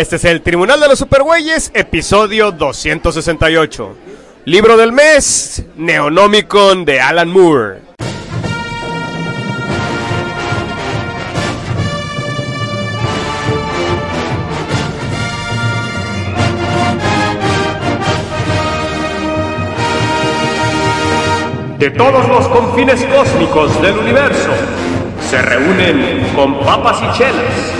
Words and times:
Este 0.00 0.16
es 0.16 0.24
el 0.24 0.40
Tribunal 0.40 0.80
de 0.80 0.88
los 0.88 0.98
Supergüeyes, 0.98 1.70
episodio 1.74 2.52
268. 2.52 3.96
Libro 4.46 4.78
del 4.78 4.92
mes, 4.92 5.62
Neonomicon 5.76 6.86
de 6.86 7.02
Alan 7.02 7.28
Moore. 7.28 7.82
De 21.76 21.90
todos 21.90 22.26
los 22.26 22.48
confines 22.48 23.04
cósmicos 23.04 23.82
del 23.82 23.98
universo, 23.98 24.48
se 25.28 25.42
reúnen 25.42 26.26
con 26.34 26.58
papas 26.60 27.02
y 27.02 27.18
chelas 27.18 27.79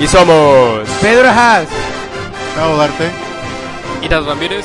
Y 0.00 0.06
somos 0.06 0.88
Pedro 1.02 1.28
Haas. 1.28 1.68
Cabo 2.56 2.76
Darte. 2.76 3.04
Iras 4.02 4.24
Ramírez. 4.24 4.64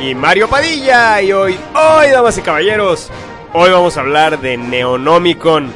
y 0.00 0.14
Mario 0.14 0.48
Padilla. 0.48 1.20
Y 1.20 1.32
hoy, 1.32 1.58
hoy, 1.74 2.10
damas 2.10 2.38
y 2.38 2.42
caballeros, 2.42 3.10
hoy 3.52 3.70
vamos 3.70 3.96
a 3.96 4.00
hablar 4.00 4.40
de 4.40 4.56
Neonomicon, 4.56 5.72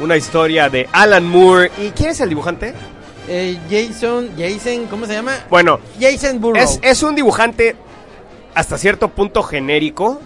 una 0.00 0.16
historia 0.16 0.68
de 0.68 0.88
Alan 0.92 1.24
Moore. 1.28 1.70
¿Y 1.78 1.90
quién 1.90 2.10
es 2.10 2.20
el 2.20 2.28
dibujante? 2.28 2.74
Eh, 3.28 3.56
Jason, 3.70 4.30
Jason, 4.36 4.86
¿cómo 4.90 5.06
se 5.06 5.14
llama? 5.14 5.32
Bueno, 5.48 5.78
Jason 6.00 6.40
Burrow. 6.40 6.60
es, 6.60 6.78
es 6.82 7.02
un 7.02 7.14
dibujante 7.14 7.76
hasta 8.54 8.76
cierto 8.76 9.08
punto 9.08 9.42
genérico, 9.42 10.20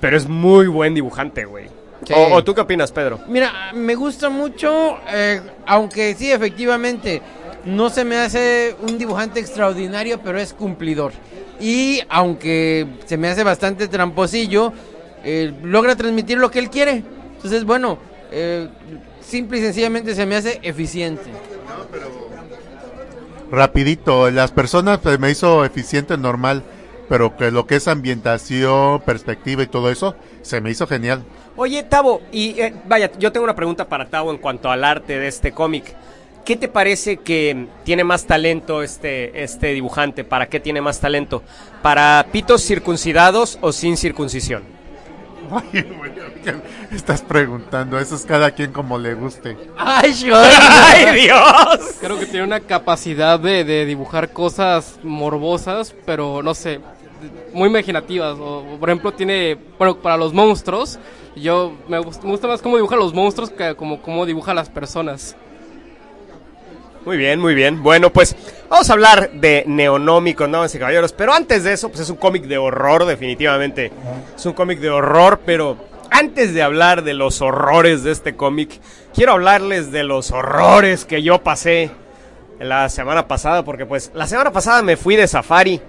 pero 0.00 0.16
es 0.16 0.26
muy 0.28 0.66
buen 0.68 0.94
dibujante, 0.94 1.44
güey. 1.44 1.66
Sí. 2.06 2.14
O, 2.16 2.34
o 2.36 2.42
tú 2.42 2.54
qué 2.54 2.62
opinas, 2.62 2.90
Pedro? 2.92 3.20
Mira, 3.28 3.72
me 3.74 3.94
gusta 3.94 4.30
mucho, 4.30 4.96
eh, 5.12 5.42
aunque 5.66 6.14
sí, 6.14 6.32
efectivamente, 6.32 7.20
no 7.64 7.90
se 7.90 8.04
me 8.04 8.16
hace 8.16 8.76
un 8.82 8.98
dibujante 8.98 9.40
extraordinario, 9.40 10.20
pero 10.22 10.38
es 10.38 10.52
cumplidor. 10.52 11.12
Y 11.60 12.00
aunque 12.08 12.86
se 13.06 13.16
me 13.16 13.28
hace 13.28 13.44
bastante 13.44 13.88
tramposillo, 13.88 14.72
eh, 15.24 15.52
logra 15.62 15.96
transmitir 15.96 16.38
lo 16.38 16.50
que 16.50 16.58
él 16.58 16.70
quiere. 16.70 17.02
Entonces, 17.36 17.64
bueno, 17.64 17.98
eh, 18.30 18.68
simple 19.20 19.58
y 19.58 19.62
sencillamente 19.62 20.14
se 20.14 20.26
me 20.26 20.36
hace 20.36 20.60
eficiente. 20.62 21.30
Rapidito, 23.50 24.30
las 24.30 24.52
personas 24.52 24.98
pues, 24.98 25.18
me 25.18 25.30
hizo 25.30 25.64
eficiente 25.64 26.16
normal, 26.16 26.62
pero 27.08 27.36
que 27.36 27.50
lo 27.50 27.66
que 27.66 27.76
es 27.76 27.88
ambientación, 27.88 29.00
perspectiva 29.00 29.62
y 29.62 29.66
todo 29.66 29.90
eso, 29.90 30.14
se 30.42 30.60
me 30.60 30.70
hizo 30.70 30.86
genial. 30.86 31.24
Oye, 31.56 31.82
Tavo, 31.82 32.22
y 32.30 32.60
eh, 32.60 32.74
vaya, 32.86 33.10
yo 33.18 33.32
tengo 33.32 33.44
una 33.44 33.56
pregunta 33.56 33.88
para 33.88 34.08
Tavo 34.08 34.30
en 34.30 34.38
cuanto 34.38 34.70
al 34.70 34.84
arte 34.84 35.18
de 35.18 35.26
este 35.26 35.52
cómic. 35.52 35.96
¿Qué 36.44 36.56
te 36.56 36.68
parece 36.68 37.18
que 37.18 37.66
tiene 37.84 38.04
más 38.04 38.26
talento 38.26 38.82
este, 38.82 39.42
este 39.42 39.68
dibujante? 39.68 40.24
¿Para 40.24 40.46
qué 40.46 40.60
tiene 40.60 40.80
más 40.80 41.00
talento? 41.00 41.42
¿Para 41.82 42.26
pitos 42.32 42.62
circuncidados 42.62 43.58
o 43.60 43.72
sin 43.72 43.96
circuncisión? 43.96 44.62
Ay, 45.50 45.82
güey, 45.82 46.12
¿qué 46.44 46.54
estás 46.94 47.22
preguntando, 47.22 47.98
eso 47.98 48.14
es 48.14 48.24
cada 48.24 48.52
quien 48.52 48.72
como 48.72 48.98
le 48.98 49.14
guste. 49.14 49.56
¡Ay, 49.76 50.14
¡Ay, 50.32 51.20
Dios! 51.22 51.96
Creo 52.00 52.18
que 52.18 52.26
tiene 52.26 52.44
una 52.44 52.60
capacidad 52.60 53.38
de, 53.38 53.64
de 53.64 53.84
dibujar 53.84 54.32
cosas 54.32 54.98
morbosas, 55.02 55.94
pero 56.06 56.42
no 56.42 56.54
sé, 56.54 56.80
muy 57.52 57.68
imaginativas. 57.68 58.36
O, 58.38 58.64
por 58.78 58.90
ejemplo, 58.90 59.12
tiene, 59.12 59.56
bueno, 59.78 59.96
para 59.96 60.16
los 60.16 60.32
monstruos, 60.32 60.98
yo 61.36 61.72
me 61.88 61.98
gusta, 61.98 62.24
me 62.24 62.30
gusta 62.30 62.48
más 62.48 62.62
cómo 62.62 62.76
dibuja 62.76 62.96
los 62.96 63.14
monstruos 63.14 63.50
que 63.50 63.74
como 63.74 64.00
cómo 64.02 64.26
dibuja 64.26 64.54
las 64.54 64.68
personas. 64.68 65.36
Muy 67.04 67.16
bien, 67.16 67.40
muy 67.40 67.54
bien. 67.54 67.82
Bueno, 67.82 68.10
pues 68.10 68.36
vamos 68.68 68.90
a 68.90 68.92
hablar 68.92 69.30
de 69.32 69.64
Neonómico, 69.66 70.46
damas 70.46 70.74
y 70.74 70.78
caballeros. 70.78 71.12
Pero 71.12 71.32
antes 71.32 71.64
de 71.64 71.72
eso, 71.72 71.88
pues 71.88 72.00
es 72.00 72.10
un 72.10 72.16
cómic 72.16 72.44
de 72.44 72.58
horror, 72.58 73.06
definitivamente. 73.06 73.90
Es 74.36 74.44
un 74.44 74.52
cómic 74.52 74.80
de 74.80 74.90
horror, 74.90 75.40
pero 75.46 75.78
antes 76.10 76.52
de 76.52 76.62
hablar 76.62 77.02
de 77.02 77.14
los 77.14 77.40
horrores 77.40 78.02
de 78.02 78.12
este 78.12 78.36
cómic, 78.36 78.80
quiero 79.14 79.32
hablarles 79.32 79.90
de 79.92 80.04
los 80.04 80.30
horrores 80.30 81.06
que 81.06 81.22
yo 81.22 81.42
pasé 81.42 81.90
la 82.58 82.90
semana 82.90 83.26
pasada, 83.26 83.64
porque 83.64 83.86
pues 83.86 84.10
la 84.14 84.26
semana 84.26 84.52
pasada 84.52 84.82
me 84.82 84.98
fui 84.98 85.16
de 85.16 85.26
safari. 85.26 85.80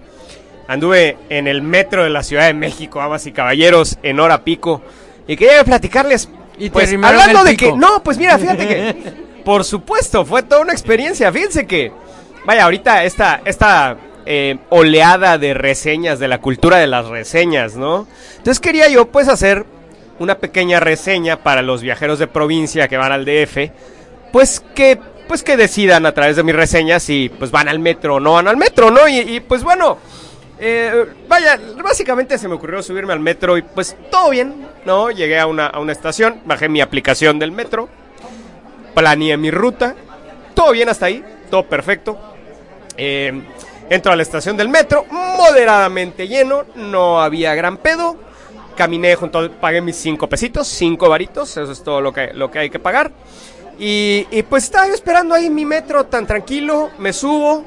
Anduve 0.67 1.17
en 1.27 1.47
el 1.47 1.61
metro 1.61 2.05
de 2.05 2.09
la 2.09 2.23
Ciudad 2.23 2.45
de 2.45 2.53
México, 2.53 2.99
damas 2.99 3.25
y 3.27 3.33
caballeros, 3.33 3.97
en 4.03 4.21
hora 4.21 4.45
pico. 4.45 4.81
Y 5.27 5.35
quería 5.35 5.65
platicarles, 5.65 6.29
Y 6.57 6.69
pues 6.69 6.93
hablando 6.93 7.43
de 7.43 7.57
que... 7.57 7.73
No, 7.73 8.01
pues 8.01 8.17
mira, 8.17 8.37
fíjate 8.37 8.67
que... 8.67 9.21
Por 9.43 9.63
supuesto, 9.63 10.25
fue 10.25 10.43
toda 10.43 10.61
una 10.61 10.73
experiencia. 10.73 11.31
Fíjense 11.31 11.65
que, 11.65 11.91
vaya, 12.45 12.65
ahorita 12.65 13.03
esta, 13.03 13.41
esta 13.45 13.97
eh, 14.25 14.57
oleada 14.69 15.37
de 15.37 15.53
reseñas, 15.53 16.19
de 16.19 16.27
la 16.27 16.39
cultura 16.39 16.77
de 16.77 16.87
las 16.87 17.07
reseñas, 17.07 17.75
¿no? 17.75 18.07
Entonces 18.37 18.59
quería 18.59 18.87
yo, 18.89 19.07
pues, 19.07 19.27
hacer 19.27 19.65
una 20.19 20.37
pequeña 20.37 20.79
reseña 20.79 21.37
para 21.37 21.61
los 21.61 21.81
viajeros 21.81 22.19
de 22.19 22.27
provincia 22.27 22.87
que 22.87 22.97
van 22.97 23.11
al 23.11 23.25
DF, 23.25 23.71
pues 24.31 24.63
que, 24.75 24.99
pues 25.27 25.41
que 25.43 25.57
decidan 25.57 26.05
a 26.05 26.11
través 26.13 26.35
de 26.35 26.43
mis 26.43 26.55
reseñas 26.55 27.01
si, 27.01 27.29
pues, 27.29 27.49
van 27.49 27.67
al 27.67 27.79
metro 27.79 28.15
o 28.15 28.19
no 28.19 28.33
van 28.33 28.47
al 28.47 28.57
metro, 28.57 28.91
¿no? 28.91 29.07
Y, 29.07 29.39
pues, 29.39 29.63
bueno, 29.63 29.97
eh, 30.59 31.07
vaya, 31.27 31.59
básicamente 31.83 32.37
se 32.37 32.47
me 32.47 32.53
ocurrió 32.53 32.83
subirme 32.83 33.13
al 33.13 33.19
metro 33.19 33.57
y, 33.57 33.63
pues, 33.63 33.95
todo 34.11 34.29
bien, 34.29 34.67
¿no? 34.85 35.09
Llegué 35.09 35.39
a 35.39 35.47
una, 35.47 35.65
a 35.65 35.79
una 35.79 35.93
estación, 35.93 36.41
bajé 36.45 36.69
mi 36.69 36.81
aplicación 36.81 37.39
del 37.39 37.51
metro 37.51 37.89
planeé 38.93 39.37
mi 39.37 39.51
ruta. 39.51 39.95
Todo 40.53 40.71
bien 40.71 40.89
hasta 40.89 41.07
ahí, 41.07 41.23
todo 41.49 41.63
perfecto. 41.67 42.17
Eh, 42.97 43.41
entro 43.89 44.11
a 44.11 44.15
la 44.15 44.23
estación 44.23 44.57
del 44.57 44.69
metro, 44.69 45.05
moderadamente 45.09 46.27
lleno, 46.27 46.63
no 46.75 47.21
había 47.21 47.55
gran 47.55 47.77
pedo. 47.77 48.15
Caminé 48.75 49.15
junto, 49.15 49.51
pagué 49.53 49.81
mis 49.81 49.97
cinco 49.97 50.27
pesitos, 50.27 50.67
cinco 50.67 51.09
varitos, 51.09 51.57
eso 51.57 51.71
es 51.71 51.83
todo 51.83 52.01
lo 52.01 52.13
que, 52.13 52.31
lo 52.33 52.49
que 52.49 52.59
hay 52.59 52.69
que 52.69 52.79
pagar. 52.79 53.11
Y, 53.79 54.27
y 54.31 54.43
pues 54.43 54.65
estaba 54.65 54.87
yo 54.87 54.93
esperando 54.93 55.35
ahí 55.35 55.49
mi 55.49 55.65
metro 55.65 56.05
tan 56.05 56.25
tranquilo, 56.25 56.89
me 56.97 57.13
subo. 57.13 57.65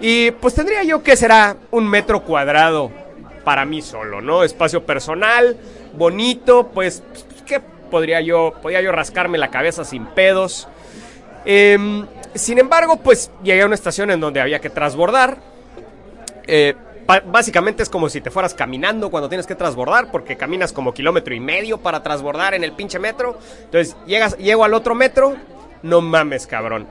Y 0.00 0.30
pues 0.32 0.54
tendría 0.54 0.82
yo 0.82 1.02
que 1.02 1.16
será 1.16 1.56
un 1.70 1.88
metro 1.88 2.22
cuadrado 2.22 2.90
para 3.44 3.64
mí 3.64 3.82
solo, 3.82 4.20
¿no? 4.20 4.42
Espacio 4.42 4.84
personal, 4.84 5.56
bonito, 5.96 6.70
pues, 6.72 7.02
¿qué 7.46 7.60
podría 7.94 8.20
yo, 8.20 8.52
podría 8.60 8.80
yo 8.80 8.90
rascarme 8.90 9.38
la 9.38 9.52
cabeza 9.52 9.84
sin 9.84 10.04
pedos? 10.04 10.66
Em, 11.44 12.04
sin 12.34 12.58
embargo, 12.58 12.96
pues 12.96 13.30
llegué 13.44 13.62
a 13.62 13.66
una 13.66 13.76
estación 13.76 14.10
en 14.10 14.18
donde 14.18 14.40
había 14.40 14.58
que 14.58 14.68
transbordar. 14.68 15.38
Eh, 16.48 16.74
básicamente 17.26 17.84
es 17.84 17.88
como 17.88 18.08
si 18.08 18.20
te 18.20 18.32
fueras 18.32 18.52
caminando 18.52 19.12
cuando 19.12 19.28
tienes 19.28 19.46
que 19.46 19.54
transbordar, 19.54 20.10
porque 20.10 20.36
caminas 20.36 20.72
como 20.72 20.92
kilómetro 20.92 21.36
y 21.36 21.38
medio 21.38 21.78
para 21.78 22.02
transbordar 22.02 22.54
en 22.54 22.64
el 22.64 22.72
pinche 22.72 22.98
metro. 22.98 23.38
Entonces, 23.66 23.96
llegas, 24.08 24.36
llego 24.38 24.64
al 24.64 24.74
otro 24.74 24.96
metro, 24.96 25.36
no 25.84 26.00
mames, 26.00 26.48
cabrón. 26.48 26.88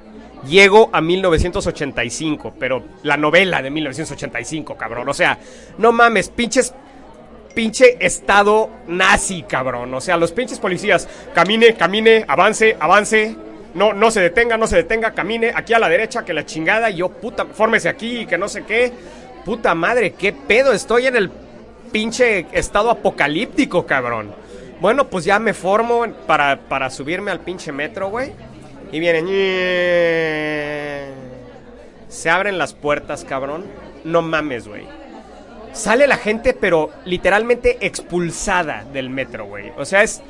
Llego 0.48 0.90
a 0.94 1.02
1985, 1.02 2.54
pero 2.58 2.82
la 3.04 3.18
novela 3.18 3.62
de 3.62 3.70
1985, 3.70 4.78
cabrón. 4.78 5.10
O 5.10 5.14
sea, 5.14 5.38
no 5.78 5.92
mames, 5.92 6.30
pinches 6.30 6.74
pinche 7.54 7.98
estado 8.00 8.70
nazi, 8.88 9.44
cabrón. 9.44 9.94
O 9.94 10.02
sea, 10.02 10.18
los 10.18 10.32
pinches 10.32 10.60
policías, 10.60 11.08
camine, 11.34 11.76
camine, 11.76 12.26
avance, 12.28 12.76
avance. 12.80 13.36
No, 13.74 13.94
no 13.94 14.12
se 14.12 14.22
detenga, 14.22 14.56
no 14.58 14.68
se 14.68 14.76
detenga, 14.78 15.12
camine 15.12 15.52
aquí 15.56 15.74
a 15.74 15.80
la 15.80 15.90
derecha, 15.90 16.24
que 16.24 16.34
la 16.34 16.46
chingada. 16.46 16.90
Y 16.90 16.98
yo, 16.98 17.10
puta, 17.10 17.46
fórmese 17.46 17.90
aquí, 17.90 18.26
que 18.26 18.38
no 18.38 18.48
sé 18.48 18.64
qué. 18.64 18.92
Puta 19.46 19.76
madre, 19.76 20.14
qué 20.14 20.32
pedo, 20.32 20.72
estoy 20.74 21.08
en 21.08 21.16
el 21.16 21.32
pinche 21.92 22.46
estado 22.52 22.90
apocalíptico, 22.90 23.86
cabrón. 23.86 24.34
Bueno, 24.80 25.08
pues 25.08 25.26
ya 25.26 25.40
me 25.40 25.54
formo 25.54 26.06
para, 26.28 26.60
para 26.60 26.90
subirme 26.90 27.32
al 27.32 27.40
pinche 27.40 27.72
metro, 27.72 28.10
güey. 28.10 28.32
Y 28.92 29.00
vienen. 29.00 29.26
Se 32.10 32.30
abren 32.30 32.58
las 32.58 32.74
puertas, 32.74 33.26
cabrón. 33.26 33.66
No 34.04 34.22
mames, 34.22 34.68
güey. 34.68 35.03
Sale 35.74 36.08
la 36.08 36.18
gente, 36.18 36.54
pero 36.54 36.92
literalmente 37.06 37.78
expulsada 37.82 38.86
del 38.94 39.10
metro, 39.10 39.46
güey. 39.46 39.72
O 39.78 39.86
sea, 39.86 40.04
es. 40.04 40.22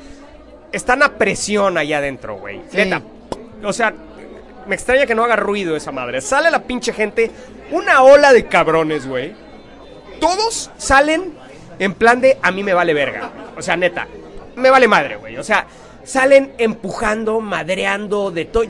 Están 0.72 1.04
a 1.04 1.16
presión 1.16 1.78
allá 1.78 1.98
adentro, 1.98 2.36
güey. 2.38 2.60
Sí. 2.70 2.78
Neta. 2.78 3.00
O 3.62 3.72
sea, 3.72 3.94
me 4.66 4.74
extraña 4.74 5.06
que 5.06 5.14
no 5.14 5.22
haga 5.22 5.36
ruido 5.36 5.76
esa 5.76 5.92
madre. 5.92 6.20
Sale 6.20 6.50
la 6.50 6.62
pinche 6.62 6.92
gente, 6.92 7.30
una 7.70 8.02
ola 8.02 8.32
de 8.32 8.46
cabrones, 8.46 9.06
güey. 9.06 9.34
Todos 10.20 10.70
salen 10.76 11.34
en 11.78 11.94
plan 11.94 12.20
de 12.20 12.38
a 12.42 12.50
mí 12.50 12.62
me 12.62 12.74
vale 12.74 12.94
verga. 12.94 13.30
O 13.56 13.62
sea, 13.62 13.76
neta, 13.76 14.08
me 14.56 14.70
vale 14.70 14.88
madre, 14.88 15.16
güey. 15.16 15.36
O 15.36 15.44
sea, 15.44 15.66
salen 16.02 16.52
empujando, 16.58 17.40
madreando, 17.40 18.30
de 18.30 18.44
todo. 18.44 18.64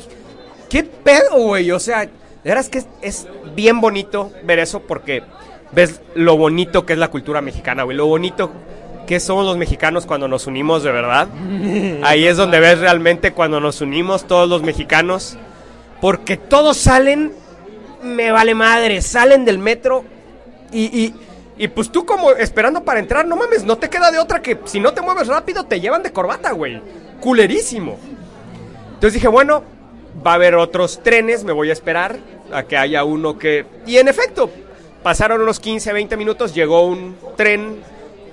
¿Qué 0.69 0.83
pedo, 0.83 1.39
güey? 1.39 1.71
O 1.71 1.79
sea, 1.79 2.09
de 2.43 2.69
que 2.71 2.79
es, 2.79 2.89
es 3.01 3.29
bien 3.55 3.81
bonito 3.81 4.33
ver 4.43 4.59
eso 4.59 4.81
porque 4.81 5.23
ves 5.73 6.01
lo 6.15 6.37
bonito 6.37 6.87
que 6.87 6.93
es 6.93 6.99
la 6.99 7.09
cultura 7.09 7.41
mexicana, 7.41 7.83
güey. 7.83 7.97
Lo 7.97 8.07
bonito 8.07 8.51
que 9.07 9.21
somos 9.21 9.45
los 9.45 9.57
mexicanos 9.57 10.07
cuando 10.07 10.29
nos 10.29 10.47
unimos 10.47 10.83
de 10.83 10.93
verdad. 10.93 11.29
Ahí 12.03 12.27
es 12.27 12.37
donde 12.37 12.61
ves 12.61 12.79
realmente 12.79 13.33
cuando 13.33 13.61
nos 13.61 13.81
unimos 13.81 14.27
todos 14.27 14.49
los 14.49 14.63
mexicanos. 14.63 15.37
Porque 16.01 16.37
todos 16.37 16.77
salen, 16.77 17.33
me 18.03 18.31
vale 18.31 18.55
madre, 18.55 19.01
salen 19.01 19.45
del 19.45 19.59
metro 19.59 20.05
y, 20.73 20.85
y, 20.85 21.15
y 21.57 21.69
pues 21.69 21.91
tú 21.91 22.05
como 22.05 22.33
esperando 22.33 22.85
para 22.85 23.01
entrar, 23.01 23.27
no 23.27 23.37
mames, 23.37 23.65
no 23.65 23.79
te 23.79 23.89
queda 23.89 24.11
de 24.11 24.19
otra 24.19 24.43
que 24.43 24.59
si 24.65 24.81
no 24.81 24.93
te 24.93 25.01
mueves 25.01 25.29
rápido 25.29 25.65
te 25.65 25.81
llevan 25.81 26.03
de 26.03 26.13
corbata, 26.13 26.53
güey. 26.53 26.83
Culerísimo. 27.21 27.97
Entonces 28.95 29.15
dije, 29.15 29.29
bueno, 29.29 29.63
va 30.27 30.33
a 30.33 30.35
haber 30.35 30.55
otros 30.57 31.03
trenes, 31.03 31.45
me 31.45 31.53
voy 31.53 31.71
a 31.71 31.73
esperar 31.73 32.17
a 32.53 32.65
que 32.65 32.77
haya 32.77 33.05
uno 33.05 33.39
que... 33.39 33.65
Y 33.87 33.97
en 33.97 34.09
efecto, 34.09 34.51
pasaron 35.05 35.43
unos 35.43 35.61
15, 35.61 35.93
20 35.93 36.17
minutos, 36.17 36.55
llegó 36.55 36.87
un 36.87 37.15
tren 37.37 37.77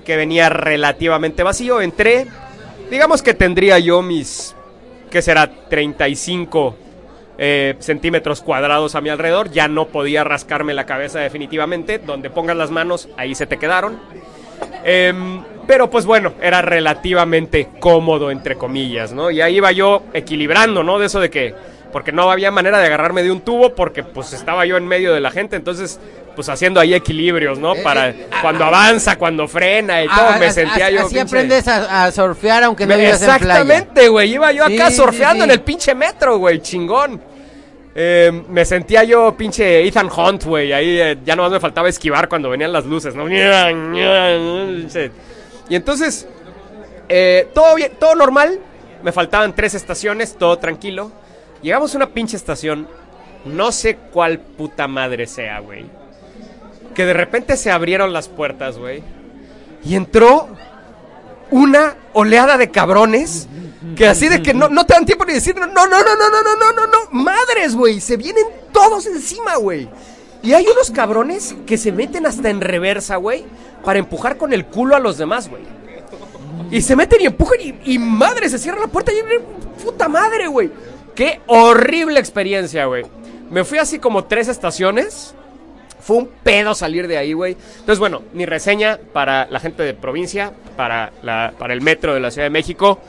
que 0.05 0.15
venía 0.15 0.47
relativamente 0.47 1.43
vacío, 1.43 1.81
entré, 1.81 2.25
digamos 2.89 3.21
que 3.21 3.33
tendría 3.33 3.77
yo 3.77 4.01
mis, 4.01 4.55
¿qué 5.11 5.21
será? 5.21 5.51
35 5.69 6.75
eh, 7.37 7.75
centímetros 7.79 8.41
cuadrados 8.41 8.95
a 8.95 9.01
mi 9.01 9.09
alrededor, 9.09 9.51
ya 9.51 9.67
no 9.67 9.87
podía 9.87 10.23
rascarme 10.23 10.73
la 10.73 10.85
cabeza 10.85 11.19
definitivamente, 11.19 11.99
donde 11.99 12.29
pongas 12.29 12.55
las 12.55 12.71
manos, 12.71 13.09
ahí 13.17 13.35
se 13.35 13.47
te 13.47 13.57
quedaron. 13.57 13.99
Em, 14.85 15.43
pero 15.67 15.89
pues 15.89 16.05
bueno, 16.05 16.33
era 16.41 16.61
relativamente 16.61 17.67
cómodo, 17.81 18.31
entre 18.31 18.55
comillas, 18.55 19.11
¿no? 19.11 19.29
Y 19.29 19.41
ahí 19.41 19.57
iba 19.57 19.73
yo 19.73 20.03
equilibrando, 20.13 20.83
¿no? 20.83 20.99
De 20.99 21.07
eso 21.07 21.19
de 21.19 21.29
que, 21.29 21.53
porque 21.91 22.11
no 22.11 22.31
había 22.31 22.51
manera 22.51 22.79
de 22.79 22.85
agarrarme 22.87 23.23
de 23.23 23.31
un 23.31 23.41
tubo, 23.41 23.75
porque 23.75 24.03
pues 24.03 24.33
estaba 24.33 24.65
yo 24.65 24.77
en 24.77 24.87
medio 24.87 25.13
de 25.13 25.19
la 25.21 25.31
gente, 25.31 25.55
entonces 25.55 25.99
pues 26.35 26.47
haciendo 26.49 26.79
ahí 26.79 26.93
equilibrios, 26.93 27.59
¿no? 27.59 27.75
Eh, 27.75 27.81
Para 27.83 28.09
eh, 28.09 28.27
cuando 28.41 28.63
ah, 28.63 28.67
avanza, 28.69 29.17
cuando 29.17 29.47
frena 29.47 30.01
y 30.03 30.07
todo, 30.07 30.15
Ah, 30.29 30.37
me 30.39 30.45
as- 30.47 30.55
sentía 30.55 30.89
yo... 30.89 31.05
Así 31.05 31.15
pinche- 31.15 31.21
aprendes 31.27 31.67
a, 31.67 32.05
a 32.05 32.11
surfear 32.11 32.63
aunque 32.63 32.85
no 32.85 32.95
me- 32.95 33.01
vivas. 33.03 33.21
Exactamente, 33.21 34.07
güey. 34.07 34.33
Iba 34.33 34.51
yo 34.53 34.63
acá 34.63 34.89
Sí, 34.89 34.95
surfeando 34.95 35.43
sí, 35.43 35.49
en 35.49 35.51
el 35.51 35.59
pinche 35.61 35.93
metro, 35.93 36.37
güey. 36.37 36.61
Chingón. 36.61 37.21
Eh, 37.93 38.31
me 38.47 38.63
sentía 38.63 39.03
yo 39.03 39.35
pinche 39.37 39.85
Ethan 39.85 40.09
Hunt, 40.15 40.45
güey. 40.45 40.71
Ahí 40.71 41.01
eh, 41.01 41.17
ya 41.25 41.35
nomás 41.35 41.51
me 41.51 41.59
faltaba 41.59 41.89
esquivar 41.89 42.29
cuando 42.29 42.49
venían 42.49 42.71
las 42.71 42.85
luces, 42.85 43.13
¿no? 43.13 43.27
Y 45.69 45.75
entonces, 45.75 46.27
eh, 47.09 47.47
todo 47.53 47.75
bien, 47.75 47.91
todo 47.99 48.15
normal. 48.15 48.59
Me 49.03 49.11
faltaban 49.11 49.53
tres 49.55 49.73
estaciones, 49.73 50.35
todo 50.37 50.57
tranquilo. 50.59 51.11
Llegamos 51.61 51.93
a 51.93 51.97
una 51.97 52.09
pinche 52.09 52.37
estación. 52.37 52.87
No 53.45 53.71
sé 53.71 53.97
cuál 54.11 54.39
puta 54.39 54.87
madre 54.87 55.27
sea, 55.27 55.59
güey. 55.59 55.85
Que 56.93 57.05
de 57.05 57.13
repente 57.13 57.57
se 57.57 57.71
abrieron 57.71 58.13
las 58.13 58.27
puertas, 58.27 58.77
güey. 58.77 59.03
Y 59.83 59.95
entró 59.95 60.49
una 61.49 61.95
oleada 62.13 62.57
de 62.57 62.71
cabrones 62.71 63.47
que 63.95 64.07
así 64.07 64.29
de 64.29 64.41
que 64.41 64.53
no, 64.53 64.69
no 64.69 64.85
te 64.85 64.93
dan 64.93 65.05
tiempo 65.05 65.25
ni 65.25 65.33
decir 65.33 65.55
no, 65.55 65.65
no, 65.65 65.73
no, 65.73 65.85
no, 65.85 66.15
no, 66.15 66.29
no, 66.29 66.55
no, 66.55 66.71
no, 66.71 66.87
no, 66.87 66.97
madres, 67.11 67.75
güey, 67.75 67.99
se 67.99 68.15
vienen 68.15 68.45
todos 68.71 69.05
encima, 69.07 69.55
güey. 69.55 69.89
Y 70.43 70.53
hay 70.53 70.65
unos 70.67 70.91
cabrones 70.91 71.55
que 71.65 71.77
se 71.77 71.91
meten 71.91 72.25
hasta 72.25 72.49
en 72.49 72.61
reversa, 72.61 73.15
güey, 73.17 73.45
para 73.83 73.99
empujar 73.99 74.37
con 74.37 74.53
el 74.53 74.65
culo 74.65 74.95
a 74.95 74.99
los 74.99 75.17
demás, 75.17 75.49
güey. 75.49 75.63
Y 76.71 76.81
se 76.81 76.95
meten 76.95 77.21
y 77.21 77.25
empujan 77.25 77.59
y, 77.59 77.93
y 77.93 77.99
madre, 77.99 78.49
se 78.49 78.57
cierra 78.57 78.79
la 78.79 78.87
puerta 78.87 79.11
y 79.11 79.83
puta 79.83 80.07
madre, 80.07 80.47
güey. 80.47 80.71
Qué 81.15 81.39
horrible 81.47 82.19
experiencia, 82.19 82.85
güey. 82.85 83.05
Me 83.49 83.63
fui 83.63 83.77
así 83.77 83.99
como 83.99 84.25
tres 84.25 84.47
estaciones. 84.47 85.35
Fue 85.99 86.17
un 86.17 86.29
pedo 86.43 86.73
salir 86.73 87.07
de 87.07 87.17
ahí, 87.17 87.33
güey. 87.33 87.55
Entonces, 87.79 87.99
bueno, 87.99 88.23
mi 88.33 88.45
reseña 88.45 88.97
para 89.13 89.45
la 89.51 89.59
gente 89.59 89.83
de 89.83 89.93
provincia, 89.93 90.51
para, 90.75 91.11
la, 91.21 91.53
para 91.59 91.73
el 91.73 91.81
metro 91.81 92.13
de 92.13 92.19
la 92.19 92.31
Ciudad 92.31 92.45
de 92.47 92.49
México. 92.49 92.99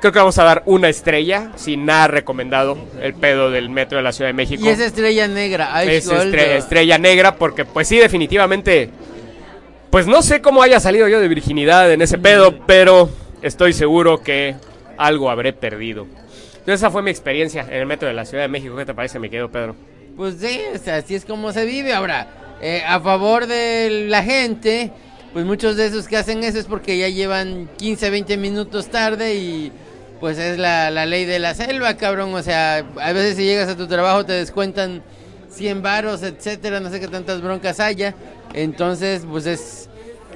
Creo 0.00 0.12
que 0.12 0.18
vamos 0.18 0.38
a 0.38 0.44
dar 0.44 0.62
una 0.64 0.88
estrella, 0.88 1.52
sin 1.56 1.84
nada 1.84 2.06
recomendado, 2.08 2.78
el 3.02 3.12
pedo 3.12 3.50
del 3.50 3.68
metro 3.68 3.98
de 3.98 4.04
la 4.04 4.12
Ciudad 4.12 4.30
de 4.30 4.34
México. 4.34 4.62
Y 4.64 4.68
esa 4.68 4.86
estrella 4.86 5.28
negra. 5.28 5.84
Ice 5.84 5.96
Es 5.98 6.08
estre- 6.10 6.56
estrella 6.56 6.96
negra, 6.96 7.34
porque 7.36 7.66
pues 7.66 7.86
sí, 7.88 7.98
definitivamente. 7.98 8.88
Pues 9.90 10.06
no 10.06 10.22
sé 10.22 10.40
cómo 10.40 10.62
haya 10.62 10.80
salido 10.80 11.08
yo 11.08 11.20
de 11.20 11.28
virginidad 11.28 11.92
en 11.92 12.00
ese 12.00 12.16
pedo, 12.16 12.64
pero 12.64 13.10
estoy 13.42 13.72
seguro 13.74 14.22
que 14.22 14.54
algo 14.96 15.30
habré 15.30 15.52
perdido. 15.52 16.06
Esa 16.72 16.90
fue 16.90 17.02
mi 17.02 17.10
experiencia 17.10 17.66
en 17.68 17.74
el 17.74 17.86
metro 17.86 18.08
de 18.08 18.14
la 18.14 18.24
Ciudad 18.24 18.44
de 18.44 18.48
México. 18.48 18.76
¿Qué 18.76 18.86
te 18.86 18.94
parece, 18.94 19.18
mi 19.18 19.28
querido 19.28 19.50
Pedro? 19.50 19.74
Pues 20.16 20.36
sí, 20.38 20.60
así 20.90 21.14
es 21.14 21.24
como 21.24 21.52
se 21.52 21.64
vive. 21.64 21.92
Ahora, 21.92 22.28
eh, 22.62 22.82
a 22.86 23.00
favor 23.00 23.46
de 23.46 24.06
la 24.08 24.22
gente, 24.22 24.92
pues 25.32 25.44
muchos 25.44 25.76
de 25.76 25.86
esos 25.86 26.08
que 26.08 26.16
hacen 26.16 26.44
eso 26.44 26.58
es 26.58 26.66
porque 26.66 26.96
ya 26.96 27.08
llevan 27.08 27.68
15, 27.76 28.10
20 28.10 28.36
minutos 28.36 28.88
tarde 28.88 29.34
y 29.34 29.72
pues 30.20 30.38
es 30.38 30.58
la, 30.58 30.90
la 30.90 31.06
ley 31.06 31.24
de 31.24 31.38
la 31.38 31.54
selva, 31.54 31.96
cabrón. 31.96 32.34
O 32.34 32.42
sea, 32.42 32.78
a 32.78 33.12
veces 33.12 33.36
si 33.36 33.44
llegas 33.44 33.68
a 33.68 33.76
tu 33.76 33.86
trabajo 33.86 34.24
te 34.24 34.32
descuentan 34.32 35.02
100 35.50 35.82
varos, 35.82 36.22
etcétera, 36.22 36.80
no 36.80 36.90
sé 36.90 37.00
qué 37.00 37.08
tantas 37.08 37.42
broncas 37.42 37.80
haya. 37.80 38.14
Entonces, 38.54 39.26
pues 39.28 39.46
es, 39.46 39.89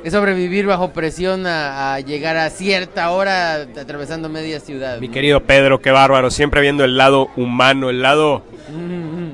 es 0.04 0.12
sobrevivir 0.12 0.66
bajo 0.66 0.92
presión 0.92 1.46
a, 1.46 1.94
a 1.94 2.00
llegar 2.00 2.36
a 2.36 2.50
cierta 2.50 3.10
hora 3.10 3.62
atravesando 3.62 4.28
media 4.28 4.60
ciudad. 4.60 5.00
Mi 5.00 5.08
¿no? 5.08 5.14
querido 5.14 5.40
Pedro, 5.42 5.80
qué 5.80 5.90
bárbaro. 5.90 6.30
Siempre 6.30 6.60
viendo 6.60 6.84
el 6.84 6.96
lado 6.96 7.30
humano, 7.36 7.90
el 7.90 8.02
lado. 8.02 8.44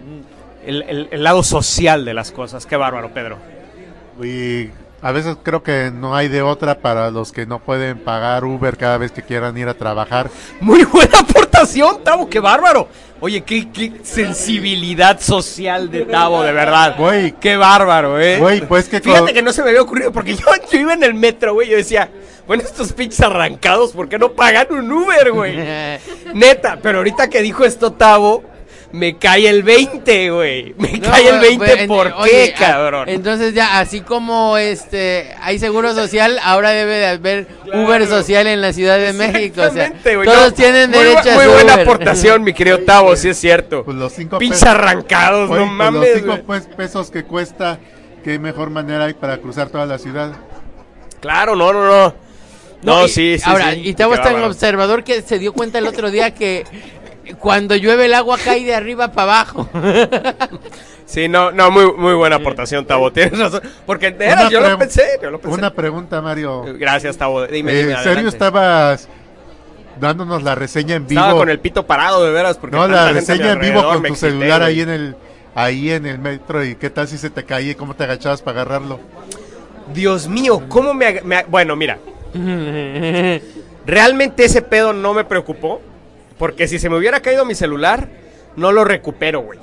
El, 0.66 0.82
el- 0.82 1.08
el 1.10 1.22
lado 1.24 1.42
social 1.42 2.04
de 2.04 2.12
las 2.14 2.30
cosas. 2.32 2.66
Qué 2.66 2.76
bárbaro, 2.76 3.12
Pedro. 3.14 3.38
Y 4.22 4.68
a 5.02 5.12
veces 5.12 5.36
creo 5.42 5.62
que 5.62 5.90
no 5.92 6.14
hay 6.14 6.28
de 6.28 6.42
otra 6.42 6.78
para 6.78 7.10
los 7.10 7.32
que 7.32 7.46
no 7.46 7.58
pueden 7.58 7.98
pagar 7.98 8.44
Uber 8.44 8.76
cada 8.76 8.98
vez 8.98 9.12
que 9.12 9.22
quieran 9.22 9.56
ir 9.56 9.68
a 9.68 9.74
trabajar. 9.74 10.30
Muy 10.60 10.84
buena 10.84 11.18
aportación, 11.20 12.02
Tavo, 12.04 12.28
qué 12.28 12.40
bárbaro. 12.40 12.88
Oye, 13.22 13.42
qué, 13.42 13.70
qué 13.70 13.92
sensibilidad 14.02 15.20
social 15.20 15.90
de 15.90 16.06
Tavo, 16.06 16.42
de 16.42 16.52
verdad. 16.52 16.94
Güey. 16.98 17.32
Qué 17.32 17.56
bárbaro, 17.56 18.18
eh. 18.20 18.38
Güey, 18.38 18.60
pues 18.66 18.88
que 18.88 19.00
Fíjate 19.00 19.20
con- 19.26 19.34
que 19.34 19.42
no 19.42 19.52
se 19.52 19.62
me 19.62 19.68
había 19.70 19.82
ocurrido 19.82 20.10
porque 20.12 20.34
yo, 20.34 20.46
yo 20.72 20.78
iba 20.78 20.94
en 20.94 21.02
el 21.02 21.14
metro, 21.14 21.52
güey. 21.54 21.68
Yo 21.68 21.76
decía, 21.76 22.08
bueno, 22.46 22.62
estos 22.62 22.92
pinches 22.92 23.20
arrancados, 23.20 23.92
¿por 23.92 24.08
qué 24.08 24.18
no 24.18 24.32
pagan 24.32 24.68
un 24.70 24.90
Uber, 24.90 25.32
güey? 25.32 25.54
Neta, 26.34 26.78
pero 26.82 26.98
ahorita 26.98 27.28
que 27.28 27.42
dijo 27.42 27.64
esto 27.64 27.92
Tavo, 27.92 28.42
me 28.92 29.16
cae 29.18 29.48
el 29.48 29.62
20, 29.62 30.30
güey. 30.30 30.74
Me 30.78 30.92
No, 30.98 31.10
cae 31.10 31.28
el 31.28 31.38
güey, 31.38 31.56
20, 31.58 31.64
pues, 31.76 31.86
¿por 31.86 32.06
en- 32.08 32.12
qué, 32.12 32.18
oye, 32.20 32.54
cabrón? 32.58 33.08
Entonces 33.08 33.54
ya, 33.54 33.78
así 33.78 34.00
como 34.00 34.56
este 34.58 35.34
hay 35.40 35.58
seguro 35.58 35.94
social, 35.94 36.38
ahora 36.42 36.70
debe 36.70 36.96
de 36.96 37.06
haber 37.06 37.46
Uber 37.72 38.06
social 38.06 38.46
en 38.46 38.60
la 38.60 38.72
Ciudad 38.72 38.98
de 38.98 39.12
México. 39.12 39.60
O 39.62 39.70
sea, 39.70 39.86
Exactamente, 39.86 40.16
güey, 40.16 40.28
todos 40.28 40.48
no, 40.48 40.52
tienen 40.54 40.90
muy 40.90 40.98
derecho 40.98 41.30
a 41.30 41.34
Muy 41.34 41.44
su 41.44 41.50
buena 41.52 41.74
Uber. 41.74 41.86
aportación, 41.88 42.42
mi 42.42 42.52
querido 42.52 42.78
Tavo, 42.80 43.14
sí 43.16 43.28
es 43.28 43.38
cierto. 43.38 43.84
Pues 43.84 43.96
los 43.96 44.12
cinco 44.12 44.38
Pinches 44.38 44.62
arrancados, 44.64 45.48
no 45.50 45.56
pues 45.56 45.70
mames. 45.70 46.00
los 46.00 46.20
cinco 46.20 46.38
pues, 46.46 46.66
pesos 46.76 47.10
que 47.10 47.24
cuesta, 47.24 47.78
qué 48.24 48.38
mejor 48.38 48.70
manera 48.70 49.04
hay 49.04 49.14
para 49.14 49.38
cruzar 49.38 49.68
toda 49.68 49.86
la 49.86 49.98
ciudad. 49.98 50.32
Claro, 51.20 51.54
no, 51.54 51.72
no, 51.72 51.84
no. 51.86 52.14
No, 52.82 53.04
y- 53.04 53.08
sí, 53.10 53.36
sí. 53.38 53.44
Ahora, 53.44 53.72
sí. 53.74 53.82
y 53.84 53.92
Tavo 53.94 54.14
es 54.14 54.22
tan 54.22 54.42
observador 54.42 55.04
que 55.04 55.20
se 55.20 55.38
dio 55.38 55.52
cuenta 55.52 55.78
el 55.78 55.86
otro 55.86 56.10
día 56.10 56.32
que 56.34 56.64
cuando 57.38 57.76
llueve 57.76 58.06
el 58.06 58.14
agua 58.14 58.38
cae 58.42 58.64
de 58.64 58.74
arriba 58.74 59.12
para 59.12 59.40
abajo. 59.40 59.68
Sí, 61.10 61.26
no, 61.26 61.50
no, 61.50 61.72
muy, 61.72 61.92
muy 61.94 62.14
buena 62.14 62.36
aportación, 62.36 62.86
Tavo. 62.86 63.12
Tienes 63.12 63.36
razón. 63.36 63.62
Porque 63.84 64.12
de 64.12 64.18
veras, 64.28 64.48
yo 64.48 64.60
lo 64.60 64.78
pensé, 64.78 65.18
yo 65.20 65.32
lo 65.32 65.40
pensé. 65.40 65.58
Una 65.58 65.74
pregunta, 65.74 66.22
Mario. 66.22 66.64
Gracias, 66.78 67.16
Tavo. 67.16 67.48
Dime, 67.48 67.72
Eh, 67.72 67.78
dime, 67.78 67.90
¿En 67.90 67.96
adelante. 67.96 68.14
serio 68.14 68.28
estabas 68.28 69.08
dándonos 69.98 70.44
la 70.44 70.54
reseña 70.54 70.94
en 70.94 71.08
vivo? 71.08 71.20
Estaba 71.20 71.36
con 71.36 71.50
el 71.50 71.58
pito 71.58 71.84
parado, 71.84 72.24
de 72.24 72.30
veras. 72.30 72.58
Porque 72.58 72.76
no, 72.76 72.86
la 72.86 73.10
reseña 73.10 73.54
en 73.54 73.58
vivo 73.60 73.82
con 73.82 74.02
tu 74.02 74.06
excité, 74.06 74.30
celular 74.30 74.62
ahí 74.62 74.82
en 74.82 74.88
el 74.88 75.16
ahí 75.56 75.90
en 75.90 76.06
el 76.06 76.20
metro 76.20 76.64
y 76.64 76.76
qué 76.76 76.90
tal 76.90 77.08
si 77.08 77.18
se 77.18 77.28
te 77.28 77.42
caía 77.44 77.72
y 77.72 77.74
cómo 77.74 77.94
te 77.94 78.04
agachabas 78.04 78.40
para 78.40 78.60
agarrarlo. 78.60 79.00
Dios 79.92 80.28
mío, 80.28 80.62
¿cómo 80.68 80.94
me, 80.94 81.22
Bueno, 81.48 81.74
mira. 81.74 81.98
Realmente 83.84 84.44
ese 84.44 84.62
pedo 84.62 84.92
no 84.92 85.12
me 85.12 85.24
preocupó. 85.24 85.80
Porque 86.40 86.66
si 86.66 86.78
se 86.78 86.88
me 86.88 86.96
hubiera 86.96 87.20
caído 87.20 87.44
mi 87.44 87.54
celular, 87.54 88.08
no 88.56 88.72
lo 88.72 88.82
recupero, 88.82 89.42
güey. 89.42 89.58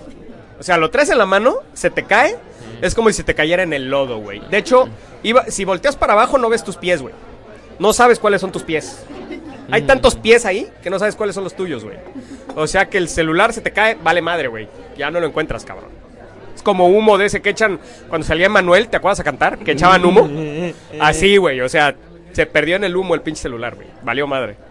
O 0.59 0.63
sea, 0.63 0.77
lo 0.77 0.91
traes 0.91 1.09
en 1.09 1.17
la 1.17 1.25
mano, 1.25 1.57
se 1.73 1.89
te 1.89 2.03
cae 2.03 2.35
Es 2.81 2.93
como 2.93 3.11
si 3.11 3.23
te 3.23 3.33
cayera 3.33 3.63
en 3.63 3.73
el 3.73 3.89
lodo, 3.89 4.19
güey. 4.19 4.41
De 4.51 4.59
hecho, 4.59 4.87
iba, 5.23 5.45
si 5.47 5.65
volteas 5.65 5.95
para 5.95 6.13
abajo 6.13 6.37
no 6.37 6.49
ves 6.49 6.63
tus 6.63 6.77
pies, 6.77 7.01
güey. 7.01 7.15
No 7.79 7.93
sabes 7.93 8.19
cuáles 8.19 8.41
son 8.41 8.51
tus 8.51 8.61
pies. 8.61 9.03
Hay 9.71 9.81
tantos 9.81 10.15
pies 10.15 10.45
ahí 10.45 10.69
que 10.83 10.91
no 10.91 10.99
sabes 10.99 11.15
cuáles 11.15 11.33
son 11.33 11.43
los 11.43 11.55
tuyos, 11.55 11.83
güey. 11.83 11.97
O 12.55 12.67
sea 12.67 12.87
que 12.87 12.99
el 12.99 13.09
celular 13.09 13.53
se 13.53 13.61
te 13.61 13.71
cae, 13.71 13.97
vale 14.03 14.21
madre, 14.21 14.47
güey. 14.47 14.69
Ya 14.95 15.09
no 15.09 15.19
lo 15.19 15.25
encuentras, 15.25 15.65
cabrón. 15.65 15.89
Es 16.55 16.61
como 16.61 16.89
humo 16.89 17.17
de 17.17 17.25
ese 17.25 17.41
que 17.41 17.49
echan 17.49 17.79
cuando 18.07 18.25
salía 18.25 18.49
Manuel, 18.49 18.87
¿te 18.87 18.97
acuerdas 18.97 19.19
a 19.19 19.23
cantar? 19.23 19.57
Que 19.57 19.71
echaban 19.71 20.05
humo. 20.05 20.29
Así, 20.99 21.37
güey. 21.37 21.59
O 21.61 21.69
sea, 21.69 21.95
se 22.33 22.45
perdió 22.45 22.75
en 22.75 22.83
el 22.83 22.95
humo 22.95 23.15
el 23.15 23.21
pinche 23.21 23.41
celular, 23.41 23.73
güey. 23.73 23.87
Valió 24.03 24.27
madre. 24.27 24.66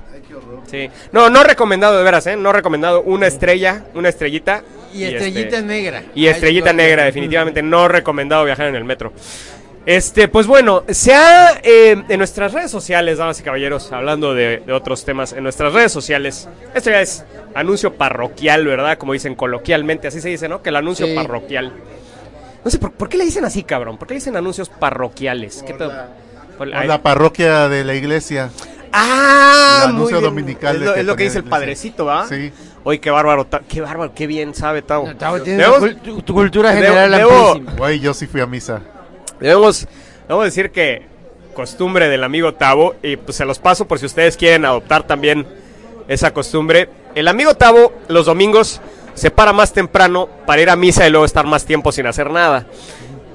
Sí. 0.70 0.88
No, 1.12 1.30
no 1.30 1.42
recomendado 1.44 1.96
de 1.96 2.02
veras, 2.04 2.26
¿eh? 2.26 2.36
No 2.36 2.52
recomendado 2.52 3.02
una 3.02 3.26
estrella, 3.26 3.84
una 3.94 4.08
estrellita. 4.08 4.62
Y 4.92 5.04
estrellita 5.04 5.56
este, 5.58 5.62
negra. 5.62 6.02
Y 6.14 6.26
estrellita 6.26 6.70
Ay, 6.70 6.76
negra, 6.76 7.04
definitivamente 7.04 7.62
no 7.62 7.86
recomendado 7.88 8.44
viajar 8.44 8.66
en 8.66 8.76
el 8.76 8.84
metro. 8.84 9.12
Este, 9.84 10.26
pues 10.26 10.48
bueno, 10.48 10.82
se 10.88 11.14
ha 11.14 11.60
eh, 11.62 12.02
en 12.08 12.18
nuestras 12.18 12.52
redes 12.52 12.72
sociales, 12.72 13.18
damas 13.18 13.38
y 13.38 13.44
caballeros, 13.44 13.92
hablando 13.92 14.34
de, 14.34 14.62
de 14.66 14.72
otros 14.72 15.04
temas, 15.04 15.32
en 15.32 15.44
nuestras 15.44 15.72
redes 15.72 15.92
sociales, 15.92 16.48
esto 16.74 16.90
ya 16.90 17.00
es 17.00 17.24
anuncio 17.54 17.94
parroquial, 17.94 18.66
¿verdad? 18.66 18.98
Como 18.98 19.12
dicen 19.12 19.36
coloquialmente, 19.36 20.08
así 20.08 20.20
se 20.20 20.28
dice, 20.28 20.48
¿no? 20.48 20.60
Que 20.60 20.70
el 20.70 20.76
anuncio 20.76 21.06
Sí. 21.06 21.14
parroquial. 21.14 21.72
No 22.64 22.70
sé, 22.70 22.78
¿por, 22.78 22.90
por 22.92 23.08
qué 23.08 23.16
le 23.16 23.24
dicen 23.26 23.44
así, 23.44 23.62
cabrón? 23.62 23.96
¿Por 23.96 24.08
qué 24.08 24.14
le 24.14 24.18
dicen 24.18 24.36
anuncios 24.36 24.68
parroquiales? 24.70 25.62
¿Qué 25.64 25.74
pedo? 25.74 25.92
Por- 26.58 26.66
la 26.66 27.02
parroquia 27.02 27.68
de 27.68 27.84
la 27.84 27.94
iglesia. 27.94 28.50
Ah, 28.98 29.82
El 29.86 29.92
muy 29.92 29.96
anuncio 29.96 30.18
bien. 30.18 30.30
dominical 30.30 30.74
Es 30.76 30.80
de 30.80 30.86
lo, 30.86 30.94
que 30.94 31.00
es 31.00 31.06
lo 31.06 31.12
que 31.12 31.16
ponía 31.16 31.28
dice 31.28 31.38
el 31.38 31.44
padrecito, 31.44 32.04
¿va? 32.06 32.26
Sí. 32.26 32.52
Oye, 32.84 32.98
qué 33.00 33.10
bárbaro, 33.10 33.44
ta- 33.46 33.60
qué 33.68 33.80
bárbaro, 33.80 34.12
qué 34.14 34.26
bien 34.26 34.54
sabe 34.54 34.80
Tavo. 34.82 35.06
No, 35.08 35.16
Tavo, 35.16 35.38
Debemos- 35.40 35.80
cul- 35.80 36.24
tu 36.24 36.34
cultura 36.34 36.70
debo- 36.72 36.76
general 36.82 37.12
debo- 37.12 37.48
amplísima. 37.52 37.72
Güey, 37.76 38.00
yo 38.00 38.14
sí 38.14 38.26
fui 38.26 38.40
a 38.40 38.46
misa. 38.46 38.80
Debemos, 39.40 39.86
debemos 40.22 40.44
decir 40.46 40.70
que 40.70 41.06
costumbre 41.54 42.08
del 42.08 42.24
amigo 42.24 42.54
Tavo, 42.54 42.94
y 43.02 43.16
pues 43.16 43.36
se 43.36 43.44
los 43.44 43.58
paso 43.58 43.86
por 43.86 43.98
si 43.98 44.06
ustedes 44.06 44.36
quieren 44.36 44.64
adoptar 44.64 45.02
también 45.06 45.46
esa 46.08 46.32
costumbre. 46.32 46.88
El 47.14 47.28
amigo 47.28 47.54
Tavo 47.54 47.92
los 48.08 48.26
domingos 48.26 48.80
se 49.14 49.30
para 49.30 49.52
más 49.52 49.72
temprano 49.72 50.28
para 50.46 50.62
ir 50.62 50.70
a 50.70 50.76
misa 50.76 51.06
y 51.06 51.10
luego 51.10 51.24
estar 51.24 51.46
más 51.46 51.64
tiempo 51.64 51.90
sin 51.92 52.06
hacer 52.06 52.30
nada. 52.30 52.66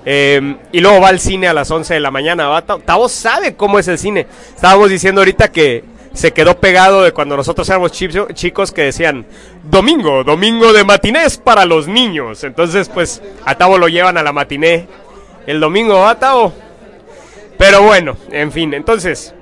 Eh, 0.05 0.55
y 0.71 0.79
luego 0.79 0.99
va 1.01 1.09
al 1.09 1.19
cine 1.19 1.47
a 1.47 1.53
las 1.53 1.69
11 1.69 1.93
de 1.93 1.99
la 1.99 2.11
mañana. 2.11 2.47
¿va? 2.47 2.61
Ta- 2.63 2.79
Tavo 2.79 3.07
sabe 3.09 3.55
cómo 3.55 3.77
es 3.79 3.87
el 3.87 3.97
cine. 3.99 4.25
Estábamos 4.55 4.89
diciendo 4.89 5.21
ahorita 5.21 5.51
que 5.51 5.83
se 6.13 6.31
quedó 6.33 6.59
pegado 6.59 7.03
de 7.03 7.11
cuando 7.13 7.37
nosotros 7.37 7.69
éramos 7.69 7.91
chi- 7.93 8.09
chicos 8.33 8.71
que 8.71 8.83
decían 8.83 9.25
domingo, 9.63 10.23
domingo 10.23 10.73
de 10.73 10.83
matinés 10.83 11.37
para 11.37 11.65
los 11.65 11.87
niños. 11.87 12.43
Entonces, 12.43 12.89
pues 12.89 13.21
a 13.45 13.55
Tavo 13.55 13.77
lo 13.77 13.87
llevan 13.87 14.17
a 14.17 14.23
la 14.23 14.33
matiné 14.33 14.87
el 15.47 15.59
domingo, 15.59 15.99
¿va, 16.01 16.17
Tavo? 16.19 16.51
Pero 17.57 17.83
bueno, 17.83 18.17
en 18.31 18.51
fin, 18.51 18.73
entonces, 18.73 19.33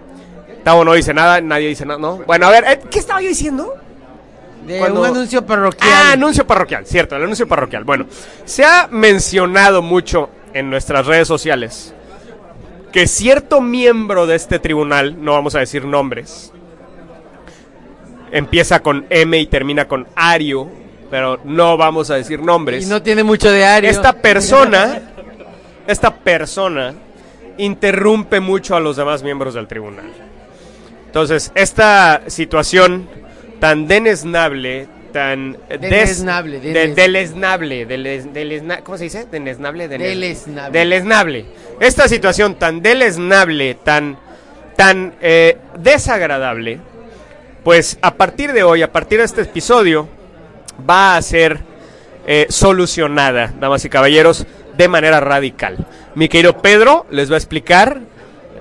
Tavo 0.64 0.84
no 0.84 0.94
dice 0.94 1.14
nada, 1.14 1.40
nadie 1.42 1.70
dice 1.70 1.86
nada, 1.86 2.00
¿no? 2.00 2.18
Bueno, 2.28 2.48
a 2.48 2.52
ver, 2.52 2.66
eh, 2.68 2.80
¿qué 2.92 3.00
estaba 3.00 3.22
yo 3.22 3.30
diciendo? 3.30 3.74
De 4.68 4.78
Cuando- 4.78 5.00
un 5.02 5.06
anuncio 5.08 5.46
parroquial. 5.46 5.90
Ah, 5.92 6.12
anuncio 6.12 6.46
parroquial, 6.46 6.86
cierto, 6.86 7.16
el 7.16 7.24
anuncio 7.24 7.48
parroquial. 7.48 7.86
Bueno, 7.86 8.06
se 8.46 8.64
ha 8.66 8.88
mencionado 8.92 9.82
mucho 9.82 10.30
en 10.54 10.70
nuestras 10.70 11.06
redes 11.06 11.28
sociales 11.28 11.94
que 12.92 13.08
cierto 13.08 13.62
miembro 13.62 14.28
de 14.28 14.36
este 14.36 14.60
tribunal, 14.60 15.24
no 15.24 15.34
vamos 15.34 15.56
a 15.56 15.60
decir 15.60 15.86
nombres, 15.86 16.52
empieza 18.32 18.82
con 18.82 19.06
M 19.10 19.38
y 19.38 19.48
termina 19.48 19.88
con 19.88 20.08
Ario, 20.16 20.70
pero 21.10 21.40
no 21.44 21.78
vamos 21.78 22.10
a 22.10 22.16
decir 22.16 22.42
nombres. 22.42 22.86
Y 22.86 22.90
no 22.90 23.02
tiene 23.02 23.24
mucho 23.24 23.52
de 23.52 23.66
Ario. 23.66 23.90
Esta 23.90 24.14
persona, 24.14 25.02
esta 25.88 26.16
persona 26.16 26.94
interrumpe 27.58 28.40
mucho 28.40 28.76
a 28.76 28.80
los 28.80 28.96
demás 28.96 29.24
miembros 29.24 29.54
del 29.54 29.68
tribunal. 29.68 30.12
Entonces, 31.06 31.52
esta 31.56 32.22
situación 32.28 33.08
tan 33.60 33.88
denesnable, 33.88 34.88
tan 35.12 35.58
des- 35.70 35.80
deleznable, 36.96 37.88
deles- 37.88 38.32
delesna- 38.32 38.82
¿cómo 38.84 38.98
se 38.98 39.06
dice? 39.06 39.26
Denesnable, 39.32 39.88
denes- 39.88 40.08
Deleznable. 40.10 40.80
deleznable. 40.80 41.46
Esta 41.80 42.08
situación 42.08 42.56
tan 42.56 42.82
deleznable, 42.82 43.76
tan 43.76 44.18
tan 44.76 45.14
eh, 45.22 45.58
desagradable, 45.78 46.80
pues 47.66 47.98
a 48.02 48.14
partir 48.16 48.54
de 48.54 48.64
hoy, 48.64 48.82
a 48.82 48.92
partir 48.94 49.20
de 49.20 49.26
este 49.26 49.42
episodio, 49.42 50.08
va 50.90 51.18
a 51.18 51.22
ser 51.22 51.60
eh, 52.26 52.46
solucionada, 52.50 53.54
damas 53.60 53.84
y 53.86 53.90
caballeros, 53.90 54.46
de 54.78 54.88
manera 54.88 55.20
radical. 55.20 55.86
Mi 56.16 56.30
querido 56.30 56.62
Pedro 56.62 57.06
les 57.12 57.30
va 57.30 57.36
a 57.36 57.38
explicar 57.38 58.00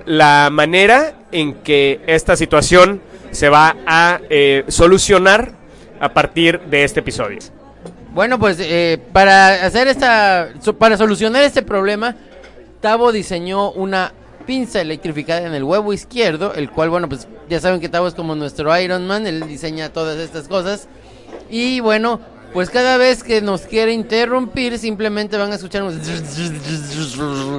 la 0.05 0.49
manera 0.51 1.13
en 1.31 1.53
que 1.55 2.01
esta 2.07 2.35
situación 2.35 3.01
se 3.31 3.47
va 3.47 3.75
a 3.85 4.19
eh, 4.29 4.65
solucionar 4.67 5.53
a 5.99 6.13
partir 6.13 6.59
de 6.61 6.83
este 6.83 6.99
episodio. 7.01 7.39
Bueno, 8.13 8.39
pues 8.39 8.57
eh, 8.59 8.99
para 9.13 9.65
hacer 9.65 9.87
esta, 9.87 10.49
para 10.77 10.97
solucionar 10.97 11.43
este 11.43 11.61
problema, 11.61 12.15
Tavo 12.81 13.11
diseñó 13.11 13.71
una 13.71 14.13
pinza 14.45 14.81
electrificada 14.81 15.45
en 15.45 15.53
el 15.53 15.63
huevo 15.63 15.93
izquierdo, 15.93 16.53
el 16.55 16.71
cual, 16.71 16.89
bueno, 16.89 17.07
pues 17.07 17.27
ya 17.49 17.59
saben 17.59 17.79
que 17.79 17.89
Tavo 17.89 18.07
es 18.07 18.15
como 18.15 18.35
nuestro 18.35 18.75
Iron 18.79 19.05
Man, 19.05 19.27
él 19.27 19.47
diseña 19.47 19.89
todas 19.89 20.17
estas 20.17 20.47
cosas. 20.47 20.87
Y 21.49 21.81
bueno, 21.81 22.19
pues 22.53 22.69
cada 22.69 22.97
vez 22.97 23.23
que 23.23 23.41
nos 23.41 23.61
quiere 23.61 23.93
interrumpir, 23.93 24.79
simplemente 24.79 25.37
van 25.37 25.51
a 25.51 25.55
escuchar 25.55 25.83
un... 25.83 25.99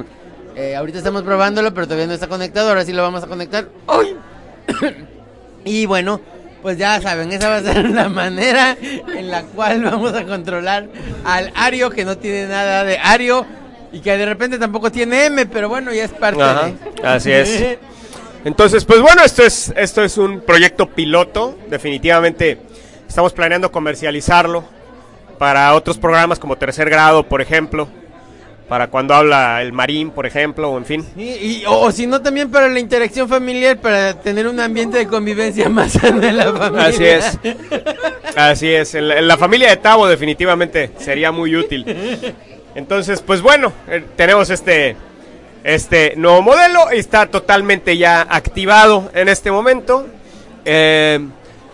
Eh, 0.53 0.75
ahorita 0.75 0.97
estamos 0.97 1.23
probándolo, 1.23 1.73
pero 1.73 1.87
todavía 1.87 2.07
no 2.07 2.13
está 2.13 2.27
conectado, 2.27 2.67
ahora 2.67 2.83
sí 2.83 2.91
lo 2.91 3.01
vamos 3.01 3.23
a 3.23 3.27
conectar. 3.27 3.69
¡Ay! 3.87 4.17
Y 5.63 5.85
bueno, 5.85 6.19
pues 6.61 6.77
ya 6.77 7.01
saben, 7.01 7.31
esa 7.31 7.49
va 7.49 7.57
a 7.57 7.61
ser 7.61 7.89
la 7.89 8.09
manera 8.09 8.77
en 8.81 9.31
la 9.31 9.43
cual 9.43 9.83
vamos 9.83 10.13
a 10.13 10.23
controlar 10.25 10.87
al 11.23 11.51
Ario, 11.55 11.89
que 11.89 12.05
no 12.05 12.17
tiene 12.17 12.47
nada 12.47 12.83
de 12.83 12.97
Ario 12.97 13.45
y 13.91 13.99
que 13.99 14.17
de 14.17 14.25
repente 14.25 14.57
tampoco 14.57 14.91
tiene 14.91 15.25
M, 15.25 15.45
pero 15.47 15.69
bueno, 15.69 15.93
ya 15.93 16.05
es 16.05 16.11
parte 16.11 16.41
Ajá, 16.41 16.67
de. 16.67 17.07
así 17.07 17.31
es. 17.31 17.77
Entonces, 18.45 18.85
pues 18.85 19.01
bueno, 19.01 19.23
esto 19.23 19.43
es, 19.43 19.71
esto 19.75 20.03
es 20.03 20.17
un 20.17 20.41
proyecto 20.41 20.87
piloto. 20.87 21.57
Definitivamente 21.69 22.57
estamos 23.07 23.33
planeando 23.33 23.71
comercializarlo 23.71 24.63
para 25.37 25.73
otros 25.75 25.97
programas 25.97 26.39
como 26.39 26.55
Tercer 26.57 26.89
Grado, 26.89 27.23
por 27.23 27.41
ejemplo. 27.41 27.87
Para 28.71 28.87
cuando 28.87 29.13
habla 29.13 29.61
el 29.61 29.73
Marín, 29.73 30.11
por 30.11 30.25
ejemplo, 30.25 30.69
o 30.71 30.77
en 30.77 30.85
fin. 30.85 31.05
Y, 31.17 31.23
y- 31.23 31.63
o 31.67 31.91
si 31.91 32.07
no, 32.07 32.21
también 32.21 32.49
para 32.49 32.69
la 32.69 32.79
interacción 32.79 33.27
familiar, 33.27 33.77
para 33.81 34.13
tener 34.21 34.47
un 34.47 34.61
ambiente 34.61 34.97
de 34.97 35.07
convivencia 35.07 35.67
más 35.77 35.91
sano 35.91 36.23
en 36.23 36.37
la 36.37 36.53
familia. 36.53 36.87
Así 36.87 37.03
es. 37.03 37.37
Así 38.33 38.69
es. 38.69 38.95
En 38.95 39.09
la, 39.09 39.19
en 39.19 39.27
la 39.27 39.35
familia 39.35 39.69
de 39.71 39.75
Tavo 39.75 40.07
definitivamente 40.07 40.91
sería 40.99 41.33
muy 41.33 41.53
útil. 41.53 41.85
Entonces, 42.73 43.21
pues 43.21 43.41
bueno, 43.41 43.73
eh, 43.89 44.05
tenemos 44.15 44.49
este, 44.49 44.95
este 45.65 46.13
nuevo 46.15 46.41
modelo. 46.41 46.93
y 46.93 46.97
Está 46.99 47.25
totalmente 47.25 47.97
ya 47.97 48.21
activado 48.21 49.11
en 49.13 49.27
este 49.27 49.51
momento. 49.51 50.07
Eh, 50.63 51.19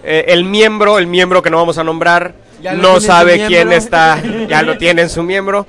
eh, 0.03 0.25
el 0.29 0.45
miembro, 0.45 0.97
el 0.97 1.05
miembro 1.05 1.43
que 1.43 1.51
no 1.51 1.57
vamos 1.57 1.77
a 1.77 1.83
nombrar, 1.83 2.33
no 2.75 2.99
sabe 2.99 3.45
quién 3.47 3.71
está, 3.71 4.21
ya 4.47 4.61
lo 4.63 4.77
tiene 4.79 5.03
en 5.03 5.09
su 5.09 5.23
miembro. 5.23 5.67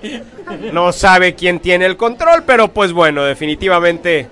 No 0.73 0.93
sabe 0.93 1.35
quién 1.35 1.61
tiene 1.61 1.85
el 1.87 1.97
control, 1.97 2.45
pero 2.47 2.69
pues 2.69 2.93
bueno, 2.93 3.23
definitivamente, 3.25 4.29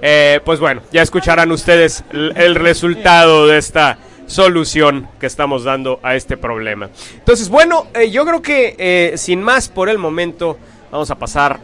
eh, 0.00 0.40
pues 0.44 0.60
bueno, 0.60 0.82
ya 0.92 1.02
escucharán 1.02 1.50
ustedes 1.50 2.04
el, 2.12 2.32
el 2.36 2.54
resultado 2.54 3.48
de 3.48 3.58
esta 3.58 3.98
solución 4.26 5.08
que 5.18 5.26
estamos 5.26 5.64
dando 5.64 6.00
a 6.02 6.14
este 6.14 6.36
problema. 6.36 6.90
Entonces, 7.14 7.48
bueno, 7.48 7.86
eh, 7.94 8.10
yo 8.10 8.24
creo 8.26 8.42
que 8.42 8.74
eh, 8.78 9.12
sin 9.16 9.42
más 9.42 9.68
por 9.68 9.88
el 9.88 9.98
momento, 9.98 10.58
vamos 10.90 11.10
a 11.10 11.14
pasar 11.16 11.60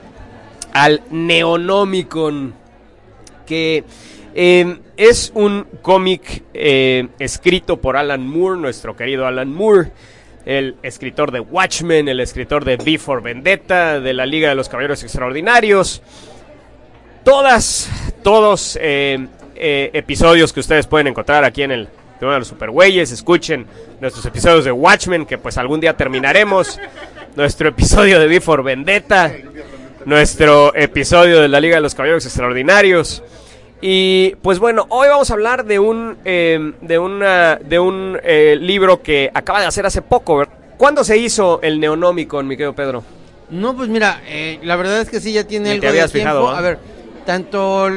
al 0.72 1.02
Neonomicon, 1.10 2.54
que 3.46 3.84
eh, 4.34 4.78
es 4.96 5.32
un 5.34 5.66
cómic 5.82 6.44
escrito 6.54 7.78
por 7.78 7.96
Alan 7.96 8.26
Moore, 8.26 8.60
nuestro 8.60 8.96
querido 8.96 9.26
Alan 9.26 9.52
Moore, 9.52 9.90
el 10.44 10.76
escritor 10.82 11.30
de 11.30 11.40
Watchmen, 11.40 12.08
el 12.08 12.20
escritor 12.20 12.64
de 12.64 12.76
V 12.76 12.98
for 12.98 13.22
Vendetta, 13.22 14.00
de 14.00 14.12
la 14.12 14.26
Liga 14.26 14.48
de 14.48 14.54
los 14.54 14.68
Caballeros 14.68 15.02
Extraordinarios. 15.02 16.02
Todas, 17.24 17.88
todos 18.22 18.76
eh, 18.80 19.26
eh, 19.54 19.90
episodios 19.92 20.52
que 20.52 20.60
ustedes 20.60 20.86
pueden 20.86 21.06
encontrar 21.06 21.44
aquí 21.44 21.62
en 21.62 21.70
el 21.70 21.88
Tribunal 22.18 22.36
de 22.36 22.40
los 22.40 22.48
Supergüeyes. 22.48 23.12
Escuchen 23.12 23.66
nuestros 24.00 24.24
episodios 24.26 24.64
de 24.64 24.72
Watchmen, 24.72 25.26
que 25.26 25.38
pues 25.38 25.58
algún 25.58 25.80
día 25.80 25.96
terminaremos. 25.96 26.78
Nuestro 27.34 27.68
episodio 27.68 28.20
de 28.20 28.26
V 28.26 28.40
for 28.40 28.62
Vendetta. 28.62 29.32
Nuestro 30.04 30.74
episodio 30.74 31.40
de 31.40 31.48
la 31.48 31.60
Liga 31.60 31.76
de 31.76 31.80
los 31.82 31.94
Caballeros 31.94 32.24
Extraordinarios. 32.26 33.22
Y 33.84 34.36
pues 34.42 34.60
bueno, 34.60 34.86
hoy 34.90 35.08
vamos 35.08 35.28
a 35.30 35.34
hablar 35.34 35.64
de 35.64 35.80
un, 35.80 36.16
eh, 36.24 36.72
de 36.82 36.98
una, 37.00 37.56
de 37.56 37.80
un 37.80 38.16
eh, 38.22 38.56
libro 38.60 39.02
que 39.02 39.28
acaba 39.34 39.60
de 39.60 39.66
hacer 39.66 39.84
hace 39.84 40.02
poco. 40.02 40.44
¿Cuándo 40.78 41.02
se 41.02 41.18
hizo 41.18 41.60
el 41.62 41.80
Neonomicon, 41.80 42.46
mi 42.46 42.56
querido 42.56 42.74
Pedro? 42.74 43.02
No, 43.50 43.76
pues 43.76 43.88
mira, 43.88 44.22
eh, 44.28 44.60
la 44.62 44.76
verdad 44.76 45.00
es 45.00 45.10
que 45.10 45.20
sí 45.20 45.32
ya 45.32 45.44
tiene 45.44 45.74
Ni 45.74 45.80
te 45.80 45.86
algo 45.88 45.94
de 45.94 46.00
habías 46.00 46.12
tiempo. 46.12 46.30
fijado. 46.30 46.48
A 46.50 46.60
ver, 46.60 46.78
tanto 47.26 47.90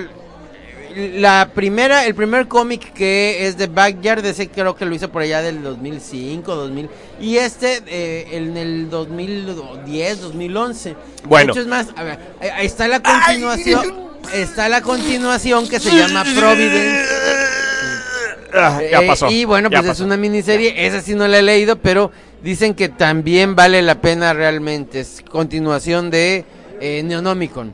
la 0.96 1.50
primera, 1.54 2.06
el 2.06 2.16
primer 2.16 2.48
cómic 2.48 2.94
que 2.94 3.48
es 3.48 3.58
de 3.58 3.68
Backyard, 3.68 4.26
ese 4.26 4.48
creo 4.50 4.76
que 4.76 4.86
lo 4.86 4.96
hizo 4.96 5.10
por 5.12 5.22
allá 5.22 5.42
del 5.42 5.62
2005, 5.62 6.56
2000, 6.56 6.90
y 7.20 7.38
este 7.38 7.82
eh, 7.88 8.28
en 8.32 8.56
el 8.56 8.90
2010, 8.90 10.22
2011. 10.22 10.96
Bueno. 11.26 11.48
De 11.48 11.52
hecho, 11.52 11.62
es 11.62 11.68
más, 11.68 11.88
a 11.98 12.04
ver, 12.04 12.20
ahí- 12.40 12.50
ahí 12.50 12.66
está 12.66 12.88
la 12.88 13.02
continuación, 13.02 13.96
está 14.34 14.70
la 14.70 14.82
continuación 14.82 15.68
que 15.68 15.80
se 15.80 15.92
llama 15.96 16.24
Providence. 16.24 17.06
Ah, 18.54 18.80
ya 18.90 19.02
Eh, 19.02 19.08
pasó. 19.08 19.30
y 19.30 19.44
bueno, 19.44 19.70
ya 19.70 19.80
pues 19.80 19.86
es 19.86 19.92
pasó. 19.98 20.06
una 20.06 20.16
miniserie, 20.16 20.86
esa 20.88 21.02
sí 21.02 21.14
no 21.14 21.28
la 21.28 21.40
he 21.40 21.42
leído, 21.42 21.76
pero 21.76 22.12
dicen 22.42 22.74
que 22.74 22.88
también 22.88 23.54
vale 23.54 23.82
la 23.82 24.00
pena 24.00 24.32
realmente. 24.34 25.02
Es 25.02 25.22
continuación 25.30 26.10
de 26.10 26.46
eh, 26.80 27.02
Neonomicon. 27.04 27.74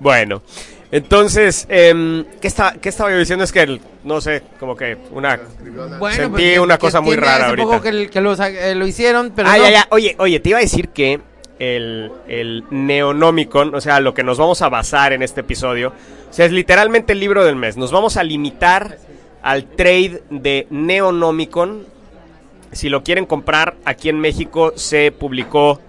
Bueno, 0.00 0.42
entonces, 0.90 1.66
em, 1.68 2.24
¿qué, 2.40 2.48
está, 2.48 2.74
¿qué 2.80 2.88
estaba 2.88 3.10
yo 3.10 3.18
diciendo? 3.18 3.44
Es 3.44 3.52
que, 3.52 3.60
el- 3.62 3.80
no 4.04 4.20
sé, 4.20 4.42
como 4.58 4.74
que 4.76 4.96
una... 5.10 5.38
Bueno, 5.98 6.16
Sentí 6.16 6.30
pues, 6.30 6.42
que- 6.54 6.60
una 6.60 6.76
que 6.76 6.80
cosa 6.80 7.00
muy 7.00 7.16
rara 7.16 7.48
ahorita. 7.48 7.66
poco 7.68 7.82
que, 7.82 8.08
que 8.08 8.20
lo, 8.20 8.34
sa- 8.36 8.48
eh, 8.50 8.74
lo 8.74 8.86
hicieron, 8.86 9.32
pero 9.34 9.48
ah, 9.50 9.56
no. 9.58 9.64
ya, 9.64 9.70
ya. 9.70 9.86
Oye, 9.90 10.16
oye, 10.18 10.40
te 10.40 10.48
iba 10.50 10.58
a 10.58 10.62
decir 10.62 10.88
que 10.88 11.20
el, 11.58 12.10
el 12.28 12.64
Neonomicon, 12.70 13.74
o 13.74 13.80
sea, 13.80 14.00
lo 14.00 14.14
que 14.14 14.22
nos 14.22 14.38
vamos 14.38 14.62
a 14.62 14.68
basar 14.68 15.12
en 15.12 15.22
este 15.22 15.40
episodio, 15.42 15.88
o 16.30 16.32
sea, 16.32 16.46
es 16.46 16.52
literalmente 16.52 17.12
el 17.12 17.20
libro 17.20 17.44
del 17.44 17.56
mes. 17.56 17.76
Nos 17.76 17.92
vamos 17.92 18.16
a 18.16 18.22
limitar 18.24 18.96
al 19.42 19.64
trade 19.66 20.22
de 20.30 20.66
Neonomicon. 20.70 21.86
Si 22.72 22.88
lo 22.88 23.02
quieren 23.02 23.26
comprar, 23.26 23.76
aquí 23.84 24.08
en 24.08 24.20
México 24.20 24.72
se 24.76 25.10
publicó 25.12 25.80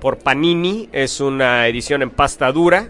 por 0.00 0.18
Panini, 0.18 0.88
es 0.92 1.20
una 1.20 1.66
edición 1.68 2.02
en 2.02 2.10
pasta 2.10 2.50
dura. 2.52 2.88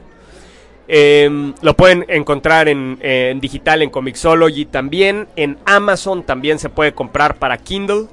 Eh, 0.91 1.53
lo 1.61 1.75
pueden 1.75 2.07
encontrar 2.09 2.69
en, 2.69 2.99
eh, 3.03 3.29
en 3.31 3.41
digital 3.41 3.83
en 3.83 3.91
Comixology 3.91 4.65
también. 4.65 5.29
En 5.37 5.59
Amazon 5.67 6.23
también 6.25 6.59
se 6.59 6.71
puede 6.71 6.95
comprar 6.95 7.37
para 7.37 7.59
Kindle. 7.59 8.07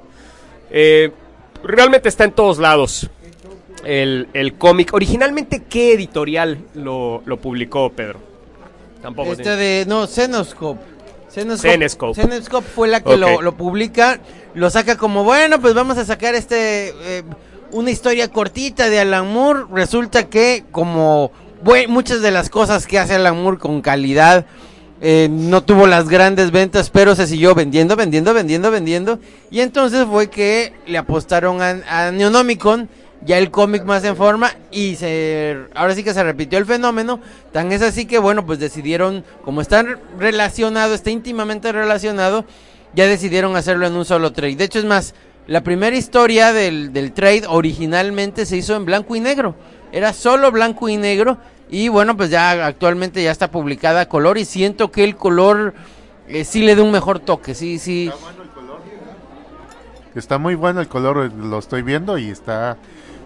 Eh, 0.70 1.12
realmente 1.64 2.10
está 2.10 2.26
en 2.26 2.34
todos 2.34 2.58
lados 2.58 3.10
el, 3.86 4.28
el 4.34 4.56
cómic. 4.56 4.94
Originalmente, 4.94 5.64
¿qué 5.70 5.94
editorial 5.94 6.58
lo, 6.74 7.22
lo 7.26 7.38
publicó, 7.38 7.90
Pedro? 7.92 8.20
Tampoco. 9.02 9.32
Este 9.32 9.44
tiene- 9.44 9.58
de, 9.58 9.86
no, 9.86 10.06
Cenoscope. 10.08 10.82
Cenoscope, 11.30 11.70
Cenescope. 11.72 12.22
Cenescope 12.22 12.68
fue 12.68 12.88
la 12.88 13.02
que 13.02 13.18
lo, 13.18 13.42
lo 13.42 13.56
publica, 13.56 14.20
lo 14.54 14.70
saca 14.70 14.98
como, 14.98 15.24
bueno, 15.24 15.60
pues 15.62 15.74
vamos 15.74 15.98
a 15.98 16.06
sacar 16.06 16.34
este, 16.34 16.90
eh, 16.90 17.24
una 17.72 17.92
historia 17.92 18.30
cortita 18.30 18.90
de 18.90 19.00
Alan 19.00 19.32
Moore. 19.32 19.64
Resulta 19.72 20.30
que 20.30 20.64
como 20.72 21.32
muchas 21.88 22.22
de 22.22 22.32
las 22.32 22.50
cosas 22.50 22.88
que 22.88 23.00
hace 23.00 23.16
Alan 23.16 23.42
Moore 23.42 23.58
con 23.58 23.82
calidad, 23.82 24.46
eh, 25.02 25.28
no 25.30 25.64
tuvo 25.64 25.88
las 25.88 26.08
grandes 26.08 26.52
ventas, 26.52 26.90
pero 26.90 27.16
se 27.16 27.28
siguió 27.28 27.54
vendiendo, 27.54 27.96
vendiendo, 27.96 28.34
vendiendo, 28.34 28.72
vendiendo. 28.72 29.20
Y 29.52 29.60
entonces 29.60 30.06
fue 30.06 30.30
que 30.30 30.74
le 30.88 30.98
apostaron 30.98 31.62
a, 31.62 31.82
a 31.88 32.12
Neonomicon, 32.12 32.90
ya 33.26 33.38
el 33.38 33.52
cómic 33.52 33.84
más 33.86 34.04
en 34.04 34.16
forma, 34.16 34.54
y 34.72 34.96
se 34.96 35.58
ahora 35.74 35.96
sí 35.96 36.04
que 36.04 36.14
se 36.14 36.24
repitió 36.24 36.60
el 36.60 36.66
fenómeno. 36.66 37.20
Tan 37.52 37.72
es 37.72 37.82
así 37.82 38.06
que, 38.06 38.20
bueno, 38.20 38.46
pues 38.46 38.60
decidieron, 38.60 39.24
como 39.44 39.62
está 39.62 39.84
relacionado, 40.18 40.94
está 40.94 41.10
íntimamente 41.12 41.72
relacionado, 41.72 42.46
ya 42.94 43.08
decidieron 43.08 43.56
hacerlo 43.56 43.88
en 43.88 43.94
un 43.94 44.06
solo 44.06 44.32
trade. 44.32 44.56
De 44.56 44.64
hecho, 44.64 44.80
es 44.80 44.86
más, 44.86 45.14
la 45.48 45.62
primera 45.62 45.96
historia 45.96 46.54
del, 46.54 46.94
del 46.94 47.12
trade 47.12 47.44
originalmente 47.48 48.46
se 48.46 48.58
hizo 48.58 48.76
en 48.76 48.86
blanco 48.86 49.16
y 49.16 49.20
negro. 49.20 49.56
Era 49.96 50.12
solo 50.12 50.52
blanco 50.52 50.90
y 50.90 50.98
negro. 50.98 51.38
Y 51.70 51.88
bueno, 51.88 52.18
pues 52.18 52.30
ya 52.30 52.66
actualmente 52.66 53.24
ya 53.24 53.32
está 53.32 53.50
publicada 53.50 54.10
color 54.10 54.38
y 54.38 54.44
siento 54.44 54.92
que 54.92 55.06
el 55.06 55.16
color 55.16 55.74
eh, 56.28 56.44
sí 56.44 56.64
le 56.64 56.76
da 56.76 56.84
un 56.84 56.92
mejor 56.92 57.20
toque. 57.20 57.56
Sí, 57.56 57.80
sí. 57.80 58.12
Está 60.14 60.38
muy 60.38 60.56
bueno 60.56 60.82
el 60.82 60.90
color, 60.90 61.32
lo 61.32 61.58
estoy 61.58 61.82
viendo 61.82 62.18
y 62.18 62.30
está 62.30 62.76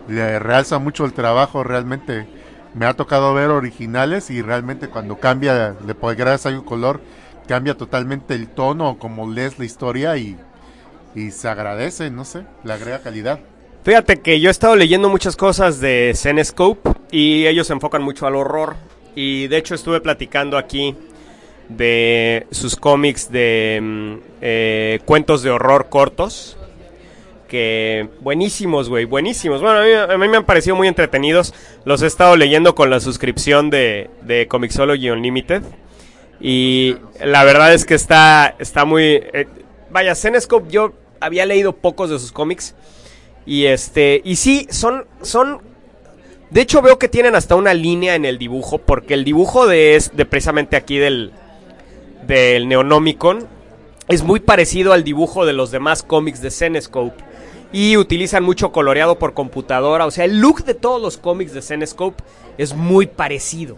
le 0.08 0.38
realza 0.38 0.78
mucho 0.78 1.06
el 1.06 1.14
trabajo 1.14 1.64
realmente. 1.64 2.28
Me 2.76 2.86
ha 2.86 2.94
tocado 2.94 3.34
ver 3.34 3.50
originales 3.50 4.30
y 4.30 4.44
realmente 4.44 4.90
cuando 4.90 5.18
cambia, 5.18 5.76
le 5.84 5.96
puede 5.96 6.16
gracias 6.16 6.54
a 6.54 6.56
un 6.56 6.64
color, 6.64 7.02
cambia 7.48 7.76
totalmente 7.76 8.36
el 8.36 8.48
tono 8.48 9.00
como 9.00 9.28
lees 9.28 9.58
la 9.58 9.66
historia 9.66 10.18
y, 10.18 10.38
y 11.16 11.32
se 11.32 11.50
agradece, 11.50 12.12
no 12.12 12.26
sé, 12.26 12.46
le 12.64 12.74
agrega 12.74 13.00
calidad. 13.00 13.40
Fíjate 13.84 14.20
que 14.20 14.40
yo 14.40 14.50
he 14.50 14.52
estado 14.52 14.76
leyendo 14.76 15.10
muchas 15.10 15.36
cosas 15.36 15.80
de 15.80 16.14
Zenescope 16.16 16.90
y 17.12 17.48
ellos 17.48 17.68
se 17.68 17.74
enfocan 17.74 18.04
mucho 18.04 18.28
al 18.28 18.36
horror. 18.36 18.76
Y 19.16 19.48
de 19.48 19.58
hecho 19.58 19.74
estuve 19.74 20.02
platicando 20.02 20.58
aquí 20.58 20.96
de 21.70 22.46
sus 22.52 22.76
cómics 22.76 23.32
de 23.32 23.80
mm, 23.82 24.16
eh, 24.42 25.00
cuentos 25.06 25.44
de 25.44 25.50
horror 25.50 25.88
cortos. 25.90 26.58
Que 27.48 28.10
buenísimos, 28.20 28.90
güey, 28.90 29.06
buenísimos. 29.06 29.62
Bueno, 29.62 29.80
a 29.80 30.18
mí, 30.18 30.28
me 30.28 30.38
han 30.38 30.46
parecido 30.46 30.76
muy 30.76 30.88
entretenidos. 30.88 31.54
Los 31.84 32.02
he 32.02 32.06
estado 32.06 32.36
leyendo 32.36 32.76
con 32.76 32.90
la 32.90 33.00
suscripción 33.00 33.70
de, 33.70 34.10
de 34.22 34.48
Comixology 34.48 35.10
Unlimited. 35.10 35.64
Y 36.40 36.98
la 37.24 37.44
verdad 37.44 37.74
es 37.74 37.86
que 37.86 37.96
está, 37.96 38.56
está 38.60 38.86
muy... 38.86 39.04
eh, 39.04 39.48
vaya, 39.90 40.14
Zenescope, 40.16 40.70
yo 40.70 40.94
había 41.20 41.46
leído 41.46 41.74
pocos 41.76 42.10
de 42.10 42.20
sus 42.20 42.32
cómics. 42.32 42.76
Y 43.50 43.66
este, 43.66 44.22
y 44.24 44.36
sí, 44.36 44.68
son, 44.70 45.06
son, 45.24 45.60
de 46.52 46.62
hecho 46.62 46.84
veo 46.84 47.00
que 47.00 47.08
tienen 47.10 47.34
hasta 47.34 47.56
una 47.56 47.74
línea 47.74 48.14
en 48.14 48.24
el 48.26 48.38
dibujo, 48.38 48.78
porque 48.78 49.16
el 49.16 49.24
dibujo 49.24 49.66
de, 49.66 49.96
es, 49.96 50.16
de 50.16 50.24
precisamente 50.28 50.76
aquí 50.76 51.00
del, 51.00 51.32
del 52.28 52.68
Neonomicon 52.68 53.48
es 54.08 54.22
muy 54.22 54.40
parecido 54.40 54.94
al 54.94 55.04
dibujo 55.04 55.48
de 55.48 55.54
los 55.54 55.72
demás 55.72 56.04
cómics 56.04 56.44
de 56.44 56.52
Zenescope. 56.52 57.24
Y 57.74 57.98
utilizan 57.98 58.44
mucho 58.44 58.72
coloreado 58.72 59.18
por 59.18 59.34
computadora, 59.34 60.06
o 60.06 60.12
sea, 60.12 60.26
el 60.26 60.40
look 60.40 60.64
de 60.64 60.76
todos 60.76 61.02
los 61.02 61.18
cómics 61.18 61.52
de 61.52 61.64
Zenescope 61.64 62.24
es 62.60 62.76
muy 62.76 63.08
parecido. 63.08 63.78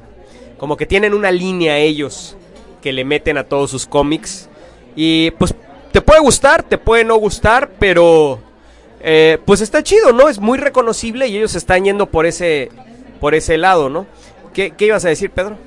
Como 0.58 0.76
que 0.76 0.86
tienen 0.86 1.14
una 1.14 1.32
línea 1.32 1.78
ellos 1.78 2.36
que 2.82 2.92
le 2.92 3.06
meten 3.06 3.38
a 3.38 3.46
todos 3.46 3.72
sus 3.72 3.86
cómics. 3.86 4.50
Y 4.98 5.32
pues 5.32 5.56
te 5.94 6.02
puede 6.02 6.20
gustar, 6.20 6.62
te 6.64 6.78
puede 6.78 7.06
no 7.06 7.16
gustar, 7.16 7.72
pero 7.80 8.51
eh, 9.04 9.38
pues 9.46 9.62
está 9.62 9.84
chido, 9.84 10.14
¿no? 10.14 10.30
Es 10.30 10.40
muy 10.40 10.58
reconocible 10.58 11.28
y 11.28 11.38
ellos 11.38 11.56
están 11.56 11.84
yendo 11.84 12.06
por 12.08 12.26
ese, 12.26 12.70
por 13.20 13.36
ese 13.36 13.58
lado, 13.58 13.90
¿no? 13.90 14.06
¿Qué, 14.54 14.72
qué 14.72 14.86
ibas 14.86 15.06
a 15.06 15.10
decir, 15.10 15.32
Pedro? 15.32 15.58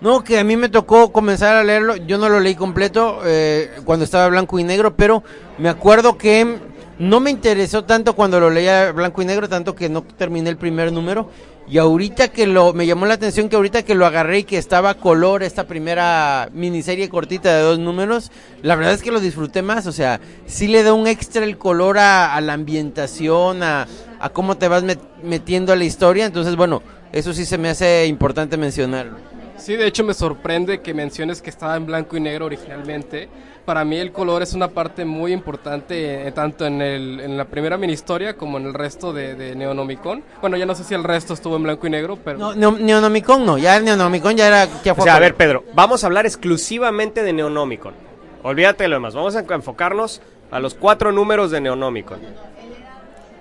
No, 0.00 0.24
que 0.24 0.38
a 0.38 0.44
mí 0.44 0.56
me 0.56 0.70
tocó 0.70 1.12
comenzar 1.12 1.56
a 1.56 1.64
leerlo. 1.64 1.96
Yo 1.96 2.16
no 2.16 2.28
lo 2.28 2.40
leí 2.40 2.54
completo 2.54 3.20
eh, 3.24 3.70
cuando 3.84 4.04
estaba 4.04 4.28
blanco 4.28 4.58
y 4.58 4.64
negro, 4.64 4.94
pero 4.96 5.22
me 5.58 5.68
acuerdo 5.68 6.16
que 6.16 6.58
no 6.98 7.20
me 7.20 7.30
interesó 7.30 7.84
tanto 7.84 8.14
cuando 8.14 8.40
lo 8.40 8.48
leía 8.48 8.92
blanco 8.92 9.20
y 9.20 9.26
negro, 9.26 9.48
tanto 9.48 9.74
que 9.74 9.88
no 9.90 10.02
terminé 10.02 10.48
el 10.48 10.56
primer 10.56 10.92
número. 10.92 11.28
Y 11.70 11.78
ahorita 11.78 12.28
que 12.28 12.48
lo, 12.48 12.72
me 12.72 12.84
llamó 12.84 13.06
la 13.06 13.14
atención 13.14 13.48
que 13.48 13.54
ahorita 13.54 13.84
que 13.84 13.94
lo 13.94 14.04
agarré 14.04 14.40
y 14.40 14.44
que 14.44 14.58
estaba 14.58 14.94
color 14.94 15.44
esta 15.44 15.68
primera 15.68 16.48
miniserie 16.52 17.08
cortita 17.08 17.54
de 17.54 17.62
dos 17.62 17.78
números, 17.78 18.32
la 18.62 18.74
verdad 18.74 18.92
es 18.92 19.02
que 19.02 19.12
lo 19.12 19.20
disfruté 19.20 19.62
más, 19.62 19.86
o 19.86 19.92
sea, 19.92 20.20
sí 20.46 20.66
le 20.66 20.82
da 20.82 20.92
un 20.94 21.06
extra 21.06 21.44
el 21.44 21.58
color 21.58 21.98
a, 21.98 22.40
la 22.40 22.54
ambientación, 22.54 23.62
a, 23.62 23.86
a 24.18 24.28
cómo 24.30 24.56
te 24.56 24.66
vas 24.66 24.82
met- 24.82 24.98
metiendo 25.22 25.72
a 25.72 25.76
la 25.76 25.84
historia, 25.84 26.26
entonces 26.26 26.56
bueno, 26.56 26.82
eso 27.12 27.32
sí 27.32 27.44
se 27.44 27.56
me 27.56 27.68
hace 27.68 28.04
importante 28.06 28.56
mencionarlo. 28.56 29.18
Sí, 29.56 29.76
de 29.76 29.86
hecho 29.86 30.02
me 30.02 30.14
sorprende 30.14 30.80
que 30.80 30.92
menciones 30.92 31.40
que 31.40 31.50
estaba 31.50 31.76
en 31.76 31.86
blanco 31.86 32.16
y 32.16 32.20
negro 32.20 32.46
originalmente. 32.46 33.28
Para 33.70 33.84
mí 33.84 33.98
el 33.98 34.10
color 34.10 34.42
es 34.42 34.52
una 34.54 34.66
parte 34.66 35.04
muy 35.04 35.32
importante 35.32 36.26
eh, 36.26 36.32
tanto 36.32 36.66
en, 36.66 36.82
el, 36.82 37.20
en 37.20 37.36
la 37.36 37.44
primera 37.44 37.76
mini 37.76 37.92
historia 37.92 38.36
como 38.36 38.58
en 38.58 38.66
el 38.66 38.74
resto 38.74 39.12
de, 39.12 39.36
de 39.36 39.54
Neonomicon. 39.54 40.24
Bueno, 40.40 40.56
ya 40.56 40.66
no 40.66 40.74
sé 40.74 40.82
si 40.82 40.92
el 40.92 41.04
resto 41.04 41.34
estuvo 41.34 41.54
en 41.54 41.62
blanco 41.62 41.86
y 41.86 41.90
negro, 41.90 42.18
pero... 42.24 42.36
No, 42.36 42.52
Neo- 42.52 42.76
Neonomicon 42.76 43.46
no, 43.46 43.58
ya 43.58 43.76
el 43.76 43.84
Neonomicon 43.84 44.36
ya 44.36 44.48
era 44.48 44.68
ya 44.82 44.92
O 44.92 45.00
sea, 45.04 45.14
a 45.14 45.20
ver, 45.20 45.36
Pedro, 45.36 45.62
vamos 45.72 46.02
a 46.02 46.08
hablar 46.08 46.26
exclusivamente 46.26 47.22
de 47.22 47.32
Neonomicon. 47.32 47.94
Olvídate 48.42 48.82
de 48.82 48.88
lo 48.88 48.96
demás, 48.96 49.14
vamos 49.14 49.36
a 49.36 49.44
enfocarnos 49.54 50.20
a 50.50 50.58
los 50.58 50.74
cuatro 50.74 51.12
números 51.12 51.52
de 51.52 51.60
Neonomicon. 51.60 52.18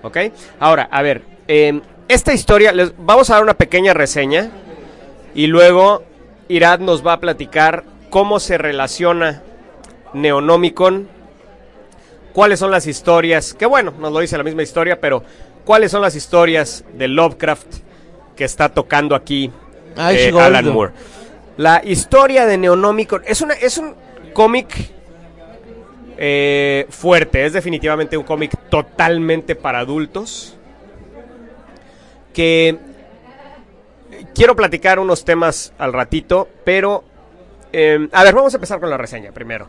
¿Ok? 0.03 0.15
Ahora, 0.59 0.89
a 0.91 1.01
ver, 1.01 1.23
eh, 1.47 1.81
esta 2.07 2.35
historia, 2.35 2.71
les 2.71 2.93
vamos 2.99 3.31
a 3.31 3.33
dar 3.33 3.41
una 3.41 3.55
pequeña 3.55 3.95
reseña 3.95 4.51
y 5.33 5.47
luego 5.47 6.03
Irad 6.49 6.81
nos 6.81 7.03
va 7.03 7.13
a 7.13 7.19
platicar 7.19 7.83
cómo 8.11 8.39
se 8.39 8.59
relaciona 8.59 9.41
Neonomicon, 10.13 11.07
cuáles 12.33 12.59
son 12.59 12.71
las 12.71 12.87
historias, 12.87 13.53
que 13.53 13.65
bueno, 13.65 13.93
nos 13.99 14.11
lo 14.11 14.19
dice 14.19 14.37
la 14.37 14.43
misma 14.43 14.63
historia, 14.63 14.99
pero 14.99 15.23
cuáles 15.65 15.91
son 15.91 16.01
las 16.01 16.15
historias 16.15 16.83
de 16.93 17.07
Lovecraft 17.07 17.67
que 18.35 18.45
está 18.45 18.69
tocando 18.69 19.15
aquí 19.15 19.51
eh. 19.97 20.31
Alan 20.39 20.69
Moore. 20.69 20.93
La 21.57 21.81
historia 21.83 22.45
de 22.45 22.57
Neonomicon 22.57 23.23
es, 23.25 23.41
una, 23.41 23.53
es 23.53 23.77
un 23.77 23.93
cómic 24.33 24.67
eh, 26.17 26.85
fuerte, 26.89 27.45
es 27.45 27.53
definitivamente 27.53 28.17
un 28.17 28.23
cómic 28.23 28.57
totalmente 28.69 29.55
para 29.55 29.79
adultos. 29.79 30.55
que 32.33 32.77
quiero 34.33 34.55
platicar 34.55 34.99
unos 34.99 35.25
temas 35.25 35.73
al 35.77 35.93
ratito, 35.93 36.47
pero 36.63 37.03
eh, 37.71 38.07
a 38.11 38.23
ver, 38.23 38.35
vamos 38.35 38.53
a 38.53 38.57
empezar 38.57 38.79
con 38.79 38.89
la 38.89 38.97
reseña 38.97 39.31
primero. 39.31 39.67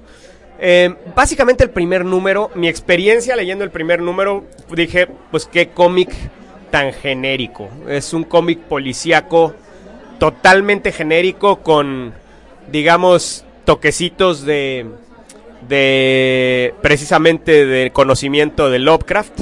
Eh, 0.63 0.95
básicamente 1.15 1.65
el 1.65 1.71
primer 1.71 2.05
número, 2.05 2.51
mi 2.55 2.69
experiencia 2.69 3.35
leyendo 3.35 3.65
el 3.65 3.71
primer 3.71 4.03
número, 4.03 4.45
dije, 4.75 5.09
pues 5.31 5.47
qué 5.47 5.71
cómic 5.71 6.11
tan 6.71 6.93
genérico. 6.93 7.69
Es 7.89 8.13
un 8.13 8.25
cómic 8.25 8.61
policíaco 8.61 9.55
totalmente 10.19 10.93
genérico 10.93 11.63
con, 11.63 12.13
digamos, 12.71 13.45
toquecitos 13.65 14.45
de, 14.45 14.87
de 15.67 16.75
precisamente 16.83 17.65
de 17.65 17.91
conocimiento 17.91 18.69
de 18.71 18.79
Lovecraft. 18.81 19.41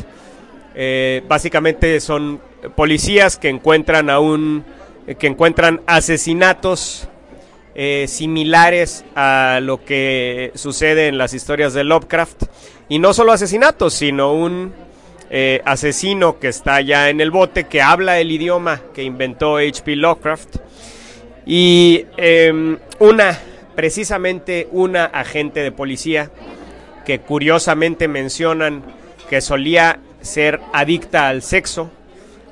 Eh, 0.76 1.24
básicamente 1.26 1.98
son 2.00 2.40
policías 2.76 3.36
que 3.36 3.48
encuentran 3.48 4.08
a 4.10 4.20
un 4.20 4.64
que 5.18 5.26
encuentran 5.26 5.80
asesinatos 5.86 7.08
eh, 7.74 8.06
similares 8.08 9.04
a 9.14 9.60
lo 9.62 9.84
que 9.84 10.52
sucede 10.54 11.08
en 11.08 11.18
las 11.18 11.34
historias 11.34 11.74
de 11.74 11.84
Lovecraft. 11.84 12.44
Y 12.88 12.98
no 12.98 13.12
solo 13.12 13.32
asesinatos, 13.32 13.94
sino 13.94 14.32
un 14.32 14.72
eh, 15.30 15.60
asesino 15.64 16.38
que 16.38 16.48
está 16.48 16.80
ya 16.80 17.10
en 17.10 17.20
el 17.20 17.30
bote, 17.30 17.64
que 17.64 17.82
habla 17.82 18.18
el 18.18 18.30
idioma 18.32 18.80
que 18.94 19.02
inventó 19.02 19.58
H.P. 19.58 19.96
Lovecraft. 19.96 20.56
Y 21.46 22.06
em, 22.16 22.78
una, 22.98 23.38
precisamente 23.74 24.68
una 24.72 25.04
agente 25.04 25.60
de 25.60 25.72
policía, 25.72 26.30
que 27.04 27.20
curiosamente 27.20 28.08
mencionan 28.08 28.82
que 29.30 29.40
solía 29.40 29.98
ser 30.20 30.60
adicta 30.72 31.28
al 31.28 31.42
sexo. 31.42 31.90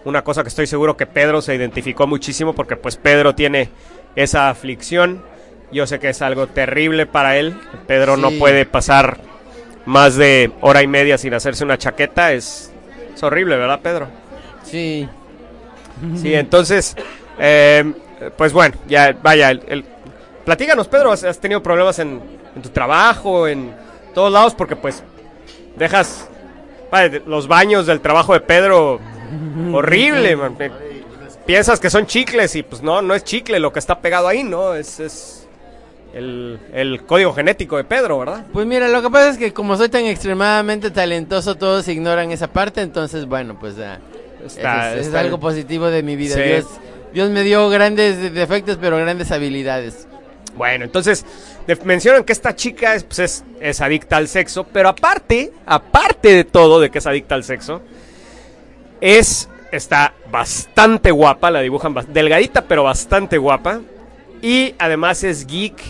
Una 0.05 0.23
cosa 0.23 0.43
que 0.43 0.49
estoy 0.49 0.67
seguro 0.67 0.97
que 0.97 1.07
Pedro 1.07 1.43
se 1.43 1.55
identificó 1.55 2.07
muchísimo 2.07 2.55
porque 2.55 2.77
pues 2.77 2.97
Pedro 2.97 3.35
tiene 3.35 3.71
esa 4.17 4.51
aflicción. 4.51 5.23
Yo 5.73 5.87
sé 5.87 5.99
que 5.99 6.09
es 6.09 6.23
algo 6.23 6.47
terrible 6.49 7.07
para 7.07 7.37
él. 7.37 7.57
Pedro 7.87 8.17
no 8.17 8.31
puede 8.33 8.67
pasar 8.67 9.19
más 9.85 10.17
de 10.17 10.51
hora 10.61 10.83
y 10.83 10.87
media 10.87 11.19
sin 11.19 11.35
hacerse 11.35 11.65
una 11.65 11.79
chaqueta. 11.79 12.33
Es, 12.33 12.73
es 13.15 13.23
horrible, 13.23 13.57
¿verdad, 13.57 13.81
Pedro? 13.81 14.09
Sí. 14.65 15.09
Sí, 16.17 16.35
entonces, 16.35 16.95
eh, 17.39 17.93
pues 18.37 18.53
bueno, 18.53 18.75
ya 18.87 19.17
vaya. 19.23 19.51
El, 19.51 19.63
el- 19.69 19.85
platícanos, 20.45 20.89
Pedro, 20.89 21.11
¿has, 21.13 21.25
has 21.25 21.39
tenido 21.41 21.63
problemas 21.63 21.99
en, 21.99 22.21
en 22.55 22.63
tu 22.63 22.69
trabajo, 22.69 23.49
en 23.49 23.73
todos 24.15 24.31
lados? 24.33 24.55
Porque 24.55 24.77
pues 24.77 25.03
dejas 25.77 26.29
vaya, 26.93 27.21
los 27.27 27.49
baños 27.49 27.87
del 27.87 28.01
trabajo 28.01 28.35
de 28.35 28.41
Pedro 28.41 29.01
horrible. 29.73 30.37
man. 30.37 30.57
Piensas 31.47 31.79
que 31.79 31.91
son 31.91 32.07
chicles 32.07 32.57
y 32.57 32.63
pues 32.63 32.83
no, 32.83 33.03
no 33.03 33.15
es 33.15 33.23
chicle 33.25 33.61
lo 33.61 33.73
que 33.73 33.79
está 33.79 34.01
pegado 34.01 34.27
ahí, 34.29 34.43
¿no? 34.43 34.75
Es, 34.75 34.99
es 34.99 35.47
el, 36.13 36.59
el 36.73 37.05
código 37.05 37.33
genético 37.33 37.77
de 37.77 37.85
Pedro, 37.85 38.19
¿verdad? 38.19 38.47
Pues 38.53 38.67
mira, 38.67 38.89
lo 38.89 39.01
que 39.03 39.11
pasa 39.11 39.31
es 39.31 39.39
que 39.39 39.53
como 39.53 39.77
soy 39.77 39.89
tan 39.89 40.05
extremadamente 40.07 40.91
talentoso, 40.91 41.55
todos 41.55 41.87
ignoran 41.89 42.33
esa 42.33 42.49
parte, 42.49 42.81
entonces 42.81 43.27
bueno, 43.27 43.57
pues 43.61 43.75
ah, 43.79 43.99
Está- 44.45 44.97
es, 44.97 45.13
algo 45.15 45.39
positivo 45.39 45.87
de 45.87 46.03
mi 46.03 46.17
vida. 46.17 46.35
Sí. 46.35 46.43
Dios, 46.43 46.65
Dios 47.13 47.31
me 47.31 47.43
dio 47.43 47.69
grandes 47.69 48.19
de- 48.19 48.31
defectos, 48.31 48.79
pero 48.81 48.97
grandes 48.97 49.31
habilidades. 49.31 50.09
Bueno, 50.57 50.85
entonces 50.85 51.25
mencionan 51.85 52.25
que 52.25 52.33
esta 52.33 52.57
chica 52.57 52.95
es, 52.95 53.05
pues, 53.05 53.19
es, 53.19 53.45
es 53.61 53.81
adicta 53.81 54.17
al 54.17 54.27
sexo, 54.27 54.65
pero 54.65 54.89
aparte, 54.89 55.53
aparte 55.67 56.29
de 56.33 56.45
todo 56.45 56.81
de 56.81 56.91
que 56.91 56.99
es 56.99 57.07
adicta 57.07 57.35
al 57.35 57.45
sexo, 57.45 57.83
es 59.01 59.49
está 59.77 60.15
bastante 60.31 61.11
guapa, 61.11 61.51
la 61.51 61.61
dibujan 61.61 61.95
delgadita 62.09 62.63
pero 62.63 62.85
bastante 62.85 63.39
guapa 63.39 63.81
y 64.43 64.75
además 64.79 65.25
es 65.25 65.47
geek 65.47 65.81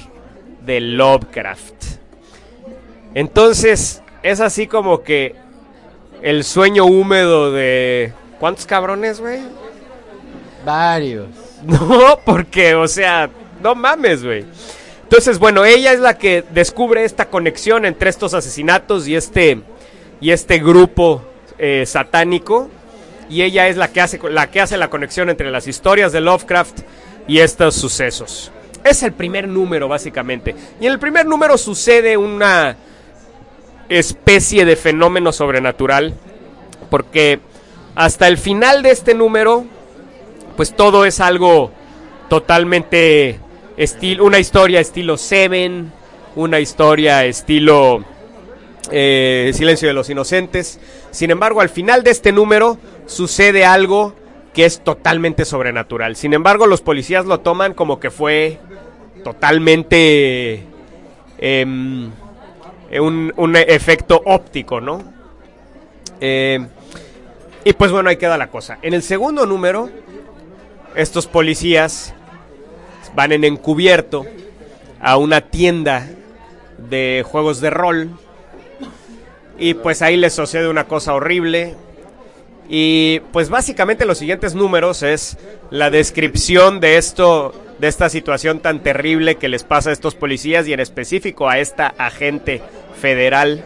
de 0.65 0.81
Lovecraft. 0.81 1.75
Entonces 3.15 4.03
es 4.23 4.41
así 4.41 4.67
como 4.67 5.03
que 5.03 5.35
el 6.23 6.45
sueño 6.45 6.85
húmedo 6.85 7.53
de 7.53 8.13
¿cuántos 8.39 8.67
cabrones, 8.67 9.21
güey? 9.21 9.41
Varios. 10.65 11.29
No, 11.63 12.21
porque, 12.25 12.75
o 12.75 12.87
sea, 12.87 13.31
no 13.63 13.75
mames, 13.75 14.23
güey. 14.23 14.45
Entonces, 15.03 15.39
bueno, 15.39 15.65
ella 15.65 15.93
es 15.93 16.01
la 16.01 16.19
que 16.19 16.45
descubre 16.51 17.03
esta 17.03 17.31
conexión 17.31 17.87
entre 17.87 18.11
estos 18.11 18.35
asesinatos 18.35 19.09
y 19.09 19.17
este 19.17 19.63
y 20.21 20.31
este 20.31 20.59
grupo 20.59 21.23
eh, 21.59 21.85
satánico. 21.87 22.69
Y 23.29 23.43
ella 23.43 23.69
es 23.69 23.77
la 23.77 23.89
que 23.89 24.01
hace 24.01 24.21
la 24.31 24.51
que 24.51 24.61
hace 24.61 24.77
la 24.77 24.89
conexión 24.89 25.31
entre 25.31 25.51
las 25.51 25.67
historias 25.67 26.13
de 26.13 26.21
Lovecraft 26.21 26.81
y 27.27 27.39
estos 27.39 27.75
sucesos. 27.75 28.53
Es 28.85 29.03
el 29.03 29.13
primer 29.13 29.49
número, 29.49 29.89
básicamente. 29.89 30.55
Y 30.81 30.87
en 30.87 30.93
el 30.93 30.99
primer 30.99 31.27
número 31.27 31.59
sucede 31.59 32.17
una 32.17 32.77
especie 33.89 34.65
de 34.65 34.77
fenómeno 34.77 35.33
sobrenatural. 35.33 36.15
Porque 36.91 37.41
hasta 37.97 38.29
el 38.29 38.39
final 38.39 38.83
de 38.83 38.91
este 38.91 39.15
número, 39.15 39.65
pues 40.57 40.75
todo 40.75 41.05
es 41.05 41.19
algo 41.21 41.73
totalmente 42.29 43.41
estilo, 43.77 44.25
una 44.25 44.39
historia 44.39 44.81
estilo 44.81 45.17
Seven, 45.17 45.93
una 46.35 46.61
historia 46.61 47.25
estilo 47.25 48.05
eh, 48.91 49.51
Silencio 49.55 49.89
de 49.89 49.95
los 49.95 50.11
Inocentes. 50.11 50.79
Sin 51.11 51.31
embargo, 51.31 51.61
al 51.61 51.69
final 51.69 52.03
de 52.03 52.11
este 52.11 52.33
número 52.33 52.79
sucede 53.07 53.65
algo 53.65 54.15
que 54.53 54.65
es 54.65 54.81
totalmente 54.81 55.45
sobrenatural. 55.45 56.17
Sin 56.17 56.33
embargo, 56.33 56.67
los 56.67 56.81
policías 56.81 57.27
lo 57.27 57.41
toman 57.41 57.75
como 57.75 58.01
que 58.01 58.11
fue 58.11 58.59
totalmente 59.23 60.63
em, 61.39 62.11
un, 63.01 63.33
un 63.37 63.57
efecto 63.57 64.23
óptico, 64.25 64.81
¿no? 64.81 65.03
Eh, 66.21 66.67
y 67.65 67.73
pues 67.73 67.91
bueno, 67.91 68.09
ahí 68.09 68.17
queda 68.17 68.39
la 68.39 68.49
cosa. 68.49 68.79
En 68.83 68.95
el 68.95 69.03
segundo 69.03 69.45
número, 69.45 69.91
estos 70.95 71.27
policías 71.27 72.15
van 73.15 73.33
en 73.33 73.45
encubierto 73.45 74.25
a 75.01 75.17
una 75.17 75.41
tienda 75.41 76.09
de 76.79 77.25
juegos 77.27 77.61
de 77.61 77.71
rol. 77.71 78.11
Y 79.59 79.75
pues 79.75 80.03
ahí 80.03 80.17
les 80.17 80.35
sucede 80.35 80.69
una 80.69 80.85
cosa 80.85 81.15
horrible. 81.15 81.75
Y 82.69 83.21
pues 83.33 83.49
básicamente 83.49 84.05
los 84.07 84.19
siguientes 84.19 84.55
números 84.55 85.03
es 85.03 85.39
la 85.71 85.91
descripción 85.91 86.81
de 86.81 86.97
esto, 86.99 87.55
de 87.79 87.89
esta 87.89 88.09
situación 88.09 88.61
tan 88.61 88.83
terrible 88.83 89.37
que 89.37 89.49
les 89.49 89.63
pasa 89.63 89.91
a 89.91 89.93
estos 89.93 90.15
policías 90.15 90.67
y 90.67 90.73
en 90.73 90.81
específico 90.81 91.49
a 91.49 91.59
esta 91.59 91.95
agente 91.99 92.63
federal 93.01 93.65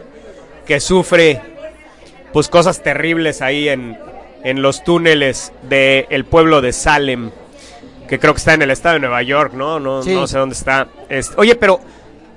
que 0.65 0.79
sufre 0.79 1.41
pues 2.33 2.47
cosas 2.47 2.83
terribles 2.83 3.41
ahí 3.41 3.67
en, 3.69 3.97
en 4.43 4.61
los 4.61 4.83
túneles 4.83 5.51
del 5.67 6.23
pueblo 6.25 6.61
de 6.61 6.71
Salem, 6.71 7.31
que 8.07 8.19
creo 8.19 8.33
que 8.33 8.37
está 8.37 8.53
en 8.53 8.61
el 8.61 8.71
estado 8.71 8.93
de 8.93 8.99
Nueva 9.01 9.21
York, 9.23 9.53
¿no? 9.53 9.79
No, 9.79 10.01
Sí. 10.03 10.13
no 10.13 10.27
sé 10.27 10.37
dónde 10.37 10.53
está. 10.55 10.87
Es- 11.09 11.31
oye, 11.37 11.55
pero 11.55 11.79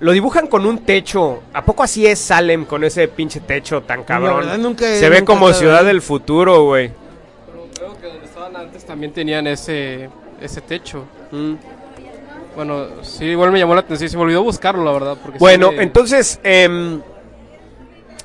lo 0.04 0.12
dibujan 0.12 0.46
con 0.48 0.66
un 0.66 0.78
techo. 0.84 1.42
¿A 1.54 1.64
poco 1.64 1.82
así 1.82 2.06
es 2.06 2.18
Salem 2.18 2.66
con 2.66 2.84
ese 2.84 3.08
pinche 3.08 3.40
techo 3.40 3.82
tan 3.82 4.04
cabrón? 4.04 4.36
verdad 4.40 4.58
nunca 4.58 4.86
he- 4.86 4.98
Se 4.98 5.08
ve 5.08 5.20
nunca 5.20 5.32
como 5.32 5.52
ciudad 5.54 5.82
del 5.84 6.02
futuro, 6.02 6.64
güey. 6.64 6.90
Pero 7.46 7.66
creo 7.74 7.98
que 8.00 8.06
donde 8.08 8.24
estaban 8.26 8.54
antes 8.56 8.84
también 8.84 9.12
tenían 9.12 9.46
ese, 9.46 10.10
ese 10.42 10.60
techo. 10.60 11.04
Mm. 11.30 11.54
Bueno, 12.54 12.86
sí, 13.02 13.24
igual 13.24 13.50
me 13.50 13.58
llamó 13.58 13.74
la 13.74 13.80
atención. 13.80 14.10
Se 14.10 14.16
me 14.18 14.24
olvidó 14.24 14.42
buscarlo, 14.42 14.84
la 14.84 14.92
verdad. 14.92 15.16
Porque 15.22 15.38
sí 15.38 15.42
Bueno, 15.42 15.72
me- 15.72 15.82
entonces, 15.82 16.38
em, 16.44 17.00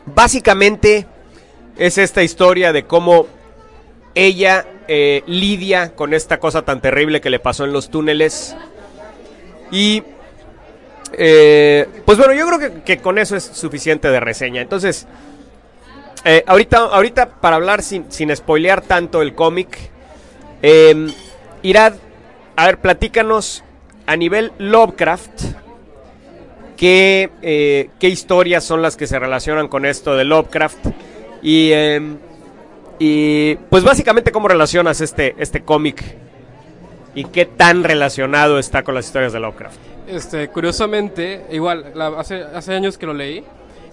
básicamente 0.06 1.08
es 1.78 1.98
esta 1.98 2.24
historia 2.24 2.74
de 2.74 2.84
cómo 2.86 3.28
ella 4.16 4.66
eh, 4.88 5.24
lidia 5.28 5.96
con 5.96 6.14
esta 6.14 6.40
cosa 6.40 6.64
tan 6.64 6.82
terrible 6.82 7.22
que 7.22 7.30
le 7.30 7.40
pasó 7.40 7.64
en 7.64 7.72
los 7.74 7.90
túneles. 7.90 8.56
Y, 9.72 10.04
eh, 11.14 11.88
pues 12.06 12.18
bueno, 12.18 12.34
yo 12.34 12.48
creo 12.48 12.84
que, 12.84 12.98
con 13.00 13.18
eso 13.18 13.36
es 13.36 13.44
suficiente 13.44 14.10
de 14.10 14.20
reseña. 14.20 14.62
Entonces, 14.62 15.08
eh, 16.26 16.44
ahorita, 16.46 16.78
ahorita 16.78 17.30
para 17.42 17.56
hablar 17.56 17.82
sin, 17.82 18.12
sin 18.12 18.36
spoilear 18.36 18.82
tanto 18.82 19.22
el 19.22 19.36
cómic, 19.36 19.78
em, 20.62 21.12
Irad, 21.62 21.94
a 22.56 22.66
ver, 22.66 22.80
platícanos 22.80 23.64
a 24.06 24.16
nivel 24.16 24.52
Lovecraft. 24.58 25.44
¿Qué, 26.78 27.30
eh, 27.42 27.90
qué 28.00 28.08
historias 28.08 28.64
son 28.64 28.82
las 28.82 28.96
que 28.96 29.06
se 29.06 29.20
relacionan 29.20 29.68
con 29.68 29.86
esto 29.86 30.16
de 30.16 30.24
Lovecraft? 30.24 30.88
Y, 31.42 31.72
em, 31.74 32.18
y 33.00 33.56
pues 33.56 33.84
básicamente 33.84 34.32
cómo 34.32 34.48
relacionas 34.48 35.02
este, 35.02 35.36
este 35.40 35.62
cómic 35.62 36.04
y 37.16 37.26
qué 37.26 37.46
tan 37.46 37.84
relacionado 37.84 38.60
está 38.60 38.84
con 38.84 38.96
las 38.96 39.06
historias 39.08 39.34
de 39.34 39.40
Lovecraft. 39.40 39.78
Este, 40.08 40.48
curiosamente, 40.50 41.46
igual, 41.52 41.92
la- 41.96 42.08
hace, 42.20 42.44
hace 42.44 42.74
años 42.74 42.98
que 42.98 43.06
lo 43.06 43.14
leí 43.14 43.44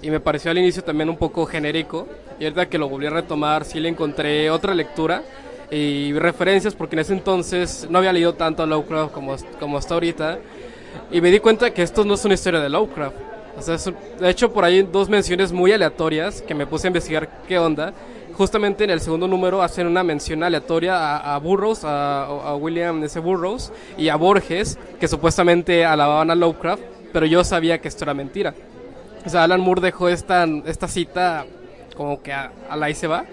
y 0.03 0.11
me 0.11 0.21
pareció 0.21 0.51
al 0.51 0.59
inicio 0.59 0.83
también 0.85 1.09
un 1.09 1.17
poco 1.17 1.47
genérico. 1.47 2.07
Y 2.39 2.45
ahorita 2.45 2.67
que 2.69 2.79
lo 2.79 2.89
volví 2.89 3.07
a 3.07 3.11
retomar, 3.11 3.65
sí 3.65 3.81
le 3.81 3.89
encontré 3.89 4.51
otra 4.51 4.75
lectura. 4.75 5.23
y 5.69 6.13
referencias 6.13 6.75
porque 6.77 6.95
en 6.95 7.01
ese 7.01 7.13
entonces 7.13 7.89
no 7.91 7.99
había 7.99 8.13
leído 8.13 8.35
tanto 8.35 8.63
a 8.63 8.67
Lovecraft 8.67 9.13
como, 9.13 9.35
como 9.59 9.77
hasta 9.79 9.95
ahorita 9.95 10.39
y 11.11 11.21
me 11.21 11.33
di 11.33 11.41
cuenta 11.41 11.75
que 11.75 11.83
esto 11.83 12.05
no 12.05 12.15
es 12.15 12.25
una 12.25 12.35
historia 12.35 12.61
de 12.61 12.69
Lovecraft. 12.69 13.17
O 13.59 13.63
sea, 13.63 13.75
es 13.75 13.85
de 14.21 14.31
hecho, 14.31 14.53
por 14.53 14.65
ahí 14.65 14.83
dos 14.83 15.09
menciones 15.09 15.51
muy 15.51 15.73
aleatorias 15.73 16.41
que 16.43 16.55
me 16.55 16.67
puse 16.69 16.87
a 16.87 16.91
investigar 16.91 17.29
qué 17.49 17.59
onda. 17.59 17.93
Justamente 18.37 18.85
en 18.85 18.91
el 18.91 19.01
segundo 19.01 19.27
número 19.27 19.63
hacen 19.63 19.87
una 19.87 20.03
mención 20.03 20.43
aleatoria 20.43 20.99
a, 20.99 21.35
a 21.35 21.39
Burroughs, 21.39 21.85
a, 21.85 22.25
a 22.25 22.55
William 22.57 23.03
S. 23.03 23.19
Burroughs 23.19 23.73
y 23.97 24.11
a 24.11 24.17
Borges, 24.17 24.79
que 25.01 25.09
supuestamente 25.09 25.87
alababan 25.87 26.31
a 26.31 26.35
Lovecraft, 26.35 26.83
pero 27.15 27.25
yo 27.25 27.43
sabía 27.45 27.81
que 27.81 27.89
esto 27.89 28.05
era 28.05 28.13
mentira. 28.13 28.55
O 29.25 29.29
sea, 29.31 29.45
Alan 29.45 29.61
Moore 29.63 29.81
dejó 29.81 30.11
esta, 30.11 30.47
esta 30.67 30.87
cita 30.87 31.47
como 31.97 32.23
que 32.23 32.33
a, 32.33 32.53
a 32.69 32.77
la 32.77 32.87
ahí 32.87 32.95
se 32.95 33.07
va. 33.07 33.25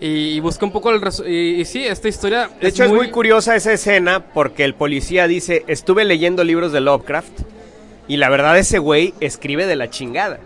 Y, 0.00 0.30
y 0.30 0.40
busqué 0.40 0.64
un 0.64 0.72
poco 0.72 0.90
el 0.92 1.02
y, 1.26 1.60
y 1.60 1.64
sí, 1.66 1.84
esta 1.84 2.08
historia. 2.08 2.48
De 2.60 2.68
hecho, 2.68 2.84
es 2.84 2.92
muy 2.92 3.10
curiosa 3.10 3.54
esa 3.54 3.72
escena 3.72 4.32
porque 4.32 4.64
el 4.64 4.74
policía 4.74 5.26
dice, 5.26 5.64
estuve 5.66 6.06
leyendo 6.06 6.42
libros 6.42 6.72
de 6.72 6.80
Lovecraft 6.80 7.40
y 8.06 8.16
la 8.16 8.30
verdad 8.30 8.56
ese 8.58 8.78
güey 8.78 9.12
escribe 9.20 9.66
de 9.66 9.76
la 9.76 9.90
chingada. 9.90 10.38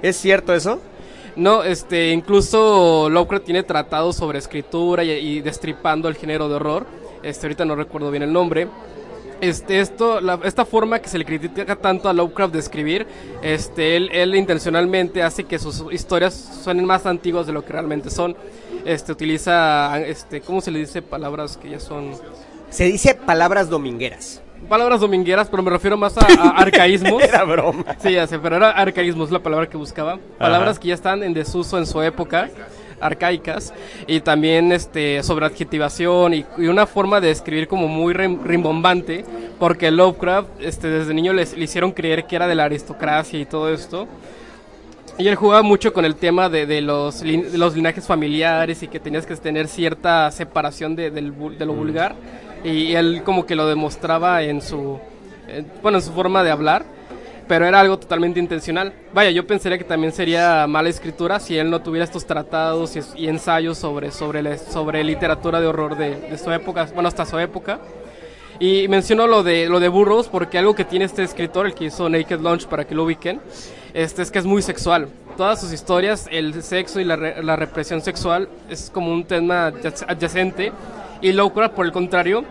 ¿Es 0.00 0.16
cierto 0.16 0.54
eso? 0.54 0.80
No, 1.36 1.64
este, 1.64 2.10
incluso 2.12 3.08
Lovecraft 3.08 3.44
tiene 3.44 3.62
tratados 3.62 4.16
sobre 4.16 4.38
escritura 4.38 5.02
y, 5.02 5.40
destripando 5.40 6.08
el 6.08 6.14
género 6.14 6.48
de 6.48 6.56
horror. 6.56 6.86
Este, 7.22 7.46
ahorita 7.46 7.64
no 7.64 7.74
recuerdo 7.74 8.10
bien 8.10 8.22
el 8.22 8.32
nombre. 8.32 8.68
Este, 9.40 9.80
esto, 9.80 10.20
la- 10.20 10.38
esta 10.44 10.64
forma 10.64 10.98
que 11.00 11.08
se 11.08 11.18
le 11.18 11.24
critica 11.24 11.74
tanto 11.74 12.08
a 12.08 12.12
Lovecraft 12.12 12.52
de 12.52 12.60
escribir, 12.60 13.06
este, 13.42 13.96
él, 13.96 14.10
él 14.12 14.34
intencionalmente 14.36 15.22
hace 15.22 15.44
que 15.44 15.58
sus 15.58 15.84
historias 15.90 16.34
suenen 16.62 16.84
más 16.84 17.06
antiguas 17.06 17.46
de 17.46 17.52
lo 17.52 17.64
que 17.64 17.72
realmente 17.72 18.10
son. 18.10 18.36
Este, 18.84 19.10
utiliza, 19.12 19.98
este, 20.00 20.42
¿cómo 20.42 20.60
se 20.60 20.70
le 20.70 20.80
dice 20.80 21.02
palabras 21.02 21.56
que 21.56 21.70
ya 21.70 21.80
son? 21.80 22.12
Se 22.70 22.84
dice 22.84 23.14
palabras 23.14 23.68
domingueras. 23.68 24.42
Palabras 24.68 25.00
domingueras, 25.00 25.48
pero 25.50 25.62
me 25.62 25.70
refiero 25.70 25.96
más 25.96 26.16
a, 26.16 26.20
a 26.26 26.48
arcaísmos. 26.58 27.22
Era 27.24 27.44
broma. 27.44 27.84
Sí, 27.98 28.12
ya 28.12 28.26
sé, 28.26 28.38
pero 28.38 28.56
era 28.56 28.70
arcaísmo, 28.70 29.24
es 29.24 29.30
la 29.30 29.38
palabra 29.40 29.68
que 29.68 29.76
buscaba. 29.76 30.18
Palabras 30.38 30.78
que 30.78 30.88
ya 30.88 30.94
están 30.94 31.22
en 31.22 31.34
desuso 31.34 31.76
en 31.78 31.84
su 31.86 32.00
época, 32.00 32.48
arcaicas, 33.00 33.74
y 34.06 34.20
también 34.20 34.72
este 34.72 35.22
sobre 35.22 35.44
adjetivación 35.46 36.34
y, 36.34 36.46
y 36.56 36.66
una 36.68 36.86
forma 36.86 37.20
de 37.20 37.30
escribir 37.30 37.68
como 37.68 37.86
muy 37.88 38.14
rim- 38.14 38.38
rimbombante, 38.44 39.24
porque 39.58 39.90
Lovecraft 39.90 40.48
este, 40.60 40.88
desde 40.88 41.12
niño 41.12 41.32
les, 41.32 41.56
le 41.56 41.64
hicieron 41.64 41.92
creer 41.92 42.24
que 42.26 42.36
era 42.36 42.46
de 42.46 42.54
la 42.54 42.64
aristocracia 42.64 43.38
y 43.40 43.44
todo 43.44 43.68
esto. 43.72 44.06
Y 45.18 45.28
él 45.28 45.34
jugaba 45.34 45.62
mucho 45.62 45.92
con 45.92 46.06
el 46.06 46.14
tema 46.16 46.48
de, 46.48 46.64
de 46.64 46.80
los, 46.80 47.22
lin- 47.22 47.50
de 47.50 47.58
los 47.58 47.74
linajes 47.76 48.06
familiares 48.06 48.82
y 48.82 48.88
que 48.88 48.98
tenías 48.98 49.26
que 49.26 49.36
tener 49.36 49.68
cierta 49.68 50.30
separación 50.30 50.96
de, 50.96 51.10
de 51.10 51.66
lo 51.66 51.74
vulgar. 51.74 52.14
Y 52.64 52.94
él 52.94 53.22
como 53.24 53.44
que 53.44 53.56
lo 53.56 53.66
demostraba 53.66 54.42
en 54.42 54.62
su, 54.62 54.98
eh, 55.48 55.64
bueno, 55.82 55.98
en 55.98 56.04
su 56.04 56.12
forma 56.12 56.44
de 56.44 56.50
hablar, 56.50 56.84
pero 57.48 57.66
era 57.66 57.80
algo 57.80 57.98
totalmente 57.98 58.38
intencional. 58.38 58.92
Vaya, 59.12 59.30
yo 59.30 59.46
pensaría 59.46 59.76
que 59.78 59.84
también 59.84 60.12
sería 60.12 60.64
mala 60.68 60.88
escritura 60.88 61.40
si 61.40 61.58
él 61.58 61.70
no 61.70 61.82
tuviera 61.82 62.04
estos 62.04 62.24
tratados 62.24 62.94
y, 62.96 63.00
y 63.16 63.28
ensayos 63.28 63.78
sobre, 63.78 64.12
sobre, 64.12 64.58
sobre 64.58 65.02
literatura 65.02 65.60
de 65.60 65.66
horror 65.66 65.96
de, 65.96 66.14
de 66.16 66.38
su 66.38 66.52
época, 66.52 66.86
bueno, 66.94 67.08
hasta 67.08 67.26
su 67.26 67.38
época. 67.38 67.80
Y 68.60 68.86
menciono 68.86 69.26
lo 69.26 69.42
de, 69.42 69.68
lo 69.68 69.80
de 69.80 69.88
Burroughs 69.88 70.28
porque 70.28 70.56
algo 70.56 70.76
que 70.76 70.84
tiene 70.84 71.04
este 71.04 71.24
escritor, 71.24 71.66
el 71.66 71.74
que 71.74 71.86
hizo 71.86 72.08
Naked 72.08 72.38
Lunch 72.38 72.66
para 72.66 72.86
que 72.86 72.94
lo 72.94 73.02
ubiquen, 73.02 73.40
este, 73.92 74.22
es 74.22 74.30
que 74.30 74.38
es 74.38 74.44
muy 74.44 74.62
sexual. 74.62 75.08
Todas 75.36 75.60
sus 75.60 75.72
historias, 75.72 76.28
el 76.30 76.62
sexo 76.62 77.00
y 77.00 77.04
la, 77.04 77.16
la 77.16 77.56
represión 77.56 78.02
sexual 78.02 78.48
es 78.70 78.88
como 78.94 79.10
un 79.12 79.24
tema 79.24 79.72
adyac- 79.72 80.04
adyacente. 80.06 80.70
Y 81.22 81.32
Lovecraft, 81.32 81.74
por 81.74 81.86
el 81.86 81.92
contrario, 81.92 82.44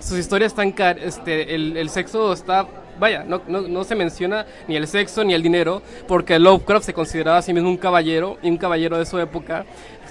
sus 0.00 0.18
historias 0.18 0.52
están... 0.52 0.72
car- 0.72 0.98
Este, 0.98 1.54
el, 1.54 1.76
el 1.76 1.88
sexo 1.90 2.32
está... 2.32 2.66
Vaya, 3.00 3.24
no, 3.26 3.40
no, 3.48 3.62
no 3.62 3.84
se 3.84 3.94
menciona 3.96 4.44
ni 4.68 4.76
el 4.76 4.86
sexo 4.86 5.24
ni 5.24 5.32
el 5.32 5.42
dinero, 5.42 5.82
porque 6.06 6.38
Lovecraft 6.38 6.84
se 6.86 6.92
consideraba 6.92 7.38
a 7.38 7.42
sí 7.42 7.52
mismo 7.54 7.70
un 7.70 7.78
caballero, 7.78 8.36
y 8.42 8.50
un 8.50 8.58
caballero 8.58 8.98
de 8.98 9.06
su 9.06 9.18
época 9.18 9.64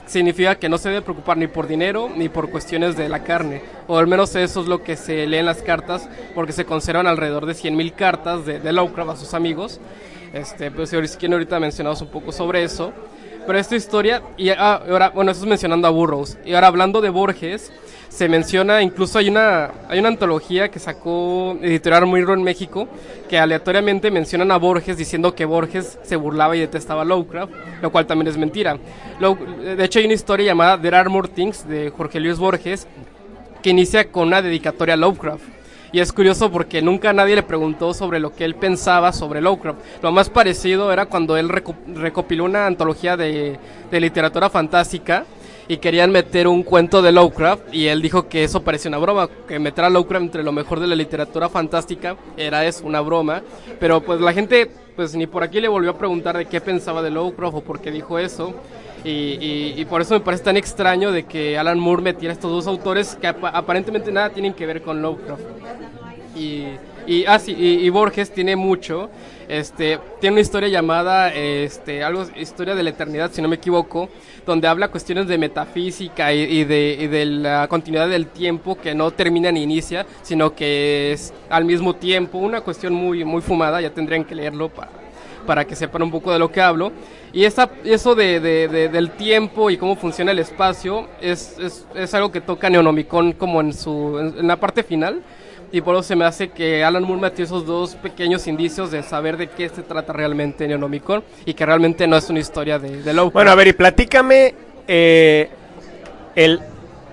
significa 0.08 0.56
que 0.56 0.68
no 0.68 0.78
se 0.80 0.90
debe 0.90 1.04
preocupar 1.04 1.38
ni 1.38 1.48
por 1.48 1.68
dinero 1.68 2.10
ni 2.14 2.28
por 2.28 2.50
cuestiones 2.50 2.98
de 2.98 3.08
la 3.08 3.24
carne. 3.24 3.62
O 3.88 3.98
al 3.98 4.08
menos 4.08 4.36
eso 4.36 4.62
es 4.62 4.68
lo 4.68 4.84
que 4.84 4.98
se 4.98 5.26
lee 5.28 5.38
en 5.38 5.46
las 5.46 5.62
cartas, 5.62 6.10
porque 6.34 6.52
se 6.54 6.66
conservan 6.66 7.06
alrededor 7.08 7.46
de 7.46 7.54
100.000 7.54 7.94
cartas 7.94 8.46
de, 8.46 8.60
de 8.60 8.74
Lovecraft 8.74 9.12
a 9.12 9.16
sus 9.16 9.34
amigos. 9.36 9.80
Este, 10.34 10.72
pues 10.72 10.90
si 10.90 10.96
ahorita- 10.96 11.60
mencionamos 11.60 12.02
un 12.02 12.08
poco 12.10 12.32
sobre 12.32 12.64
eso. 12.64 12.92
Pero 13.46 13.58
esta 13.58 13.76
historia, 13.76 14.22
y 14.38 14.50
ah, 14.50 14.82
ahora, 14.90 15.10
bueno, 15.10 15.32
eso 15.32 15.42
es 15.42 15.48
mencionando 15.48 15.88
a 15.88 15.92
Burroughs. 15.92 16.38
Y 16.46 16.54
ahora 16.54 16.68
hablando 16.68 17.02
de 17.02 17.10
Borges, 17.10 17.72
se 18.08 18.30
menciona, 18.30 18.82
incluso 18.82 19.18
hay 19.18 19.30
una, 19.30 19.72
hay 19.90 20.00
una 20.00 20.10
antología 20.10 20.70
que 20.70 20.80
sacó 20.80 21.58
Editorial 21.62 22.06
Muirro 22.06 22.34
en 22.34 22.44
México, 22.44 22.88
que 23.30 23.40
aleatoriamente 23.40 24.12
mencionan 24.12 24.52
a 24.52 24.58
Borges 24.58 24.98
diciendo 24.98 25.34
que 25.34 25.46
Borges 25.46 25.98
se 26.04 26.16
burlaba 26.18 26.56
y 26.56 26.60
detestaba 26.60 27.02
a 27.02 27.06
Lovecraft, 27.06 27.52
lo 27.82 27.92
cual 27.92 28.06
también 28.06 28.28
es 28.28 28.38
mentira. 28.38 28.78
Lo- 29.20 29.36
de 29.36 29.84
hecho, 29.84 30.00
hay 30.00 30.06
una 30.06 30.14
historia 30.14 30.46
llamada 30.48 30.80
There 30.80 30.96
Are 30.96 31.10
More 31.10 31.30
Things 31.30 31.68
de 31.68 31.90
Jorge 31.90 32.20
Luis 32.20 32.38
Borges, 32.38 32.86
que 33.64 33.70
inicia 33.72 34.12
con 34.12 34.28
una 34.28 34.42
dedicatoria 34.42 34.94
a 34.96 34.98
Lovecraft. 34.98 35.44
Y 35.94 36.00
es 36.00 36.14
curioso 36.14 36.50
porque 36.52 36.82
nunca 36.82 37.12
nadie 37.12 37.36
le 37.36 37.44
preguntó 37.44 37.94
sobre 37.94 38.20
lo 38.20 38.34
que 38.34 38.46
él 38.46 38.56
pensaba 38.56 39.12
sobre 39.12 39.42
Lovecraft. 39.42 39.80
Lo 40.02 40.12
más 40.12 40.30
parecido 40.30 40.92
era 40.94 41.06
cuando 41.08 41.36
él 41.36 41.50
reco- 41.50 41.76
recopiló 41.96 42.46
una 42.46 42.66
antología 42.66 43.18
de, 43.18 43.60
literatura 43.92 44.50
fantástica 44.50 45.26
y 45.68 45.78
querían 45.78 46.12
meter 46.12 46.48
un 46.48 46.64
cuento 46.64 47.02
de 47.02 47.12
Lovecraft 47.12 47.74
y 47.74 47.88
él 47.88 48.02
dijo 48.02 48.30
que 48.30 48.46
eso 48.46 48.64
parecía 48.64 48.90
una 48.90 49.00
broma, 49.00 49.30
que 49.48 49.60
meter 49.60 49.84
a 49.84 49.90
Lovecraft 49.90 50.24
entre 50.24 50.44
lo 50.44 50.54
mejor 50.54 50.80
de 50.80 50.88
la 50.88 50.96
literatura 50.96 51.50
fantástica 51.50 52.16
era 52.38 52.66
eso, 52.66 52.86
una 52.86 53.02
broma. 53.02 53.42
Pero 53.80 54.02
pues 54.02 54.22
la 54.22 54.32
gente 54.32 54.72
pues 54.96 55.16
ni 55.16 55.28
por 55.28 55.44
aquí 55.44 55.60
le 55.62 55.68
volvió 55.68 55.92
a 55.92 55.98
preguntar 55.98 56.38
de 56.38 56.46
qué 56.46 56.60
pensaba 56.62 57.02
de 57.02 57.10
Lovecraft 57.12 57.58
o 57.58 57.62
por 57.62 57.80
qué 57.82 57.92
dijo 57.92 58.20
eso. 58.20 58.54
Y, 59.04 59.10
y- 59.10 59.74
y 59.78 59.86
por 59.86 60.02
eso 60.02 60.14
me 60.14 60.20
parece 60.20 60.44
tan 60.44 60.58
extraño 60.58 61.12
de 61.12 61.24
que 61.24 61.58
Alan 61.58 61.80
Moore 61.80 62.04
metiera 62.04 62.34
estos 62.34 62.52
dos 62.52 62.68
autores 62.68 63.16
que 63.20 63.28
apa- 63.28 63.50
aparentemente 63.50 64.12
nada 64.12 64.30
tienen 64.30 64.54
que 64.54 64.66
ver 64.66 64.82
con 64.82 65.02
Lovecraft. 65.02 65.42
Y, 66.36 66.66
y, 67.08 67.26
ah, 67.26 67.40
sí, 67.40 67.54
y 67.58 67.90
Borges 67.90 68.32
tiene 68.32 68.56
mucho. 68.56 69.10
Este, 69.52 70.00
tiene 70.22 70.36
una 70.36 70.42
historia 70.42 70.70
llamada 70.70 71.28
este, 71.34 72.06
algo, 72.06 72.26
Historia 72.38 72.74
de 72.74 72.84
la 72.84 72.92
Eternidad, 72.92 73.32
si 73.34 73.42
no 73.42 73.50
me 73.50 73.58
equivoco, 73.58 74.08
donde 74.46 74.66
habla 74.70 74.88
cuestiones 74.88 75.28
de 75.28 75.38
metafísica 75.38 76.32
y, 76.32 76.44
y 76.44 76.64
de, 76.64 76.98
y 77.02 77.08
de 77.08 77.26
la 77.26 77.68
continuidad 77.68 78.08
del 78.08 78.28
tiempo 78.28 78.78
que 78.80 78.96
no 78.96 79.12
termina 79.12 79.52
ni 79.52 79.64
inicia, 79.64 80.06
sino 80.22 80.56
que 80.56 81.12
es 81.12 81.34
al 81.50 81.66
mismo 81.66 81.94
tiempo. 81.98 82.38
Una 82.38 82.62
cuestión 82.62 82.94
muy, 82.94 83.26
muy 83.26 83.42
fumada, 83.42 83.82
ya 83.82 83.90
tendrían 83.90 84.24
que 84.24 84.36
leerlo 84.36 84.70
para, 84.70 84.90
para 85.46 85.66
que 85.68 85.76
sepan 85.76 86.04
un 86.04 86.12
poco 86.12 86.32
de 86.32 86.40
lo 86.40 86.50
que 86.50 86.62
hablo. 86.62 86.94
Y 87.34 87.44
esa, 87.44 87.70
eso 87.84 88.16
de, 88.16 88.40
de- 88.40 88.70
de- 88.70 88.88
del 88.88 89.12
tiempo 89.12 89.70
y 89.70 89.76
cómo 89.76 89.98
funciona 89.98 90.32
el 90.32 90.40
espacio 90.40 91.10
es, 91.20 91.58
es, 91.60 91.86
es 91.94 92.14
algo 92.14 92.32
que 92.32 92.40
toca 92.40 92.70
Neonomicon 92.70 93.34
como 93.34 93.60
en, 93.60 93.74
su, 93.74 94.18
en, 94.18 94.40
en 94.40 94.48
la 94.48 94.56
parte 94.56 94.82
final. 94.84 95.22
Y 95.72 95.82
por 95.82 95.96
eso 95.96 96.04
se 96.04 96.16
me 96.16 96.26
hace 96.26 96.50
que 96.50 96.84
Alan 96.84 97.04
Moore 97.04 97.22
metió 97.22 97.46
esos 97.46 97.66
dos 97.66 97.96
pequeños 97.96 98.46
indicios 98.48 98.92
de 98.92 99.04
saber 99.04 99.38
de 99.38 99.48
qué 99.50 99.70
se 99.70 99.84
trata 99.84 100.12
realmente 100.12 100.68
Neonomicon 100.68 101.24
y 101.46 101.54
que 101.54 101.66
realmente 101.66 102.08
no 102.08 102.18
es 102.18 102.30
una 102.30 102.40
historia 102.40 102.78
de, 102.78 103.02
de 103.02 103.14
Lovecraft. 103.14 103.34
Bueno, 103.34 103.52
a 103.52 103.56
ver, 103.56 103.68
y 103.70 103.74
platícame 103.74 104.54
eh, 104.88 105.50
el 106.36 106.60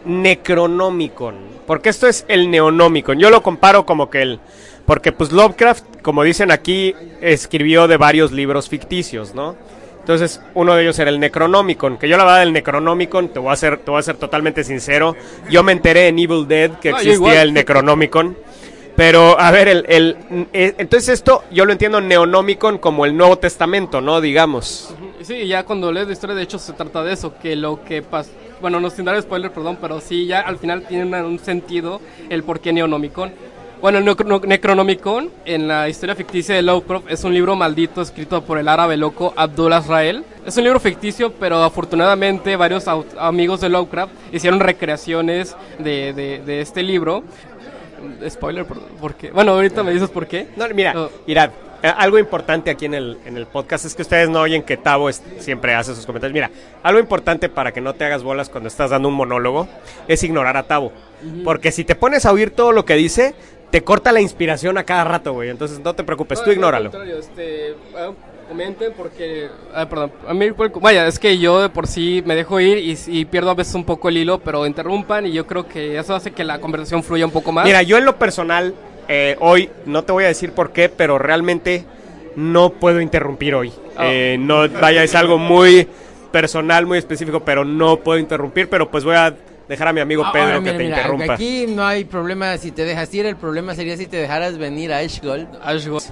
Necronomicon. 0.05 1.37
Porque 1.67 1.91
esto 1.91 2.09
es 2.09 2.25
el 2.29 2.51
Neonomicon. 2.51 3.19
Yo 3.19 3.31
lo 3.31 3.43
comparo 3.43 3.85
como 3.87 4.11
que 4.11 4.23
el... 4.23 4.41
Porque 4.87 5.13
pues 5.13 5.33
Lovecraft, 5.33 6.01
como 6.03 6.23
dicen 6.23 6.51
aquí, 6.51 6.95
escribió 7.21 7.87
de 7.87 7.99
varios 7.99 8.33
libros 8.33 8.69
ficticios, 8.71 9.35
¿no? 9.35 9.55
Entonces, 10.01 10.41
uno 10.55 10.75
de 10.75 10.83
ellos 10.85 10.99
era 10.99 11.11
el 11.11 11.21
Necronomicon. 11.21 11.99
Que 11.99 12.09
yo 12.09 12.17
la 12.17 12.25
verdad 12.25 12.41
del 12.41 12.55
Necronomicon, 12.55 13.29
te 13.29 13.39
voy 13.39 13.53
a 13.53 13.57
ser, 13.57 13.77
te 13.77 13.91
voy 13.91 14.01
a 14.01 14.03
ser 14.03 14.17
totalmente 14.17 14.65
sincero. 14.65 15.15
Yo 15.51 15.63
me 15.63 15.73
enteré 15.73 16.09
en 16.09 16.19
Evil 16.19 16.49
Dead 16.49 16.71
que 16.79 16.89
Ah, 16.89 16.97
existía 16.97 17.43
el 17.43 17.53
Necronomicon. 17.53 18.35
Pero, 18.99 19.39
a 19.41 19.53
ver, 19.53 19.69
el, 19.69 19.85
el, 19.89 20.17
eh, 20.53 20.75
entonces 20.77 21.09
esto 21.11 21.45
yo 21.53 21.65
lo 21.65 21.71
entiendo 21.71 22.01
Neonomicon 22.01 22.79
como 22.79 23.07
el 23.07 23.17
Nuevo 23.17 23.39
Testamento, 23.39 24.01
¿no? 24.01 24.21
Digamos. 24.21 24.93
Sí, 25.23 25.47
ya 25.47 25.63
cuando 25.63 25.93
lees 25.93 26.09
la 26.09 26.15
historia, 26.15 26.35
de 26.35 26.43
hecho, 26.43 26.59
se 26.59 26.73
trata 26.73 27.05
de 27.05 27.13
eso, 27.13 27.33
que 27.41 27.55
lo 27.55 27.85
que 27.85 28.03
pasa... 28.03 28.31
Bueno, 28.61 28.81
no 28.81 28.91
sin 28.91 29.05
dar 29.05 29.23
spoiler, 29.23 29.53
perdón, 29.53 29.79
pero 29.81 30.01
sí, 30.01 30.27
ya 30.27 30.41
al 30.41 30.59
final 30.59 30.83
tiene 30.89 31.05
un 31.23 31.39
sentido 31.39 32.01
el 32.29 32.43
por 32.43 32.59
qué 32.59 32.73
Neonomicon. 32.73 33.31
Bueno, 33.81 33.99
el 33.99 34.05
Necro- 34.05 34.45
Necronomicon, 34.45 35.31
en 35.45 35.69
la 35.69 35.89
historia 35.89 36.17
ficticia 36.17 36.57
de 36.57 36.63
Lovecraft, 36.63 37.09
es 37.09 37.23
un 37.23 37.33
libro 37.33 37.55
maldito 37.55 38.03
escrito 38.03 38.43
por 38.43 38.59
el 38.59 38.67
árabe 38.67 38.97
loco 38.97 39.33
Abdul 39.37 39.73
Azrael. 39.73 40.25
Es 40.45 40.57
un 40.57 40.65
libro 40.65 40.81
ficticio, 40.81 41.33
pero 41.35 41.63
afortunadamente 41.63 42.57
varios 42.57 42.87
amigos 43.17 43.61
de 43.61 43.69
Lovecraft 43.69 44.13
hicieron 44.33 44.59
recreaciones 44.59 45.55
de- 45.79 46.13
de 46.45 46.61
este 46.61 46.83
libro. 46.83 47.23
Spoiler, 48.29 48.65
por, 48.65 48.81
¿por 48.81 49.15
qué? 49.15 49.31
Bueno, 49.31 49.53
ahorita 49.53 49.83
me 49.83 49.93
dices 49.93 50.11
por 50.11 50.27
qué. 50.27 50.49
No, 50.57 50.67
mira, 50.75 50.93
No. 50.95 51.11
mirad, 51.27 51.51
eh, 51.83 51.93
algo 51.97 52.19
importante 52.19 52.71
aquí 52.71 52.87
en 52.87 52.95
el, 52.95 53.19
en 53.25 53.37
el 53.37 53.47
podcast 53.47 53.85
es 53.85 53.95
que 53.95 54.03
ustedes 54.03 54.29
no 54.29 54.41
oyen 54.41 54.63
que 54.63 54.77
Tavo 54.77 55.09
es- 55.09 55.23
siempre 55.39 55.75
hace 55.75 55.95
sus 55.95 56.07
comentarios. 56.07 56.35
Mira, 56.35 56.51
algo 56.83 56.99
importante 57.01 57.49
para 57.49 57.73
que 57.73 57.81
no 57.81 57.95
te 57.95 58.05
hagas 58.05 58.23
bolas 58.23 58.49
cuando 58.49 58.69
estás 58.69 58.91
dando 58.91 59.09
un 59.09 59.15
monólogo 59.15 59.69
es 60.09 60.23
ignorar 60.25 60.57
a 60.57 60.65
Tavo. 60.65 60.93
Porque 61.45 61.73
si 61.73 61.85
te 61.85 61.95
pones 61.95 62.27
a 62.27 62.33
oír 62.33 62.51
todo 62.51 62.73
lo 62.73 62.85
que 62.85 62.95
dice, 62.95 63.35
te 63.71 63.83
corta 63.85 64.13
la 64.13 64.21
inspiración 64.21 64.79
a 64.79 64.85
cada 64.85 65.05
rato, 65.05 65.33
güey. 65.35 65.51
Entonces 65.51 65.79
no 65.81 65.95
te 65.95 66.03
preocupes, 66.05 66.39
No, 66.39 66.45
tú 66.45 66.51
al 66.51 66.57
ignóralo. 66.57 66.91
este, 67.19 67.75
ah, 67.97 68.11
comenten 68.49 68.93
porque... 68.97 69.49
ah, 69.75 69.89
perdón. 69.89 70.13
A 70.27 70.35
mí, 70.35 70.49
vaya, 70.81 71.07
es 71.07 71.19
que 71.19 71.39
yo 71.39 71.61
de 71.61 71.69
por 71.69 71.87
sí 71.87 72.23
me 72.25 72.35
dejo 72.35 72.59
ir 72.61 72.79
y, 72.79 72.99
y 73.07 73.25
pierdo 73.27 73.51
a 73.51 73.55
veces 73.55 73.75
un 73.75 73.85
poco 73.85 74.09
el 74.09 74.17
hilo, 74.17 74.39
pero 74.39 74.67
interrumpan 74.67 75.27
y 75.27 75.33
yo 75.33 75.47
creo 75.47 75.69
que 75.69 75.99
eso 75.99 76.15
hace 76.15 76.33
que 76.33 76.45
la 76.45 76.59
conversación 76.59 77.03
fluya 77.03 77.27
un 77.27 77.33
poco 77.33 77.53
más. 77.53 77.65
Mira, 77.65 77.83
yo 77.83 77.99
en 77.99 78.05
lo 78.05 78.17
personal, 78.17 78.75
eh, 79.09 79.37
hoy, 79.41 79.71
no 79.87 80.05
te 80.05 80.13
voy 80.13 80.25
a 80.25 80.29
decir 80.29 80.53
por 80.53 80.73
qué, 80.73 80.89
pero 80.89 81.19
realmente 81.19 81.85
no 82.37 82.71
puedo 82.71 83.01
interrumpir 83.01 83.55
hoy. 83.55 83.73
Ah. 83.97 84.07
Eh, 84.07 84.37
no, 84.39 84.69
vaya, 84.69 85.03
es 85.03 85.15
algo 85.15 85.39
muy 85.39 85.87
personal, 86.33 86.87
muy 86.87 86.99
específico, 86.99 87.41
pero 87.41 87.65
no 87.65 87.99
puedo 87.99 88.19
interrumpir, 88.19 88.69
pero 88.69 88.91
pues 88.91 89.05
voy 89.05 89.17
a 89.17 89.35
dejar 89.69 89.89
a 89.89 89.93
mi 89.93 90.01
amigo 90.01 90.25
Pedro 90.33 90.47
Ahora, 90.47 90.63
que 90.63 90.73
te 90.73 90.85
mira, 90.85 90.97
interrumpa. 90.97 91.35
Aquí 91.35 91.67
no 91.69 91.87
hay 91.87 92.05
problema 92.05 92.57
si 92.59 92.71
te 92.71 92.85
dejas 92.85 93.13
ir, 93.15 93.27
el 93.27 93.37
problema 93.37 93.75
sería 93.75 93.97
si 93.97 94.07
te 94.07 94.17
dejaras 94.17 94.57
venir 94.57 94.93
a 94.93 94.99
Ashgold. 94.99 95.49
Ashgold. 95.63 96.05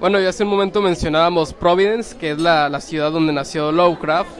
Bueno, 0.00 0.20
ya 0.20 0.28
hace 0.28 0.44
un 0.44 0.50
momento 0.50 0.80
mencionábamos 0.80 1.52
Providence, 1.52 2.16
que 2.16 2.30
es 2.30 2.38
la, 2.38 2.68
la 2.68 2.80
ciudad 2.80 3.10
donde 3.10 3.32
nació 3.32 3.72
Lovecraft. 3.72 4.30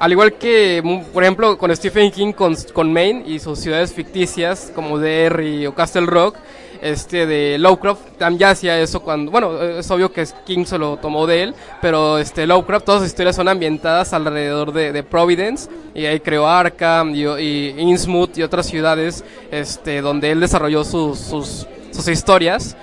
Al 0.00 0.10
igual 0.10 0.32
que, 0.32 0.82
por 1.12 1.22
ejemplo, 1.22 1.56
con 1.56 1.74
Stephen 1.76 2.10
King 2.10 2.32
con, 2.32 2.56
con 2.72 2.92
Maine 2.92 3.22
y 3.24 3.38
sus 3.38 3.60
ciudades 3.60 3.92
ficticias 3.92 4.72
como 4.74 4.98
Derry 4.98 5.64
o 5.64 5.74
Castle 5.76 6.06
Rock, 6.06 6.34
este 6.82 7.24
de 7.24 7.56
Lovecraft 7.56 8.00
ya 8.36 8.50
hacía 8.50 8.80
eso 8.80 9.00
cuando, 9.00 9.30
bueno, 9.30 9.62
es 9.62 9.88
obvio 9.92 10.10
que 10.12 10.26
King 10.44 10.64
se 10.64 10.76
lo 10.76 10.96
tomó 10.96 11.24
de 11.28 11.44
él, 11.44 11.54
pero 11.80 12.18
este 12.18 12.44
Lovecraft 12.44 12.84
todas 12.84 13.02
sus 13.02 13.08
historias 13.08 13.36
son 13.36 13.46
ambientadas 13.46 14.12
alrededor 14.12 14.72
de, 14.72 14.92
de 14.92 15.02
Providence 15.04 15.70
y 15.94 16.04
ahí 16.06 16.18
creó 16.18 16.48
Arkham 16.48 17.14
y, 17.14 17.24
y 17.24 17.74
Innsmouth 17.78 18.36
y 18.36 18.42
otras 18.42 18.66
ciudades 18.66 19.24
este 19.52 20.00
donde 20.00 20.32
él 20.32 20.40
desarrolló 20.40 20.82
sus, 20.82 21.20
sus, 21.20 21.66
sus 21.92 22.08
historias. 22.08 22.76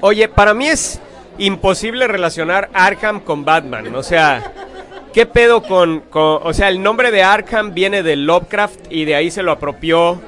Oye, 0.00 0.28
para 0.28 0.54
mí 0.54 0.66
es 0.66 1.00
imposible 1.38 2.06
relacionar 2.06 2.70
Arkham 2.72 3.20
con 3.20 3.44
Batman. 3.44 3.94
O 3.94 4.02
sea, 4.02 4.52
¿qué 5.12 5.26
pedo 5.26 5.62
con, 5.62 6.00
con- 6.00 6.40
O 6.42 6.52
sea, 6.54 6.68
el 6.68 6.82
nombre 6.82 7.10
de 7.10 7.22
Arkham 7.22 7.74
viene 7.74 8.02
de 8.02 8.16
Lovecraft 8.16 8.90
y 8.90 9.04
de 9.04 9.14
ahí 9.14 9.30
se 9.30 9.42
lo 9.42 9.52
apropió 9.52 10.20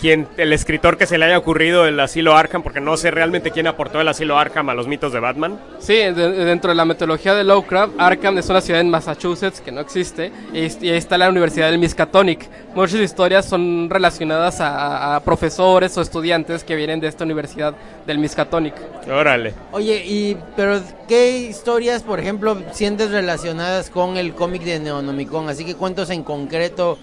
quien, 0.00 0.26
el 0.36 0.52
escritor 0.52 0.96
que 0.96 1.06
se 1.06 1.18
le 1.18 1.26
haya 1.26 1.38
ocurrido 1.38 1.86
el 1.86 2.00
asilo 2.00 2.36
Arkham, 2.36 2.62
porque 2.62 2.80
no 2.80 2.96
sé 2.96 3.10
realmente 3.10 3.50
quién 3.50 3.66
aportó 3.66 4.00
el 4.00 4.08
asilo 4.08 4.38
Arkham 4.38 4.68
a 4.70 4.74
los 4.74 4.86
mitos 4.86 5.12
de 5.12 5.20
Batman. 5.20 5.60
Sí, 5.78 5.94
de- 5.94 6.12
dentro 6.44 6.70
de 6.70 6.74
la 6.76 6.84
metodología 6.84 7.34
de 7.34 7.44
Lovecraft, 7.44 7.92
Arkham 7.98 8.38
es 8.38 8.48
una 8.48 8.60
ciudad 8.60 8.80
en 8.80 8.90
Massachusetts 8.90 9.60
que 9.60 9.70
no 9.72 9.80
existe 9.80 10.32
y, 10.52 10.60
y 10.84 10.90
ahí 10.90 10.96
está 10.96 11.18
la 11.18 11.28
Universidad 11.28 11.70
del 11.70 11.78
Miskatonic. 11.78 12.48
Muchas 12.74 13.00
historias 13.00 13.44
son 13.46 13.88
relacionadas 13.90 14.60
a, 14.60 15.16
a 15.16 15.20
profesores 15.20 15.96
o 15.98 16.00
estudiantes 16.02 16.64
que 16.64 16.74
vienen 16.76 17.00
de 17.00 17.08
esta 17.08 17.24
universidad 17.24 17.74
del 18.06 18.18
Miskatonic. 18.18 18.74
Órale. 19.10 19.54
Oye, 19.72 20.02
y 20.06 20.36
pero 20.56 20.80
¿qué 21.08 21.38
historias, 21.38 22.02
por 22.02 22.20
ejemplo, 22.20 22.56
sientes 22.72 23.10
relacionadas 23.10 23.90
con 23.90 24.16
el 24.16 24.34
cómic 24.34 24.62
de 24.62 24.78
Neonomicon? 24.80 25.48
Así 25.48 25.64
que 25.64 25.74
cuentos 25.74 26.10
en 26.10 26.22
concreto 26.22 26.98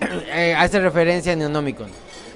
eh, 0.32 0.54
hace 0.56 0.78
referencia 0.80 1.32
a 1.32 1.36
Neonomicon. 1.36 1.88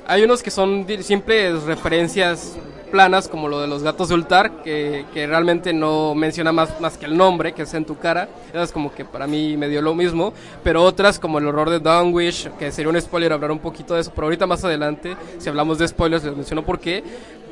Hay 0.06 0.22
unos 0.22 0.42
que 0.42 0.50
son 0.50 0.86
simples 1.02 1.62
referencias 1.62 2.56
planas, 2.92 3.26
como 3.26 3.48
lo 3.48 3.60
de 3.60 3.66
los 3.66 3.82
gatos 3.82 4.10
de 4.10 4.14
Ultar, 4.14 4.62
que, 4.62 5.06
que 5.14 5.26
realmente 5.26 5.72
no 5.72 6.14
menciona 6.14 6.52
más, 6.52 6.78
más 6.80 6.98
que 6.98 7.06
el 7.06 7.16
nombre, 7.16 7.52
que 7.52 7.62
es 7.62 7.74
en 7.74 7.84
tu 7.84 7.98
cara. 7.98 8.28
Esas 8.50 8.70
como 8.70 8.94
que 8.94 9.04
para 9.04 9.26
mí 9.26 9.56
me 9.56 9.68
dio 9.68 9.80
lo 9.80 9.94
mismo. 9.94 10.32
Pero 10.62 10.84
otras, 10.84 11.18
como 11.18 11.38
el 11.38 11.46
horror 11.46 11.70
de 11.70 11.80
Downwish, 11.80 12.50
que 12.58 12.70
sería 12.70 12.90
un 12.90 13.00
spoiler 13.00 13.32
hablar 13.32 13.50
un 13.50 13.58
poquito 13.58 13.94
de 13.94 14.02
eso, 14.02 14.12
pero 14.14 14.26
ahorita 14.26 14.46
más 14.46 14.62
adelante, 14.64 15.16
si 15.38 15.48
hablamos 15.48 15.78
de 15.78 15.88
spoilers, 15.88 16.22
les 16.22 16.36
menciono 16.36 16.62
por 16.62 16.78
qué. 16.78 17.02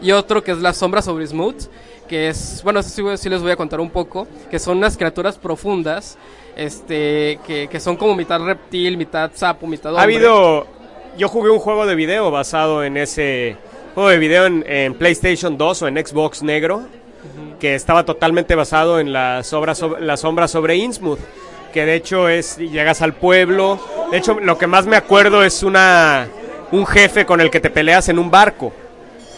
Y 0.02 0.12
otro 0.12 0.44
que 0.44 0.52
es 0.52 0.58
La 0.58 0.72
Sombra 0.74 1.02
sobre 1.02 1.26
Smooth, 1.26 1.64
que 2.06 2.28
es, 2.28 2.60
bueno, 2.62 2.80
eso 2.80 2.90
sí, 2.90 3.02
sí 3.16 3.28
les 3.28 3.42
voy 3.42 3.50
a 3.50 3.56
contar 3.56 3.80
un 3.80 3.90
poco, 3.90 4.26
que 4.50 4.58
son 4.58 4.78
unas 4.78 4.96
criaturas 4.96 5.38
profundas, 5.38 6.18
este, 6.56 7.38
que, 7.46 7.68
que 7.68 7.80
son 7.80 7.96
como 7.96 8.14
mitad 8.14 8.40
reptil, 8.40 8.96
mitad 8.96 9.30
sapo, 9.34 9.66
mitad 9.66 9.94
hombre. 9.94 10.00
Ha 10.00 10.04
habido. 10.04 10.79
Yo 11.16 11.28
jugué 11.28 11.50
un 11.50 11.58
juego 11.58 11.86
de 11.86 11.94
video 11.94 12.30
basado 12.30 12.84
en 12.84 12.96
ese. 12.96 13.56
Juego 13.94 14.08
de 14.08 14.18
video 14.18 14.46
en, 14.46 14.94
PlayStation 14.94 15.58
2 15.58 15.82
o 15.82 15.88
en 15.88 16.06
Xbox 16.06 16.42
negro. 16.42 16.82
Que 17.58 17.74
estaba 17.74 18.04
totalmente 18.04 18.54
basado 18.54 19.00
en 19.00 19.12
la 19.12 19.42
sombra, 19.42 19.74
sobre, 19.74 20.00
la 20.00 20.16
sombra 20.16 20.48
sobre 20.48 20.76
Innsmouth. 20.76 21.18
Que 21.72 21.84
de 21.84 21.94
hecho 21.96 22.28
es. 22.28 22.56
Llegas 22.56 23.02
al 23.02 23.14
pueblo. 23.14 23.78
De 24.10 24.18
hecho, 24.18 24.38
lo 24.40 24.56
que 24.56 24.66
más 24.66 24.86
me 24.86 24.96
acuerdo 24.96 25.44
es 25.44 25.62
una. 25.62 26.28
Un 26.72 26.86
jefe 26.86 27.26
con 27.26 27.40
el 27.40 27.50
que 27.50 27.60
te 27.60 27.70
peleas 27.70 28.08
en 28.08 28.18
un 28.18 28.30
barco. 28.30 28.72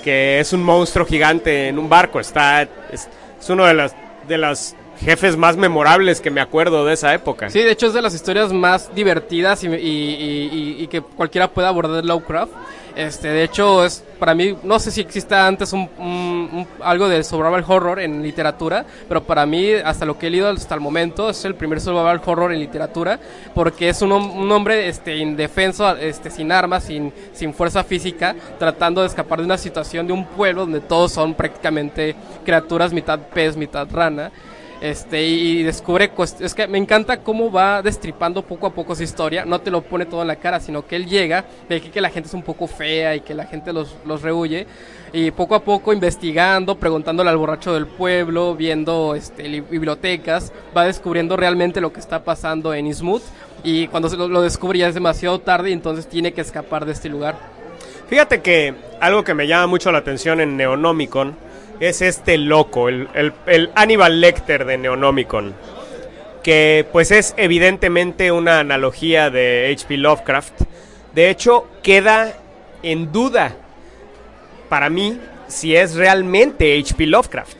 Que 0.04 0.40
es 0.40 0.52
un 0.52 0.62
monstruo 0.62 1.06
gigante 1.06 1.68
en 1.68 1.78
un 1.78 1.88
barco. 1.88 2.20
Está. 2.20 2.62
Es, 2.62 3.08
es 3.40 3.50
uno 3.50 3.64
de 3.64 3.74
las. 3.74 3.94
De 4.28 4.38
las 4.38 4.76
jefes 5.04 5.36
más 5.36 5.56
memorables 5.56 6.20
que 6.20 6.30
me 6.30 6.40
acuerdo 6.40 6.84
de 6.84 6.94
esa 6.94 7.12
época. 7.14 7.50
Sí, 7.50 7.60
de 7.62 7.70
hecho 7.72 7.86
es 7.88 7.92
de 7.92 8.02
las 8.02 8.14
historias 8.14 8.52
más 8.52 8.94
divertidas 8.94 9.64
y, 9.64 9.68
y- 9.68 9.72
y- 9.72 10.76
y- 10.82 10.86
que 10.86 11.00
cualquiera 11.00 11.48
pueda 11.48 11.68
abordar 11.68 12.04
Lovecraft. 12.04 12.52
Este, 12.94 13.28
de 13.28 13.42
hecho, 13.44 13.86
es 13.86 14.04
para 14.18 14.34
mí, 14.34 14.54
no 14.62 14.78
sé 14.78 14.90
si 14.90 15.00
exista 15.00 15.46
antes 15.46 15.72
un, 15.72 15.88
un- 15.98 16.50
un- 16.52 16.66
algo 16.82 17.08
de 17.08 17.24
survival 17.24 17.64
horror 17.66 17.98
en 18.00 18.22
literatura, 18.22 18.84
pero 19.08 19.22
para 19.24 19.46
mí, 19.46 19.72
hasta 19.72 20.04
lo 20.04 20.18
que 20.18 20.26
he 20.26 20.30
leído 20.30 20.50
hasta 20.50 20.74
el 20.74 20.82
momento, 20.82 21.30
es 21.30 21.42
el 21.46 21.54
primer 21.54 21.80
survival 21.80 22.20
horror 22.26 22.52
en 22.52 22.60
literatura, 22.60 23.18
porque 23.54 23.88
es 23.88 24.02
un, 24.02 24.12
un 24.12 24.52
hombre 24.52 24.88
este, 24.88 25.16
indefenso, 25.16 25.96
este, 25.96 26.30
sin 26.30 26.52
armas, 26.52 26.84
sin, 26.84 27.14
sin 27.32 27.54
fuerza 27.54 27.82
física, 27.82 28.36
tratando 28.58 29.00
de 29.00 29.06
escapar 29.06 29.38
de 29.38 29.46
una 29.46 29.56
situación 29.56 30.06
de 30.06 30.12
un 30.12 30.26
pueblo 30.26 30.62
donde 30.66 30.80
todos 30.80 31.12
son 31.12 31.32
prácticamente 31.32 32.14
criaturas 32.44 32.92
mitad 32.92 33.18
pez, 33.18 33.56
mitad 33.56 33.88
rana 33.90 34.30
este 34.82 35.22
y 35.24 35.62
descubre 35.62 36.10
es 36.40 36.54
que 36.54 36.66
me 36.66 36.76
encanta 36.76 37.18
cómo 37.18 37.52
va 37.52 37.82
destripando 37.82 38.42
poco 38.42 38.66
a 38.66 38.70
poco 38.74 38.96
su 38.96 39.04
historia. 39.04 39.44
No 39.44 39.60
te 39.60 39.70
lo 39.70 39.82
pone 39.82 40.06
todo 40.06 40.22
en 40.22 40.28
la 40.28 40.36
cara 40.36 40.58
sino 40.58 40.84
que 40.84 40.96
él 40.96 41.06
llega 41.06 41.44
ve 41.68 41.80
que, 41.80 42.00
la 42.00 42.10
gente 42.10 42.26
es 42.28 42.34
un 42.34 42.42
poco 42.42 42.66
fea 42.66 43.14
y 43.14 43.20
que 43.20 43.32
la 43.32 43.46
gente 43.46 43.72
los, 43.72 43.94
los 44.04 44.20
y 45.12 45.30
poco 45.30 45.54
a 45.54 45.60
poco 45.62 45.92
investigando 45.92 46.74
preguntándole 46.76 47.30
al 47.30 47.36
borracho 47.36 47.72
del 47.74 47.86
pueblo 47.86 48.56
viendo 48.56 49.14
este 49.14 49.48
li- 49.48 49.60
bibliotecas 49.60 50.52
va 50.76 50.84
descubriendo 50.84 51.36
realmente 51.36 51.80
lo 51.80 51.92
que 51.92 52.00
está 52.00 52.24
pasando 52.24 52.74
en 52.74 52.86
Innsmouth 52.86 53.22
y 53.62 53.86
cuando 53.86 54.08
lo, 54.16 54.26
lo 54.26 54.42
descubre 54.42 54.80
ya 54.80 54.88
es 54.88 54.94
demasiado 54.94 55.38
tarde 55.38 55.70
y 55.70 55.74
entonces 55.74 56.08
tiene 56.08 56.32
que 56.32 56.40
escapar 56.40 56.86
de 56.86 56.92
este 56.92 57.08
lugar. 57.08 57.36
Fíjate 58.08 58.40
que 58.42 58.74
algo 59.00 59.22
que 59.22 59.34
me 59.34 59.46
llama 59.46 59.68
mucho 59.68 59.92
la 59.92 59.98
atención 59.98 60.40
en 60.40 60.56
Neonomicon 60.56 61.36
es 61.80 62.02
este 62.02 62.38
loco, 62.38 62.88
el, 62.88 63.08
el- 63.14 63.32
el 63.46 63.70
Hannibal 63.74 64.20
Lecter 64.20 64.64
de 64.64 64.78
Neonomicon, 64.78 65.54
que 66.42 66.86
pues 66.92 67.10
es 67.10 67.34
evidentemente 67.36 68.32
una 68.32 68.60
analogía 68.60 69.30
de 69.30 69.70
H.P. 69.72 69.96
Lovecraft. 69.98 70.62
De 71.14 71.30
hecho, 71.30 71.66
queda 71.82 72.32
en 72.82 73.12
duda 73.12 73.52
para 74.68 74.88
mí 74.90 75.18
si 75.48 75.76
es 75.76 75.94
realmente 75.94 76.78
H.P. 76.78 77.06
Lovecraft. 77.06 77.56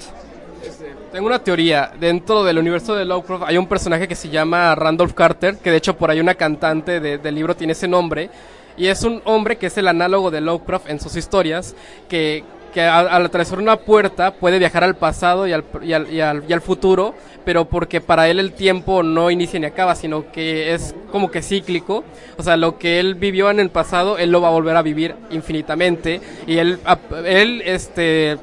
Tengo 1.13 1.27
una 1.27 1.45
teoría. 1.45 1.93
Dentro 2.01 2.43
del 2.43 2.59
universo 2.59 2.95
de 2.95 3.05
Lovecraft 3.05 3.45
hay 3.47 3.59
un 3.59 3.67
personaje 3.67 4.09
que 4.09 4.15
se 4.15 4.31
llama 4.31 4.75
Randolph 4.75 5.13
Carter, 5.13 5.59
que 5.59 5.71
de 5.71 5.77
hecho 5.77 5.97
por 5.97 6.11
ahí 6.11 6.21
una 6.21 6.35
cantante 6.35 7.01
de- 7.01 7.19
del 7.19 7.35
libro 7.35 7.55
tiene 7.55 7.75
ese 7.75 7.87
nombre. 7.87 8.31
Y 8.79 8.87
es 8.87 9.03
un 9.03 9.21
hombre 9.27 9.57
que 9.59 9.67
es 9.67 9.77
el 9.77 9.87
análogo 9.89 10.31
de 10.31 10.41
Lovecraft 10.41 10.89
en 10.89 10.99
sus 10.99 11.15
historias, 11.17 11.77
que, 12.09 12.43
que 12.73 12.83
al, 12.83 13.25
atravesar 13.27 13.59
una 13.59 13.77
puerta 13.77 14.35
puede 14.35 14.59
viajar 14.59 14.85
al 14.85 14.97
pasado 14.97 15.47
y 15.47 15.53
al, 15.53 15.65
y, 15.83 15.93
al, 15.93 16.13
y 16.13 16.53
al- 16.53 16.61
futuro, 16.61 17.15
pero 17.45 17.67
porque 17.67 18.01
para 18.01 18.29
él 18.29 18.39
el 18.39 18.53
tiempo 18.53 19.03
no 19.03 19.31
inicia 19.31 19.59
ni 19.61 19.67
acaba, 19.67 19.95
sino 19.95 20.31
que 20.33 20.75
es 20.75 20.95
como 21.11 21.31
que 21.31 21.43
cíclico. 21.43 22.05
O 22.39 22.43
sea, 22.43 22.57
lo 22.57 22.79
que 22.79 22.99
él 23.01 23.15
vivió 23.15 23.51
en 23.51 23.61
el 23.61 23.71
pasado, 23.71 24.19
él 24.19 24.31
lo 24.31 24.41
va 24.41 24.49
a 24.49 24.53
volver 24.53 24.77
a 24.77 24.83
vivir 24.83 25.15
infinitamente. 25.31 26.21
Y 26.47 26.59
él, 26.59 26.79
él 27.25 27.63
este 27.65 28.39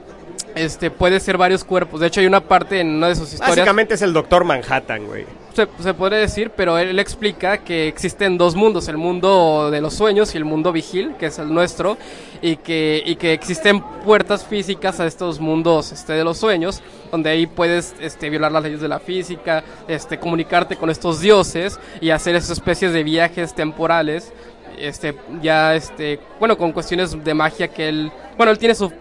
este 0.55 0.91
puede 0.91 1.19
ser 1.19 1.37
varios 1.37 1.63
cuerpos. 1.63 1.99
De 1.99 2.07
hecho, 2.07 2.19
hay 2.19 2.25
una 2.25 2.41
parte 2.41 2.79
en 2.79 2.95
una 2.95 3.07
de 3.09 3.15
sus 3.15 3.33
historias. 3.33 3.57
Básicamente 3.57 3.93
es 3.93 4.01
el 4.01 4.13
Doctor 4.13 4.43
Manhattan, 4.43 5.05
güey. 5.05 5.25
Se, 5.53 5.67
se 5.81 5.93
podría 5.93 6.19
decir, 6.19 6.51
pero 6.55 6.77
él 6.77 6.99
explica 6.99 7.57
que 7.57 7.87
existen 7.87 8.37
dos 8.37 8.55
mundos, 8.55 8.87
el 8.87 8.97
mundo 8.97 9.69
de 9.71 9.81
los 9.81 9.93
sueños 9.93 10.33
y 10.33 10.37
el 10.37 10.45
mundo 10.45 10.71
vigil, 10.71 11.15
que 11.19 11.25
es 11.27 11.39
el 11.39 11.53
nuestro, 11.53 11.97
y 12.41 12.57
que, 12.57 13.01
y 13.05 13.15
que 13.15 13.33
existen 13.33 13.81
puertas 14.05 14.45
físicas 14.45 14.99
a 14.99 15.07
estos 15.07 15.39
mundos 15.39 15.91
este, 15.91 16.13
de 16.13 16.23
los 16.23 16.37
sueños, 16.37 16.81
donde 17.11 17.31
ahí 17.31 17.47
puedes 17.47 17.95
este, 17.99 18.29
violar 18.29 18.51
las 18.51 18.63
leyes 18.63 18.81
de 18.81 18.87
la 18.87 18.99
física, 18.99 19.63
este, 19.87 20.19
comunicarte 20.19 20.75
con 20.75 20.89
estos 20.89 21.19
dioses 21.19 21.79
y 21.99 22.11
hacer 22.11 22.35
esas 22.35 22.51
especies 22.51 22.93
de 22.93 23.03
viajes 23.03 23.53
temporales 23.53 24.31
este, 24.79 25.15
ya, 25.41 25.75
este, 25.75 26.19
bueno, 26.39 26.57
con 26.57 26.71
cuestiones 26.71 27.21
de 27.23 27.33
magia 27.33 27.67
que 27.67 27.89
él, 27.89 28.11
bueno, 28.37 28.51
él 28.51 28.57
tiene 28.57 28.75
su 28.75 28.91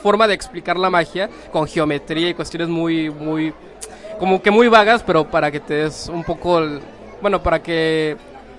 forma 0.00 0.28
de 0.28 0.34
explicar 0.34 0.76
la 0.76 0.90
magia 0.90 1.28
con 1.50 1.66
geometría 1.66 2.28
y 2.28 2.34
cuestiones 2.34 2.68
muy, 2.68 3.10
muy, 3.10 3.52
como 4.22 4.40
que 4.40 4.52
muy 4.52 4.68
vagas, 4.68 5.02
pero 5.04 5.28
para 5.28 5.50
que 5.50 5.58
te 5.58 5.74
des 5.74 6.08
un 6.08 6.22
poco, 6.22 6.60
el- 6.60 6.80
bueno, 7.20 7.42
para 7.42 7.60
que, 7.60 8.16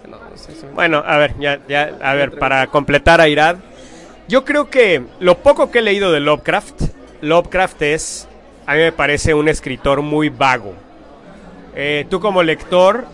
no, 0.10 0.18
no 0.18 0.36
sé 0.38 0.54
si 0.56 0.66
me- 0.66 0.74
Bueno, 0.74 1.02
a 1.08 1.16
ver, 1.16 1.36
ya, 1.40 1.58
ya, 1.70 1.90
a 2.02 2.14
ver, 2.16 2.38
para 2.38 2.68
completar 2.68 3.22
a 3.22 3.30
Irad, 3.30 3.56
yo 4.28 4.44
creo 4.44 4.70
que 4.70 5.04
lo 5.22 5.38
poco 5.38 5.72
que 5.72 5.80
he 5.80 5.82
leído 5.82 6.12
de 6.12 6.20
Lovecraft, 6.20 6.82
Lovecraft 7.22 7.82
es, 7.82 8.28
a 8.66 8.74
mí 8.74 8.80
me 8.80 8.92
parece 8.92 9.34
un 9.34 9.48
escritor 9.48 10.02
muy 10.02 10.28
vago. 10.28 10.74
Eh, 11.76 12.06
tú 12.10 12.20
como 12.20 12.44
lector 12.44 13.06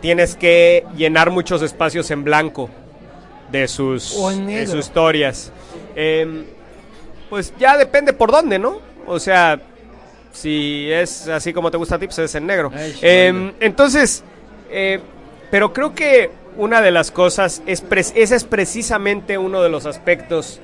tienes 0.00 0.34
que 0.34 0.86
llenar 0.96 1.30
muchos 1.30 1.60
espacios 1.60 2.10
en 2.10 2.24
blanco 2.24 2.70
de 3.52 3.68
sus, 3.68 4.14
de 4.46 4.66
sus 4.66 4.78
historias. 4.78 5.52
Em, 5.94 6.46
pues 7.28 7.52
ya 7.58 7.76
depende 7.76 8.14
por 8.14 8.30
dónde, 8.32 8.58
¿no? 8.58 8.78
O 9.06 9.20
sea, 9.20 9.60
si 10.40 10.90
es 10.92 11.28
así 11.28 11.52
como 11.52 11.70
te 11.70 11.76
gusta 11.76 11.96
a 11.96 11.98
ti, 11.98 12.06
pues 12.06 12.18
es 12.18 12.34
en 12.34 12.46
negro. 12.46 12.70
Ay, 12.74 12.94
Em, 13.02 13.52
entonces, 13.60 14.22
eh, 14.70 15.00
pero 15.50 15.72
creo 15.72 15.94
que 15.94 16.30
una 16.56 16.80
de 16.80 16.90
las 16.90 17.10
cosas, 17.10 17.62
es 17.66 17.80
pre- 17.80 18.00
ese 18.00 18.34
es 18.34 18.44
precisamente 18.44 19.38
uno 19.38 19.62
de 19.62 19.68
los 19.68 19.86
aspectos 19.86 20.60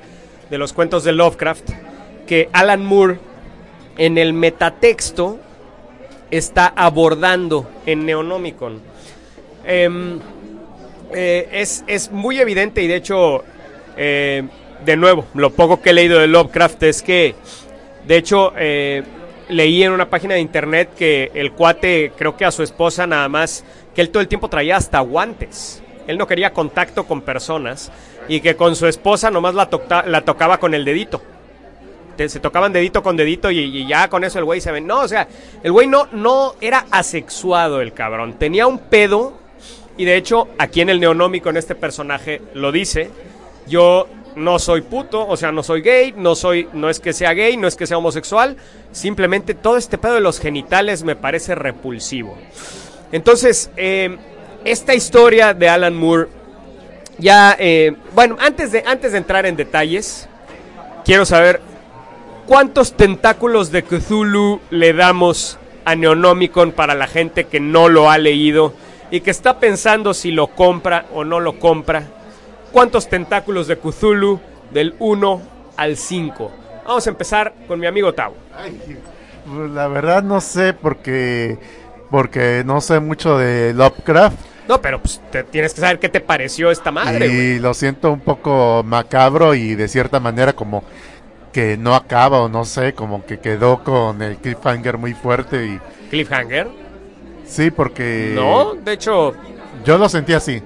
de 0.49 0.57
los 0.57 0.73
cuentos 0.73 1.03
de 1.03 1.11
Lovecraft, 1.13 1.69
que 2.27 2.49
Alan 2.53 2.85
Moore 2.85 3.17
en 3.97 4.17
el 4.17 4.33
metatexto 4.33 5.39
está 6.31 6.73
abordando 6.75 7.67
en 7.85 8.05
Neonomicon. 8.05 8.81
Em, 9.65 10.19
eh, 11.13 11.47
es, 11.53 11.83
es 11.87 12.11
muy 12.11 12.39
evidente 12.39 12.81
y 12.81 12.87
de 12.87 12.95
hecho, 12.95 13.43
eh, 13.97 14.43
de 14.85 14.97
nuevo, 14.97 15.25
lo 15.33 15.51
poco 15.51 15.81
que 15.81 15.91
he 15.91 15.93
leído 15.93 16.19
de 16.19 16.27
Lovecraft 16.27 16.83
es 16.83 17.01
que, 17.01 17.35
de 18.05 18.17
hecho, 18.17 18.53
leí 19.49 19.83
en 19.83 19.91
una 19.91 20.09
página 20.09 20.35
de 20.35 20.41
internet 20.41 20.89
que 20.97 21.31
el 21.33 21.51
cuate, 21.51 22.11
creo 22.17 22.35
que 22.35 22.45
a 22.45 22.51
su 22.51 22.63
esposa 22.63 23.07
nada 23.07 23.29
más, 23.29 23.63
que 23.93 24.01
él 24.01 24.09
todo 24.09 24.21
el 24.21 24.27
tiempo 24.27 24.49
traía 24.49 24.77
hasta 24.77 24.99
guantes. 24.99 25.81
Él 26.07 26.17
no 26.17 26.27
quería 26.27 26.53
contacto 26.53 27.05
con 27.05 27.21
personas 27.21 27.91
y 28.27 28.41
que 28.41 28.55
con 28.55 28.75
su 28.75 28.87
esposa 28.87 29.31
nomás 29.31 29.55
la, 29.55 29.69
la 30.05 30.21
tocaba 30.21 30.59
con 30.59 30.73
el 30.73 30.85
dedito. 30.85 31.21
Se 32.17 32.39
tocaban 32.39 32.71
dedito 32.71 33.03
con 33.03 33.17
dedito 33.17 33.51
y, 33.51 33.59
y 33.59 33.87
ya 33.87 34.07
con 34.07 34.23
eso 34.23 34.39
el 34.39 34.45
güey 34.45 34.61
se 34.61 34.71
ven. 34.71 34.87
No, 34.87 35.01
o 35.01 35.07
sea, 35.07 35.27
el 35.63 35.71
güey 35.71 35.87
no, 35.87 36.07
no 36.13 36.55
era 36.61 36.85
asexuado 36.89 37.81
el 37.81 37.93
cabrón. 37.93 38.33
Tenía 38.33 38.67
un 38.67 38.79
pedo 38.79 39.33
y 39.97 40.05
de 40.05 40.15
hecho 40.15 40.47
aquí 40.57 40.81
en 40.81 40.89
el 40.89 40.99
neonómico 40.99 41.49
en 41.49 41.57
este 41.57 41.75
personaje 41.75 42.41
lo 42.53 42.71
dice. 42.71 43.09
Yo 43.67 44.07
no 44.35 44.59
soy 44.59 44.81
puto, 44.81 45.27
o 45.27 45.37
sea, 45.37 45.51
no 45.51 45.63
soy 45.63 45.81
gay, 45.81 46.13
no 46.15 46.35
soy, 46.35 46.67
no 46.73 46.89
es 46.89 46.99
que 46.99 47.13
sea 47.13 47.33
gay, 47.33 47.57
no 47.57 47.67
es 47.67 47.75
que 47.75 47.87
sea 47.87 47.97
homosexual. 47.97 48.57
Simplemente 48.91 49.53
todo 49.53 49.77
este 49.77 49.97
pedo 49.97 50.15
de 50.15 50.21
los 50.21 50.39
genitales 50.39 51.03
me 51.03 51.15
parece 51.15 51.55
repulsivo. 51.55 52.37
Entonces, 53.11 53.69
eh, 53.77 54.17
esta 54.65 54.93
historia 54.93 55.53
de 55.53 55.69
Alan 55.69 55.95
Moore, 55.95 56.27
ya, 57.17 57.55
eh, 57.59 57.95
bueno, 58.13 58.35
antes 58.39 58.71
de, 58.71 58.83
antes 58.85 59.13
de 59.13 59.19
entrar 59.19 59.45
en 59.45 59.55
detalles, 59.55 60.27
quiero 61.05 61.25
saber 61.25 61.61
cuántos 62.45 62.93
tentáculos 62.93 63.71
de 63.71 63.83
Cthulhu 63.83 64.59
le 64.69 64.93
damos 64.93 65.57
a 65.85 65.95
Neonomicon 65.95 66.71
para 66.71 66.95
la 66.95 67.07
gente 67.07 67.45
que 67.45 67.59
no 67.59 67.89
lo 67.89 68.09
ha 68.09 68.17
leído 68.17 68.73
y 69.11 69.21
que 69.21 69.31
está 69.31 69.59
pensando 69.59 70.13
si 70.13 70.31
lo 70.31 70.47
compra 70.47 71.05
o 71.13 71.23
no 71.23 71.39
lo 71.39 71.59
compra. 71.59 72.07
¿Cuántos 72.75 73.07
tentáculos 73.07 73.67
de 73.67 73.77
Cthulhu 73.77 74.37
del 74.73 74.95
1 74.99 75.41
al 75.77 75.95
5? 75.95 76.51
Vamos 76.85 77.07
a 77.07 77.09
empezar 77.09 77.53
con 77.69 77.79
mi 77.79 77.87
amigo 77.87 78.13
Tau. 78.13 78.33
Ay, 78.53 78.77
pues, 79.45 79.71
la 79.71 79.87
verdad 79.87 80.21
no 80.21 80.41
sé 80.41 80.73
porque 80.73 81.57
porque 82.11 82.63
no 82.65 82.81
sé 82.81 82.99
mucho 82.99 83.37
de 83.37 83.73
Lovecraft 83.73 84.35
No, 84.67 84.81
pero 84.81 84.99
pues, 85.01 85.21
te- 85.31 85.45
tienes 85.45 85.73
que 85.73 85.79
saber 85.79 85.99
qué 85.99 86.09
te 86.09 86.19
pareció 86.19 86.69
esta 86.69 86.91
madre, 86.91 87.27
y 87.27 87.59
lo 87.59 87.73
siento 87.73 88.11
un 88.11 88.19
poco 88.19 88.83
macabro 88.83 89.55
y 89.55 89.75
de 89.75 89.87
cierta 89.87 90.19
manera 90.19 90.51
como 90.51 90.83
que 91.53 91.77
no 91.77 91.95
acaba 91.95 92.41
o 92.41 92.49
no 92.49 92.65
sé, 92.65 92.91
como 92.93 93.25
que 93.25 93.39
quedó 93.39 93.85
con 93.85 94.21
el 94.21 94.35
cliffhanger 94.35 94.97
muy 94.97 95.13
fuerte 95.13 95.65
y 95.65 95.79
Cliffhanger. 96.09 96.67
sí 97.47 97.71
porque 97.71 98.33
No, 98.35 98.73
de 98.75 98.91
hecho, 98.91 99.33
yo 99.85 99.97
lo 99.97 100.09
sentí 100.09 100.33
así. 100.33 100.61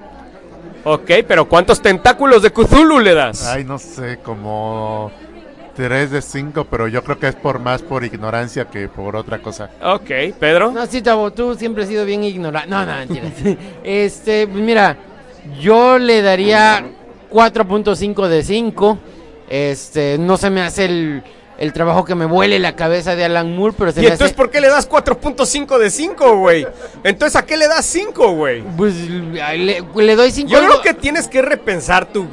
Ok, 0.84 1.10
pero 1.26 1.48
¿cuántos 1.48 1.80
tentáculos 1.80 2.42
de 2.42 2.50
Cthulhu 2.50 3.00
le 3.00 3.14
das? 3.14 3.46
Ay, 3.46 3.64
no 3.64 3.78
sé, 3.78 4.18
como 4.22 5.10
3 5.76 6.10
de 6.10 6.22
5, 6.22 6.66
pero 6.70 6.88
yo 6.88 7.02
creo 7.02 7.18
que 7.18 7.28
es 7.28 7.34
por 7.34 7.58
más 7.58 7.82
por 7.82 8.04
ignorancia 8.04 8.66
que 8.66 8.88
por 8.88 9.16
otra 9.16 9.38
cosa. 9.38 9.70
Ok, 9.82 10.10
Pedro. 10.38 10.72
No, 10.72 10.86
sí, 10.86 11.02
Tavo, 11.02 11.32
tú 11.32 11.54
siempre 11.54 11.84
has 11.84 11.88
sido 11.88 12.04
bien 12.04 12.24
ignorante. 12.24 12.68
No, 12.68 12.84
no, 12.84 12.94
mentiras. 12.94 13.32
este, 13.84 14.46
pues 14.46 14.62
mira, 14.62 14.96
yo 15.60 15.98
le 15.98 16.22
daría 16.22 16.84
4.5 17.30 18.28
de 18.28 18.42
5. 18.42 18.98
Este, 19.48 20.16
no 20.18 20.36
se 20.36 20.50
me 20.50 20.60
hace 20.60 20.84
el, 20.84 21.22
el 21.60 21.72
trabajo 21.74 22.04
que 22.04 22.14
me 22.14 22.24
vuele 22.24 22.58
la 22.58 22.74
cabeza 22.74 23.14
de 23.14 23.24
Alan 23.24 23.54
Moore, 23.54 23.74
pero 23.78 23.92
se 23.92 24.00
¿Y 24.00 24.04
me 24.04 24.08
entonces 24.08 24.28
hace... 24.28 24.34
por 24.36 24.50
qué 24.50 24.60
le 24.62 24.68
das 24.68 24.88
4.5 24.88 25.78
de 25.78 25.90
5, 25.90 26.36
güey? 26.38 26.66
Entonces, 27.04 27.36
¿a 27.36 27.44
qué 27.44 27.56
le 27.58 27.68
das 27.68 27.84
5, 27.84 28.32
güey? 28.32 28.62
Pues 28.76 28.94
le, 28.96 29.84
le 29.94 30.16
doy 30.16 30.30
5. 30.30 30.48
Yo 30.50 30.58
creo 30.58 30.80
que 30.80 30.94
tienes 30.94 31.28
que 31.28 31.42
repensar 31.42 32.06
tu, 32.06 32.26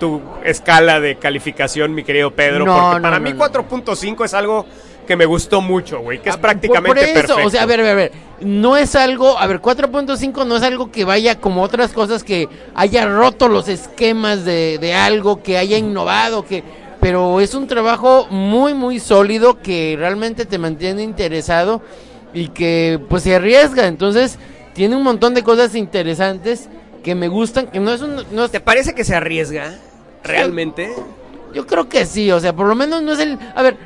tu 0.00 0.22
escala 0.44 0.98
de 0.98 1.16
calificación, 1.16 1.94
mi 1.94 2.04
querido 2.04 2.30
Pedro, 2.30 2.64
No, 2.64 2.74
porque 2.74 2.96
no, 2.96 3.02
para 3.02 3.18
no, 3.18 3.24
mí 3.24 3.34
no. 3.34 3.44
4.5 3.44 4.24
es 4.24 4.32
algo 4.32 4.64
que 5.06 5.16
me 5.16 5.26
gustó 5.26 5.60
mucho, 5.60 6.00
güey, 6.00 6.22
que 6.22 6.30
es 6.30 6.36
Ah, 6.36 6.40
prácticamente 6.40 6.88
por, 6.88 6.94
por 6.96 7.04
eso, 7.04 7.14
perfecto. 7.26 7.46
O 7.46 7.50
sea, 7.50 7.62
a 7.64 7.66
ver, 7.66 7.80
a 7.80 7.82
ver, 7.82 7.92
a 7.92 7.94
ver. 7.94 8.12
No 8.40 8.78
es 8.78 8.96
algo, 8.96 9.38
a 9.38 9.46
ver, 9.46 9.60
4.5 9.60 10.46
no 10.46 10.56
es 10.56 10.62
algo 10.62 10.90
que 10.90 11.04
vaya 11.04 11.38
como 11.38 11.62
otras 11.62 11.92
cosas 11.92 12.24
que 12.24 12.48
haya 12.74 13.06
roto 13.06 13.48
los 13.48 13.68
esquemas 13.68 14.46
de, 14.46 14.78
de 14.78 14.94
algo, 14.94 15.42
que 15.42 15.58
haya 15.58 15.76
innovado, 15.76 16.46
que 16.46 16.64
pero 17.04 17.38
es 17.42 17.52
un 17.54 17.66
trabajo 17.66 18.26
muy, 18.30 18.72
muy 18.72 18.98
sólido 18.98 19.60
que 19.60 19.94
realmente 19.98 20.46
te 20.46 20.56
mantiene 20.56 21.02
interesado 21.02 21.82
y 22.32 22.48
que 22.48 22.98
pues 23.10 23.24
se 23.24 23.34
arriesga. 23.34 23.86
Entonces, 23.88 24.38
tiene 24.72 24.96
un 24.96 25.02
montón 25.02 25.34
de 25.34 25.42
cosas 25.42 25.74
interesantes 25.74 26.66
que 27.02 27.14
me 27.14 27.28
gustan, 27.28 27.66
que 27.66 27.78
no 27.78 27.92
es 27.92 28.00
un... 28.00 28.24
No 28.32 28.46
es- 28.46 28.50
¿Te 28.50 28.60
parece 28.60 28.94
que 28.94 29.04
se 29.04 29.14
arriesga 29.14 29.74
realmente? 30.22 30.88
yo 31.52 31.66
creo 31.66 31.90
que 31.90 32.06
sí, 32.06 32.32
o 32.32 32.40
sea, 32.40 32.54
por 32.56 32.66
lo 32.66 32.74
menos 32.74 33.02
no 33.02 33.12
es 33.12 33.18
el... 33.18 33.38
A 33.54 33.60
ver, 33.60 33.76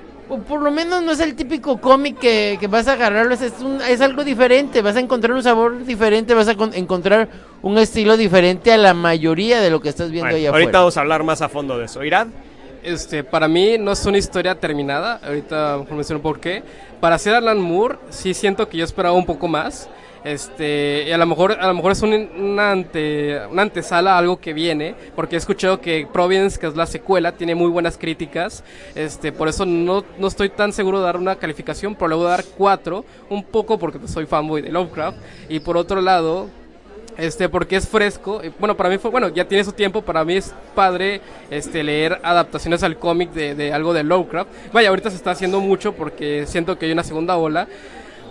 por 0.46 0.62
lo 0.62 0.70
menos 0.70 1.02
no 1.02 1.10
es 1.10 1.18
el 1.18 1.34
típico 1.34 1.80
cómic 1.80 2.20
que, 2.20 2.56
que 2.60 2.68
vas 2.68 2.86
a 2.86 2.92
agarrarlo, 2.92 3.34
es, 3.34 3.42
un- 3.60 3.80
es 3.82 4.00
algo 4.00 4.22
diferente, 4.22 4.80
vas 4.80 4.94
a 4.94 5.00
encontrar 5.00 5.32
un 5.32 5.42
sabor 5.42 5.84
diferente, 5.84 6.34
vas 6.34 6.46
a 6.46 6.54
con- 6.54 6.72
encontrar 6.72 7.28
un 7.62 7.78
estilo 7.78 8.16
diferente 8.16 8.70
a 8.72 8.76
la 8.76 8.94
mayoría 8.94 9.60
de 9.60 9.70
lo 9.70 9.80
que 9.80 9.88
estás 9.88 10.12
viendo 10.12 10.30
Bueno, 10.30 10.50
ahorita 10.50 10.68
afuera. 10.68 10.78
vamos 10.78 10.96
a 10.96 11.00
hablar 11.00 11.24
más 11.24 11.42
a 11.42 11.48
fondo 11.48 11.76
de 11.76 11.86
eso. 11.86 12.04
¿Irad? 12.04 12.28
Este, 12.82 13.24
para 13.24 13.48
mí 13.48 13.76
no 13.78 13.92
es 13.92 14.04
una 14.06 14.18
historia 14.18 14.54
terminada, 14.54 15.20
ahorita 15.24 15.84
menciono 15.90 16.22
por 16.22 16.40
qué. 16.40 16.62
Para 17.00 17.16
hacer 17.16 17.34
Alan 17.34 17.60
Moore, 17.60 17.98
sí 18.10 18.34
siento 18.34 18.68
que 18.68 18.78
yo 18.78 18.84
esperaba 18.84 19.14
un 19.14 19.26
poco 19.26 19.48
más. 19.48 19.88
Este, 20.24 21.04
y 21.08 21.12
a 21.12 21.18
lo 21.18 21.26
mejor, 21.26 21.52
a 21.52 21.66
lo 21.68 21.74
mejor 21.74 21.92
es 21.92 22.02
un- 22.02 22.12
una, 22.36 22.72
ante, 22.72 23.40
una 23.50 23.62
antesala 23.62 24.18
algo 24.18 24.38
que 24.40 24.52
viene, 24.52 24.94
porque 25.14 25.36
he 25.36 25.38
escuchado 25.38 25.80
que 25.80 26.06
Providence, 26.12 26.58
que 26.58 26.66
es 26.66 26.74
la 26.76 26.86
secuela, 26.86 27.32
tiene 27.32 27.54
muy 27.54 27.68
buenas 27.70 27.96
críticas. 27.96 28.64
Este, 28.94 29.30
por 29.32 29.48
eso 29.48 29.64
no, 29.64 30.04
no 30.18 30.26
estoy 30.26 30.48
tan 30.48 30.72
seguro 30.72 30.98
de 30.98 31.04
dar 31.04 31.16
una 31.16 31.36
calificación, 31.36 31.94
pero 31.94 32.08
le 32.08 32.14
voy 32.16 32.26
a 32.26 32.30
dar 32.30 32.44
cuatro, 32.56 33.04
un 33.30 33.44
poco 33.44 33.78
porque 33.78 34.06
soy 34.08 34.26
fanboy 34.26 34.60
de 34.62 34.70
Lovecraft. 34.70 35.18
Y 35.48 35.60
por 35.60 35.76
otro 35.76 36.00
lado, 36.00 36.48
este 37.18 37.48
porque 37.50 37.76
es 37.76 37.86
fresco. 37.86 38.40
Y, 38.42 38.48
bueno 38.58 38.76
para 38.76 38.88
mí 38.88 38.96
fue 38.98 39.10
bueno 39.10 39.28
ya 39.28 39.44
tiene 39.46 39.64
su 39.64 39.72
tiempo. 39.72 40.00
Para 40.02 40.24
mí 40.24 40.36
es 40.36 40.54
padre 40.74 41.20
este 41.50 41.82
leer 41.82 42.18
adaptaciones 42.22 42.82
al 42.82 42.96
cómic 42.98 43.32
de, 43.32 43.54
de 43.54 43.72
algo 43.72 43.92
de 43.92 44.04
Lovecraft. 44.04 44.48
Vaya 44.72 44.88
ahorita 44.88 45.10
se 45.10 45.16
está 45.16 45.32
haciendo 45.32 45.60
mucho 45.60 45.92
porque 45.92 46.46
siento 46.46 46.78
que 46.78 46.86
hay 46.86 46.92
una 46.92 47.04
segunda 47.04 47.36
ola 47.36 47.68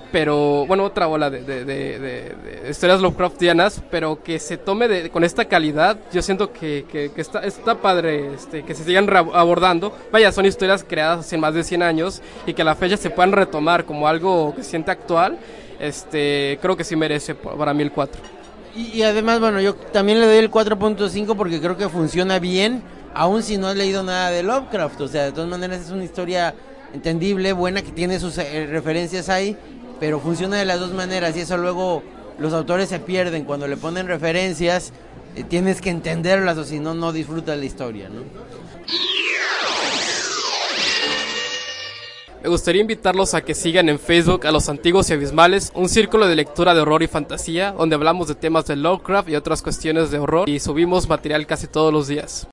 pero 0.10 0.66
bueno 0.66 0.86
otra 0.86 1.10
ola 1.10 1.30
de, 1.30 1.42
de- 1.44 1.66
de- 1.66 2.70
historias 2.70 3.02
Lovecraftianas 3.02 3.82
pero 3.92 4.24
que 4.24 4.40
se 4.40 4.56
tome 4.58 4.88
de- 4.88 5.10
con 5.10 5.26
esta 5.26 5.44
calidad 5.46 5.98
yo 6.14 6.22
siento 6.22 6.54
que, 6.54 6.86
que- 6.90 7.12
está, 7.18 7.42
está 7.44 7.76
padre 7.76 8.34
este, 8.34 8.64
que 8.64 8.74
se 8.74 8.86
sigan 8.86 9.10
abordando. 9.34 9.94
Vaya 10.12 10.32
son 10.32 10.46
historias 10.46 10.86
creadas 10.88 11.20
hace 11.20 11.38
más 11.38 11.54
de 11.54 11.64
100 11.66 11.84
años 11.84 12.22
y 12.46 12.54
que 12.54 12.62
a 12.62 12.66
la 12.66 12.76
fecha 12.76 12.96
se 12.96 13.10
puedan 13.10 13.34
retomar 13.34 13.84
como 13.84 14.08
algo 14.08 14.56
que 14.56 14.64
se 14.64 14.70
siente 14.70 14.92
actual. 14.92 15.38
Este 15.78 16.58
creo 16.62 16.78
que 16.78 16.86
sí 16.86 16.96
merece 16.96 17.36
para 17.36 17.74
mí 17.74 17.84
el 17.84 17.92
4 17.92 18.37
Y, 18.78 19.02
además, 19.02 19.40
bueno, 19.40 19.60
yo 19.60 19.74
también 19.74 20.20
le 20.20 20.28
doy 20.28 20.38
el 20.38 20.52
4.5 20.52 21.36
porque 21.36 21.60
creo 21.60 21.78
que 21.78 21.90
funciona 21.90 22.38
bien, 22.38 22.84
aun 23.16 23.42
si 23.42 23.58
no 23.58 23.68
has 23.68 23.76
leído 23.76 24.04
nada 24.04 24.30
de 24.30 24.44
Lovecraft. 24.44 25.02
O 25.02 25.08
sea, 25.08 25.24
de 25.24 25.32
todas 25.32 25.50
maneras 25.50 25.82
es 25.82 25.90
una 25.90 26.04
historia 26.04 26.54
entendible, 26.94 27.54
buena, 27.54 27.82
que 27.82 27.92
tiene 27.92 28.20
sus 28.20 28.38
eh, 28.38 28.68
referencias 28.68 29.30
ahí, 29.30 29.58
pero 30.00 30.20
funciona 30.20 30.58
de 30.58 30.66
las 30.66 30.80
dos 30.80 30.94
maneras 30.94 31.36
y 31.36 31.40
eso 31.40 31.58
luego 31.58 32.04
los 32.38 32.54
autores 32.54 32.88
se 32.90 33.00
pierden 33.00 33.46
cuando 33.46 33.68
le 33.68 33.78
ponen 33.78 34.08
referencias. 34.08 34.94
eh, 35.36 35.44
tienes 35.44 35.82
que 35.82 35.90
entenderlas 35.90 36.58
o 36.60 36.64
si 36.64 36.80
no, 36.80 36.94
no 36.94 37.12
disfrutas 37.12 37.58
la 37.58 37.66
historia, 37.66 38.10
¿no? 38.10 38.22
Me 42.48 42.52
gustaría 42.52 42.80
invitarlos 42.80 43.34
a 43.34 43.42
que 43.42 43.54
sigan 43.54 43.90
en 43.90 44.00
Facebook 44.00 44.48
a 44.48 44.54
Los 44.54 44.70
Antiguos 44.70 45.10
y 45.10 45.14
Abismales, 45.14 45.70
un 45.76 45.90
círculo 45.90 46.30
de 46.30 46.36
lectura 46.38 46.74
de 46.74 46.80
horror 46.80 47.04
y 47.04 47.08
fantasía, 47.08 47.74
donde 47.74 47.96
hablamos 47.96 48.30
de 48.30 48.36
temas 48.36 48.66
de 48.68 48.78
Lovecraft 48.78 49.28
y 49.28 49.36
otras 49.36 49.62
cuestiones 49.62 50.12
de 50.12 50.20
horror 50.20 50.48
y 50.48 50.62
subimos 50.62 51.10
material 51.10 51.46
casi 51.46 51.68
todos 51.68 51.92
los 51.92 52.08
días. 52.08 52.48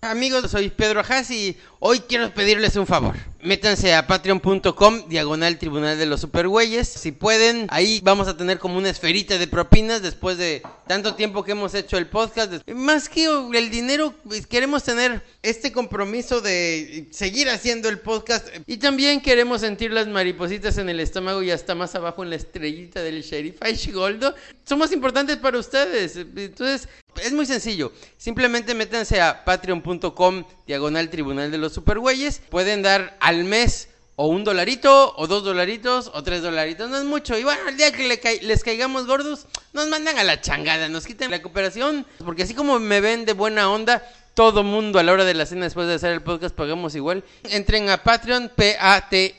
Amigos, 0.00 0.48
soy 0.52 0.70
Pedro 0.70 1.00
Haas 1.00 1.28
y 1.32 1.56
hoy 1.80 1.98
quiero 1.98 2.32
pedirles 2.32 2.76
un 2.76 2.86
favor. 2.86 3.16
Métanse 3.42 3.94
a 3.94 4.06
patreon.com, 4.06 5.08
diagonal 5.08 5.58
tribunal 5.58 5.98
de 5.98 6.06
los 6.06 6.20
supergüeyes. 6.20 6.86
Si 6.86 7.10
pueden, 7.10 7.66
ahí 7.70 8.00
vamos 8.04 8.28
a 8.28 8.36
tener 8.36 8.60
como 8.60 8.78
una 8.78 8.90
esferita 8.90 9.38
de 9.38 9.48
propinas 9.48 10.00
después 10.00 10.38
de 10.38 10.62
tanto 10.86 11.16
tiempo 11.16 11.42
que 11.42 11.52
hemos 11.52 11.74
hecho 11.74 11.98
el 11.98 12.06
podcast. 12.06 12.52
Más 12.72 13.08
que 13.08 13.24
el 13.24 13.70
dinero, 13.70 14.14
pues, 14.24 14.46
queremos 14.46 14.84
tener 14.84 15.20
este 15.42 15.72
compromiso 15.72 16.40
de 16.40 17.08
seguir 17.10 17.48
haciendo 17.50 17.88
el 17.88 17.98
podcast. 17.98 18.46
Y 18.66 18.76
también 18.76 19.20
queremos 19.20 19.62
sentir 19.62 19.92
las 19.92 20.06
maripositas 20.06 20.78
en 20.78 20.88
el 20.88 21.00
estómago 21.00 21.42
y 21.42 21.50
hasta 21.50 21.74
más 21.74 21.96
abajo 21.96 22.22
en 22.22 22.30
la 22.30 22.36
estrellita 22.36 23.02
del 23.02 23.22
sheriff 23.22 23.58
Goldo. 23.92 24.32
Somos 24.64 24.92
importantes 24.92 25.38
para 25.38 25.58
ustedes. 25.58 26.14
Entonces, 26.16 26.88
es 27.22 27.32
muy 27.32 27.46
sencillo. 27.46 27.92
Simplemente 28.16 28.74
métanse 28.74 29.20
a 29.20 29.44
patreon.com 29.44 30.44
diagonal 30.66 31.10
tribunal 31.10 31.50
de 31.50 31.58
los 31.58 31.72
supergüeyes. 31.72 32.40
Pueden 32.50 32.82
dar 32.82 33.16
al 33.20 33.44
mes 33.44 33.88
o 34.20 34.26
un 34.26 34.42
dolarito, 34.42 35.14
o 35.16 35.28
dos 35.28 35.44
dolaritos, 35.44 36.10
o 36.12 36.24
tres 36.24 36.42
dolaritos. 36.42 36.90
No 36.90 36.98
es 36.98 37.04
mucho. 37.04 37.38
Y 37.38 37.44
bueno, 37.44 37.68
el 37.68 37.76
día 37.76 37.92
que 37.92 38.40
les 38.42 38.64
caigamos 38.64 39.06
gordos, 39.06 39.46
nos 39.72 39.86
mandan 39.86 40.18
a 40.18 40.24
la 40.24 40.40
changada, 40.40 40.88
nos 40.88 41.06
quiten 41.06 41.30
la 41.30 41.40
cooperación. 41.40 42.04
Porque 42.24 42.42
así 42.42 42.52
como 42.52 42.80
me 42.80 43.00
ven 43.00 43.24
de 43.24 43.32
buena 43.32 43.70
onda, 43.70 44.02
todo 44.34 44.64
mundo 44.64 44.98
a 44.98 45.04
la 45.04 45.12
hora 45.12 45.24
de 45.24 45.34
la 45.34 45.46
cena 45.46 45.66
después 45.66 45.86
de 45.86 45.94
hacer 45.94 46.12
el 46.12 46.22
podcast 46.22 46.54
pagamos 46.54 46.96
igual. 46.96 47.22
Entren 47.44 47.90
a 47.90 48.02
Patreon, 48.02 48.50
P-A-T-R-E-O-N. 48.56 49.38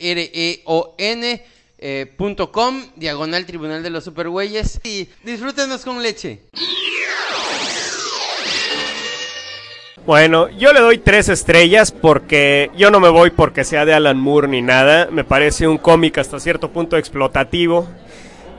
Eh, 1.81 2.13
diagonal 2.97 3.45
tribunal 3.45 3.81
de 3.81 3.89
los 3.89 4.03
supergüeyes 4.03 4.81
y 4.83 5.07
disfrútenos 5.23 5.85
con 5.85 6.03
leche. 6.03 6.41
Bueno, 10.09 10.49
yo 10.49 10.73
le 10.73 10.79
doy 10.79 10.97
tres 10.97 11.29
estrellas 11.29 11.91
porque 11.91 12.71
yo 12.75 12.89
no 12.89 12.99
me 12.99 13.09
voy 13.09 13.29
porque 13.29 13.63
sea 13.63 13.85
de 13.85 13.93
Alan 13.93 14.19
Moore 14.19 14.47
ni 14.47 14.59
nada. 14.59 15.07
Me 15.11 15.23
parece 15.23 15.67
un 15.67 15.77
cómic 15.77 16.17
hasta 16.17 16.39
cierto 16.39 16.71
punto 16.71 16.97
explotativo 16.97 17.87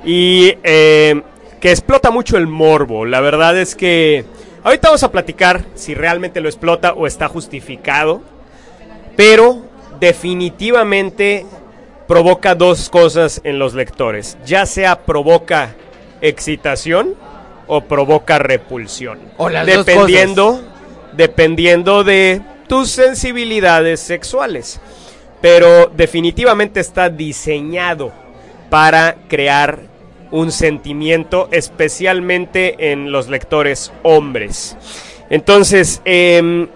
y 0.05 0.55
eh, 0.63 1.21
que 1.61 1.73
explota 1.73 2.13
mucho 2.13 2.37
el 2.37 2.47
morbo. 2.47 3.05
La 3.05 3.21
verdad 3.21 3.59
es 3.59 3.75
que 3.75 4.25
ahorita 4.63 4.91
vamos 4.91 5.03
a 5.03 5.11
platicar 5.11 5.65
si 5.75 5.93
realmente 5.93 6.41
lo 6.41 6.49
explota 6.49 6.93
o 6.93 7.09
está 7.09 7.27
justificado, 7.27 8.23
pero 9.17 9.65
definitivamente 9.99 11.47
provoca 12.07 12.55
dos 12.55 12.89
cosas 12.91 13.41
en 13.43 13.59
los 13.59 13.75
lectores. 13.75 14.39
Ya 14.47 14.67
sea 14.67 15.01
provoca 15.01 15.75
excitación 16.21 17.17
o 17.67 17.81
provoca 17.81 18.39
repulsión. 18.39 19.19
O 19.37 19.49
las 19.49 19.67
dependiendo 19.67 20.45
dos 20.45 20.61
cosas 20.61 20.70
dependiendo 21.13 22.05
de 22.05 22.43
tus 22.69 22.91
sensibilidades 22.91 24.01
sexuales. 24.01 24.81
Pero 25.41 25.87
definitivamente 25.87 26.81
está 26.81 27.09
diseñado 27.09 28.13
para 28.69 29.17
crear 29.29 29.81
un 30.31 30.53
sentimiento, 30.53 31.49
especialmente 31.51 32.93
en 32.93 33.11
los 33.11 33.29
lectores 33.29 33.93
hombres. 34.03 34.77
Entonces, 35.31 36.03
eh, 36.05 36.69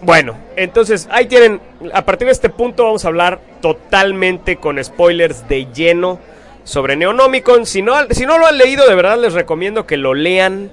bueno, 0.00 0.38
entonces 0.56 1.08
ahí 1.10 1.26
tienen, 1.26 1.60
a 1.92 2.04
partir 2.04 2.26
de 2.26 2.32
este 2.32 2.50
punto 2.50 2.84
vamos 2.84 3.04
a 3.04 3.08
hablar 3.08 3.40
totalmente 3.60 4.56
con 4.56 4.82
spoilers 4.82 5.48
de 5.48 5.66
lleno 5.72 6.20
sobre 6.62 6.96
Neonomicon. 6.96 7.66
Si 7.66 7.82
no, 7.82 7.94
si 8.10 8.24
no 8.24 8.38
lo 8.38 8.46
han 8.46 8.58
leído, 8.58 8.88
de 8.88 8.94
verdad 8.94 9.18
les 9.18 9.32
recomiendo 9.32 9.86
que 9.86 9.96
lo 9.96 10.14
lean 10.14 10.70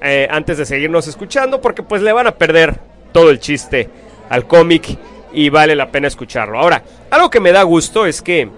eh, 0.00 0.28
antes 0.30 0.58
de 0.58 0.66
seguirnos 0.66 1.06
escuchando, 1.06 1.60
porque 1.60 1.82
pues 1.82 2.02
le 2.02 2.12
van 2.12 2.26
a 2.26 2.32
perder 2.32 2.76
todo 3.12 3.30
el 3.30 3.40
chiste 3.40 3.88
al 4.28 4.46
cómic 4.46 4.98
y 5.32 5.48
vale 5.50 5.74
la 5.74 5.90
pena 5.90 6.08
escucharlo. 6.08 6.58
Ahora, 6.58 6.82
algo 7.10 7.30
que 7.30 7.40
me 7.40 7.52
da 7.52 7.62
gusto 7.62 8.06
es 8.06 8.22
que 8.22 8.48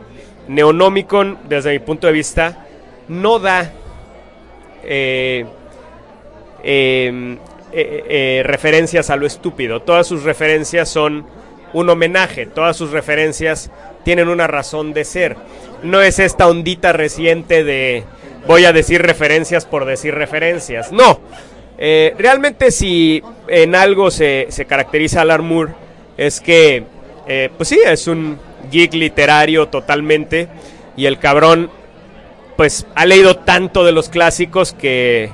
Neonomicon, 0.49 1.39
desde 1.49 1.73
mi 1.73 1.79
punto 1.79 2.07
de 2.07 2.13
vista, 2.13 2.67
no 3.09 3.39
da 3.39 3.73
eh, 4.85 5.47
em, 6.63 7.39
eh, 7.73 8.43
referencias 8.45 9.11
a 9.11 9.17
lo 9.17 9.27
estúpido. 9.27 9.81
Todas 9.83 10.07
sus 10.07 10.25
referencias 10.25 10.89
son 10.89 11.27
un 11.73 11.89
homenaje, 11.89 12.47
todas 12.47 12.77
sus 12.77 12.91
referencias 12.91 13.71
tienen 14.05 14.29
una 14.29 14.47
razón 14.47 14.93
de 14.93 15.05
ser. 15.05 15.37
No 15.83 16.03
es 16.03 16.19
esta 16.19 16.49
ondita 16.49 16.93
reciente 16.93 17.65
de 17.65 18.05
voy 18.47 18.65
a 18.65 18.73
decir 18.73 19.03
referencias 19.03 19.67
por 19.67 19.85
decir 19.85 20.15
referencias. 20.15 20.93
No. 20.93 21.21
Eh, 21.79 22.15
realmente 22.19 22.71
si 22.71 23.23
en 23.49 23.75
algo 23.75 24.11
se, 24.11 24.47
se 24.51 24.67
caracteriza 24.67 25.23
Alan 25.23 25.45
Moore 25.45 25.73
es 26.19 26.41
que, 26.41 26.85
eh, 27.27 27.49
pues 27.57 27.71
sí, 27.71 27.81
es 27.85 28.07
un 28.07 28.39
geek 28.71 28.93
literario 28.93 29.69
totalmente 29.69 30.49
y 30.97 31.07
el 31.07 31.19
cabrón 31.19 31.71
pues 32.57 32.87
ha 32.95 33.07
leído 33.07 33.37
tanto 33.37 33.85
de 33.85 33.93
los 33.93 34.11
clásicos 34.11 34.75
que 34.75 35.31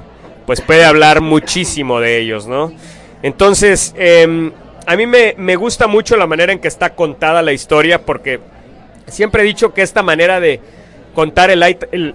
pues 0.46 0.60
puede 0.60 0.84
hablar 0.84 1.20
muchísimo 1.20 1.98
de 1.98 2.18
ellos, 2.20 2.46
¿no? 2.46 2.72
Entonces, 3.22 3.92
em, 3.98 4.52
a 4.86 4.94
mí 4.94 5.06
me, 5.06 5.34
me, 5.36 5.56
gusta 5.56 5.88
mucho 5.88 6.16
la 6.16 6.28
manera 6.28 6.52
en 6.52 6.60
que 6.60 6.68
está 6.68 6.94
contada 6.94 7.42
la 7.42 7.52
historia 7.52 8.02
porque 8.02 8.38
siempre 9.08 9.42
he 9.42 9.44
dicho 9.44 9.74
que 9.74 9.82
esta 9.82 10.04
manera 10.04 10.38
de 10.38 10.60
contar 11.14 11.50
el, 11.50 11.62
el, 11.90 12.14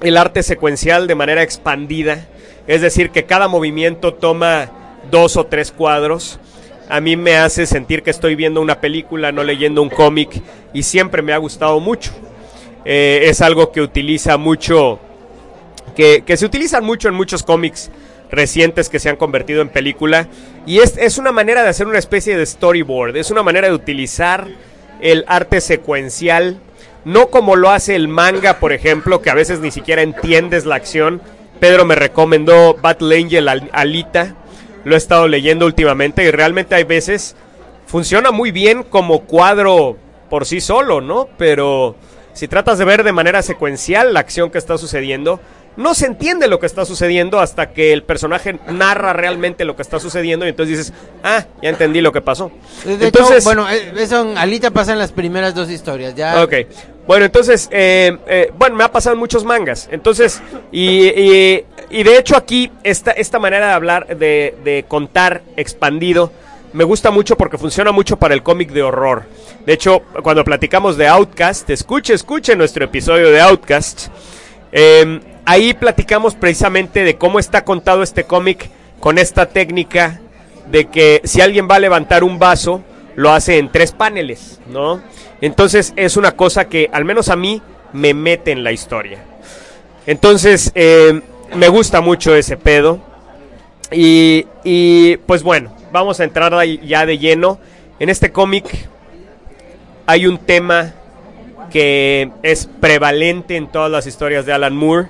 el 0.00 0.16
arte 0.16 0.42
secuencial 0.42 1.06
de 1.06 1.14
manera 1.14 1.42
expandida, 1.42 2.26
es 2.66 2.82
decir, 2.82 3.10
que 3.10 3.24
cada 3.24 3.48
movimiento 3.48 4.14
toma 4.14 4.70
dos 5.10 5.36
o 5.36 5.46
tres 5.46 5.72
cuadros. 5.72 6.38
A 6.88 7.00
mí 7.00 7.16
me 7.16 7.36
hace 7.36 7.66
sentir 7.66 8.02
que 8.02 8.10
estoy 8.10 8.34
viendo 8.34 8.60
una 8.60 8.80
película, 8.80 9.32
no 9.32 9.42
leyendo 9.42 9.82
un 9.82 9.90
cómic, 9.90 10.42
y 10.72 10.82
siempre 10.82 11.22
me 11.22 11.32
ha 11.32 11.38
gustado 11.38 11.80
mucho. 11.80 12.12
Eh, 12.84 13.22
es 13.24 13.40
algo 13.40 13.72
que 13.72 13.80
utiliza 13.80 14.36
mucho, 14.36 14.98
que, 15.96 16.22
se 16.36 16.46
utilizan 16.46 16.84
mucho 16.84 17.08
en 17.08 17.14
muchos 17.14 17.42
cómics 17.42 17.90
recientes 18.30 18.88
que 18.88 18.98
se 18.98 19.08
han 19.08 19.16
convertido 19.16 19.62
en 19.62 19.68
película, 19.68 20.28
y 20.66 20.78
es 20.78 21.18
una 21.18 21.32
manera 21.32 21.62
de 21.62 21.70
hacer 21.70 21.86
una 21.86 21.98
especie 21.98 22.36
de 22.36 22.46
storyboard, 22.46 23.16
es 23.16 23.30
una 23.30 23.42
manera 23.42 23.68
de 23.68 23.74
utilizar 23.74 24.46
el 25.00 25.24
arte 25.26 25.60
secuencial 25.60 26.60
no 27.08 27.28
como 27.30 27.56
lo 27.56 27.70
hace 27.70 27.94
el 27.94 28.06
manga, 28.06 28.58
por 28.60 28.74
ejemplo, 28.74 29.22
que 29.22 29.30
a 29.30 29.34
veces 29.34 29.60
ni 29.60 29.70
siquiera 29.70 30.02
entiendes 30.02 30.66
la 30.66 30.74
acción. 30.74 31.22
Pedro 31.58 31.86
me 31.86 31.94
recomendó 31.94 32.74
Battle 32.74 33.16
Angel 33.16 33.48
Alita, 33.48 34.34
lo 34.84 34.94
he 34.94 34.98
estado 34.98 35.26
leyendo 35.26 35.64
últimamente 35.64 36.22
y 36.22 36.30
realmente 36.30 36.74
hay 36.74 36.84
veces 36.84 37.34
funciona 37.86 38.30
muy 38.30 38.50
bien 38.50 38.82
como 38.82 39.20
cuadro 39.20 39.96
por 40.28 40.44
sí 40.44 40.60
solo, 40.60 41.00
¿no? 41.00 41.30
Pero 41.38 41.96
si 42.34 42.46
tratas 42.46 42.76
de 42.76 42.84
ver 42.84 43.02
de 43.04 43.12
manera 43.12 43.40
secuencial 43.40 44.12
la 44.12 44.20
acción 44.20 44.50
que 44.50 44.58
está 44.58 44.76
sucediendo, 44.76 45.40
no 45.78 45.94
se 45.94 46.06
entiende 46.06 46.48
lo 46.48 46.58
que 46.58 46.66
está 46.66 46.84
sucediendo 46.84 47.38
hasta 47.38 47.70
que 47.70 47.92
el 47.92 48.02
personaje 48.02 48.58
narra 48.66 49.12
realmente 49.12 49.64
lo 49.64 49.76
que 49.76 49.82
está 49.82 50.00
sucediendo 50.00 50.44
y 50.44 50.48
entonces 50.48 50.76
dices, 50.76 50.94
ah, 51.22 51.46
ya 51.62 51.68
entendí 51.70 52.00
lo 52.00 52.10
que 52.10 52.20
pasó. 52.20 52.50
De 52.84 52.94
entonces, 52.94 53.36
hecho, 53.36 53.44
bueno, 53.44 53.70
eh, 53.70 53.92
eso 53.96 54.28
en 54.28 54.36
Alita 54.36 54.72
pasa 54.72 54.92
en 54.92 54.98
las 54.98 55.12
primeras 55.12 55.54
dos 55.54 55.70
historias, 55.70 56.16
ya. 56.16 56.42
Ok, 56.42 56.52
bueno, 57.06 57.26
entonces, 57.26 57.68
eh, 57.70 58.18
eh, 58.26 58.52
bueno, 58.58 58.74
me 58.74 58.82
ha 58.82 58.90
pasado 58.90 59.14
en 59.14 59.20
muchos 59.20 59.44
mangas, 59.44 59.88
entonces, 59.92 60.42
y, 60.72 61.06
y, 61.06 61.64
y, 61.90 62.02
de 62.02 62.18
hecho 62.18 62.36
aquí, 62.36 62.72
esta, 62.82 63.12
esta 63.12 63.38
manera 63.38 63.68
de 63.68 63.72
hablar, 63.72 64.16
de, 64.16 64.56
de 64.64 64.84
contar 64.88 65.42
expandido, 65.56 66.32
me 66.72 66.82
gusta 66.82 67.12
mucho 67.12 67.36
porque 67.36 67.56
funciona 67.56 67.92
mucho 67.92 68.16
para 68.16 68.34
el 68.34 68.42
cómic 68.42 68.72
de 68.72 68.82
horror. 68.82 69.26
De 69.64 69.74
hecho, 69.74 70.02
cuando 70.24 70.42
platicamos 70.42 70.96
de 70.96 71.06
Outcast, 71.06 71.70
escuche, 71.70 72.14
escuche 72.14 72.56
nuestro 72.56 72.84
episodio 72.84 73.30
de 73.30 73.40
Outcast. 73.40 74.08
Eh, 74.72 75.20
ahí 75.48 75.72
platicamos 75.72 76.34
precisamente 76.34 77.04
de 77.04 77.16
cómo 77.16 77.38
está 77.38 77.64
contado 77.64 78.02
este 78.02 78.24
cómic 78.24 78.68
con 79.00 79.16
esta 79.16 79.46
técnica 79.46 80.20
de 80.70 80.88
que 80.88 81.22
si 81.24 81.40
alguien 81.40 81.66
va 81.70 81.76
a 81.76 81.80
levantar 81.80 82.22
un 82.22 82.38
vaso, 82.38 82.82
lo 83.16 83.32
hace 83.32 83.56
en 83.56 83.72
tres 83.72 83.92
paneles, 83.92 84.60
¿no? 84.70 85.00
Entonces 85.40 85.94
es 85.96 86.18
una 86.18 86.32
cosa 86.32 86.68
que 86.68 86.90
al 86.92 87.06
menos 87.06 87.30
a 87.30 87.36
mí 87.36 87.62
me 87.94 88.12
mete 88.12 88.52
en 88.52 88.62
la 88.62 88.72
historia. 88.72 89.20
Entonces 90.06 90.70
eh, 90.74 91.22
me 91.56 91.68
gusta 91.68 92.02
mucho 92.02 92.34
ese 92.34 92.58
pedo. 92.58 93.00
Y, 93.90 94.44
y, 94.64 95.16
pues 95.16 95.42
bueno, 95.42 95.74
vamos 95.90 96.20
a 96.20 96.24
entrar 96.24 96.52
ya 96.84 97.06
de 97.06 97.16
lleno. 97.16 97.58
En 97.98 98.10
este 98.10 98.32
cómic 98.32 98.66
hay 100.04 100.26
un 100.26 100.36
tema 100.36 100.92
que 101.72 102.30
es 102.42 102.68
prevalente 102.80 103.56
en 103.56 103.68
todas 103.68 103.90
las 103.90 104.06
historias 104.06 104.44
de 104.44 104.52
Alan 104.52 104.76
Moore 104.76 105.08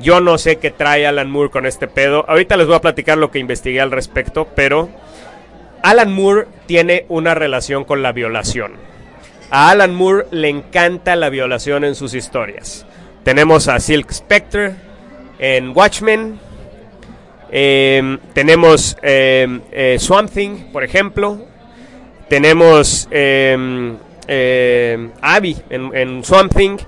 Yo 0.00 0.20
no 0.20 0.38
sé 0.38 0.56
qué 0.56 0.70
trae 0.70 1.06
Alan 1.06 1.30
Moore 1.30 1.50
con 1.50 1.66
este 1.66 1.86
pedo. 1.86 2.24
Ahorita 2.28 2.56
les 2.56 2.66
voy 2.66 2.76
a 2.76 2.80
platicar 2.80 3.16
lo 3.18 3.30
que 3.30 3.38
investigué 3.38 3.80
al 3.80 3.90
respecto, 3.90 4.48
pero 4.54 4.88
Alan 5.82 6.12
Moore 6.12 6.46
tiene 6.66 7.06
una 7.08 7.34
relación 7.34 7.84
con 7.84 8.02
la 8.02 8.12
violación. 8.12 8.72
A 9.50 9.70
Alan 9.70 9.94
Moore 9.94 10.26
le 10.30 10.48
encanta 10.48 11.14
la 11.14 11.28
violación 11.28 11.84
en 11.84 11.94
sus 11.94 12.14
historias. 12.14 12.86
Tenemos 13.22 13.68
a 13.68 13.78
Silk 13.78 14.10
Spectre 14.10 14.74
en 15.38 15.70
Watchmen. 15.76 16.40
Em, 17.50 18.18
tenemos 18.32 18.96
em, 19.02 19.60
eh, 19.70 19.96
Swamp 20.00 20.30
Thing, 20.30 20.72
por 20.72 20.82
ejemplo. 20.82 21.38
Tenemos 22.28 23.06
em, 23.12 23.96
Abby 25.20 25.56
en 25.70 26.24
Swamp 26.24 26.52
Thing. 26.52 26.78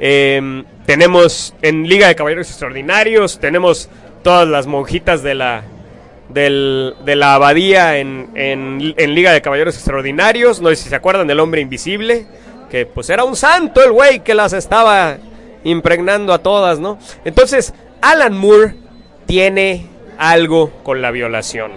Em, 0.00 0.64
tenemos 0.86 1.54
en 1.62 1.86
Liga 1.86 2.08
de 2.08 2.14
Caballeros 2.16 2.48
Extraordinarios. 2.48 3.38
Tenemos 3.38 3.88
todas 4.22 4.48
las 4.48 4.66
monjitas 4.66 5.22
de 5.22 5.34
la, 5.34 5.62
de 6.30 7.14
la 7.16 7.34
abadía 7.34 7.98
en, 7.98 8.30
en- 8.34 8.94
en 8.96 9.14
Liga 9.14 9.32
de 9.32 9.42
Caballeros 9.42 9.74
Extraordinarios. 9.76 10.60
No 10.60 10.70
sé 10.70 10.76
si 10.76 10.88
se 10.88 10.96
acuerdan 10.96 11.26
del 11.26 11.40
hombre 11.40 11.60
invisible. 11.60 12.26
Que 12.70 12.86
pues 12.86 13.10
era 13.10 13.24
un 13.24 13.34
santo 13.36 13.82
el 13.84 13.90
güey 13.92 14.20
que 14.20 14.32
las 14.32 14.52
estaba 14.52 15.18
impregnando 15.64 16.32
a 16.32 16.38
todas, 16.38 16.78
¿no? 16.78 16.98
Entonces, 17.24 17.74
Alan 18.00 18.36
Moore 18.38 18.74
tiene 19.26 19.86
algo 20.18 20.70
con 20.84 21.02
la 21.02 21.10
violación. 21.10 21.72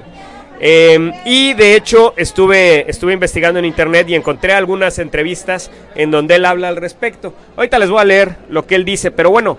Eh, 0.66 1.12
y 1.26 1.54
de 1.56 1.76
hecho 1.76 2.14
estuve, 2.16 2.90
estuve 2.90 3.12
investigando 3.12 3.60
en 3.60 3.66
internet 3.66 4.08
y 4.08 4.16
encontré 4.16 4.54
algunas 4.54 4.98
entrevistas 4.98 5.70
en 5.94 6.10
donde 6.10 6.36
él 6.36 6.46
habla 6.46 6.70
al 6.70 6.78
respecto. 6.78 7.34
Ahorita 7.58 7.78
les 7.80 7.90
voy 7.90 8.00
a 8.00 8.06
leer 8.06 8.38
lo 8.48 8.66
que 8.66 8.76
él 8.76 8.86
dice, 8.86 9.12
pero 9.12 9.30
bueno, 9.30 9.58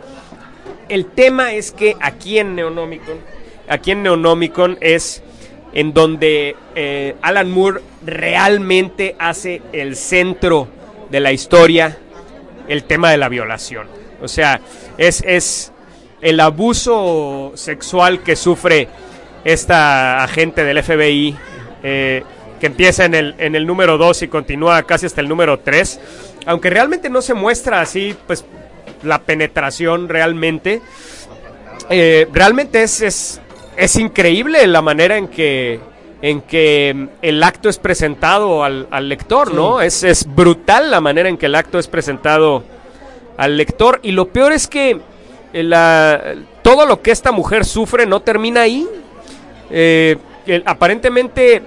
el 0.88 1.04
tema 1.04 1.52
es 1.52 1.72
que 1.72 1.94
aquí 2.00 2.38
en 2.38 2.54
Neonomicon, 2.54 3.18
aquí 3.68 3.90
en 3.90 4.02
Neonomicon 4.02 4.78
es 4.80 5.22
en 5.74 5.92
donde 5.92 6.56
eh, 6.74 7.16
Alan 7.20 7.50
Moore 7.50 7.82
realmente 8.06 9.14
hace 9.18 9.60
el 9.74 9.96
centro 9.96 10.68
de 11.10 11.20
la 11.20 11.32
historia 11.32 11.98
el 12.66 12.84
tema 12.84 13.10
de 13.10 13.18
la 13.18 13.28
violación. 13.28 13.88
O 14.22 14.28
sea, 14.28 14.58
es, 14.96 15.22
es 15.26 15.70
el 16.22 16.40
abuso 16.40 17.52
sexual 17.56 18.22
que 18.22 18.36
sufre 18.36 18.88
esta 19.44 20.22
agente 20.24 20.64
del 20.64 20.82
FBI, 20.82 21.36
eh, 21.82 22.22
que 22.60 22.66
empieza 22.66 23.04
en 23.04 23.14
el, 23.14 23.34
en 23.38 23.54
el 23.54 23.66
número 23.66 23.98
2 23.98 24.22
y 24.22 24.28
continúa 24.28 24.82
casi 24.84 25.06
hasta 25.06 25.20
el 25.20 25.28
número 25.28 25.58
3, 25.60 26.00
aunque 26.46 26.70
realmente 26.70 27.10
no 27.10 27.20
se 27.22 27.34
muestra 27.34 27.80
así, 27.80 28.16
pues 28.26 28.44
la 29.02 29.20
penetración 29.20 30.08
realmente, 30.08 30.80
eh, 31.90 32.26
realmente 32.32 32.82
es, 32.82 33.00
es, 33.02 33.40
es 33.76 33.96
increíble 33.96 34.66
la 34.66 34.80
manera 34.82 35.16
en 35.18 35.28
que, 35.28 35.80
en 36.22 36.40
que 36.40 37.08
el 37.20 37.42
acto 37.42 37.68
es 37.68 37.78
presentado 37.78 38.64
al, 38.64 38.86
al 38.90 39.08
lector, 39.08 39.52
¿no? 39.52 39.80
Es, 39.82 40.02
es 40.04 40.26
brutal 40.34 40.90
la 40.90 41.00
manera 41.00 41.28
en 41.28 41.36
que 41.36 41.46
el 41.46 41.54
acto 41.54 41.78
es 41.78 41.86
presentado 41.86 42.64
al 43.36 43.56
lector. 43.58 44.00
Y 44.02 44.12
lo 44.12 44.28
peor 44.28 44.52
es 44.52 44.66
que 44.68 45.00
eh, 45.52 45.62
la- 45.62 46.34
todo 46.62 46.86
lo 46.86 47.02
que 47.02 47.10
esta 47.10 47.30
mujer 47.32 47.64
sufre 47.66 48.06
no 48.06 48.20
termina 48.20 48.62
ahí. 48.62 48.86
Eh, 49.76 50.16
el- 50.46 50.62
aparentemente 50.66 51.62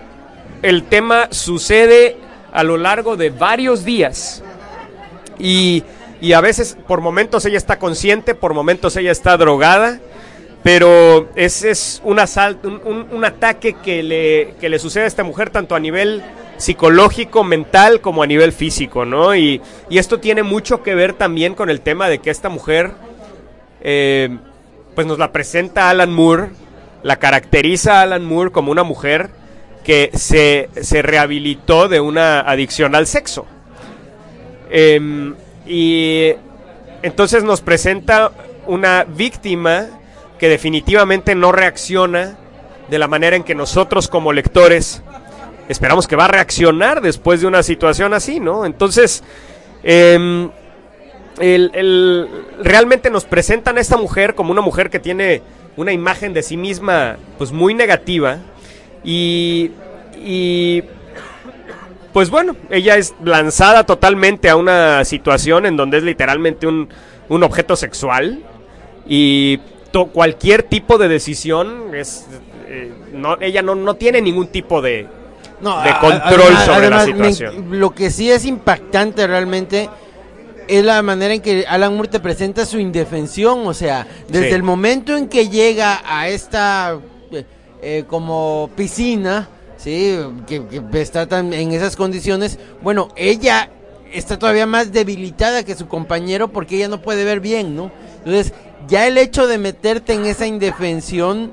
el 0.61 0.83
tema 0.83 1.27
sucede 1.31 2.15
a 2.53 2.63
lo 2.63 2.77
largo 2.77 3.17
de 3.17 3.31
varios 3.31 3.83
días. 3.83 4.41
Y, 5.37 5.83
y 6.21 6.31
a 6.31 6.39
veces 6.41 6.77
por 6.87 7.01
momentos 7.01 7.45
ella 7.45 7.57
está 7.57 7.77
consciente, 7.79 8.33
por 8.33 8.53
momentos 8.53 8.95
ella 8.95 9.11
está 9.11 9.35
drogada. 9.35 9.99
Pero 10.63 11.29
ese 11.35 11.69
es 11.71 12.01
un 12.03 12.19
asalto, 12.19 12.67
un, 12.83 13.05
un- 13.11 13.25
ataque 13.25 13.73
que 13.73 14.01
le, 14.03 14.53
que 14.59 14.69
le 14.69 14.79
sucede 14.79 15.03
a 15.03 15.07
esta 15.07 15.23
mujer 15.23 15.49
tanto 15.49 15.75
a 15.75 15.79
nivel 15.79 16.23
psicológico, 16.57 17.43
mental, 17.43 18.01
como 18.01 18.23
a 18.23 18.27
nivel 18.27 18.51
físico, 18.51 19.05
¿no? 19.05 19.35
Y, 19.35 19.61
y 19.89 19.97
esto 19.97 20.19
tiene 20.19 20.43
mucho 20.43 20.81
que 20.81 20.95
ver 20.95 21.13
también 21.13 21.53
con 21.55 21.69
el 21.69 21.81
tema 21.81 22.09
de 22.09 22.19
que 22.19 22.31
esta 22.31 22.49
mujer, 22.49 22.91
eh, 23.81 24.35
pues 24.95 25.05
nos 25.07 25.19
la 25.19 25.31
presenta 25.31 25.89
Alan 25.89 26.11
Moore, 26.11 26.49
la 27.03 27.17
caracteriza 27.17 28.01
Alan 28.01 28.25
Moore 28.25 28.51
como 28.51 28.71
una 28.71 28.83
mujer 28.83 29.29
que 29.83 30.09
se, 30.13 30.69
se 30.81 31.01
rehabilitó 31.01 31.87
de 31.87 31.99
una 32.01 32.41
adicción 32.41 32.95
al 32.95 33.07
sexo. 33.07 33.45
Em, 34.69 35.35
y 35.65 36.31
entonces 37.01 37.43
nos 37.43 37.61
presenta 37.61 38.31
una 38.65 39.05
víctima 39.05 39.87
que 40.39 40.49
definitivamente 40.49 41.35
no 41.35 41.51
reacciona 41.51 42.37
de 42.89 42.99
la 42.99 43.07
manera 43.07 43.35
en 43.35 43.43
que 43.43 43.55
nosotros 43.55 44.07
como 44.07 44.33
lectores 44.33 45.01
esperamos 45.69 46.07
que 46.07 46.15
va 46.15 46.25
a 46.25 46.29
reaccionar 46.29 47.01
después 47.01 47.41
de 47.41 47.47
una 47.47 47.63
situación 47.63 48.13
así, 48.13 48.39
¿no? 48.39 48.65
Entonces, 48.65 49.23
em, 49.83 50.49
el- 51.39 51.71
el- 51.73 52.27
realmente 52.61 53.09
nos 53.09 53.25
presentan 53.25 53.77
a 53.77 53.81
esta 53.81 53.97
mujer 53.97 54.35
como 54.35 54.51
una 54.51 54.61
mujer 54.61 54.89
que 54.89 54.99
tiene 54.99 55.41
una 55.77 55.93
imagen 55.93 56.33
de 56.33 56.43
sí 56.43 56.57
misma 56.57 57.17
pues 57.37 57.51
muy 57.51 57.73
negativa 57.73 58.39
y, 59.03 59.71
y 60.15 60.83
pues 62.13 62.29
bueno, 62.29 62.55
ella 62.69 62.97
es 62.97 63.13
lanzada 63.23 63.85
totalmente 63.85 64.49
a 64.49 64.55
una 64.55 65.05
situación 65.05 65.65
en 65.65 65.77
donde 65.77 65.97
es 65.99 66.03
literalmente 66.03 66.65
un, 66.67 66.89
un 67.29 67.43
objeto 67.43 67.75
sexual 67.75 68.39
y 69.07 69.59
to- 69.91 70.07
cualquier 70.07 70.63
tipo 70.63 70.97
de 70.97 71.07
decisión 71.07 71.93
es 71.95 72.25
eh, 72.67 72.91
no, 73.13 73.37
ella 73.39 73.61
no, 73.61 73.75
no 73.75 73.95
tiene 73.95 74.21
ningún 74.21 74.47
tipo 74.47 74.81
de, 74.81 75.07
No, 75.61 75.81
de 75.83 75.89
a- 75.91 75.99
control 75.99 76.41
además- 76.41 76.65
sobre 76.65 76.89
la 76.89 76.97
me- 76.97 77.05
situación. 77.05 77.79
lo 77.79 77.91
que 77.91 78.09
sí 78.09 78.31
es 78.31 78.45
impactante 78.45 79.25
realmente 79.27 79.89
es 80.67 80.83
la 80.83 81.01
manera 81.01 81.33
en 81.33 81.41
que 81.41 81.65
Alan 81.67 81.93
Moore 81.93 82.09
te 82.09 82.19
presenta 82.19 82.65
su 82.65 82.79
indefensión, 82.79 83.65
o 83.67 83.73
sea, 83.73 84.05
desde 84.27 84.49
Sí. 84.49 84.53
el 84.55 84.63
momento 84.63 85.15
en 85.15 85.27
que 85.27 85.49
llega 85.49 86.01
a 86.05 86.27
esta 86.29 86.99
eh, 87.31 87.45
eh, 87.81 88.03
como 88.07 88.69
piscina, 88.75 89.47
sí, 89.77 90.17
que, 90.47 90.65
que 90.67 91.01
está 91.01 91.27
tan 91.27 91.53
en 91.53 91.71
esas 91.71 91.95
condiciones, 91.95 92.57
bueno, 92.81 93.09
ella 93.15 93.69
está 94.13 94.39
todavía 94.39 94.65
más 94.65 94.91
debilitada 94.91 95.63
que 95.63 95.75
su 95.75 95.87
compañero 95.87 96.47
porque 96.47 96.77
ella 96.77 96.87
no 96.87 97.01
puede 97.01 97.23
ver 97.25 97.39
bien, 97.41 97.75
¿no? 97.75 97.91
Entonces, 98.25 98.53
ya 98.87 99.05
el 99.07 99.17
hecho 99.17 99.47
de 99.47 99.57
meterte 99.57 100.13
en 100.13 100.25
esa 100.25 100.47
indefensión 100.47 101.51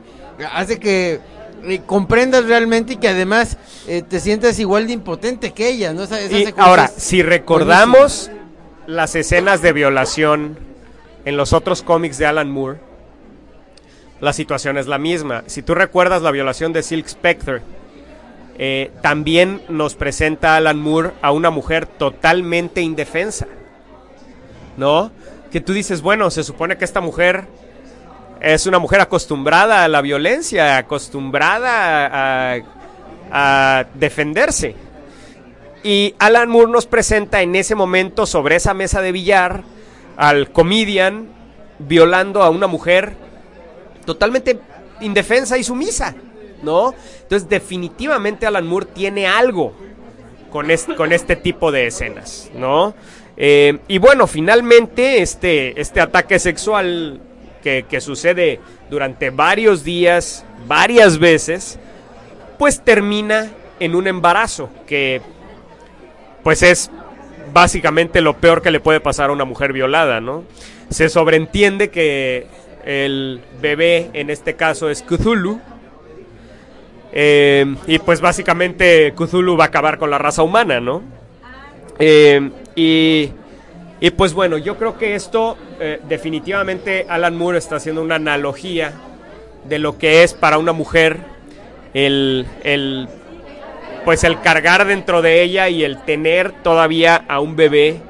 hace 0.52 0.78
que 0.78 1.20
eh, 1.66 1.80
comprendas 1.86 2.44
realmente 2.44 2.92
y 2.94 2.96
que 2.96 3.08
además 3.08 3.56
eh, 3.88 4.02
te 4.08 4.20
sientas 4.20 4.58
igual 4.58 4.86
de 4.86 4.92
impotente 4.92 5.52
que 5.52 5.68
ella, 5.68 5.92
¿no? 5.92 6.04
Esa- 6.04 6.20
esa 6.20 6.38
Y 6.38 6.54
ahora, 6.56 6.88
si 6.88 7.22
recordamos 7.22 8.30
las 8.87 9.14
escenas 9.14 9.62
de 9.62 9.72
violación 9.72 10.59
en 11.24 11.37
los 11.37 11.53
otros 11.53 11.82
cómics 11.82 12.18
de 12.18 12.26
Alan 12.26 12.51
Moore, 12.51 12.78
la 14.20 14.32
situación 14.32 14.78
es 14.78 14.87
la 14.87 14.99
misma. 14.99 15.45
Si 15.47 15.62
tú 15.62 15.74
recuerdas 15.74 16.22
la 16.22 16.30
violación 16.30 16.72
de 16.72 16.82
Silk 16.82 17.07
Spectre, 17.09 17.62
eh, 18.57 18.93
también 19.03 19.62
nos 19.68 19.95
presenta 19.95 20.57
Alan 20.57 20.78
Moore 20.78 21.12
a 21.22 21.32
una 21.32 21.51
mujer 21.51 21.87
totalmente 21.87 22.80
indefensa. 22.80 23.47
¿No? 24.76 25.11
Que 25.51 25.61
tú 25.61 25.72
dices, 25.72 26.03
bueno, 26.03 26.30
se 26.30 26.43
supone 26.43 26.76
que 26.76 26.85
esta 26.85 27.01
mujer 27.01 27.45
es 28.41 28.66
una 28.66 28.78
mujer 28.78 29.01
acostumbrada 29.01 29.85
a 29.85 29.89
la 29.89 30.01
violencia, 30.01 30.78
acostumbrada 30.78 32.55
a, 32.55 32.62
a 33.30 33.87
defenderse. 33.95 34.74
Y 35.85 36.14
Alan 36.18 36.49
Moore 36.49 36.72
nos 36.72 36.87
presenta 36.87 37.43
en 37.43 37.55
ese 37.55 37.74
momento 37.74 38.24
sobre 38.26 38.57
esa 38.57 38.72
mesa 38.74 39.01
de 39.03 39.12
billar 39.12 39.62
al 40.16 40.51
comedian 40.51 41.28
violando 41.78 42.43
a 42.43 42.49
una 42.51 42.66
mujer 42.66 43.12
totalmente 44.07 44.59
indefensa 45.01 45.59
y 45.59 45.62
sumisa, 45.64 46.14
¿no? 46.62 46.95
Entonces 47.22 47.49
definitivamente 47.49 48.47
Alan 48.47 48.66
Moore 48.66 48.87
tiene 48.95 49.26
algo 49.26 49.74
con, 50.51 50.70
es- 50.70 50.87
con 50.97 51.12
este 51.12 51.37
tipo 51.37 51.70
de 51.70 51.89
escenas, 51.89 52.51
¿no? 52.55 52.95
Eh, 53.37 53.78
y 53.89 53.99
bueno, 53.99 54.26
finalmente 54.26 55.20
este, 55.20 55.78
este 55.80 56.01
ataque 56.01 56.39
sexual 56.39 57.20
que 57.62 58.01
sucede 58.03 58.61
durante 58.91 59.30
varios 59.30 59.85
días, 59.85 60.45
varias 60.68 61.18
veces, 61.18 61.78
pues 62.59 62.82
termina 62.82 63.51
en 63.80 63.95
un 63.95 64.07
embarazo 64.07 64.68
que 64.87 65.22
pues 66.45 66.62
es 66.62 66.90
básicamente 67.53 68.20
lo 68.20 68.34
peor 68.36 68.62
que 68.62 68.70
le 68.70 68.78
puede 68.78 69.01
pasar 69.01 69.30
a 69.30 69.32
una 69.32 69.45
mujer 69.45 69.72
violada, 69.72 70.20
¿no? 70.20 70.45
Se 70.90 71.09
sobreentiende 71.09 71.90
que 71.90 72.47
el 72.84 73.40
bebé 73.61 74.11
en 74.12 74.30
este 74.30 74.55
caso 74.55 74.88
es 74.90 75.03
Cthulhu. 75.03 75.61
eh, 77.12 77.74
y 77.86 77.99
pues 77.99 78.20
básicamente 78.20 79.12
Cthulhu 79.16 79.57
va 79.57 79.64
a 79.64 79.66
acabar 79.68 79.99
con 79.99 80.11
la 80.11 80.18
raza 80.18 80.42
humana, 80.42 80.80
¿no? 80.80 81.03
Eh, 81.99 82.51
y, 82.76 83.30
Y 84.01 84.11
pues 84.11 84.34
bueno, 84.34 84.59
yo 84.59 84.76
creo 84.76 84.99
que 84.99 85.14
esto 85.14 85.57
eh, 85.80 86.01
definitivamente 86.09 87.07
Alan 87.09 87.36
Moore 87.36 87.57
está 87.59 87.76
haciendo 87.76 88.03
una 88.03 88.16
analogía 88.16 88.92
de 89.66 89.78
lo 89.78 89.97
que 89.97 90.24
es 90.24 90.34
para 90.34 90.59
una 90.59 90.72
mujer 90.72 91.20
el, 91.95 92.47
el 92.64 93.09
pues 94.05 94.24
el 94.24 94.40
cargar 94.40 94.86
dentro 94.86 95.22
de 95.22 95.42
ella 95.42 95.68
y 95.68 95.84
el 95.84 96.02
tener 96.02 96.52
todavía 96.62 97.24
a 97.28 97.40
un 97.40 97.57
bebé 97.57 98.00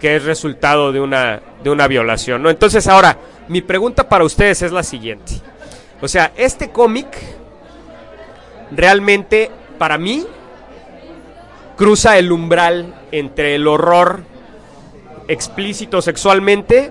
que 0.00 0.16
es 0.16 0.24
resultado 0.24 0.92
de 0.92 1.00
una, 1.00 1.40
de 1.62 1.70
una 1.70 1.86
violación. 1.86 2.42
¿no? 2.42 2.50
Entonces 2.50 2.86
ahora, 2.86 3.16
mi 3.48 3.62
pregunta 3.62 4.08
para 4.08 4.24
ustedes 4.24 4.62
es 4.62 4.72
la 4.72 4.82
siguiente. 4.82 5.34
O 6.00 6.08
sea, 6.08 6.32
este 6.36 6.70
cómic 6.70 7.06
realmente 8.70 9.50
para 9.78 9.98
mí 9.98 10.26
cruza 11.76 12.18
el 12.18 12.32
umbral 12.32 12.94
entre 13.12 13.54
el 13.54 13.66
horror 13.66 14.24
explícito 15.28 16.02
sexualmente 16.02 16.90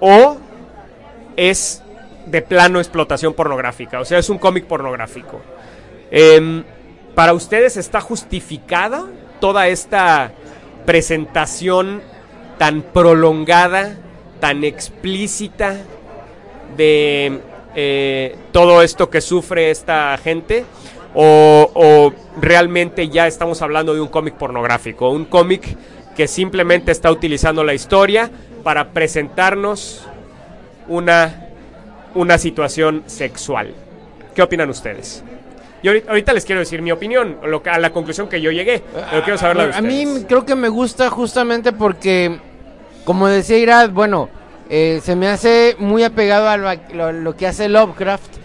o 0.00 0.36
es 1.36 1.82
de 2.26 2.42
plano 2.42 2.78
explotación 2.78 3.34
pornográfica. 3.34 4.00
O 4.00 4.04
sea, 4.04 4.18
es 4.18 4.28
un 4.28 4.38
cómic 4.38 4.66
pornográfico. 4.66 5.40
Em, 6.10 6.64
¿Para 7.14 7.34
ustedes 7.34 7.76
está 7.76 8.00
justificada 8.00 9.04
toda 9.38 9.68
esta 9.68 10.32
presentación 10.86 12.00
tan 12.58 12.82
prolongada, 12.82 13.98
tan 14.40 14.64
explícita 14.64 15.76
de 16.76 17.40
eh, 17.74 18.36
todo 18.50 18.82
esto 18.82 19.10
que 19.10 19.20
sufre 19.20 19.70
esta 19.70 20.16
gente? 20.16 20.64
O, 21.14 21.70
o, 21.74 22.14
realmente 22.40 23.10
ya 23.10 23.26
estamos 23.26 23.60
hablando 23.60 23.92
de 23.92 24.00
un 24.00 24.08
cómic 24.08 24.34
pornográfico? 24.34 25.10
Un 25.10 25.26
cómic 25.26 25.76
que 26.16 26.26
simplemente 26.26 26.92
está 26.92 27.10
utilizando 27.10 27.62
la 27.62 27.74
historia 27.74 28.30
para 28.62 28.92
presentarnos 28.92 30.06
una, 30.88 31.48
una 32.14 32.38
situación 32.38 33.02
sexual. 33.06 33.74
¿Qué 34.34 34.40
opinan 34.40 34.70
ustedes? 34.70 35.22
Yo 35.82 35.92
ahorita 36.08 36.32
les 36.32 36.44
quiero 36.44 36.60
decir 36.60 36.80
mi 36.80 36.92
opinión, 36.92 37.38
lo 37.44 37.62
a 37.64 37.78
la 37.78 37.90
conclusión 37.90 38.28
que 38.28 38.40
yo 38.40 38.50
llegué, 38.52 38.82
pero 39.10 39.22
quiero 39.24 39.38
saber 39.38 39.56
la 39.56 39.66
de 39.66 39.74
A 39.74 39.82
mí 39.82 40.06
creo 40.28 40.46
que 40.46 40.54
me 40.54 40.68
gusta 40.68 41.10
justamente 41.10 41.72
porque, 41.72 42.38
como 43.04 43.26
decía 43.26 43.58
Irad, 43.58 43.90
bueno, 43.90 44.28
eh, 44.70 45.00
se 45.02 45.16
me 45.16 45.26
hace 45.28 45.74
muy 45.78 46.04
apegado 46.04 46.48
a 46.48 47.12
lo 47.12 47.36
que 47.36 47.48
hace 47.48 47.68
Lovecraft, 47.68 48.36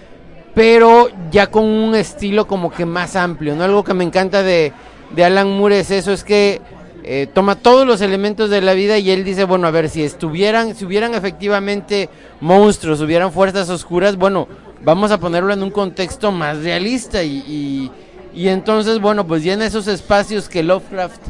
pero 0.55 1.09
ya 1.29 1.47
con 1.47 1.65
un 1.65 1.93
estilo 1.93 2.47
como 2.47 2.71
que 2.71 2.85
más 2.87 3.15
amplio, 3.15 3.55
¿no? 3.55 3.63
Algo 3.63 3.83
que 3.83 3.93
me 3.93 4.03
encanta 4.03 4.41
de, 4.41 4.73
de 5.11 5.23
Alan 5.23 5.55
Moore 5.55 5.81
es 5.81 5.91
eso, 5.91 6.11
es 6.11 6.23
que 6.23 6.59
eh, 7.03 7.27
toma 7.31 7.55
todos 7.55 7.85
los 7.85 8.01
elementos 8.01 8.49
de 8.49 8.61
la 8.61 8.73
vida 8.73 8.97
y 8.97 9.11
él 9.11 9.23
dice, 9.23 9.43
bueno, 9.43 9.67
a 9.67 9.71
ver, 9.71 9.89
si 9.89 10.03
estuvieran, 10.03 10.75
si 10.75 10.83
hubieran 10.83 11.13
efectivamente 11.13 12.09
monstruos, 12.41 12.99
hubieran 12.99 13.31
fuerzas 13.31 13.69
oscuras, 13.69 14.17
bueno, 14.17 14.47
vamos 14.83 15.11
a 15.11 15.19
ponerlo 15.19 15.53
en 15.53 15.63
un 15.63 15.71
contexto 15.71 16.31
más 16.31 16.57
realista 16.63 17.23
y, 17.23 17.37
y, 17.47 17.91
y 18.33 18.47
entonces, 18.49 18.99
bueno, 18.99 19.25
pues 19.27 19.43
ya 19.43 19.53
en 19.53 19.61
esos 19.61 19.87
espacios 19.87 20.49
que 20.49 20.63
Lovecraft 20.63 21.21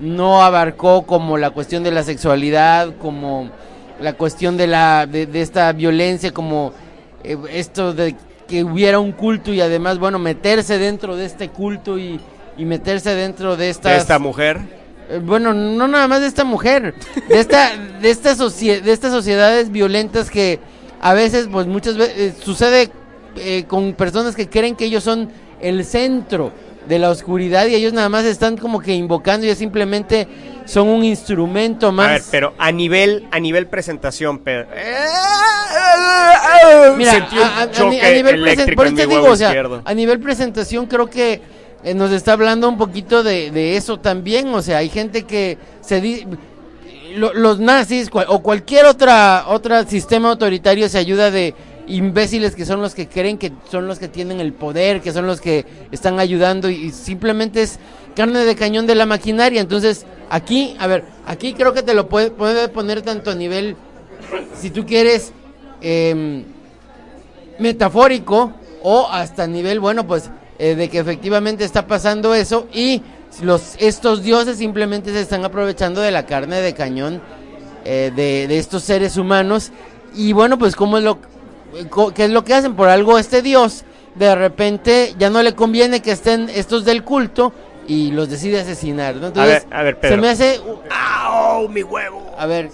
no 0.00 0.42
abarcó 0.42 1.02
como 1.02 1.38
la 1.38 1.50
cuestión 1.50 1.82
de 1.82 1.90
la 1.90 2.02
sexualidad, 2.02 2.94
como 3.00 3.50
la 4.00 4.12
cuestión 4.12 4.56
de 4.56 4.66
la 4.66 5.06
de, 5.06 5.26
de 5.26 5.40
esta 5.40 5.72
violencia, 5.72 6.32
como 6.32 6.72
eh, 7.24 7.36
esto 7.50 7.92
de 7.94 8.14
que 8.46 8.62
hubiera 8.62 8.98
un 8.98 9.12
culto 9.12 9.52
y 9.52 9.60
además, 9.60 9.98
bueno, 9.98 10.18
meterse 10.18 10.78
dentro 10.78 11.16
de 11.16 11.24
este 11.24 11.48
culto 11.48 11.98
y, 11.98 12.20
y 12.58 12.64
meterse 12.64 13.14
dentro 13.14 13.56
de 13.56 13.70
estas 13.70 14.02
esta 14.02 14.18
mujer. 14.18 14.60
eh, 15.10 15.20
Bueno, 15.22 15.54
no 15.54 15.88
nada 15.88 16.06
más 16.08 16.20
de 16.20 16.26
esta 16.26 16.44
mujer, 16.44 16.94
de 17.28 17.40
esta, 17.40 17.70
de 18.00 18.10
esta 18.10 18.34
de 18.34 18.92
estas 18.92 19.12
sociedades 19.12 19.70
violentas 19.70 20.30
que 20.30 20.60
a 21.00 21.14
veces, 21.14 21.48
pues 21.50 21.66
muchas 21.66 21.96
veces 21.96 22.34
sucede 22.42 22.90
eh, 23.36 23.64
con 23.68 23.92
personas 23.94 24.34
que 24.34 24.48
creen 24.48 24.76
que 24.76 24.86
ellos 24.86 25.04
son 25.04 25.28
el 25.60 25.84
centro 25.84 26.52
de 26.88 26.98
la 26.98 27.10
oscuridad 27.10 27.66
y 27.66 27.74
ellos 27.74 27.92
nada 27.92 28.08
más 28.08 28.24
están 28.24 28.56
como 28.56 28.78
que 28.80 28.94
invocando 28.94 29.44
y 29.46 29.54
simplemente 29.56 30.28
son 30.66 30.88
un 30.88 31.04
instrumento 31.04 31.90
más. 31.92 32.06
A 32.06 32.12
ver, 32.12 32.22
pero 32.30 32.54
a 32.58 32.70
nivel, 32.70 33.26
a 33.30 33.40
nivel 33.40 33.66
presentación, 33.66 34.38
Pedro. 34.38 34.68
Mira, 36.96 37.12
a, 38.00 38.10
nivel 38.12 38.40
presen- 38.42 38.74
por 38.76 38.86
digo, 39.08 39.24
o 39.32 39.36
sea, 39.36 39.48
a 39.84 39.94
nivel 39.94 40.20
presentación 40.20 40.86
creo 40.86 41.08
que 41.10 41.40
eh, 41.84 41.94
nos 41.94 42.10
está 42.12 42.32
hablando 42.32 42.68
un 42.68 42.76
poquito 42.78 43.22
de, 43.22 43.50
de 43.50 43.76
eso 43.76 43.98
también, 43.98 44.48
o 44.54 44.62
sea, 44.62 44.78
hay 44.78 44.88
gente 44.88 45.24
que 45.24 45.58
se 45.80 46.00
di- 46.00 46.26
lo- 47.14 47.32
los 47.34 47.58
nazis 47.58 48.10
cual- 48.10 48.26
o 48.28 48.42
cualquier 48.42 48.86
otra 48.86 49.44
otra 49.48 49.86
sistema 49.86 50.30
autoritario 50.30 50.88
se 50.88 50.98
ayuda 50.98 51.30
de 51.30 51.54
imbéciles 51.86 52.56
que 52.56 52.64
son 52.64 52.80
los 52.82 52.94
que 52.94 53.08
creen 53.08 53.38
que 53.38 53.52
son 53.70 53.86
los 53.86 53.98
que 53.98 54.08
tienen 54.08 54.40
el 54.40 54.52
poder, 54.52 55.00
que 55.00 55.12
son 55.12 55.26
los 55.26 55.40
que 55.40 55.64
están 55.92 56.18
ayudando 56.18 56.68
y, 56.68 56.90
simplemente 56.90 57.62
es 57.62 57.78
carne 58.16 58.44
de 58.44 58.56
cañón 58.56 58.86
de 58.86 58.94
la 58.96 59.06
maquinaria. 59.06 59.60
Entonces, 59.60 60.04
aquí, 60.30 60.74
a 60.80 60.86
ver, 60.88 61.04
aquí 61.26 61.52
creo 61.52 61.72
que 61.74 61.82
te 61.82 61.94
lo 61.94 62.08
puede, 62.08 62.30
poner 62.30 63.02
tanto 63.02 63.30
a 63.30 63.34
nivel, 63.34 63.76
si 64.58 64.70
tú 64.70 64.84
quieres, 64.84 65.32
em, 65.80 66.44
metafórico 67.58 68.52
o 68.82 69.06
hasta 69.08 69.44
a 69.44 69.46
nivel, 69.46 69.78
bueno, 69.80 70.06
pues 70.06 70.30
eh, 70.58 70.74
de 70.74 70.88
que 70.88 70.98
efectivamente 70.98 71.64
está 71.64 71.86
pasando 71.86 72.34
eso 72.34 72.66
y 72.72 73.02
los 73.42 73.76
estos 73.78 74.22
dioses 74.22 74.58
simplemente 74.58 75.12
se 75.12 75.20
están 75.20 75.44
aprovechando 75.44 76.00
de 76.00 76.10
la 76.10 76.26
carne 76.26 76.60
de 76.60 76.74
cañón 76.74 77.20
eh, 77.84 78.12
de, 78.14 78.46
de 78.48 78.58
estos 78.58 78.82
seres 78.82 79.16
humanos 79.16 79.70
y 80.14 80.32
bueno, 80.32 80.58
pues 80.58 80.74
cómo 80.76 80.98
es 80.98 81.04
lo 81.04 81.18
co- 81.90 82.12
qué 82.14 82.24
es 82.24 82.30
lo 82.30 82.44
que 82.44 82.54
hacen 82.54 82.74
por 82.74 82.88
algo 82.88 83.18
este 83.18 83.42
dios 83.42 83.84
de 84.14 84.34
repente 84.34 85.14
ya 85.18 85.28
no 85.30 85.42
le 85.42 85.54
conviene 85.54 86.00
que 86.00 86.12
estén 86.12 86.48
estos 86.48 86.84
del 86.84 87.04
culto 87.04 87.52
y 87.88 88.10
los 88.10 88.28
decide 88.28 88.58
asesinar, 88.60 89.14
¿no? 89.16 89.28
Entonces, 89.28 89.64
a 89.70 89.82
ver, 89.82 89.94
se 89.94 90.00
Pedro. 90.00 90.22
me 90.22 90.28
hace 90.30 90.60
¡Au, 90.90 91.68
mi 91.68 91.82
huevo! 91.82 92.34
a 92.36 92.46
ver, 92.46 92.70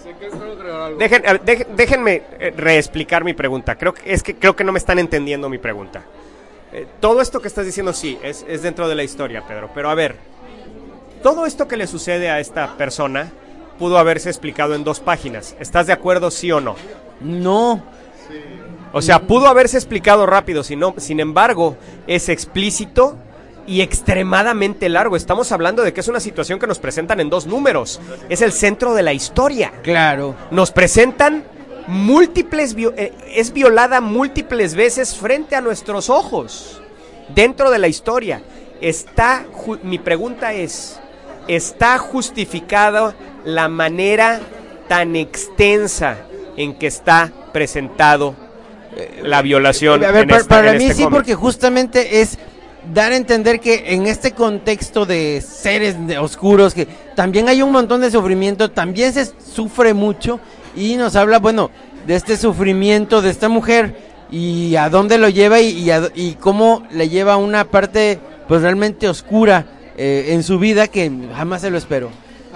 Dejen- 0.97 1.23
a 1.27 1.33
ver, 1.33 1.67
déjenme 1.75 2.23
eh, 2.39 2.53
reexplicar 2.55 3.23
mi 3.23 3.33
pregunta. 3.33 3.75
Creo 3.75 3.93
que, 3.93 4.11
es 4.11 4.23
que 4.23 4.35
creo 4.35 4.55
que 4.55 4.63
no 4.63 4.71
me 4.71 4.79
están 4.79 4.99
entendiendo 4.99 5.49
mi 5.49 5.57
pregunta. 5.57 6.01
Eh, 6.71 6.87
todo 6.99 7.21
esto 7.21 7.39
que 7.41 7.47
estás 7.47 7.65
diciendo 7.65 7.93
sí, 7.93 8.17
es, 8.23 8.45
es 8.47 8.61
dentro 8.63 8.87
de 8.87 8.95
la 8.95 9.03
historia, 9.03 9.43
Pedro. 9.47 9.69
Pero 9.75 9.89
a 9.89 9.95
ver, 9.95 10.15
todo 11.23 11.47
esto 11.47 11.67
que 11.67 11.77
le 11.77 11.87
sucede 11.87 12.29
a 12.29 12.39
esta 12.39 12.77
persona 12.77 13.31
pudo 13.79 13.97
haberse 13.97 14.29
explicado 14.29 14.75
en 14.75 14.83
dos 14.83 14.99
páginas. 14.99 15.55
¿Estás 15.59 15.87
de 15.87 15.93
acuerdo, 15.93 16.29
sí 16.29 16.51
o 16.51 16.61
no? 16.61 16.75
no, 17.21 17.81
O 18.91 19.01
sea, 19.01 19.21
pudo 19.21 19.47
haberse 19.47 19.77
explicado 19.77 20.25
rápido, 20.25 20.63
sin, 20.63 20.81
sin 20.97 21.19
embargo, 21.19 21.77
es 22.05 22.29
explícito 22.29 23.17
y 23.65 23.81
extremadamente 23.81 24.89
largo. 24.89 25.15
Estamos 25.15 25.51
hablando 25.51 25.81
de 25.83 25.93
que 25.93 26.01
es 26.01 26.07
una 26.07 26.19
situación 26.19 26.59
que 26.59 26.67
nos 26.67 26.79
presentan 26.79 27.19
en 27.19 27.29
dos 27.29 27.47
números. 27.47 27.99
Es 28.29 28.41
el 28.41 28.51
centro 28.51 28.93
de 28.93 29.03
la 29.03 29.13
historia. 29.13 29.71
claro. 29.81 30.35
Nos 30.51 30.71
presentan 30.71 31.45
múltiples, 31.87 32.75
eh, 32.77 33.13
es 33.33 33.53
violada 33.53 34.01
múltiples 34.01 34.75
veces 34.75 35.15
frente 35.15 35.55
a 35.55 35.61
nuestros 35.61 36.09
ojos, 36.09 36.81
dentro 37.33 37.71
de 37.71 37.79
la 37.79 37.87
historia. 37.87 38.43
Está, 38.81 39.45
mi 39.83 39.97
pregunta 39.97 40.53
es, 40.53 40.99
¿está 41.47 41.97
justificada 41.97 43.13
la 43.45 43.67
manera 43.69 44.39
tan 44.87 45.15
extensa 45.15 46.17
en 46.57 46.75
que 46.75 46.87
está 46.87 47.31
presentado 47.51 48.35
eh, 48.95 49.21
la 49.23 49.41
violación? 49.41 50.03
A 50.03 50.11
ver, 50.11 50.23
en 50.23 50.29
pa- 50.29 50.37
esta- 50.37 50.55
para 50.55 50.71
en 50.71 50.77
mí 50.77 50.83
este 50.85 50.95
sí, 50.97 51.03
cómic? 51.03 51.17
porque 51.17 51.35
justamente 51.35 52.21
es 52.21 52.37
dar 52.93 53.11
a 53.11 53.15
entender 53.15 53.59
que 53.59 53.93
en 53.93 54.07
este 54.07 54.31
contexto 54.31 55.05
de 55.05 55.41
seres 55.41 55.95
oscuros, 56.19 56.73
que 56.73 56.87
también 57.15 57.47
hay 57.47 57.61
un 57.61 57.71
montón 57.71 58.01
de 58.01 58.11
sufrimiento, 58.11 58.71
también 58.71 59.13
se 59.13 59.25
sufre 59.25 59.93
mucho 59.93 60.39
y 60.75 60.95
nos 60.95 61.15
habla, 61.15 61.39
bueno, 61.39 61.69
de 62.05 62.15
este 62.15 62.35
sufrimiento 62.35 63.21
de 63.21 63.29
esta 63.29 63.47
mujer 63.47 63.95
y 64.29 64.75
a 64.75 64.89
dónde 64.89 65.17
lo 65.17 65.29
lleva 65.29 65.61
y, 65.61 65.69
y, 65.69 65.91
a- 65.91 66.09
y 66.13 66.33
cómo 66.33 66.83
le 66.91 67.07
lleva 67.07 67.33
a 67.33 67.37
una 67.37 67.65
parte 67.65 68.19
pues 68.47 68.61
realmente 68.61 69.07
oscura 69.07 69.65
eh, 69.97 70.27
en 70.29 70.43
su 70.43 70.59
vida 70.59 70.87
que 70.87 71.11
jamás 71.35 71.61
se 71.61 71.69
lo 71.71 71.77
esperó. 71.77 72.09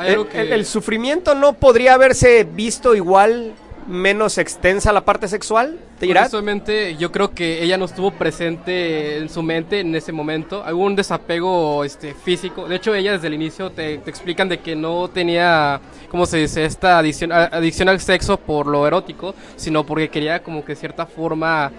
El, 0.05 0.27
el- 0.33 0.53
el 0.53 0.65
sufrimiento 0.65 1.33
no 1.35 1.53
podría 1.53 1.95
haberse 1.95 2.43
visto 2.43 2.95
igual, 2.95 3.53
menos 3.87 4.37
extensa 4.37 4.91
la 4.91 5.01
parte 5.05 5.27
sexual, 5.27 5.79
¿te 5.97 6.05
dirás? 6.05 6.33
Honestamente, 6.33 6.95
yo 6.97 7.11
creo 7.11 7.31
que 7.33 7.63
ella 7.63 7.77
no 7.77 7.85
estuvo 7.85 8.11
presente 8.11 9.17
en 9.17 9.29
su 9.29 9.41
mente 9.41 9.79
en 9.79 9.95
ese 9.95 10.11
momento. 10.11 10.63
Hubo 10.71 10.83
un 10.83 10.95
desapego 10.95 11.83
este, 11.83 12.13
físico. 12.13 12.67
De 12.67 12.75
hecho, 12.75 12.93
ella 12.93 13.13
desde 13.13 13.27
el 13.27 13.33
inicio 13.33 13.71
te, 13.71 13.97
te 13.99 14.09
explican 14.09 14.49
de 14.49 14.59
que 14.59 14.75
no 14.75 15.07
tenía, 15.07 15.79
¿cómo 16.11 16.25
se 16.25 16.37
dice?, 16.37 16.65
esta 16.65 16.99
adicción, 16.99 17.31
adicción 17.31 17.89
al 17.89 17.99
sexo 18.01 18.37
por 18.37 18.67
lo 18.67 18.85
erótico, 18.85 19.33
sino 19.55 19.85
porque 19.85 20.09
quería 20.09 20.43
como 20.43 20.63
que 20.65 20.73
de 20.73 20.79
cierta 20.79 21.05
forma 21.05 21.71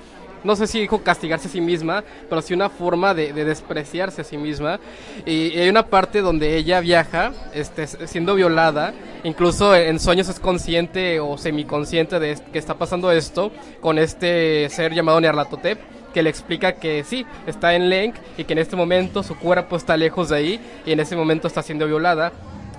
no 0.44 0.56
sé 0.56 0.66
si 0.66 0.80
dijo 0.80 1.02
castigarse 1.02 1.48
a 1.48 1.50
sí 1.50 1.60
misma, 1.60 2.04
pero 2.28 2.42
sí 2.42 2.54
una 2.54 2.68
forma 2.68 3.14
de, 3.14 3.32
despreciarse 3.32 4.22
a 4.22 4.24
sí 4.24 4.36
misma. 4.36 4.80
Y, 5.26 5.58
hay 5.58 5.68
una 5.68 5.86
parte 5.86 6.20
donde 6.20 6.56
ella 6.56 6.80
viaja, 6.80 7.32
este, 7.54 7.86
siendo 7.86 8.34
violada, 8.34 8.94
incluso 9.24 9.74
en 9.74 9.98
sueños 10.00 10.28
es 10.28 10.40
consciente 10.40 11.20
o 11.20 11.38
semiconsciente 11.38 12.18
de 12.18 12.38
que 12.52 12.58
está 12.58 12.74
pasando 12.74 13.10
esto 13.10 13.50
con 13.80 13.98
este 13.98 14.68
ser 14.70 14.94
llamado 14.94 15.20
Nyarlathotep 15.20 15.78
que 16.12 16.22
le 16.22 16.30
explica 16.30 16.72
que 16.72 17.04
sí, 17.04 17.26
está 17.46 17.74
en 17.74 17.90
Lenk 17.90 18.16
y 18.36 18.44
que 18.44 18.54
en 18.54 18.58
este 18.58 18.76
momento 18.76 19.22
su 19.22 19.38
cuerpo 19.38 19.76
está 19.76 19.96
lejos 19.96 20.30
de 20.30 20.36
ahí 20.36 20.60
y 20.86 20.92
en 20.92 21.00
ese 21.00 21.16
momento 21.16 21.46
está 21.46 21.62
siendo 21.62 21.86
violada. 21.86 22.32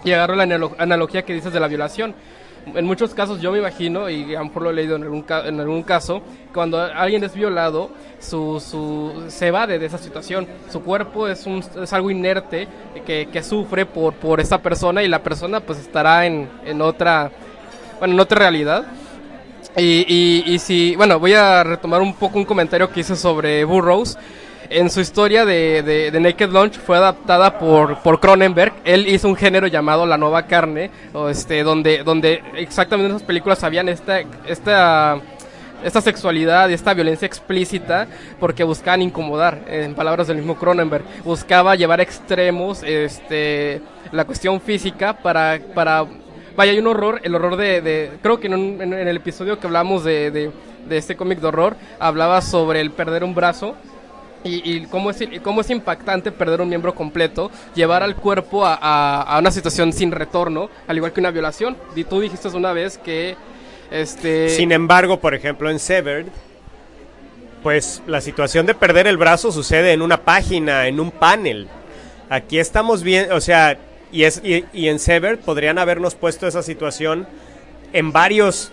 Y 0.03 0.13
agarro 0.13 0.35
la 0.35 0.43
analogía 0.77 1.23
que 1.23 1.33
dices 1.33 1.53
de 1.53 1.59
la 1.59 1.67
violación 1.67 2.15
en 2.75 2.85
muchos 2.85 3.13
casos 3.13 3.41
yo 3.41 3.51
me 3.51 3.59
imagino, 3.59 4.09
y 4.09 4.35
a 4.35 4.39
lo 4.39 4.45
mejor 4.45 4.63
lo 4.63 4.69
he 4.69 4.73
leído 4.73 4.95
en 4.95 5.03
algún, 5.03 5.25
en 5.45 5.59
algún 5.59 5.83
caso, 5.83 6.21
cuando 6.53 6.79
alguien 6.79 7.23
es 7.23 7.33
violado, 7.33 7.91
su, 8.19 8.59
su, 8.59 9.25
se 9.29 9.47
evade 9.47 9.79
de 9.79 9.85
esa 9.85 9.97
situación. 9.97 10.47
Su 10.71 10.81
cuerpo 10.81 11.27
es, 11.27 11.45
un, 11.45 11.63
es 11.81 11.93
algo 11.93 12.11
inerte 12.11 12.67
que, 13.05 13.27
que, 13.31 13.43
sufre 13.43 13.85
por, 13.85 14.13
por 14.13 14.39
esa 14.39 14.61
persona 14.61 15.03
y 15.03 15.07
la 15.07 15.23
persona 15.23 15.59
pues 15.59 15.79
estará 15.79 16.25
en, 16.25 16.49
en 16.65 16.81
otra, 16.81 17.31
bueno, 17.99 18.13
en 18.13 18.19
otra 18.19 18.39
realidad. 18.39 18.85
Y, 19.77 20.05
y, 20.07 20.43
y 20.53 20.59
si, 20.59 20.95
bueno, 20.95 21.19
voy 21.19 21.33
a 21.33 21.63
retomar 21.63 22.01
un 22.01 22.13
poco 22.13 22.37
un 22.37 22.45
comentario 22.45 22.89
que 22.89 23.01
hice 23.01 23.15
sobre 23.15 23.63
Burroughs 23.63 24.17
en 24.69 24.89
su 24.89 25.01
historia 25.01 25.45
de, 25.45 25.81
de, 26.11 26.19
Naked 26.19 26.49
Lunch 26.49 26.77
fue 26.79 26.97
adaptada 26.97 27.57
por, 27.57 27.99
por 27.99 28.19
Cronenberg. 28.19 28.73
Él 28.85 29.07
hizo 29.07 29.27
un 29.27 29.35
género 29.35 29.67
llamado 29.67 30.05
La 30.05 30.17
Nueva 30.17 30.45
Carne, 30.45 30.91
este, 31.29 31.63
donde, 31.63 32.03
donde 32.03 32.43
exactamente 32.55 33.09
en 33.09 33.15
esas 33.15 33.27
películas 33.27 33.63
habían 33.63 33.89
esta, 33.89 34.21
esta, 34.47 35.19
esta 35.83 36.01
sexualidad 36.01 36.69
y 36.69 36.73
esta 36.73 36.93
violencia 36.93 37.25
explícita 37.25 38.07
porque 38.39 38.63
buscaban 38.63 39.01
incomodar, 39.01 39.59
en 39.67 39.95
palabras 39.95 40.27
del 40.27 40.37
mismo 40.37 40.55
Cronenberg. 40.55 41.03
Buscaba 41.23 41.75
llevar 41.75 41.99
a 41.99 42.03
extremos 42.03 42.83
este, 42.83 43.81
la 44.11 44.25
cuestión 44.25 44.61
física 44.61 45.13
para... 45.13 45.59
para 45.73 46.05
Vaya, 46.55 46.73
hay 46.73 46.79
un 46.79 46.87
horror, 46.87 47.21
el 47.23 47.33
horror 47.35 47.55
de... 47.55 48.11
creo 48.21 48.37
que 48.37 48.47
en, 48.47 48.81
en, 48.81 48.93
el 48.93 49.15
episodio 49.15 49.59
que 49.59 49.67
hablamos 49.67 50.03
de, 50.03 50.29
de, 50.29 50.51
de 50.89 50.97
este 50.97 51.15
cómic 51.15 51.39
de 51.39 51.47
horror, 51.47 51.77
hablaba 51.99 52.41
sobre 52.41 52.81
el 52.81 52.91
perder 52.91 53.23
un 53.23 53.33
brazo 53.33 53.77
y, 54.43 54.85
cómo, 54.85 55.11
es, 55.11 55.17
cómo 55.43 55.61
es 55.61 55.69
impactante 55.69 56.31
perder 56.31 56.61
un 56.61 56.69
miembro 56.69 56.95
completo, 56.95 57.51
llevar 57.75 58.03
al 58.03 58.15
cuerpo 58.15 58.63
a, 58.65 59.37
una 59.39 59.51
situación 59.51 59.91
sin 59.93 60.11
retorno, 60.11 60.69
al 60.87 60.97
igual 60.97 61.11
que 61.11 61.19
una 61.19 61.31
violación. 61.31 61.75
Y 61.95 62.03
tú 62.03 62.21
dijiste 62.21 62.47
una 62.49 62.73
vez 62.73 62.97
que... 62.97 63.35
Este... 63.91 64.49
Sin 64.49 64.71
embargo, 64.71 65.19
por 65.19 65.33
ejemplo, 65.33 65.69
en 65.69 65.79
Severed, 65.79 66.27
pues 67.63 68.01
la 68.07 68.21
situación 68.21 68.65
de 68.65 68.75
perder 68.75 69.07
el 69.07 69.17
brazo 69.17 69.51
sucede 69.51 69.93
en 69.93 70.01
una 70.01 70.21
página, 70.21 70.87
en 70.87 70.99
un 70.99 71.11
panel. 71.11 71.67
Aquí 72.29 72.59
estamos 72.59 73.03
bien, 73.03 73.31
o 73.31 73.41
sea, 73.41 73.77
y, 74.11 74.23
es, 74.23 74.41
y 74.43 74.87
en 74.87 74.99
Severed 74.99 75.39
podrían 75.39 75.79
habernos 75.79 76.15
puesto 76.15 76.47
esa 76.47 76.63
situación 76.63 77.27
en 77.93 78.11
varios 78.11 78.71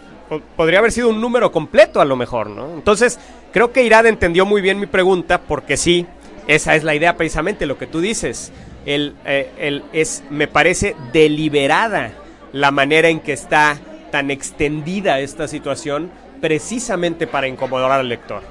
podría 0.56 0.78
haber 0.80 0.92
sido 0.92 1.08
un 1.08 1.20
número 1.20 1.52
completo 1.52 2.00
a 2.00 2.04
lo 2.04 2.16
mejor, 2.16 2.50
¿no? 2.50 2.72
Entonces, 2.74 3.18
creo 3.52 3.72
que 3.72 3.82
Irad 3.82 4.06
entendió 4.06 4.46
muy 4.46 4.60
bien 4.60 4.80
mi 4.80 4.86
pregunta 4.86 5.40
porque 5.40 5.76
sí, 5.76 6.06
esa 6.46 6.74
es 6.74 6.84
la 6.84 6.94
idea 6.94 7.16
precisamente, 7.16 7.66
lo 7.66 7.78
que 7.78 7.86
tú 7.86 8.00
dices. 8.00 8.52
El, 8.84 9.14
eh, 9.24 9.82
es, 9.92 10.22
me 10.30 10.46
parece 10.46 10.94
deliberada 11.12 12.12
la 12.52 12.70
manera 12.70 13.08
en 13.08 13.20
que 13.20 13.32
está 13.32 13.78
tan 14.12 14.30
extendida 14.30 15.18
esta 15.18 15.48
situación 15.48 16.10
precisamente 16.40 17.26
para 17.26 17.48
incomodar 17.48 17.90
al 17.90 18.08
lector. 18.08 18.42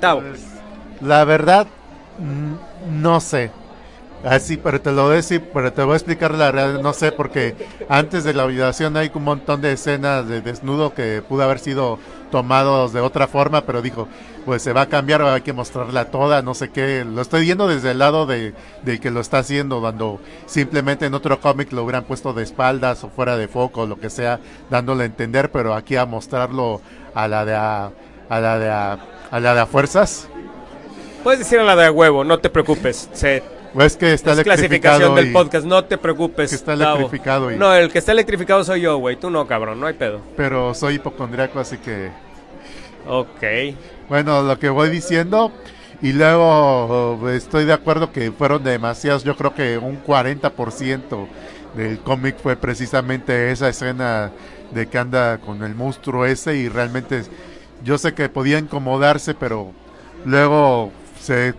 Tau. 0.00 0.20
Pues, 0.20 0.40
la 1.00 1.24
verdad, 1.24 1.66
no 2.88 3.20
sé. 3.20 3.50
Así, 4.24 4.54
ah, 4.54 4.60
pero 4.64 4.80
te 4.80 4.90
lo 4.90 5.04
voy 5.04 5.12
a 5.12 5.16
decir, 5.16 5.50
pero 5.52 5.72
te 5.72 5.82
voy 5.82 5.92
a 5.92 5.96
explicar 5.96 6.34
la 6.34 6.50
realidad, 6.50 6.80
no 6.80 6.94
sé, 6.94 7.12
porque 7.12 7.54
antes 7.88 8.24
de 8.24 8.32
la 8.32 8.46
violación 8.46 8.96
hay 8.96 9.10
un 9.14 9.24
montón 9.24 9.60
de 9.60 9.72
escenas 9.72 10.26
de 10.26 10.40
desnudo 10.40 10.94
que 10.94 11.22
pudo 11.28 11.42
haber 11.42 11.58
sido 11.58 11.98
tomados 12.30 12.92
de 12.94 13.00
otra 13.00 13.28
forma, 13.28 13.60
pero 13.66 13.82
dijo, 13.82 14.08
pues 14.46 14.62
se 14.62 14.72
va 14.72 14.82
a 14.82 14.88
cambiar, 14.88 15.22
hay 15.22 15.42
que 15.42 15.52
mostrarla 15.52 16.06
toda, 16.06 16.42
no 16.42 16.54
sé 16.54 16.70
qué. 16.70 17.04
Lo 17.04 17.20
estoy 17.20 17.42
viendo 17.42 17.68
desde 17.68 17.90
el 17.90 17.98
lado 17.98 18.24
de, 18.26 18.54
que 19.00 19.10
lo 19.10 19.20
está 19.20 19.38
haciendo, 19.38 19.80
cuando 19.80 20.20
simplemente 20.46 21.06
en 21.06 21.14
otro 21.14 21.38
cómic 21.40 21.70
lo 21.72 21.84
hubieran 21.84 22.04
puesto 22.04 22.32
de 22.32 22.42
espaldas 22.42 23.04
o 23.04 23.10
fuera 23.10 23.36
de 23.36 23.46
foco, 23.46 23.86
lo 23.86 24.00
que 24.00 24.10
sea, 24.10 24.40
dándole 24.70 25.02
a 25.02 25.06
entender, 25.06 25.50
pero 25.52 25.74
aquí 25.74 25.96
a 25.96 26.06
mostrarlo 26.06 26.80
a 27.14 27.28
la 27.28 27.44
de 27.44 27.54
a, 27.54 27.92
la 28.30 28.58
de 28.58 28.70
a, 28.70 28.98
la 29.38 29.54
de 29.54 29.60
a 29.60 29.66
fuerzas. 29.66 30.28
Puedes 31.22 31.40
decir 31.40 31.58
a 31.58 31.62
la 31.62 31.76
de 31.76 31.86
a 31.86 31.92
huevo, 31.92 32.24
no 32.24 32.38
te 32.38 32.50
preocupes. 32.50 33.08
Se 33.12 33.42
es 33.82 33.96
que 33.96 34.12
está 34.12 34.32
es 34.32 34.40
clasificación 34.42 35.14
del 35.14 35.32
podcast, 35.32 35.66
no 35.66 35.84
te 35.84 35.98
preocupes. 35.98 36.50
Que 36.50 36.56
está 36.56 36.74
electrificado. 36.74 37.50
No, 37.50 37.74
el 37.74 37.90
que 37.90 37.98
está 37.98 38.12
electrificado 38.12 38.62
soy 38.62 38.82
yo, 38.82 38.98
güey. 38.98 39.16
Tú 39.16 39.30
no, 39.30 39.46
cabrón, 39.46 39.80
no 39.80 39.86
hay 39.86 39.94
pedo. 39.94 40.20
Pero 40.36 40.74
soy 40.74 40.94
hipocondriaco, 40.94 41.58
así 41.58 41.78
que. 41.78 42.10
Ok. 43.06 43.76
Bueno, 44.08 44.42
lo 44.42 44.58
que 44.58 44.68
voy 44.68 44.90
diciendo. 44.90 45.52
Y 46.02 46.12
luego 46.12 47.28
estoy 47.30 47.64
de 47.64 47.72
acuerdo 47.72 48.12
que 48.12 48.30
fueron 48.30 48.62
demasiados. 48.62 49.24
Yo 49.24 49.36
creo 49.36 49.54
que 49.54 49.78
un 49.78 50.02
40% 50.04 51.26
del 51.74 51.98
cómic 52.00 52.36
fue 52.42 52.56
precisamente 52.56 53.50
esa 53.50 53.68
escena 53.68 54.30
de 54.72 54.86
que 54.86 54.98
anda 54.98 55.38
con 55.38 55.62
el 55.62 55.74
monstruo 55.74 56.26
ese. 56.26 56.56
Y 56.56 56.68
realmente 56.68 57.22
yo 57.82 57.96
sé 57.98 58.12
que 58.12 58.28
podía 58.28 58.58
incomodarse, 58.58 59.34
pero 59.34 59.72
luego 60.24 60.92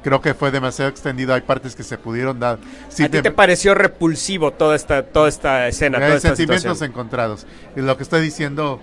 creo 0.02 0.22
que 0.22 0.34
fue 0.34 0.52
demasiado 0.52 0.90
extendido. 0.90 1.34
Hay 1.34 1.42
partes 1.42 1.76
que 1.76 1.84
se 1.84 1.98
pudieron 1.98 2.40
dar. 2.40 2.60
¿A 2.88 2.96
ti 2.96 3.10
te 3.10 3.32
pareció 3.32 3.74
repulsivo 3.74 4.52
toda 4.52 4.76
esta, 4.76 5.04
toda 5.04 5.30
esta 5.30 5.68
escena? 5.68 5.98
Hay 5.98 6.20
sentimientos 6.20 6.82
encontrados. 6.82 7.46
Y 7.76 7.82
lo 7.82 7.98
que 7.98 8.04
estoy 8.04 8.22
diciendo, 8.22 8.80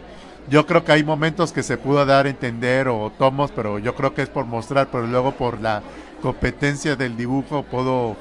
yo 0.49 0.67
creo 0.67 0.85
que 0.85 0.93
hay 0.93 1.05
momentos 1.05 1.53
que 1.53 1.63
se 1.63 1.77
pudo 1.77 2.05
dar 2.05 2.27
a 2.27 2.31
entender 2.31 2.89
o 2.89 3.13
tomos, 3.19 3.51
pero 3.53 3.79
yo 3.79 3.95
creo 3.95 4.15
que 4.15 4.23
es 4.23 4.29
por 4.29 4.45
mostrar, 4.45 4.89
pero 4.91 5.07
luego 5.07 5.33
por 5.33 5.61
la 5.61 5.83
competencia 6.23 6.97
del 6.97 7.17
dibujo 7.17 7.65
puedo 7.65 8.17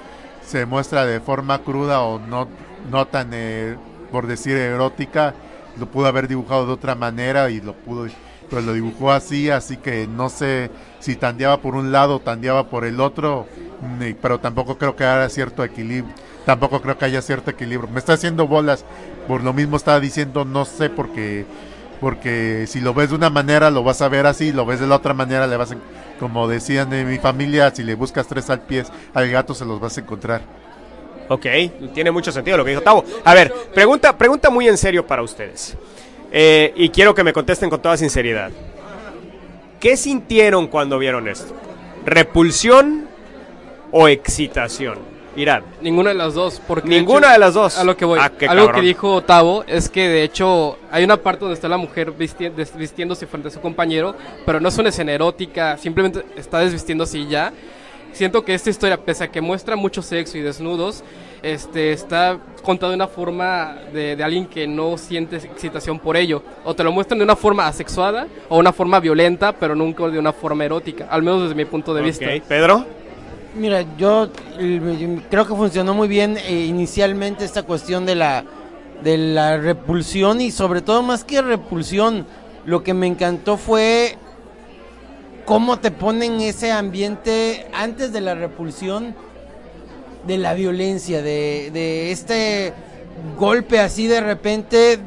se 0.45 0.65
muestra 0.65 1.05
de 1.05 1.19
forma 1.19 1.59
cruda 1.59 2.01
o 2.01 2.19
no 2.19 2.47
no 2.89 3.07
tan 3.07 3.29
eh, 3.31 3.77
por 4.11 4.25
decir 4.25 4.57
erótica 4.57 5.35
lo 5.77 5.85
pudo 5.85 6.07
haber 6.07 6.27
dibujado 6.27 6.65
de 6.65 6.73
otra 6.73 6.95
manera 6.95 7.49
y 7.51 7.61
lo 7.61 7.73
pudo 7.73 8.07
pues 8.51 8.65
lo 8.65 8.73
dibujó 8.73 9.11
así, 9.11 9.49
así 9.49 9.77
que 9.77 10.07
no 10.07 10.29
sé 10.29 10.69
si 10.99 11.15
tandeaba 11.15 11.61
por 11.61 11.75
un 11.75 11.93
lado 11.93 12.17
o 12.17 12.19
tandeaba 12.19 12.67
por 12.67 12.83
el 12.83 12.99
otro, 12.99 13.47
pero 14.21 14.39
tampoco 14.39 14.77
creo 14.77 14.95
que 14.97 15.05
haya 15.05 15.29
cierto 15.29 15.63
equilibrio, 15.63 16.13
tampoco 16.45 16.81
creo 16.81 16.97
que 16.97 17.05
haya 17.05 17.21
cierto 17.21 17.49
equilibrio. 17.49 17.89
Me 17.89 17.99
está 17.99 18.13
haciendo 18.13 18.47
bolas, 18.47 18.83
por 19.27 19.41
lo 19.41 19.53
mismo 19.53 19.77
estaba 19.77 20.01
diciendo, 20.01 20.43
no 20.43 20.65
sé, 20.65 20.89
porque 20.89 21.45
porque 22.01 22.65
si 22.67 22.81
lo 22.81 22.95
ves 22.95 23.09
de 23.11 23.15
una 23.15 23.29
manera 23.29 23.69
lo 23.69 23.83
vas 23.83 24.01
a 24.01 24.09
ver 24.09 24.25
así, 24.25 24.51
lo 24.51 24.65
ves 24.65 24.79
de 24.79 24.87
la 24.87 24.95
otra 24.95 25.13
manera 25.13 25.45
le 25.47 25.55
vas 25.55 25.71
a, 25.71 25.77
como 26.19 26.47
decían 26.47 26.91
en 26.93 27.07
mi 27.07 27.19
familia, 27.19 27.73
si 27.73 27.83
le 27.83 27.95
buscas 27.95 28.27
tres 28.27 28.49
al 28.49 28.61
pie 28.61 28.83
al 29.13 29.29
gato 29.29 29.53
se 29.53 29.65
los 29.65 29.79
vas 29.79 29.97
a 29.97 30.01
encontrar. 30.01 30.41
Ok, 31.29 31.45
tiene 31.93 32.11
mucho 32.11 32.33
sentido 32.33 32.57
lo 32.57 32.65
que 32.65 32.71
dijo 32.71 32.81
Tavo. 32.81 33.05
A 33.23 33.33
ver, 33.33 33.53
pregunta, 33.73 34.17
pregunta 34.17 34.49
muy 34.49 34.67
en 34.67 34.77
serio 34.77 35.07
para 35.07 35.21
ustedes. 35.21 35.77
Eh, 36.31 36.73
y 36.75 36.89
quiero 36.89 37.13
que 37.13 37.23
me 37.23 37.33
contesten 37.33 37.69
con 37.69 37.81
toda 37.81 37.97
sinceridad. 37.97 38.51
¿Qué 39.79 39.97
sintieron 39.97 40.67
cuando 40.67 40.97
vieron 40.97 41.27
esto? 41.27 41.53
¿Repulsión 42.05 43.07
o 43.91 44.07
excitación? 44.07 45.11
Irán. 45.35 45.63
Ninguna 45.81 46.09
de 46.09 46.15
las 46.15 46.33
dos. 46.33 46.61
Porque 46.67 46.89
Ninguna 46.89 47.31
de, 47.33 47.39
las 47.39 47.53
dos. 47.53 47.77
A 47.77 47.83
lo 47.83 47.95
que 47.95 48.05
voy. 48.05 48.19
Ah, 48.21 48.31
Algo 48.49 48.71
que 48.71 48.81
dijo 48.81 49.21
Tavo 49.21 49.63
es 49.65 49.89
que 49.89 50.07
de 50.07 50.23
hecho 50.23 50.77
hay 50.91 51.03
una 51.03 51.17
parte 51.17 51.41
donde 51.41 51.55
está 51.55 51.69
la 51.69 51.77
mujer 51.77 52.11
vistiéndose 52.11 53.27
frente 53.27 53.47
a 53.47 53.51
su 53.51 53.61
compañero, 53.61 54.15
pero 54.45 54.59
no 54.59 54.69
es 54.69 54.77
una 54.77 54.89
escena 54.89 55.13
erótica, 55.13 55.77
simplemente 55.77 56.25
está 56.35 56.59
desvistiéndose 56.59 57.19
y 57.19 57.27
ya. 57.27 57.53
Siento 58.13 58.43
que 58.43 58.53
esta 58.53 58.69
historia, 58.69 58.97
pese 58.97 59.23
a 59.23 59.31
que 59.31 59.41
muestra 59.41 59.75
mucho 59.75 60.01
sexo 60.01 60.37
y 60.37 60.41
desnudos, 60.41 61.03
este, 61.41 61.91
está 61.91 62.37
contado 62.61 62.91
de 62.91 62.95
una 62.95 63.07
forma 63.07 63.77
de, 63.93 64.21
alguien 64.23 64.45
que 64.45 64.67
no 64.67 64.97
siente 64.97 65.37
excitación 65.37 65.97
por 65.99 66.17
ello. 66.17 66.43
O 66.63 66.75
te 66.75 66.83
lo 66.83 66.91
muestran 66.91 67.19
de 67.19 67.23
una 67.23 67.35
forma 67.35 67.67
asexuada 67.67 68.27
o 68.49 68.59
una 68.59 68.73
forma 68.73 68.99
violenta, 68.99 69.53
pero 69.53 69.75
nunca 69.75 70.07
de 70.07 70.19
una 70.19 70.33
forma 70.33 70.65
erótica, 70.65 71.07
al 71.09 71.23
menos 71.23 71.43
desde 71.43 71.55
mi 71.55 71.65
punto 71.65 71.93
de 71.93 72.01
vista. 72.01 72.25
Pedro. 72.47 72.85
Mira, 73.55 73.83
yo 73.97 74.29
creo 75.29 75.45
que 75.45 75.55
funcionó 75.55 75.93
muy 75.93 76.07
bien 76.07 76.37
eh, 76.37 76.65
inicialmente 76.67 77.43
esta 77.43 77.63
cuestión 77.63 78.05
de 78.05 78.15
la, 78.15 78.45
de 79.03 79.17
la 79.17 79.57
repulsión 79.57 80.39
y 80.39 80.51
sobre 80.51 80.81
todo 80.81 81.01
más 81.01 81.25
que 81.25 81.41
repulsión, 81.41 82.25
lo 82.65 82.81
que 82.83 82.93
me 82.93 83.07
encantó 83.07 83.57
fue 83.57 84.17
cómo 85.51 85.79
te 85.79 85.91
ponen 85.91 86.39
ese 86.39 86.71
ambiente 86.71 87.67
antes 87.73 88.13
de 88.13 88.21
la 88.21 88.35
repulsión 88.35 89.13
de 90.25 90.37
la 90.37 90.53
violencia, 90.53 91.21
de, 91.21 92.09
este 92.09 92.71
golpe 93.37 93.77
así 93.81 94.07
de 94.07 94.21
repente, 94.21 94.97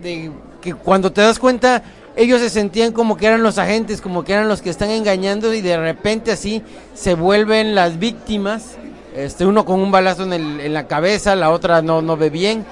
de 0.00 0.30
que 0.60 0.74
cuando 0.74 1.10
te 1.10 1.20
das 1.20 1.40
cuenta 1.40 1.82
ellos 2.14 2.40
se 2.40 2.48
sentían 2.48 2.92
como 2.92 3.16
que 3.16 3.26
eran 3.26 3.42
los 3.42 3.58
agentes, 3.58 4.00
como 4.00 4.22
que 4.22 4.34
eran 4.34 4.46
los 4.46 4.62
que 4.62 4.70
están 4.70 4.90
engañando 4.90 5.52
y 5.52 5.62
de 5.62 5.76
repente 5.76 6.30
así 6.30 6.62
se 6.94 7.14
vuelven 7.14 7.74
las 7.74 7.98
víctimas. 7.98 8.76
Este, 9.16 9.46
uno 9.46 9.64
con 9.64 9.80
un 9.80 9.90
balazo 9.90 10.22
en, 10.22 10.32
el- 10.32 10.72
la 10.74 10.86
cabeza, 10.86 11.34
la 11.34 11.50
otra 11.50 11.82
no, 11.82 12.02
no 12.02 12.16
ve 12.16 12.30
bien. 12.30 12.64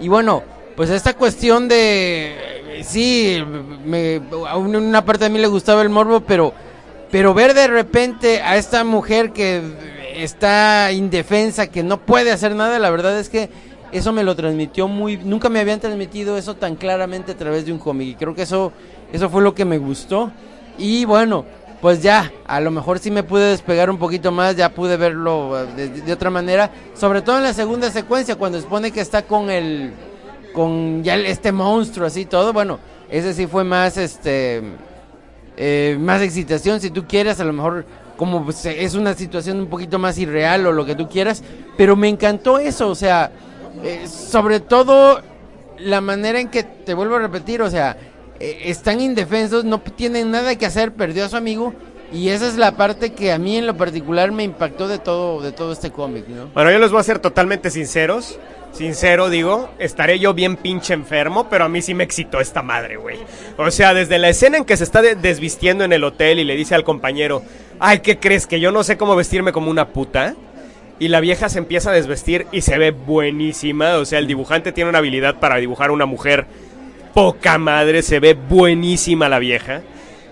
Y 0.00 0.08
bueno, 0.08 0.42
pues 0.76 0.88
esta 0.88 1.12
cuestión 1.12 1.68
de... 1.68 2.82
Sí, 2.84 3.44
me, 3.84 4.22
a 4.48 4.56
un- 4.56 4.74
una 4.74 5.04
parte 5.04 5.24
de 5.24 5.30
mí 5.30 5.38
le 5.38 5.46
gustaba 5.46 5.82
el 5.82 5.90
morbo, 5.90 6.20
pero, 6.20 6.54
pero 7.10 7.34
ver 7.34 7.54
de 7.54 7.66
repente 7.66 8.40
a 8.40 8.56
esta 8.56 8.84
mujer 8.84 9.32
que 9.32 9.62
está 10.16 10.92
indefensa, 10.92 11.66
que 11.66 11.82
no 11.82 11.98
puede 12.00 12.30
hacer 12.30 12.54
nada, 12.54 12.78
la 12.78 12.90
verdad 12.90 13.18
es 13.18 13.28
que 13.28 13.50
eso 13.92 14.12
me 14.12 14.22
lo 14.22 14.36
transmitió 14.36 14.86
muy... 14.86 15.16
Nunca 15.16 15.48
me 15.48 15.58
habían 15.58 15.80
transmitido 15.80 16.38
eso 16.38 16.54
tan 16.54 16.76
claramente 16.76 17.32
a 17.32 17.36
través 17.36 17.66
de 17.66 17.72
un 17.72 17.78
cómic. 17.78 18.08
Y 18.08 18.14
creo 18.14 18.34
que 18.34 18.42
eso, 18.42 18.72
eso 19.12 19.28
fue 19.28 19.42
lo 19.42 19.54
que 19.54 19.64
me 19.64 19.78
gustó. 19.78 20.30
Y 20.78 21.04
bueno, 21.04 21.44
pues 21.80 22.00
ya, 22.00 22.30
a 22.46 22.60
lo 22.60 22.70
mejor 22.70 23.00
sí 23.00 23.10
me 23.10 23.24
pude 23.24 23.50
despegar 23.50 23.90
un 23.90 23.98
poquito 23.98 24.30
más, 24.30 24.54
ya 24.54 24.68
pude 24.68 24.96
verlo 24.96 25.60
eh, 25.60 25.66
de, 25.74 25.88
de 25.88 26.12
otra 26.12 26.30
manera. 26.30 26.70
Sobre 26.94 27.22
todo 27.22 27.38
en 27.38 27.42
la 27.42 27.52
segunda 27.52 27.90
secuencia, 27.90 28.36
cuando 28.36 28.58
se 28.58 28.64
supone 28.64 28.92
que 28.92 29.00
está 29.00 29.22
con 29.22 29.50
el... 29.50 29.92
Con 30.52 31.02
ya 31.02 31.16
este 31.16 31.50
monstruo 31.50 32.06
así 32.06 32.24
todo. 32.24 32.52
Bueno, 32.52 32.78
ese 33.10 33.34
sí 33.34 33.48
fue 33.48 33.64
más 33.64 33.96
este... 33.96 34.62
eh, 35.62 35.98
más 36.00 36.22
excitación 36.22 36.80
si 36.80 36.88
tú 36.88 37.06
quieres, 37.06 37.38
a 37.38 37.44
lo 37.44 37.52
mejor 37.52 37.84
como 38.16 38.42
pues, 38.42 38.64
es 38.64 38.94
una 38.94 39.12
situación 39.12 39.60
un 39.60 39.66
poquito 39.66 39.98
más 39.98 40.16
irreal 40.16 40.66
o 40.66 40.72
lo 40.72 40.86
que 40.86 40.94
tú 40.94 41.06
quieras, 41.06 41.42
pero 41.76 41.96
me 41.96 42.08
encantó 42.08 42.58
eso, 42.58 42.88
o 42.88 42.94
sea, 42.94 43.30
eh, 43.84 44.06
sobre 44.08 44.60
todo 44.60 45.20
la 45.76 46.00
manera 46.00 46.40
en 46.40 46.48
que, 46.48 46.62
te 46.62 46.94
vuelvo 46.94 47.16
a 47.16 47.18
repetir, 47.18 47.60
o 47.60 47.68
sea, 47.68 47.98
eh, 48.40 48.62
están 48.64 49.02
indefensos, 49.02 49.66
no 49.66 49.80
tienen 49.80 50.30
nada 50.30 50.56
que 50.56 50.64
hacer, 50.64 50.94
perdió 50.94 51.26
a 51.26 51.28
su 51.28 51.36
amigo, 51.36 51.74
y 52.12 52.28
esa 52.30 52.46
es 52.48 52.56
la 52.56 52.76
parte 52.76 53.12
que 53.12 53.32
a 53.32 53.38
mí 53.38 53.56
en 53.56 53.66
lo 53.66 53.76
particular 53.76 54.32
me 54.32 54.42
impactó 54.44 54.88
de 54.88 54.98
todo, 54.98 55.40
de 55.40 55.52
todo 55.52 55.72
este 55.72 55.90
cómic, 55.90 56.26
¿no? 56.28 56.48
Bueno, 56.54 56.70
yo 56.70 56.78
les 56.78 56.90
voy 56.90 57.00
a 57.00 57.04
ser 57.04 57.18
totalmente 57.18 57.70
sinceros. 57.70 58.38
Sincero, 58.72 59.30
digo, 59.30 59.68
estaré 59.80 60.20
yo 60.20 60.32
bien 60.32 60.56
pinche 60.56 60.94
enfermo, 60.94 61.48
pero 61.50 61.64
a 61.64 61.68
mí 61.68 61.82
sí 61.82 61.92
me 61.92 62.04
excitó 62.04 62.40
esta 62.40 62.62
madre, 62.62 62.96
güey. 62.98 63.18
O 63.56 63.68
sea, 63.72 63.94
desde 63.94 64.18
la 64.18 64.28
escena 64.28 64.58
en 64.58 64.64
que 64.64 64.76
se 64.76 64.84
está 64.84 65.02
de- 65.02 65.16
desvistiendo 65.16 65.82
en 65.82 65.92
el 65.92 66.04
hotel 66.04 66.38
y 66.38 66.44
le 66.44 66.54
dice 66.54 66.76
al 66.76 66.84
compañero, 66.84 67.42
ay, 67.80 67.98
¿qué 67.98 68.18
crees? 68.20 68.46
Que 68.46 68.60
yo 68.60 68.70
no 68.70 68.84
sé 68.84 68.96
cómo 68.96 69.16
vestirme 69.16 69.52
como 69.52 69.70
una 69.72 69.88
puta. 69.88 70.36
Y 71.00 71.08
la 71.08 71.18
vieja 71.20 71.48
se 71.48 71.58
empieza 71.58 71.90
a 71.90 71.94
desvestir 71.94 72.46
y 72.52 72.60
se 72.60 72.78
ve 72.78 72.92
buenísima. 72.92 73.96
O 73.96 74.04
sea, 74.04 74.20
el 74.20 74.28
dibujante 74.28 74.70
tiene 74.70 74.90
una 74.90 74.98
habilidad 74.98 75.40
para 75.40 75.56
dibujar 75.56 75.90
una 75.90 76.06
mujer 76.06 76.46
poca 77.12 77.58
madre, 77.58 78.02
se 78.02 78.20
ve 78.20 78.34
buenísima 78.34 79.28
la 79.28 79.40
vieja. 79.40 79.80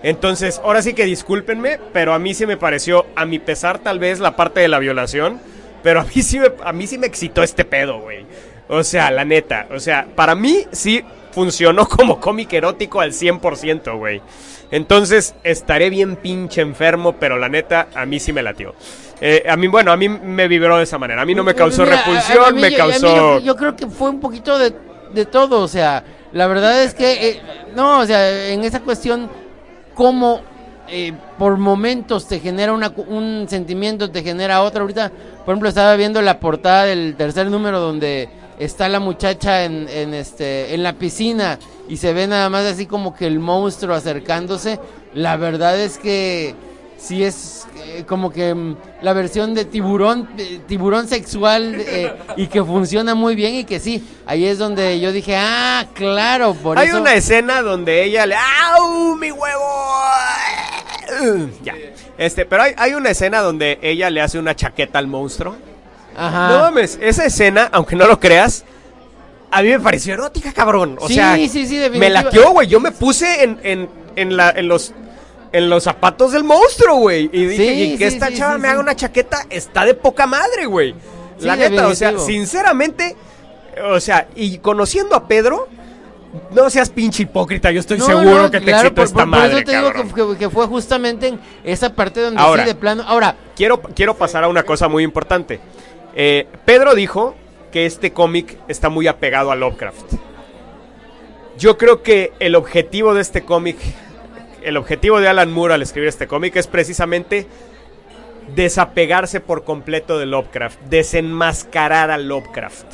Entonces, 0.03 0.61
ahora 0.63 0.81
sí 0.81 0.93
que 0.93 1.05
discúlpenme, 1.05 1.79
pero 1.93 2.13
a 2.13 2.19
mí 2.19 2.33
sí 2.33 2.45
me 2.45 2.57
pareció, 2.57 3.05
a 3.15 3.25
mi 3.25 3.39
pesar 3.39 3.79
tal 3.79 3.99
vez 3.99 4.19
la 4.19 4.35
parte 4.35 4.61
de 4.61 4.67
la 4.69 4.79
violación, 4.79 5.39
pero 5.83 6.01
a 6.01 6.03
mí 6.03 6.21
sí 6.21 6.39
me, 6.39 6.47
a 6.63 6.71
mí 6.73 6.87
sí 6.87 6.97
me 6.97 7.07
excitó 7.07 7.43
este 7.43 7.65
pedo, 7.65 7.99
güey. 7.99 8.25
O 8.69 8.83
sea, 8.83 9.11
la 9.11 9.25
neta, 9.25 9.67
o 9.71 9.79
sea, 9.79 10.07
para 10.15 10.35
mí 10.35 10.65
sí 10.71 11.03
funcionó 11.31 11.85
como 11.89 12.19
cómic 12.19 12.53
erótico 12.53 13.01
al 13.01 13.11
100%, 13.11 13.97
güey. 13.97 14.21
Entonces, 14.71 15.33
estaré 15.43 15.89
bien 15.89 16.15
pinche 16.15 16.61
enfermo, 16.61 17.15
pero 17.19 17.37
la 17.37 17.49
neta, 17.49 17.87
a 17.95 18.05
mí 18.05 18.19
sí 18.19 18.31
me 18.31 18.43
latió. 18.43 18.75
Eh, 19.19 19.43
a 19.49 19.57
mí, 19.57 19.67
bueno, 19.67 19.91
a 19.91 19.97
mí 19.97 20.07
me 20.07 20.47
vibró 20.47 20.77
de 20.77 20.83
esa 20.83 20.97
manera. 20.99 21.23
A 21.23 21.25
mí 21.25 21.33
no 21.35 21.43
me 21.43 21.55
causó 21.55 21.83
Mira, 21.83 21.95
a- 21.97 21.99
a- 21.99 22.05
repulsión, 22.05 22.45
a 22.45 22.51
me 22.51 22.71
yo- 22.71 22.77
causó... 22.77 23.15
yo, 23.15 23.39
yo 23.39 23.55
creo 23.55 23.75
que 23.75 23.87
fue 23.87 24.09
un 24.11 24.19
poquito 24.19 24.57
de, 24.59 24.71
de 25.11 25.25
todo, 25.25 25.61
o 25.61 25.67
sea, 25.67 26.03
la 26.31 26.45
verdad 26.45 26.83
es 26.83 26.93
que, 26.93 27.29
eh, 27.29 27.41
no, 27.75 27.99
o 28.01 28.05
sea, 28.05 28.49
en 28.49 28.63
esa 28.63 28.81
cuestión, 28.81 29.29
cómo 29.99 30.39
eh, 30.87 31.11
por 31.37 31.57
momentos 31.57 32.25
te 32.25 32.39
genera 32.39 32.71
una 32.71 32.93
un 33.07 33.47
sentimiento, 33.49 34.09
te 34.09 34.23
genera 34.23 34.63
otro. 34.63 34.83
Ahorita, 34.83 35.11
por 35.43 35.51
ejemplo, 35.51 35.67
estaba 35.67 35.93
viendo 35.97 36.21
la 36.21 36.39
portada 36.39 36.85
del 36.85 37.15
tercer 37.17 37.51
número 37.51 37.81
donde 37.81 38.29
está 38.59 38.87
la 38.87 39.01
muchacha 39.01 39.65
en, 39.65 39.89
en, 39.89 40.13
este, 40.13 40.73
en 40.73 40.83
la 40.83 40.93
piscina 40.93 41.59
y 41.89 41.97
se 41.97 42.13
ve 42.13 42.27
nada 42.27 42.49
más 42.49 42.63
así 42.63 42.85
como 42.85 43.13
que 43.13 43.27
el 43.27 43.41
monstruo 43.41 43.93
acercándose. 43.93 44.79
La 45.13 45.35
verdad 45.35 45.77
es 45.77 45.97
que 45.97 46.55
sí 46.99 47.23
es 47.23 47.65
eh, 47.77 48.03
como 48.07 48.31
que 48.31 48.53
mm, 48.53 48.75
la 49.01 49.13
versión 49.13 49.53
de 49.53 49.65
tiburón, 49.65 50.29
eh, 50.37 50.59
tiburón 50.67 51.07
sexual 51.07 51.75
eh, 51.79 52.13
y 52.35 52.47
que 52.47 52.63
funciona 52.63 53.15
muy 53.15 53.35
bien 53.35 53.55
y 53.55 53.63
que 53.63 53.79
sí, 53.79 54.03
ahí 54.25 54.45
es 54.45 54.57
donde 54.57 54.99
yo 54.99 55.11
dije, 55.11 55.35
ah, 55.37 55.87
claro, 55.93 56.53
por 56.53 56.77
Hay 56.77 56.89
eso. 56.89 56.99
una 57.01 57.13
escena 57.13 57.61
donde 57.61 58.03
ella 58.03 58.25
le. 58.25 58.35
¡Au! 58.35 59.15
¡Mi 59.15 59.31
huevo! 59.31 59.65
Ya. 61.63 61.75
Este, 62.17 62.45
pero 62.45 62.63
hay, 62.63 62.73
hay 62.77 62.93
una 62.93 63.09
escena 63.09 63.39
donde 63.39 63.79
ella 63.81 64.09
le 64.09 64.21
hace 64.21 64.37
una 64.37 64.55
chaqueta 64.55 64.99
al 64.99 65.07
monstruo. 65.07 65.55
Ajá. 66.17 66.49
No 66.49 66.59
mames, 66.59 66.99
esa 67.01 67.25
escena, 67.25 67.69
aunque 67.71 67.95
no 67.95 68.05
lo 68.07 68.19
creas, 68.19 68.65
a 69.51 69.61
mí 69.61 69.69
me 69.69 69.79
pareció 69.79 70.13
erótica, 70.13 70.51
cabrón. 70.53 70.97
O 70.99 71.07
Sí, 71.07 71.15
sea, 71.15 71.35
sí, 71.35 71.47
sí, 71.65 71.79
me 71.93 72.09
latió, 72.09 72.51
güey. 72.51 72.67
Yo 72.67 72.79
me 72.79 72.91
puse 72.91 73.43
en, 73.43 73.59
en, 73.63 73.89
en, 74.15 74.35
la, 74.37 74.49
en 74.51 74.67
los. 74.67 74.93
En 75.51 75.69
los 75.69 75.83
zapatos 75.83 76.31
del 76.31 76.43
monstruo, 76.43 76.97
güey. 76.97 77.29
Y 77.33 77.45
dije, 77.47 77.63
Sí, 77.75 77.81
y 77.93 77.97
que 77.97 78.09
sí, 78.09 78.15
esta 78.15 78.27
sí, 78.27 78.35
chava 78.35 78.57
me 78.57 78.67
haga 78.67 78.79
una 78.79 78.95
chaqueta, 78.95 79.45
está 79.49 79.83
de 79.85 79.93
poca 79.95 80.27
madre, 80.27 80.65
güey. 80.67 80.93
La 81.39 81.55
neta, 81.55 81.87
o 81.87 81.95
sea, 81.95 82.17
sinceramente, 82.19 83.15
o 83.91 83.99
sea, 83.99 84.27
y 84.35 84.57
conociendo 84.59 85.15
a 85.15 85.27
Pedro, 85.27 85.67
no 86.51 86.69
seas 86.69 86.89
pinche 86.89 87.23
hipócrita, 87.23 87.71
yo 87.71 87.79
estoy 87.79 87.97
No, 87.97 88.05
seguro 88.05 88.43
no, 88.43 88.51
que 88.51 88.59
te 88.59 88.65
claro, 88.67 88.93
por, 88.93 89.03
esta 89.05 89.13
por- 89.15 89.23
por 89.23 89.29
madre, 89.29 89.55
eso 89.55 89.63
te 89.65 89.71
digo 89.75 89.87
cabrón. 89.91 90.09
que, 90.13 90.27
que- 90.33 90.37
que 90.37 90.49
fue 90.51 90.67
justamente 90.67 91.27
en 91.29 91.39
esa 91.63 91.95
parte 91.95 92.19
donde 92.21 92.39
Ahora. 92.39 92.63
sí 92.63 92.67
de 92.69 92.75
plano. 92.75 93.03
Ahora, 93.07 93.35
Quiero, 93.55 93.81
quiero 93.81 94.15
pasar 94.15 94.43
a 94.43 94.47
una 94.49 94.63
cosa 94.63 94.87
muy 94.87 95.03
importante. 95.03 95.59
Eh, 96.15 96.45
Pedro 96.65 96.93
dijo 96.93 97.33
que 97.71 97.85
este 97.87 98.11
cómic 98.13 98.57
está 98.67 98.89
muy 98.89 99.07
apegado 99.07 99.51
a 99.51 99.55
Lovecraft. 99.55 100.13
Yo 101.57 101.77
creo 101.77 102.03
que 102.03 102.31
el 102.39 102.55
objetivo 102.55 103.13
de 103.13 103.21
este 103.21 103.43
cómic, 103.43 103.77
el 104.63 104.77
objetivo 104.77 105.19
de 105.19 105.27
Alan 105.27 105.51
Moore 105.51 105.73
al 105.73 105.81
escribir 105.81 106.09
este 106.09 106.27
cómic 106.27 106.55
es 106.55 106.67
precisamente 106.67 107.47
desapegarse 108.55 109.39
por 109.39 109.63
completo 109.63 110.17
de 110.17 110.25
Lovecraft, 110.25 110.79
desenmascarar 110.81 112.11
a 112.11 112.17
Lovecraft. 112.17 112.85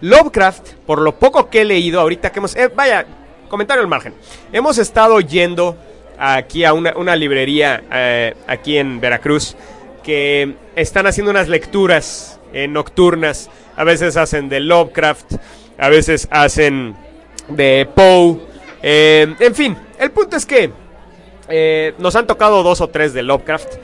Lovecraft, 0.00 0.70
por 0.86 1.00
lo 1.00 1.18
poco 1.18 1.50
que 1.50 1.62
he 1.62 1.64
leído 1.64 2.00
ahorita 2.00 2.32
que 2.32 2.38
hemos... 2.38 2.56
eh, 2.56 2.70
vaya, 2.74 3.06
comentario 3.48 3.82
al 3.82 3.88
margen. 3.88 4.14
Hemos 4.52 4.78
estado 4.78 5.20
yendo 5.20 5.76
aquí 6.18 6.64
a 6.64 6.72
una, 6.72 7.16
librería 7.16 7.82
eh, 7.92 8.34
aquí 8.46 8.78
en 8.78 9.00
Veracruz 9.00 9.56
que 10.02 10.54
están 10.76 11.06
haciendo 11.06 11.30
unas 11.30 11.48
lecturas 11.48 12.40
eh, 12.52 12.68
nocturnas. 12.68 13.50
A 13.76 13.84
veces 13.84 14.16
hacen 14.16 14.48
de 14.48 14.60
Lovecraft, 14.60 15.34
a 15.78 15.88
veces 15.88 16.28
hacen 16.30 16.96
de 17.48 17.88
Poe. 17.94 18.49
Eh, 18.82 19.34
en 19.38 19.54
fin, 19.54 19.76
el 19.98 20.10
punto 20.10 20.36
es 20.36 20.46
que 20.46 20.70
eh, 21.48 21.94
nos 21.98 22.16
han 22.16 22.26
tocado 22.26 22.62
dos 22.62 22.80
o 22.80 22.88
tres 22.88 23.12
de 23.12 23.22
Lovecraft. 23.22 23.74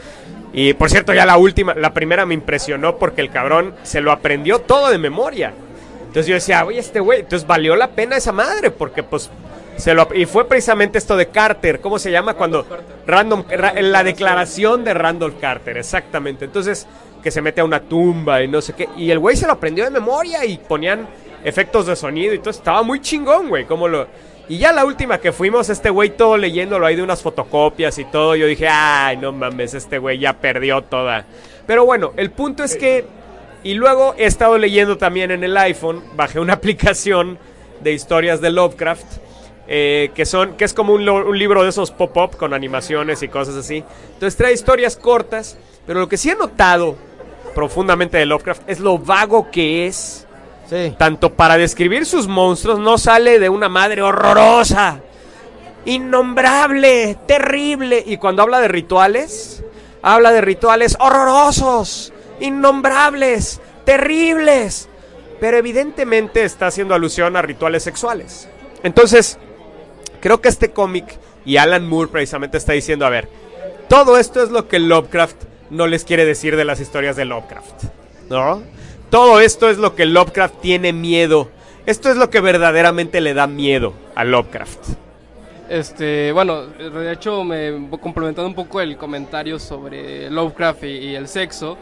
Y 0.52 0.72
por 0.74 0.88
cierto, 0.88 1.12
ya 1.12 1.26
la 1.26 1.36
última, 1.36 1.74
la 1.74 1.92
primera 1.92 2.24
me 2.24 2.32
impresionó 2.34 2.96
porque 2.96 3.20
el 3.20 3.30
cabrón 3.30 3.74
se 3.82 4.00
lo 4.00 4.10
aprendió 4.12 4.60
todo 4.60 4.88
de 4.88 4.98
memoria. 4.98 5.52
Entonces 6.00 6.26
yo 6.26 6.34
decía, 6.34 6.64
oye, 6.64 6.78
este 6.78 7.00
güey, 7.00 7.20
entonces 7.20 7.46
valió 7.46 7.76
la 7.76 7.88
pena 7.88 8.16
esa 8.16 8.32
madre, 8.32 8.70
porque 8.70 9.02
pues 9.02 9.28
se 9.76 9.92
lo 9.92 10.08
y 10.14 10.24
fue 10.24 10.48
precisamente 10.48 10.96
esto 10.96 11.14
de 11.16 11.26
Carter, 11.28 11.80
¿cómo 11.80 11.98
se 11.98 12.10
llama? 12.10 12.32
Cuando 12.34 12.64
Random 13.06 13.44
ra- 13.50 13.74
la 13.82 14.02
declaración 14.02 14.82
de 14.82 14.94
Randolph 14.94 15.38
Carter, 15.38 15.76
exactamente. 15.76 16.46
Entonces, 16.46 16.86
que 17.22 17.30
se 17.30 17.42
mete 17.42 17.60
a 17.60 17.64
una 17.64 17.80
tumba 17.80 18.42
y 18.42 18.48
no 18.48 18.62
sé 18.62 18.72
qué, 18.72 18.88
y 18.96 19.10
el 19.10 19.18
güey 19.18 19.36
se 19.36 19.46
lo 19.46 19.52
aprendió 19.52 19.84
de 19.84 19.90
memoria 19.90 20.46
y 20.46 20.56
ponían 20.56 21.06
efectos 21.44 21.84
de 21.86 21.96
sonido 21.96 22.32
y 22.32 22.38
todo, 22.38 22.50
estaba 22.50 22.82
muy 22.82 23.00
chingón, 23.00 23.50
güey, 23.50 23.66
como 23.66 23.86
lo 23.88 24.06
y 24.48 24.58
ya 24.58 24.72
la 24.72 24.84
última 24.84 25.18
que 25.18 25.32
fuimos, 25.32 25.68
este 25.68 25.90
güey 25.90 26.16
todo 26.16 26.36
leyéndolo 26.36 26.86
ahí 26.86 26.96
de 26.96 27.02
unas 27.02 27.22
fotocopias 27.22 27.98
y 27.98 28.04
todo, 28.04 28.36
yo 28.36 28.46
dije, 28.46 28.68
ay, 28.68 29.16
no 29.16 29.32
mames, 29.32 29.74
este 29.74 29.98
güey 29.98 30.18
ya 30.18 30.34
perdió 30.34 30.82
toda. 30.82 31.26
Pero 31.66 31.84
bueno, 31.84 32.12
el 32.16 32.30
punto 32.30 32.62
es 32.62 32.76
que 32.76 33.04
y 33.66 33.74
luego 33.74 34.14
he 34.16 34.26
estado 34.26 34.58
leyendo 34.58 34.96
también 34.96 35.32
en 35.32 35.42
el 35.42 35.56
iPhone, 35.56 36.00
bajé 36.14 36.38
una 36.38 36.52
aplicación 36.54 37.38
de 37.80 37.92
historias 37.92 38.40
de 38.40 38.50
Lovecraft, 38.50 39.04
eh, 39.66 40.10
que 40.14 40.24
son, 40.24 40.56
que 40.56 40.64
es 40.64 40.72
como 40.72 40.92
un, 40.92 41.08
un 41.08 41.36
libro 41.36 41.64
de 41.64 41.70
esos 41.70 41.90
pop-up 41.90 42.36
con 42.36 42.54
animaciones 42.54 43.24
y 43.24 43.28
cosas 43.28 43.56
así. 43.56 43.82
Entonces 44.14 44.36
trae 44.36 44.52
historias 44.52 44.96
cortas, 44.96 45.58
pero 45.84 45.98
lo 45.98 46.08
que 46.08 46.16
sí 46.16 46.30
he 46.30 46.36
notado 46.36 46.96
profundamente 47.56 48.18
de 48.18 48.26
Lovecraft 48.26 48.62
es 48.68 48.78
lo 48.78 48.98
vago 48.98 49.50
que 49.50 49.86
es, 49.86 50.25
tanto 50.98 51.32
para 51.34 51.56
describir 51.56 52.06
sus 52.06 52.26
monstruos, 52.28 52.78
no 52.78 52.98
sale 52.98 53.38
de 53.38 53.48
una 53.48 53.68
madre 53.68 54.02
horrorosa, 54.02 55.00
innombrable, 55.84 57.16
terrible, 57.26 58.02
y 58.04 58.16
cuando 58.16 58.42
habla 58.42 58.60
de 58.60 58.68
rituales, 58.68 59.62
habla 60.02 60.32
de 60.32 60.40
rituales 60.40 60.96
horrorosos, 61.00 62.12
innombrables, 62.40 63.60
terribles, 63.84 64.88
pero 65.40 65.56
evidentemente 65.56 66.44
está 66.44 66.66
haciendo 66.68 66.94
alusión 66.94 67.36
a 67.36 67.42
rituales 67.42 67.82
sexuales. 67.82 68.48
Entonces, 68.82 69.38
creo 70.20 70.40
que 70.40 70.48
este 70.48 70.70
cómic 70.70 71.18
y 71.44 71.56
Alan 71.58 71.88
Moore 71.88 72.10
precisamente 72.10 72.58
está 72.58 72.72
diciendo, 72.72 73.06
a 73.06 73.10
ver, 73.10 73.28
todo 73.88 74.18
esto 74.18 74.42
es 74.42 74.50
lo 74.50 74.68
que 74.68 74.78
Lovecraft 74.78 75.36
no 75.70 75.86
les 75.86 76.04
quiere 76.04 76.24
decir 76.24 76.56
de 76.56 76.64
las 76.64 76.80
historias 76.80 77.16
de 77.16 77.24
Lovecraft, 77.24 77.84
¿no? 78.28 78.62
Todo 79.10 79.40
esto 79.40 79.70
es 79.70 79.78
lo 79.78 79.94
que 79.94 80.04
Lovecraft 80.06 80.60
tiene 80.60 80.92
miedo. 80.92 81.48
Esto 81.86 82.10
es 82.10 82.16
lo 82.16 82.30
que 82.30 82.40
verdaderamente 82.40 83.20
le 83.20 83.34
da 83.34 83.46
miedo 83.46 83.92
a 84.14 84.24
Lovecraft. 84.24 84.78
Este, 85.68 86.32
bueno, 86.32 86.66
de 86.66 87.12
hecho, 87.12 87.44
me 87.44 87.88
complementando 88.00 88.48
un 88.48 88.54
poco 88.54 88.80
el 88.80 88.96
comentario 88.96 89.58
sobre 89.58 90.30
Lovecraft 90.30 90.84
y, 90.84 91.14
el 91.14 91.28
sexo. 91.28 91.76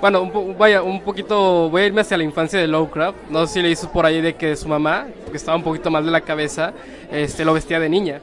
Bueno, 0.00 0.20
un 0.22 0.30
po- 0.30 0.54
vaya, 0.54 0.82
un 0.82 1.00
poquito, 1.02 1.70
voy 1.70 1.82
a 1.82 1.86
irme 1.86 2.02
hacia 2.02 2.16
la 2.18 2.24
infancia 2.24 2.58
de 2.58 2.66
Lovecraft. 2.66 3.16
No 3.30 3.46
sé 3.46 3.54
si 3.54 3.62
le 3.62 3.70
hizo 3.70 3.90
por 3.90 4.04
ahí 4.04 4.20
de 4.20 4.34
que 4.34 4.56
su 4.56 4.68
mamá, 4.68 5.06
porque 5.24 5.38
estaba 5.38 5.56
un 5.56 5.62
poquito 5.62 5.90
mal 5.90 6.04
de 6.04 6.10
la 6.10 6.20
cabeza, 6.22 6.72
este, 7.10 7.44
lo 7.44 7.54
vestía 7.54 7.80
de 7.80 7.88
niña. 7.88 8.20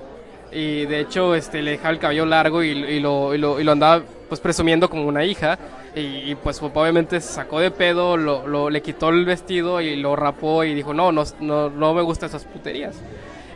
Y 0.51 0.85
de 0.85 0.99
hecho, 0.99 1.33
este, 1.33 1.63
le 1.63 1.71
dejaba 1.71 1.89
el 1.91 1.99
cabello 1.99 2.25
largo 2.27 2.63
y, 2.63 2.69
y 2.69 2.99
lo, 2.99 3.33
y, 3.33 3.39
lo, 3.39 3.59
lo 3.59 3.71
andaba 3.71 4.03
pues 4.29 4.39
presumiendo 4.39 4.87
como 4.89 5.07
una 5.07 5.23
hija. 5.25 5.57
Y, 5.95 6.31
y, 6.31 6.35
pues 6.41 6.59
obviamente 6.61 7.21
se 7.21 7.33
sacó 7.33 7.59
de 7.59 7.69
pedo, 7.69 8.17
lo, 8.17 8.47
lo- 8.47 8.69
le 8.71 8.81
quitó 8.81 9.09
el 9.09 9.25
vestido 9.25 9.79
y 9.79 9.95
lo 9.95 10.15
rapó 10.15 10.63
y 10.63 10.73
dijo, 10.73 10.91
no, 10.93 11.11
no, 11.11 11.23
no, 11.39 11.69
no 11.69 11.93
me 11.93 12.01
gustan 12.01 12.29
esas 12.29 12.45
puterías. 12.45 12.95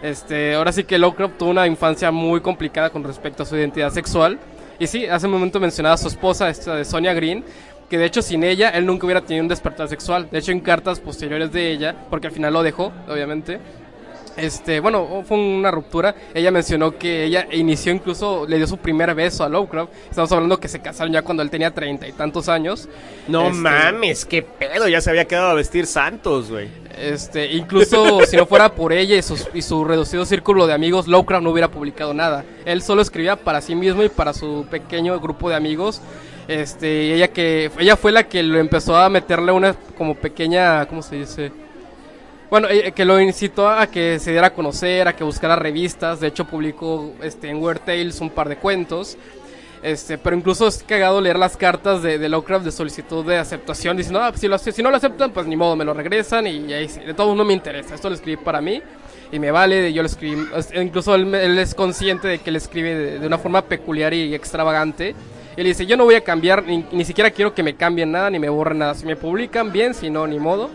Este, 0.04 0.54
ahora 0.54 0.72
sí 0.72 0.84
que 0.84 1.00
Lovecraft 1.00 1.40
tuvo 1.40 1.50
una 1.50 1.66
infancia 1.66 2.12
muy 2.12 2.42
complicada 2.42 2.92
con 2.92 3.04
respecto 3.04 3.42
a 3.42 3.46
su 3.46 3.56
identidad 3.56 3.90
sexual. 3.92 4.38
Y 4.78 4.86
sí, 4.86 5.08
hace 5.08 5.26
un 5.26 5.34
momento 5.34 5.60
mencionaba 5.60 5.96
a 5.96 5.98
su 5.98 6.08
esposa, 6.08 6.48
esta 6.50 6.76
de 6.76 6.86
Sonia 6.86 7.16
Green, 7.16 7.44
que 7.90 7.98
de 7.98 8.06
hecho 8.06 8.22
sin 8.22 8.44
ella 8.44 8.70
él 8.70 8.86
nunca 8.86 9.08
hubiera 9.08 9.22
tenido 9.22 9.42
un 9.44 9.48
despertar 9.50 9.88
sexual. 9.88 10.28
De 10.32 10.38
hecho, 10.38 10.52
en 10.52 10.60
cartas 10.60 11.00
posteriores 11.00 11.52
de 11.52 11.72
ella, 11.72 11.96
porque 12.12 12.28
al 12.28 12.34
final 12.34 12.54
lo 12.54 12.62
dejó, 12.62 12.92
obviamente. 13.10 13.60
Este, 14.38 14.80
bueno, 14.80 15.24
fue 15.28 15.38
una 15.38 15.72
ruptura. 15.72 16.14
Ella 16.34 16.52
mencionó 16.52 16.98
que 16.98 17.24
ella 17.26 17.48
inició 17.52 17.92
incluso, 17.92 18.46
le 18.48 18.58
dio 18.58 18.68
su 18.68 18.78
primer 18.78 19.14
beso 19.16 19.44
a 19.44 19.50
Lovecraft. 19.50 19.92
Estamos 20.10 20.32
hablando 20.32 20.60
que 20.60 20.68
se 20.68 20.80
casaron 20.80 21.12
ya 21.12 21.24
cuando 21.24 21.42
él 21.44 21.50
tenía 21.50 21.72
treinta 21.74 22.08
y 22.08 22.12
tantos 22.12 22.48
años. 22.48 22.88
No 23.28 23.48
Este, 23.48 23.54
mames, 23.58 24.26
qué 24.26 24.44
pedo, 24.44 24.88
ya 24.88 25.02
se 25.02 25.10
había 25.10 25.26
quedado 25.26 25.50
a 25.50 25.54
vestir 25.56 25.88
santos, 25.88 26.52
güey. 26.52 26.70
Este, 27.00 27.52
incluso 27.54 28.20
si 28.28 28.38
no 28.38 28.46
fuera 28.46 28.70
por 28.74 28.94
ella 28.94 29.16
y, 29.18 29.22
sus- 29.24 29.48
y 29.54 29.62
su 29.64 29.84
reducido 29.84 30.24
círculo 30.26 30.68
de 30.68 30.74
amigos, 30.74 31.08
Lovecraft 31.08 31.44
no 31.44 31.50
hubiera 31.52 31.70
publicado 31.70 32.14
nada. 32.14 32.46
Él 32.66 32.82
solo 32.84 33.02
escribía 33.02 33.36
para 33.38 33.60
sí 33.62 33.74
mismo 33.76 34.04
y 34.04 34.10
para 34.10 34.34
su 34.34 34.66
pequeño 34.70 35.20
grupo 35.20 35.50
de 35.50 35.56
amigos. 35.56 36.00
Este, 36.48 37.14
ella 37.14 37.28
que 37.28 37.70
ella 37.80 37.98
fue 37.98 38.12
la 38.12 38.24
que 38.24 38.42
lo 38.44 38.58
empezó 38.60 38.96
a 38.96 39.10
meterle 39.10 39.52
una 39.52 39.74
como 39.98 40.16
pequeña, 40.16 40.86
¿cómo 40.86 41.02
se 41.02 41.18
dice? 41.18 41.52
Bueno, 42.50 42.70
eh, 42.70 42.94
que 42.94 43.04
lo 43.04 43.20
incitó 43.20 43.68
a 43.70 43.88
que 43.88 44.20
se 44.20 44.32
diera 44.32 44.48
a 44.48 44.54
conocer, 44.54 45.08
a 45.08 45.16
que 45.16 45.24
buscara 45.24 45.56
revistas. 45.58 46.20
De 46.22 46.28
hecho, 46.28 46.46
publicó 46.46 47.14
este, 47.22 47.50
en 47.50 47.62
Weird 47.62 47.82
Tales 47.82 48.22
un 48.22 48.30
par 48.30 48.48
de 48.48 48.56
cuentos. 48.58 49.18
Este, 49.84 50.18
pero 50.18 50.36
incluso 50.36 50.68
es 50.68 50.82
cagado 50.84 51.22
leer 51.22 51.38
las 51.38 51.56
cartas 51.56 52.02
de, 52.02 52.18
de 52.18 52.30
Lovecraft 52.30 52.66
de 52.66 52.72
solicitud 52.72 53.26
de 53.26 53.38
aceptación. 53.38 53.98
Diciendo, 53.98 54.22
ah, 54.22 54.32
si, 54.34 54.48
lo, 54.48 54.58
si 54.58 54.82
no 54.82 54.90
lo 54.90 54.98
aceptan, 54.98 55.32
pues 55.32 55.46
ni 55.46 55.58
modo, 55.58 55.76
me 55.76 55.84
lo 55.84 55.94
regresan 55.94 56.48
y, 56.48 56.72
ahí 56.74 56.88
sí. 56.88 57.02
De 57.02 57.14
todos 57.14 57.36
no 57.36 57.44
me 57.44 57.54
interesa. 57.54 57.96
Esto 57.96 58.08
lo 58.10 58.16
escribí 58.16 58.38
para 58.38 58.62
mí 58.62 58.82
y 59.32 59.40
me 59.40 59.52
vale. 59.52 59.92
Yo 59.92 60.02
lo 60.02 60.08
escribí. 60.08 60.42
es- 60.56 60.74
Incluso 60.74 61.16
él, 61.16 61.34
él 61.36 61.60
es 61.60 61.76
consciente 61.76 62.30
de 62.30 62.40
que 62.40 62.50
él 62.50 62.56
escribe 62.56 62.96
de, 62.96 63.20
de 63.20 63.28
una 63.28 63.38
forma 63.38 63.62
peculiar 63.62 64.14
y 64.14 64.34
extravagante. 64.34 65.16
Y 65.58 65.64
le 65.64 65.70
dice, 65.70 65.86
yo 65.86 65.98
no 65.98 66.06
voy 66.06 66.16
a 66.16 66.22
cambiar, 66.22 66.64
ni, 66.64 66.86
ni 66.94 67.04
siquiera 67.04 67.30
quiero 67.32 67.54
que 67.54 67.62
me 67.64 67.76
cambien 67.76 68.12
nada, 68.12 68.30
ni 68.30 68.40
me 68.40 68.48
borren 68.48 68.78
nada. 68.78 68.94
Si 68.94 69.06
me 69.06 69.18
publican, 69.18 69.72
bien, 69.74 69.94
si 69.94 70.10
no, 70.10 70.26
ni 70.28 70.40
modo. 70.40 70.70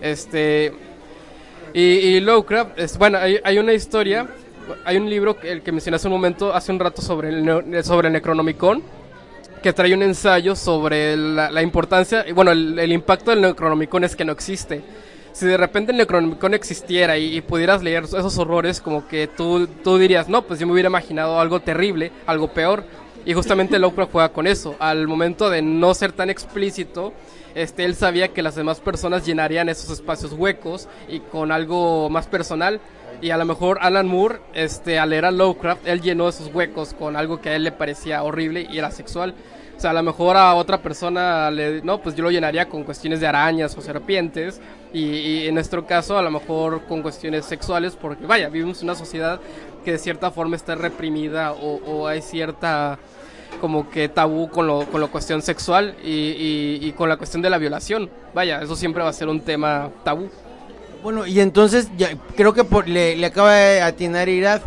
Este, 0.00 0.72
y, 1.74 1.80
y 1.80 2.20
Lovecraft, 2.20 2.78
es, 2.78 2.98
bueno, 2.98 3.18
hay, 3.18 3.38
hay 3.44 3.58
una 3.58 3.72
historia, 3.72 4.26
hay 4.84 4.96
un 4.96 5.08
libro 5.08 5.38
que, 5.38 5.50
el 5.52 5.62
que 5.62 5.72
mencioné 5.72 5.96
hace 5.96 6.08
un 6.08 6.12
momento, 6.14 6.54
hace 6.54 6.72
un 6.72 6.78
rato 6.78 7.02
sobre 7.02 7.28
el, 7.30 7.44
neo- 7.44 7.82
sobre 7.82 8.08
el 8.08 8.12
Necronomicon, 8.14 8.82
que 9.62 9.72
trae 9.72 9.92
un 9.94 10.02
ensayo 10.02 10.54
sobre 10.54 11.16
la, 11.16 11.50
la 11.50 11.62
importancia, 11.62 12.24
y 12.28 12.32
bueno, 12.32 12.50
el, 12.52 12.78
el 12.78 12.92
impacto 12.92 13.30
del 13.30 13.40
Necronomicon 13.40 14.04
es 14.04 14.14
que 14.14 14.24
no 14.24 14.32
existe. 14.32 14.82
Si 15.32 15.46
de 15.46 15.56
repente 15.56 15.92
el 15.92 15.98
Necronomicon 15.98 16.54
existiera 16.54 17.16
y, 17.16 17.36
y 17.36 17.40
pudieras 17.42 17.82
leer 17.82 18.04
esos 18.04 18.38
horrores, 18.38 18.80
como 18.80 19.06
que 19.06 19.26
tú, 19.28 19.68
tú 19.84 19.98
dirías, 19.98 20.28
no, 20.28 20.42
pues 20.42 20.58
yo 20.58 20.66
me 20.66 20.72
hubiera 20.72 20.88
imaginado 20.88 21.38
algo 21.38 21.60
terrible, 21.60 22.10
algo 22.26 22.48
peor. 22.48 22.84
Y 23.24 23.34
justamente 23.34 23.78
Lovecraft 23.78 24.10
juega 24.12 24.28
con 24.30 24.46
eso. 24.46 24.74
Al 24.78 25.06
momento 25.06 25.50
de 25.50 25.60
no 25.60 25.92
ser 25.92 26.12
tan 26.12 26.30
explícito, 26.30 27.12
este, 27.62 27.84
él 27.84 27.94
sabía 27.94 28.28
que 28.28 28.42
las 28.42 28.54
demás 28.54 28.80
personas 28.80 29.26
llenarían 29.26 29.68
esos 29.68 29.90
espacios 29.90 30.32
huecos 30.32 30.88
y 31.08 31.20
con 31.20 31.52
algo 31.52 32.08
más 32.08 32.26
personal. 32.26 32.80
Y 33.20 33.30
a 33.30 33.36
lo 33.36 33.44
mejor 33.44 33.78
Alan 33.80 34.06
Moore, 34.06 34.38
este, 34.54 34.98
al 34.98 35.10
leer 35.10 35.24
a 35.24 35.30
Lovecraft, 35.32 35.86
él 35.88 36.00
llenó 36.00 36.28
esos 36.28 36.54
huecos 36.54 36.94
con 36.94 37.16
algo 37.16 37.40
que 37.40 37.48
a 37.50 37.56
él 37.56 37.64
le 37.64 37.72
parecía 37.72 38.22
horrible 38.22 38.66
y 38.70 38.78
era 38.78 38.92
sexual. 38.92 39.34
O 39.76 39.80
sea, 39.80 39.90
a 39.90 39.94
lo 39.94 40.02
mejor 40.02 40.36
a 40.36 40.54
otra 40.54 40.82
persona, 40.82 41.50
le, 41.50 41.82
no, 41.82 42.00
pues 42.00 42.14
yo 42.14 42.22
lo 42.22 42.30
llenaría 42.30 42.68
con 42.68 42.84
cuestiones 42.84 43.20
de 43.20 43.26
arañas 43.26 43.76
o 43.76 43.80
serpientes. 43.80 44.60
Y, 44.92 45.02
y 45.02 45.48
en 45.48 45.54
nuestro 45.54 45.86
caso, 45.86 46.16
a 46.16 46.22
lo 46.22 46.30
mejor 46.30 46.84
con 46.86 47.02
cuestiones 47.02 47.44
sexuales, 47.44 47.96
porque 47.96 48.26
vaya, 48.26 48.48
vivimos 48.48 48.78
en 48.82 48.84
una 48.84 48.94
sociedad 48.94 49.40
que 49.84 49.92
de 49.92 49.98
cierta 49.98 50.30
forma 50.30 50.56
está 50.56 50.74
reprimida 50.74 51.52
o, 51.52 51.80
o 51.86 52.06
hay 52.06 52.22
cierta 52.22 52.98
como 53.58 53.90
que 53.90 54.08
tabú 54.08 54.48
con 54.48 54.66
lo, 54.66 54.86
con 54.86 55.00
la 55.00 55.06
cuestión 55.08 55.42
sexual 55.42 55.94
y, 56.04 56.08
y- 56.10 56.78
y 56.82 56.92
con 56.92 57.08
la 57.08 57.16
cuestión 57.16 57.42
de 57.42 57.50
la 57.50 57.58
violación. 57.58 58.08
Vaya, 58.34 58.62
eso 58.62 58.74
siempre 58.76 59.02
va 59.02 59.10
a 59.10 59.12
ser 59.12 59.28
un 59.28 59.40
tema 59.40 59.90
tabú. 60.04 60.28
Bueno, 61.02 61.26
y 61.26 61.40
entonces 61.40 61.88
ya, 61.96 62.10
creo 62.36 62.52
que 62.52 62.64
por- 62.64 62.88
le, 62.88 63.16
le 63.16 63.26
acaba 63.26 63.54
de 63.54 63.80
atinar 63.82 64.28
Irad. 64.28 64.60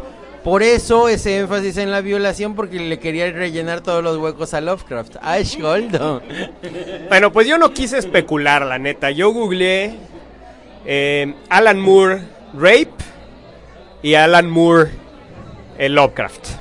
Por 0.43 0.63
eso 0.63 1.07
ese 1.07 1.37
énfasis 1.37 1.77
en 1.77 1.91
la 1.91 2.01
violación, 2.01 2.55
porque 2.55 2.79
le 2.79 2.97
quería 2.97 3.31
rellenar 3.31 3.81
todos 3.81 4.03
los 4.03 4.17
huecos 4.17 4.53
a 4.55 4.61
Lovecraft. 4.61 5.17
Ash 5.21 5.57
Goldo. 5.59 6.21
Bueno, 7.09 7.31
pues 7.31 7.45
yo 7.47 7.57
no 7.57 7.71
quise 7.73 7.97
especular, 7.97 8.65
la 8.65 8.79
neta. 8.79 9.11
Yo 9.11 9.31
googleé 9.31 9.95
eh, 10.85 11.35
Alan 11.49 11.79
Moore 11.79 12.21
Rape 12.53 12.89
y 14.01 14.15
Alan 14.15 14.49
Moore 14.49 14.89
eh, 15.77 15.89
Lovecraft. 15.89 16.60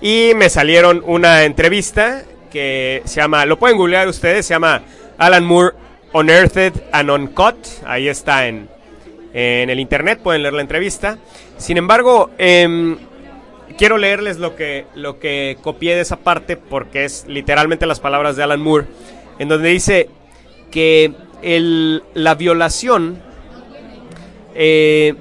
Y 0.00 0.32
me 0.36 0.48
salieron 0.48 1.02
una 1.06 1.44
entrevista 1.44 2.22
que 2.50 3.02
se 3.04 3.20
llama, 3.20 3.44
lo 3.46 3.58
pueden 3.58 3.76
googlear 3.76 4.08
ustedes, 4.08 4.46
se 4.46 4.54
llama 4.54 4.82
Alan 5.18 5.44
Moore 5.44 5.76
Unearthed 6.12 6.72
and 6.92 7.10
Uncut. 7.10 7.56
Ahí 7.86 8.08
está 8.08 8.46
en, 8.48 8.68
en 9.34 9.70
el 9.70 9.78
internet, 9.78 10.20
pueden 10.22 10.42
leer 10.42 10.54
la 10.54 10.62
entrevista. 10.62 11.18
Sin 11.58 11.76
embargo, 11.76 12.30
em, 12.38 12.96
quiero 13.76 13.98
leerles 13.98 14.38
lo 14.38 14.56
que, 14.56 14.86
lo 14.94 15.18
que 15.20 15.58
copié 15.62 15.94
de 15.94 16.00
esa 16.00 16.16
parte 16.16 16.56
porque 16.56 17.04
es 17.04 17.26
literalmente 17.28 17.86
las 17.86 18.00
palabras 18.00 18.36
de 18.36 18.42
Alan 18.42 18.60
Moore, 18.60 18.86
en 19.38 19.48
donde 19.48 19.68
dice 19.68 20.08
que 20.70 21.12
el- 21.42 22.02
la 22.14 22.34
violación 22.34 23.22
eh, 24.54 25.14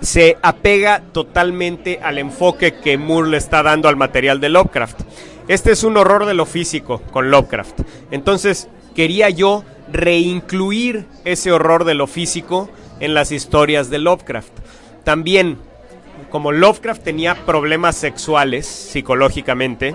se 0.00 0.36
apega 0.42 1.02
totalmente 1.12 2.00
al 2.02 2.18
enfoque 2.18 2.74
que 2.74 2.98
Moore 2.98 3.30
le 3.30 3.36
está 3.36 3.62
dando 3.62 3.88
al 3.88 3.96
material 3.96 4.40
de 4.40 4.48
Lovecraft. 4.48 5.00
Este 5.48 5.72
es 5.72 5.82
un 5.82 5.96
horror 5.96 6.26
de 6.26 6.34
lo 6.34 6.46
físico 6.46 7.02
con 7.10 7.30
Lovecraft. 7.30 7.80
Entonces, 8.10 8.68
quería 8.94 9.30
yo 9.30 9.64
reincluir 9.90 11.06
ese 11.24 11.52
horror 11.52 11.84
de 11.84 11.94
lo 11.94 12.06
físico 12.06 12.68
en 13.00 13.14
las 13.14 13.32
historias 13.32 13.90
de 13.90 13.98
Lovecraft. 13.98 14.52
También, 15.04 15.58
como 16.30 16.52
Lovecraft 16.52 17.02
tenía 17.02 17.46
problemas 17.46 17.96
sexuales 17.96 18.66
psicológicamente, 18.66 19.94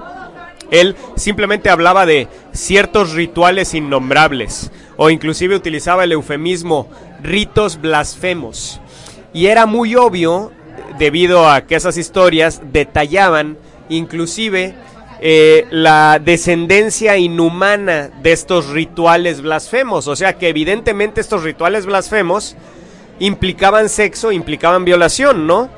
él 0.72 0.96
simplemente 1.16 1.70
hablaba 1.70 2.06
de 2.06 2.28
ciertos 2.52 3.14
rituales 3.14 3.74
innombrables 3.76 4.72
o 4.98 5.10
inclusive 5.10 5.56
utilizaba 5.56 6.04
el 6.04 6.14
eufemismo 6.14 6.90
ritos 7.22 7.80
blasfemos. 7.80 8.82
Y 9.34 9.48
era 9.48 9.66
muy 9.66 9.96
obvio 9.96 10.52
debido 10.98 11.50
a 11.50 11.62
que 11.66 11.76
esas 11.76 11.98
historias 11.98 12.62
detallaban 12.72 13.58
inclusive 13.90 14.76
eh, 15.20 15.66
la 15.72 16.20
descendencia 16.24 17.18
inhumana 17.18 18.10
de 18.22 18.32
estos 18.32 18.70
rituales 18.70 19.42
blasfemos. 19.42 20.08
O 20.08 20.16
sea 20.16 20.34
que 20.34 20.50
evidentemente 20.50 21.20
estos 21.22 21.44
rituales 21.44 21.86
blasfemos 21.86 22.56
implicaban 23.20 23.90
sexo, 23.90 24.32
implicaban 24.32 24.86
violación, 24.86 25.48
¿no? 25.48 25.70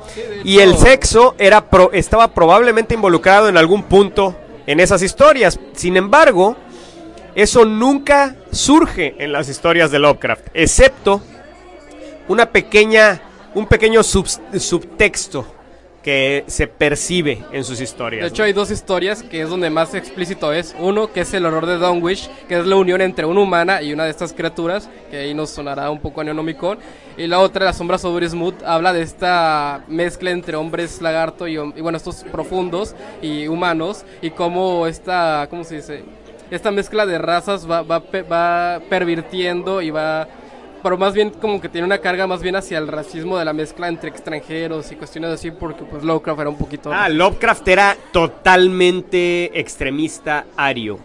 Y 0.44 0.58
el 0.58 0.76
sexo 0.76 1.34
era 1.38 1.70
pro- 1.70 1.92
estaba 1.92 2.28
probablemente 2.34 2.94
involucrado 2.94 3.48
en 3.48 3.56
algún 3.56 3.84
punto 3.84 4.34
en 4.66 4.80
esas 4.80 5.02
historias. 5.02 5.60
Sin 5.74 5.96
embargo, 5.96 6.56
eso 7.34 7.64
nunca 7.64 8.36
surge 8.50 9.14
en 9.18 9.32
las 9.32 9.48
historias 9.48 9.90
de 9.90 9.98
Lovecraft, 9.98 10.48
excepto 10.54 11.20
una 12.28 12.46
pequeña, 12.46 13.20
un 13.56 13.66
pequeño 13.66 14.02
sub- 14.02 14.28
subtexto 14.58 15.46
que 16.02 16.44
se 16.46 16.68
percibe 16.68 17.42
en 17.50 17.64
sus 17.64 17.80
historias. 17.80 18.22
De 18.22 18.28
hecho, 18.28 18.42
¿no? 18.42 18.46
hay 18.46 18.52
dos 18.52 18.70
historias 18.70 19.24
que 19.24 19.40
es 19.42 19.48
donde 19.48 19.70
más 19.70 19.92
explícito 19.94 20.52
es. 20.52 20.76
Uno, 20.78 21.10
que 21.12 21.22
es 21.22 21.34
el 21.34 21.44
horror 21.44 21.66
de 21.66 21.78
Dunwich, 21.78 22.30
que 22.46 22.58
es 22.60 22.66
la 22.66 22.76
unión 22.76 23.00
entre 23.00 23.26
una 23.26 23.40
humana 23.40 23.82
y 23.82 23.92
una 23.92 24.04
de 24.04 24.10
estas 24.10 24.32
criaturas, 24.32 24.88
que 25.10 25.16
ahí 25.16 25.34
nos 25.34 25.50
sonará 25.50 25.90
un 25.90 25.98
poco 25.98 26.20
a 26.20 26.24
Neonomicon. 26.24 26.78
Y 27.16 27.26
la 27.26 27.40
otra, 27.40 27.64
La 27.64 27.72
sombra 27.72 27.98
sobre 27.98 28.28
Smooth, 28.28 28.62
habla 28.64 28.92
de 28.92 29.02
esta 29.02 29.82
mezcla 29.88 30.30
entre 30.30 30.54
hombres 30.54 31.02
lagarto 31.02 31.48
y, 31.48 31.54
y, 31.54 31.80
bueno, 31.80 31.96
estos 31.96 32.22
profundos 32.30 32.94
y 33.20 33.48
humanos, 33.48 34.04
y 34.22 34.30
cómo 34.30 34.86
esta, 34.86 35.48
¿cómo 35.50 35.64
se 35.64 35.76
dice? 35.76 36.04
Esta 36.52 36.70
mezcla 36.70 37.04
de 37.04 37.18
razas 37.18 37.68
va, 37.68 37.82
va, 37.82 38.00
va 38.30 38.80
pervirtiendo 38.88 39.82
y 39.82 39.90
va 39.90 40.28
pero 40.82 40.96
más 40.98 41.12
bien 41.14 41.30
como 41.30 41.60
que 41.60 41.68
tiene 41.68 41.86
una 41.86 41.98
carga 41.98 42.26
más 42.26 42.42
bien 42.42 42.56
hacia 42.56 42.78
el 42.78 42.88
racismo 42.88 43.38
de 43.38 43.44
la 43.44 43.52
mezcla 43.52 43.88
entre 43.88 44.08
extranjeros 44.10 44.90
y 44.92 44.96
cuestiones 44.96 45.30
así 45.30 45.50
porque 45.50 45.84
pues 45.84 46.02
Lovecraft 46.02 46.40
era 46.40 46.50
un 46.50 46.56
poquito 46.58 46.92
Ah, 46.92 47.08
Lovecraft 47.08 47.66
era 47.68 47.96
totalmente 48.12 49.58
extremista 49.58 50.44
ario. 50.56 50.98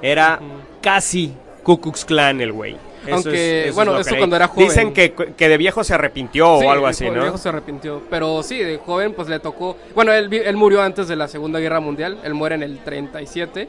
Era 0.00 0.38
casi 0.80 1.32
Ku 1.62 1.80
Klux 1.80 2.04
Klan 2.04 2.40
el 2.40 2.52
güey. 2.52 2.76
Eso 3.06 3.14
Aunque, 3.14 3.68
es- 3.68 3.74
bueno, 3.74 3.98
eso 3.98 4.16
cuando 4.18 4.36
era 4.36 4.48
joven. 4.48 4.68
Dicen 4.68 4.92
que, 4.92 5.12
que 5.12 5.48
de 5.48 5.56
viejo 5.56 5.82
se 5.82 5.94
arrepintió 5.94 6.58
Sí, 6.60 6.66
o 6.66 6.70
algo 6.70 6.86
así, 6.86 7.08
¿no? 7.08 7.22
viejo 7.22 7.38
se 7.38 7.48
arrepintió. 7.48 8.02
Pero 8.10 8.42
sí, 8.42 8.58
de 8.58 8.76
joven 8.78 9.14
pues 9.14 9.28
le 9.28 9.38
tocó... 9.38 9.76
Bueno, 9.94 10.12
él, 10.12 10.32
él 10.32 10.56
murió 10.56 10.82
antes 10.82 11.08
de 11.08 11.16
la 11.16 11.26
Segunda 11.28 11.58
Guerra 11.58 11.80
Mundial. 11.80 12.18
Él 12.24 12.34
muere 12.34 12.56
en 12.56 12.62
el 12.64 12.78
37. 12.78 13.68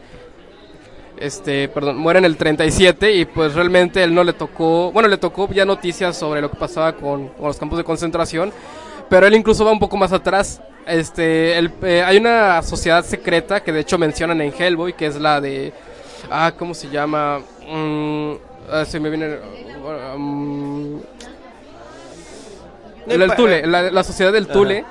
Este, 1.20 1.68
perdón, 1.68 1.98
muere 1.98 2.20
en 2.20 2.26
el 2.26 2.38
37 2.38 3.14
y 3.14 3.26
pues 3.26 3.54
realmente 3.54 4.02
él 4.04 4.14
no 4.16 4.24
le 4.24 4.32
tocó... 4.34 4.91
Bueno, 4.94 5.10
le 5.10 5.18
tocó 5.18 5.50
ya 5.52 5.66
noticias 5.66 6.16
sobre 6.18 6.41
lo 6.41 6.50
que 6.50 6.58
pasaba 6.58 6.94
con, 6.94 7.28
con 7.30 7.48
los 7.48 7.58
campos 7.58 7.78
de 7.78 7.84
concentración. 7.84 8.54
Pero 9.10 9.28
él 9.28 9.36
incluso 9.36 9.66
va 9.66 9.72
un 9.72 9.80
poco 9.80 9.98
más 9.98 10.14
atrás. 10.14 10.62
Este, 10.88 11.58
el- 11.58 11.72
eh, 11.84 12.04
hay 12.06 12.18
una 12.18 12.62
sociedad 12.62 13.04
secreta 13.04 13.62
que 13.62 13.72
de 13.74 13.82
hecho 13.82 13.98
mencionan 13.98 14.40
en 14.41 14.54
Hellboy, 14.58 14.94
que 14.94 15.08
es 15.08 15.16
la 15.20 15.41
de... 15.41 15.74
Ah, 16.32 16.54
¿cómo 16.58 16.74
se 16.74 16.90
llama? 16.90 17.40
Mm, 17.68 18.34
ah, 18.72 18.86
se 18.86 19.00
me 19.00 19.10
viene... 19.10 19.36
um, 20.16 21.00
el, 23.08 23.22
el 23.24 23.36
Tule, 23.36 23.66
la, 23.66 23.90
la 23.91 24.04
sociedad 24.04 24.32
del 24.32 24.48
Tule, 24.48 24.86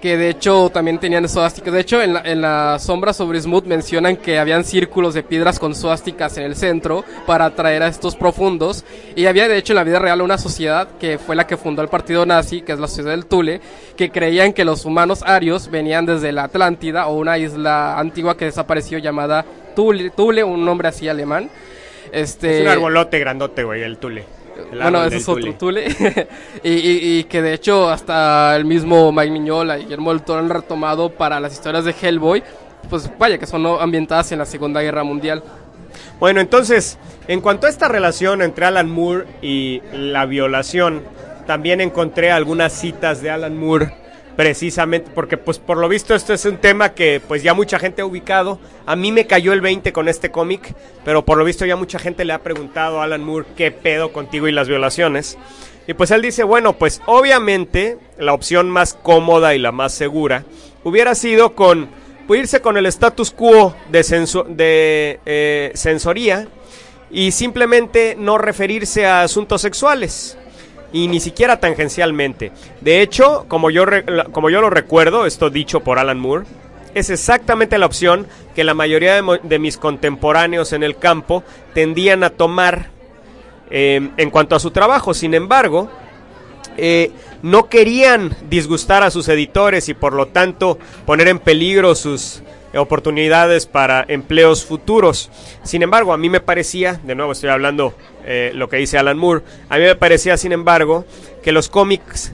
que 0.00 0.16
de 0.16 0.30
hecho 0.30 0.70
también 0.70 0.98
tenían 0.98 1.28
suásticas. 1.28 1.72
De 1.72 1.80
hecho, 1.80 2.00
en 2.02 2.40
la, 2.40 2.78
sombra 2.78 3.12
sobre 3.12 3.40
Smooth 3.40 3.64
mencionan 3.64 4.16
que 4.16 4.38
habían 4.38 4.64
círculos 4.64 5.14
de 5.14 5.22
piedras 5.22 5.58
con 5.58 5.74
suásticas 5.74 6.36
en 6.38 6.44
el 6.44 6.56
centro 6.56 7.04
para 7.26 7.46
atraer 7.46 7.82
a 7.82 7.88
estos 7.88 8.16
profundos. 8.16 8.84
Y 9.16 9.26
había 9.26 9.48
de 9.48 9.56
hecho 9.56 9.72
en 9.72 9.76
la 9.76 9.84
vida 9.84 9.98
real 9.98 10.22
una 10.22 10.38
sociedad 10.38 10.88
que 10.98 11.18
fue 11.18 11.36
la 11.36 11.46
que 11.46 11.56
fundó 11.56 11.82
el 11.82 11.88
partido 11.88 12.24
nazi, 12.26 12.62
que 12.62 12.72
es 12.72 12.78
la 12.78 12.88
sociedad 12.88 13.10
del 13.10 13.26
Tule, 13.26 13.60
que 13.96 14.10
creían 14.10 14.52
que 14.52 14.64
los 14.64 14.84
humanos 14.84 15.22
arios 15.24 15.70
venían 15.70 16.06
desde 16.06 16.32
la 16.32 16.44
Atlántida 16.44 17.08
o 17.08 17.16
una 17.16 17.38
isla 17.38 17.98
antigua 17.98 18.36
que 18.36 18.46
desapareció 18.46 18.98
llamada 18.98 19.44
Tule, 19.74 20.10
Tule 20.10 20.44
un 20.44 20.64
nombre 20.64 20.88
así 20.88 21.08
alemán. 21.08 21.50
Este, 22.12 22.58
Es 22.58 22.62
un 22.62 22.68
arbolote 22.68 23.18
grandote, 23.18 23.64
güey, 23.64 23.82
el 23.82 23.98
Tule. 23.98 24.37
Bueno, 24.82 25.04
ese 25.04 25.16
es 25.18 25.28
otro 25.28 25.54
Tule. 25.54 25.86
y, 26.64 26.70
y- 26.70 27.18
y 27.18 27.24
que 27.24 27.42
de 27.42 27.54
hecho 27.54 27.88
hasta 27.88 28.54
el 28.56 28.64
mismo 28.64 29.12
Mike 29.12 29.30
Miñola 29.30 29.78
y 29.78 29.82
Guillermo 29.84 30.10
del 30.10 30.22
Toro 30.22 30.40
han 30.40 30.48
retomado 30.50 31.10
para 31.10 31.40
las 31.40 31.52
historias 31.52 31.84
de 31.84 31.94
Hellboy. 32.00 32.42
Pues 32.90 33.10
vaya, 33.18 33.38
que 33.38 33.46
son 33.46 33.66
ambientadas 33.66 34.30
en 34.32 34.38
la 34.38 34.44
Segunda 34.46 34.80
Guerra 34.82 35.04
Mundial. 35.04 35.42
Bueno, 36.20 36.40
entonces, 36.40 36.98
en 37.26 37.40
cuanto 37.40 37.66
a 37.66 37.70
esta 37.70 37.88
relación 37.88 38.42
entre 38.42 38.66
Alan 38.66 38.88
Moore 38.90 39.26
y 39.42 39.82
la 39.92 40.26
violación, 40.26 41.02
también 41.46 41.80
encontré 41.80 42.30
algunas 42.30 42.72
citas 42.72 43.20
de 43.22 43.30
Alan 43.30 43.56
Moore, 43.58 43.92
precisamente 44.38 45.10
porque, 45.12 45.36
pues, 45.36 45.58
por 45.58 45.78
lo 45.78 45.88
visto, 45.88 46.14
esto 46.14 46.32
es 46.32 46.44
un 46.44 46.58
tema 46.58 46.94
que, 46.94 47.20
pues, 47.26 47.42
ya 47.42 47.54
mucha 47.54 47.80
gente 47.80 48.02
ha 48.02 48.06
ubicado. 48.06 48.60
A 48.86 48.94
mí 48.94 49.10
me 49.10 49.26
cayó 49.26 49.52
el 49.52 49.60
20 49.60 49.92
con 49.92 50.06
este 50.06 50.30
cómic, 50.30 50.76
pero 51.04 51.24
por 51.24 51.38
lo 51.38 51.44
visto 51.44 51.66
ya 51.66 51.74
mucha 51.74 51.98
gente 51.98 52.24
le 52.24 52.32
ha 52.32 52.44
preguntado 52.44 53.00
a 53.00 53.04
Alan 53.04 53.24
Moore 53.24 53.46
qué 53.56 53.72
pedo 53.72 54.12
contigo 54.12 54.46
y 54.46 54.52
las 54.52 54.68
violaciones. 54.68 55.36
Y 55.88 55.94
pues 55.94 56.12
él 56.12 56.22
dice, 56.22 56.44
bueno, 56.44 56.74
pues 56.74 57.02
obviamente 57.06 57.98
la 58.16 58.32
opción 58.32 58.70
más 58.70 58.94
cómoda 58.94 59.56
y 59.56 59.58
la 59.58 59.72
más 59.72 59.92
segura 59.92 60.44
hubiera 60.84 61.16
sido 61.16 61.56
con 61.56 61.88
pues, 62.28 62.38
irse 62.38 62.60
con 62.60 62.76
el 62.76 62.86
status 62.86 63.32
quo 63.32 63.74
de, 63.90 64.04
de 64.50 65.20
eh, 65.26 65.72
censoría 65.74 66.46
y 67.10 67.32
simplemente 67.32 68.14
no 68.16 68.38
referirse 68.38 69.04
a 69.04 69.22
asuntos 69.22 69.62
sexuales 69.62 70.38
y 70.92 71.08
ni 71.08 71.20
siquiera 71.20 71.60
tangencialmente. 71.60 72.52
De 72.80 73.02
hecho, 73.02 73.44
como 73.48 73.70
yo, 73.70 73.84
como 74.32 74.50
yo 74.50 74.60
lo 74.60 74.70
recuerdo, 74.70 75.26
esto 75.26 75.50
dicho 75.50 75.80
por 75.80 75.98
Alan 75.98 76.18
Moore, 76.18 76.46
es 76.94 77.10
exactamente 77.10 77.78
la 77.78 77.86
opción 77.86 78.26
que 78.54 78.64
la 78.64 78.74
mayoría 78.74 79.22
de, 79.22 79.58
mis 79.58 79.76
contemporáneos 79.76 80.72
en 80.72 80.82
el 80.82 80.96
campo 80.96 81.44
tendían 81.74 82.24
a 82.24 82.30
tomar 82.30 82.90
eh, 83.70 84.10
en 84.16 84.30
cuanto 84.30 84.56
a 84.56 84.60
su 84.60 84.70
trabajo. 84.70 85.14
Sin 85.14 85.34
embargo, 85.34 85.90
eh, 86.76 87.12
no 87.42 87.68
querían 87.68 88.36
disgustar 88.48 89.02
a 89.02 89.10
sus 89.10 89.28
editores 89.28 89.88
y 89.88 89.94
por 89.94 90.12
lo 90.12 90.26
tanto 90.26 90.78
poner 91.06 91.28
en 91.28 91.38
peligro 91.38 91.94
sus 91.94 92.42
oportunidades 92.74 93.66
para 93.66 94.04
empleos 94.08 94.64
futuros. 94.64 95.30
Sin 95.62 95.82
embargo, 95.82 96.12
a 96.12 96.18
mí 96.18 96.28
me 96.28 96.40
parecía, 96.40 97.00
de 97.02 97.14
nuevo 97.14 97.32
estoy 97.32 97.50
hablando 97.50 97.94
eh, 98.24 98.52
lo 98.54 98.68
que 98.68 98.76
dice 98.76 98.98
Alan 98.98 99.18
Moore, 99.18 99.42
a 99.68 99.78
mí 99.78 99.84
me 99.84 99.94
parecía, 99.94 100.36
sin 100.36 100.52
embargo, 100.52 101.04
que 101.42 101.52
los 101.52 101.68
cómics 101.68 102.32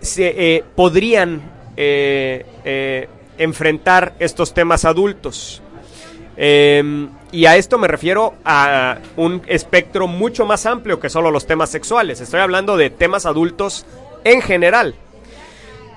se, 0.00 0.56
eh, 0.56 0.64
podrían 0.74 1.42
eh, 1.76 2.44
eh, 2.64 3.08
enfrentar 3.38 4.14
estos 4.18 4.52
temas 4.52 4.84
adultos. 4.84 5.62
Eh, 6.36 7.08
y 7.32 7.46
a 7.46 7.56
esto 7.56 7.78
me 7.78 7.86
refiero 7.86 8.34
a 8.44 8.98
un 9.16 9.42
espectro 9.46 10.06
mucho 10.06 10.44
más 10.46 10.66
amplio 10.66 10.98
que 10.98 11.08
solo 11.08 11.30
los 11.30 11.46
temas 11.46 11.70
sexuales. 11.70 12.20
Estoy 12.20 12.40
hablando 12.40 12.76
de 12.76 12.90
temas 12.90 13.24
adultos 13.24 13.86
en 14.24 14.42
general. 14.42 14.94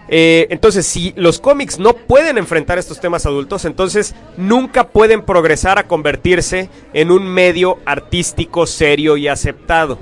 Eh, 0.10 0.48
entonces, 0.50 0.86
si 0.86 1.14
los 1.16 1.40
cómics 1.40 1.80
no 1.80 1.94
pueden 1.94 2.38
enfrentar 2.38 2.78
estos 2.78 3.00
temas 3.00 3.26
adultos, 3.26 3.66
entonces 3.66 4.16
nunca 4.38 4.90
pueden 4.90 5.24
progresar 5.24 5.80
a 5.80 5.88
convertirse 5.88 6.70
en 6.94 7.12
un 7.12 7.28
medio 7.28 7.80
artístico 7.86 8.68
serio 8.68 9.18
y 9.18 9.28
aceptado. 9.28 10.00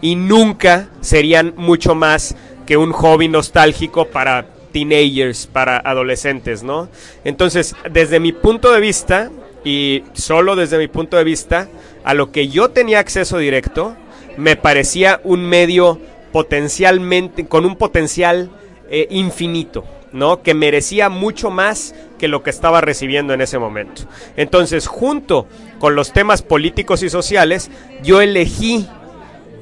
Y 0.00 0.16
nunca 0.16 0.88
serían 1.00 1.54
mucho 1.56 1.94
más 1.94 2.36
que 2.66 2.76
un 2.76 2.92
hobby 2.92 3.28
nostálgico 3.28 4.06
para 4.06 4.46
teenagers, 4.72 5.46
para 5.46 5.78
adolescentes, 5.78 6.62
¿no? 6.62 6.88
Entonces, 7.24 7.74
desde 7.90 8.20
mi 8.20 8.32
punto 8.32 8.72
de 8.72 8.80
vista, 8.80 9.30
y 9.64 10.04
solo 10.12 10.56
desde 10.56 10.78
mi 10.78 10.88
punto 10.88 11.16
de 11.16 11.24
vista, 11.24 11.68
a 12.04 12.14
lo 12.14 12.30
que 12.30 12.48
yo 12.48 12.70
tenía 12.70 13.00
acceso 13.00 13.38
directo, 13.38 13.96
me 14.36 14.56
parecía 14.56 15.20
un 15.24 15.46
medio 15.46 15.98
potencialmente, 16.32 17.46
con 17.46 17.64
un 17.64 17.76
potencial 17.76 18.50
eh, 18.90 19.06
infinito, 19.10 19.84
¿no? 20.12 20.42
Que 20.42 20.54
merecía 20.54 21.10
mucho 21.10 21.50
más 21.50 21.94
que 22.18 22.26
lo 22.26 22.42
que 22.42 22.48
estaba 22.48 22.80
recibiendo 22.80 23.34
en 23.34 23.42
ese 23.42 23.58
momento. 23.58 24.04
Entonces, 24.34 24.86
junto 24.86 25.46
con 25.78 25.94
los 25.94 26.14
temas 26.14 26.40
políticos 26.40 27.02
y 27.02 27.10
sociales, 27.10 27.70
yo 28.02 28.22
elegí 28.22 28.88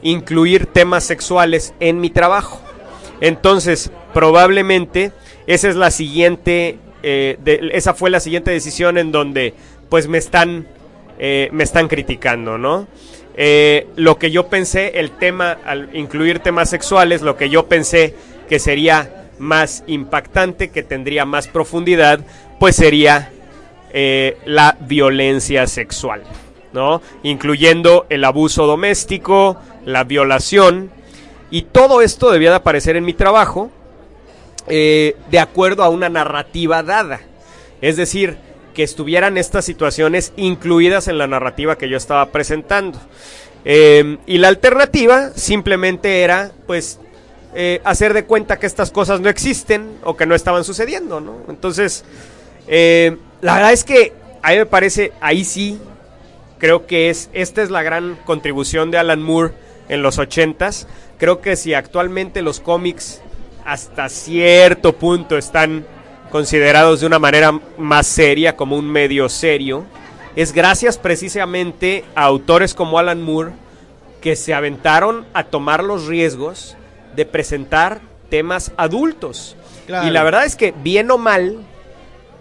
incluir 0.03 0.66
temas 0.66 1.03
sexuales 1.03 1.74
en 1.81 2.01
mi 2.01 2.11
trabajo. 2.11 2.61
Entonces, 3.20 3.90
probablemente 4.15 5.11
esa 5.48 5.69
es 5.69 5.74
la 5.74 5.90
siguiente, 5.90 6.78
eh, 7.03 7.36
esa 7.73 7.94
fue 7.94 8.11
la 8.11 8.20
siguiente 8.20 8.53
decisión 8.53 8.97
en 8.97 9.11
donde, 9.11 9.55
pues, 9.89 10.07
me 10.07 10.19
están, 10.19 10.69
eh, 11.19 11.48
me 11.51 11.65
están 11.65 11.89
criticando, 11.89 12.59
¿no? 12.59 12.86
Lo 13.97 14.19
que 14.19 14.31
yo 14.31 14.47
pensé, 14.47 15.01
el 15.01 15.11
tema, 15.11 15.59
al 15.66 15.90
incluir 15.94 16.39
temas 16.39 16.70
sexuales, 16.70 17.23
lo 17.23 17.36
que 17.36 17.51
yo 17.51 17.66
pensé 17.66 18.15
que 18.48 18.59
sería 18.59 19.28
más 19.39 19.85
impactante, 19.86 20.70
que 20.70 20.82
tendría 20.82 21.24
más 21.24 21.48
profundidad, 21.48 22.20
pues 22.59 22.77
sería 22.77 23.31
eh, 23.93 24.39
la 24.44 24.77
violencia 24.81 25.66
sexual, 25.66 26.23
¿no? 26.73 27.02
Incluyendo 27.23 28.06
el 28.09 28.24
abuso 28.24 28.66
doméstico, 28.66 29.59
la 29.85 30.05
violación, 30.05 30.90
y 31.51 31.62
todo 31.62 32.02
esto 32.02 32.31
debía 32.31 32.51
de 32.51 32.56
aparecer 32.56 32.97
en 32.97 33.05
mi 33.05 33.12
trabajo 33.12 33.70
eh, 34.66 35.16
de 35.31 35.39
acuerdo 35.39 35.85
a 35.85 35.89
una 35.89 36.09
narrativa 36.09 36.82
dada. 36.82 37.20
Es 37.81 37.97
decir, 37.97 38.36
que 38.74 38.82
estuvieran 38.82 39.39
estas 39.39 39.64
situaciones 39.64 40.32
incluidas 40.36 41.09
en 41.09 41.18
la 41.18 41.27
narrativa 41.27 41.78
que 41.78 41.89
yo 41.89 41.97
estaba 41.97 42.27
presentando. 42.27 43.01
Eh, 43.64 44.18
y 44.27 44.39
la 44.39 44.48
alternativa 44.48 45.31
simplemente 45.35 46.23
era, 46.23 46.52
pues, 46.66 47.01
eh, 47.55 47.81
hacer 47.85 48.12
de 48.12 48.24
cuenta 48.24 48.59
que 48.59 48.66
estas 48.66 48.90
cosas 48.90 49.20
no 49.20 49.28
existen 49.28 49.98
o 50.05 50.16
que 50.16 50.27
no 50.27 50.35
estaban 50.35 50.64
sucediendo. 50.64 51.44
Entonces, 51.48 52.05
eh, 52.68 53.16
la 53.40 53.55
verdad 53.55 53.73
es 53.73 53.85
que 53.85 54.12
a 54.43 54.51
mí 54.51 54.59
me 54.59 54.66
parece, 54.66 55.12
ahí 55.20 55.44
sí, 55.44 55.81
creo 56.59 56.86
que 56.86 57.10
es, 57.10 57.31
esta 57.32 57.62
es 57.62 57.70
la 57.70 57.82
gran 57.82 58.16
contribución 58.24 58.90
de 58.90 58.98
Alan 58.98 59.23
Moore 59.23 59.55
en 59.89 60.02
los 60.02 60.18
ochentas. 60.18 60.86
Creo 61.18 61.40
que 61.40 61.56
si 61.56 61.74
actualmente 61.74 62.43
los 62.43 62.60
cómics 62.60 63.20
hasta 63.64 64.09
cierto 64.09 64.93
punto 64.94 65.36
están 65.36 65.86
considerados 66.31 67.01
de 67.01 67.06
una 67.06 67.18
manera 67.18 67.59
más 67.78 68.06
seria, 68.06 68.56
como 68.56 68.77
un 68.77 68.90
medio 68.90 69.28
serio, 69.28 69.85
es 70.36 70.52
gracias 70.52 70.98
precisamente 70.98 72.05
a 72.14 72.24
autores 72.24 72.74
como 72.74 72.98
Alan 72.98 73.23
Moore 73.23 73.52
que 74.20 74.36
se 74.36 74.55
aventaron 74.55 75.24
a 75.32 75.44
tomar 75.44 75.82
los 75.82 76.06
riesgos 76.06 76.77
de 77.16 77.26
presentar 77.26 78.01
temas 78.28 78.72
adultos. 78.76 79.56
Claro. 79.86 80.06
Y 80.06 80.10
la 80.10 80.22
verdad 80.22 80.44
es 80.44 80.56
que, 80.56 80.72
bien 80.72 81.10
o 81.10 81.18
mal, 81.18 81.59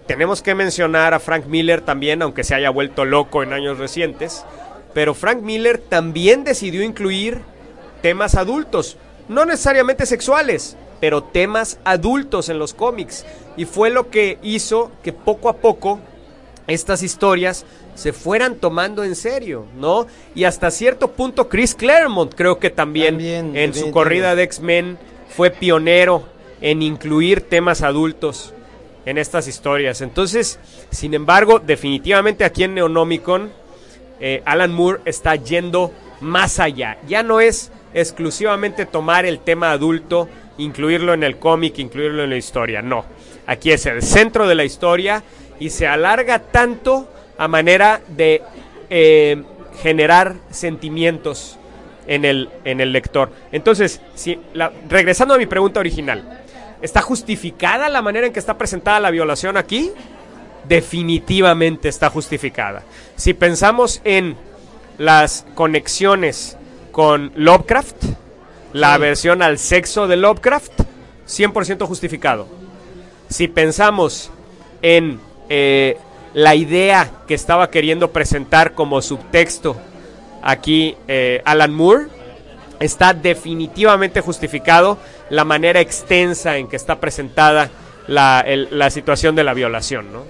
tenemos 0.08 0.42
que 0.42 0.54
mencionar 0.54 1.14
a 1.14 1.20
Frank 1.20 1.46
Miller 1.48 1.82
también, 1.82 2.22
aunque 2.22 2.44
se 2.44 2.54
haya 2.54 2.70
vuelto 2.70 3.06
loco 3.06 3.42
en 3.42 3.54
años 3.54 3.80
recientes, 3.80 4.46
pero 4.94 5.14
Frank 5.14 5.42
Miller 5.42 5.78
también 5.80 6.44
decidió 6.44 6.84
incluir 6.84 7.42
temas 8.02 8.36
adultos, 8.36 8.98
no 9.28 9.46
necesariamente 9.46 10.06
sexuales, 10.06 10.78
pero 11.00 11.24
temas 11.24 11.80
adultos 11.84 12.50
en 12.50 12.60
los 12.60 12.74
cómics. 12.74 13.26
Y 13.58 13.66
fue 13.66 13.90
lo 13.90 14.10
que 14.10 14.38
hizo 14.44 14.92
que 15.04 15.12
poco 15.12 15.50
a 15.50 15.58
poco 15.58 16.00
estas 16.68 17.04
historias 17.04 17.66
se 17.96 18.14
fueran 18.14 18.56
tomando 18.56 19.04
en 19.04 19.16
serio, 19.16 19.66
¿no? 19.78 20.06
Y 20.36 20.44
hasta 20.44 20.70
cierto 20.70 21.12
punto 21.12 21.50
Chris 21.50 21.74
Claremont 21.74 22.34
creo 22.36 22.60
que 22.60 22.70
también, 22.70 23.16
También, 23.16 23.56
en 23.56 23.74
su 23.74 23.90
corrida 23.92 24.36
de 24.36 24.44
X-Men 24.44 24.98
fue 25.30 25.50
pionero 25.50 26.24
en 26.62 26.82
incluir 26.82 27.42
temas 27.42 27.82
adultos 27.82 28.54
en 29.06 29.18
estas 29.18 29.48
historias. 29.48 30.02
Entonces, 30.02 30.60
sin 30.92 31.14
embargo, 31.14 31.60
definitivamente 31.60 32.44
aquí 32.44 32.64
en 32.64 32.76
Neonomicon, 32.76 33.52
eh, 34.20 34.42
Alan 34.46 34.74
Moore 34.74 35.02
está 35.06 35.36
yendo 35.36 35.92
más 36.22 36.60
allá. 36.60 36.98
Ya 37.08 37.24
no 37.24 37.40
es 37.40 37.72
exclusivamente 37.94 38.86
tomar 38.86 39.26
el 39.26 39.40
tema 39.40 39.72
adulto, 39.72 40.28
incluirlo 40.58 41.14
en 41.14 41.24
el 41.24 41.38
cómic, 41.38 41.80
incluirlo 41.80 42.24
en 42.24 42.30
la 42.32 42.38
historia. 42.38 42.82
No. 42.82 43.06
Aquí 43.48 43.72
es 43.72 43.86
el 43.86 44.02
centro 44.02 44.48
de 44.48 44.56
la 44.56 44.64
historia 44.64 45.24
y 45.60 45.70
se 45.70 45.88
alarga 45.88 46.40
tanto 46.40 47.08
a 47.38 47.48
manera 47.48 48.02
de 48.08 48.42
eh, 48.90 49.44
generar 49.82 50.36
sentimientos 50.52 51.58
en 52.08 52.24
el, 52.26 52.50
en 52.64 52.82
el 52.82 52.92
lector. 52.92 53.32
Entonces, 53.52 54.02
si, 54.14 54.40
la- 54.54 54.72
regresando 54.90 55.34
a 55.34 55.38
mi 55.38 55.46
pregunta 55.46 55.80
original, 55.80 56.44
¿está 56.82 57.02
justificada 57.02 57.90
la 57.90 58.02
manera 58.02 58.28
en 58.28 58.34
que 58.34 58.40
está 58.40 58.58
presentada 58.58 59.00
la 59.00 59.12
violación 59.12 59.58
aquí? 59.58 59.92
Definitivamente 60.68 61.90
está 61.90 62.10
justificada. 62.10 62.84
Si 63.16 63.34
pensamos 63.34 64.02
en 64.04 64.36
las 64.98 65.46
conexiones 65.56 66.58
con 66.92 67.32
Lovecraft, 67.36 67.96
la 68.74 68.98
versión 68.98 69.42
al 69.42 69.58
sexo 69.58 70.08
de 70.08 70.16
Lovecraft, 70.18 70.82
100% 71.28 71.86
justificado. 71.88 72.48
Si 73.30 73.48
pensamos 73.48 74.32
en 74.82 75.20
eh, 75.50 75.98
la 76.36 76.54
idea 76.54 77.10
que 77.28 77.34
estaba 77.34 77.72
queriendo 77.72 78.12
presentar 78.12 78.74
como 78.74 79.02
subtexto 79.02 79.76
aquí 80.44 80.96
eh, 81.08 81.42
Alan 81.46 81.74
Moore, 81.74 82.06
está 82.80 83.14
definitivamente 83.14 84.22
justificado 84.22 84.98
la 85.32 85.44
manera 85.46 85.80
extensa 85.80 86.58
en 86.58 86.68
que 86.68 86.76
está 86.76 87.00
presentada 87.00 87.70
la, 88.08 88.44
el- 88.46 88.68
la 88.72 88.90
situación 88.92 89.34
de 89.36 89.44
la 89.44 89.54
violación, 89.56 90.12
¿no? 90.14 90.24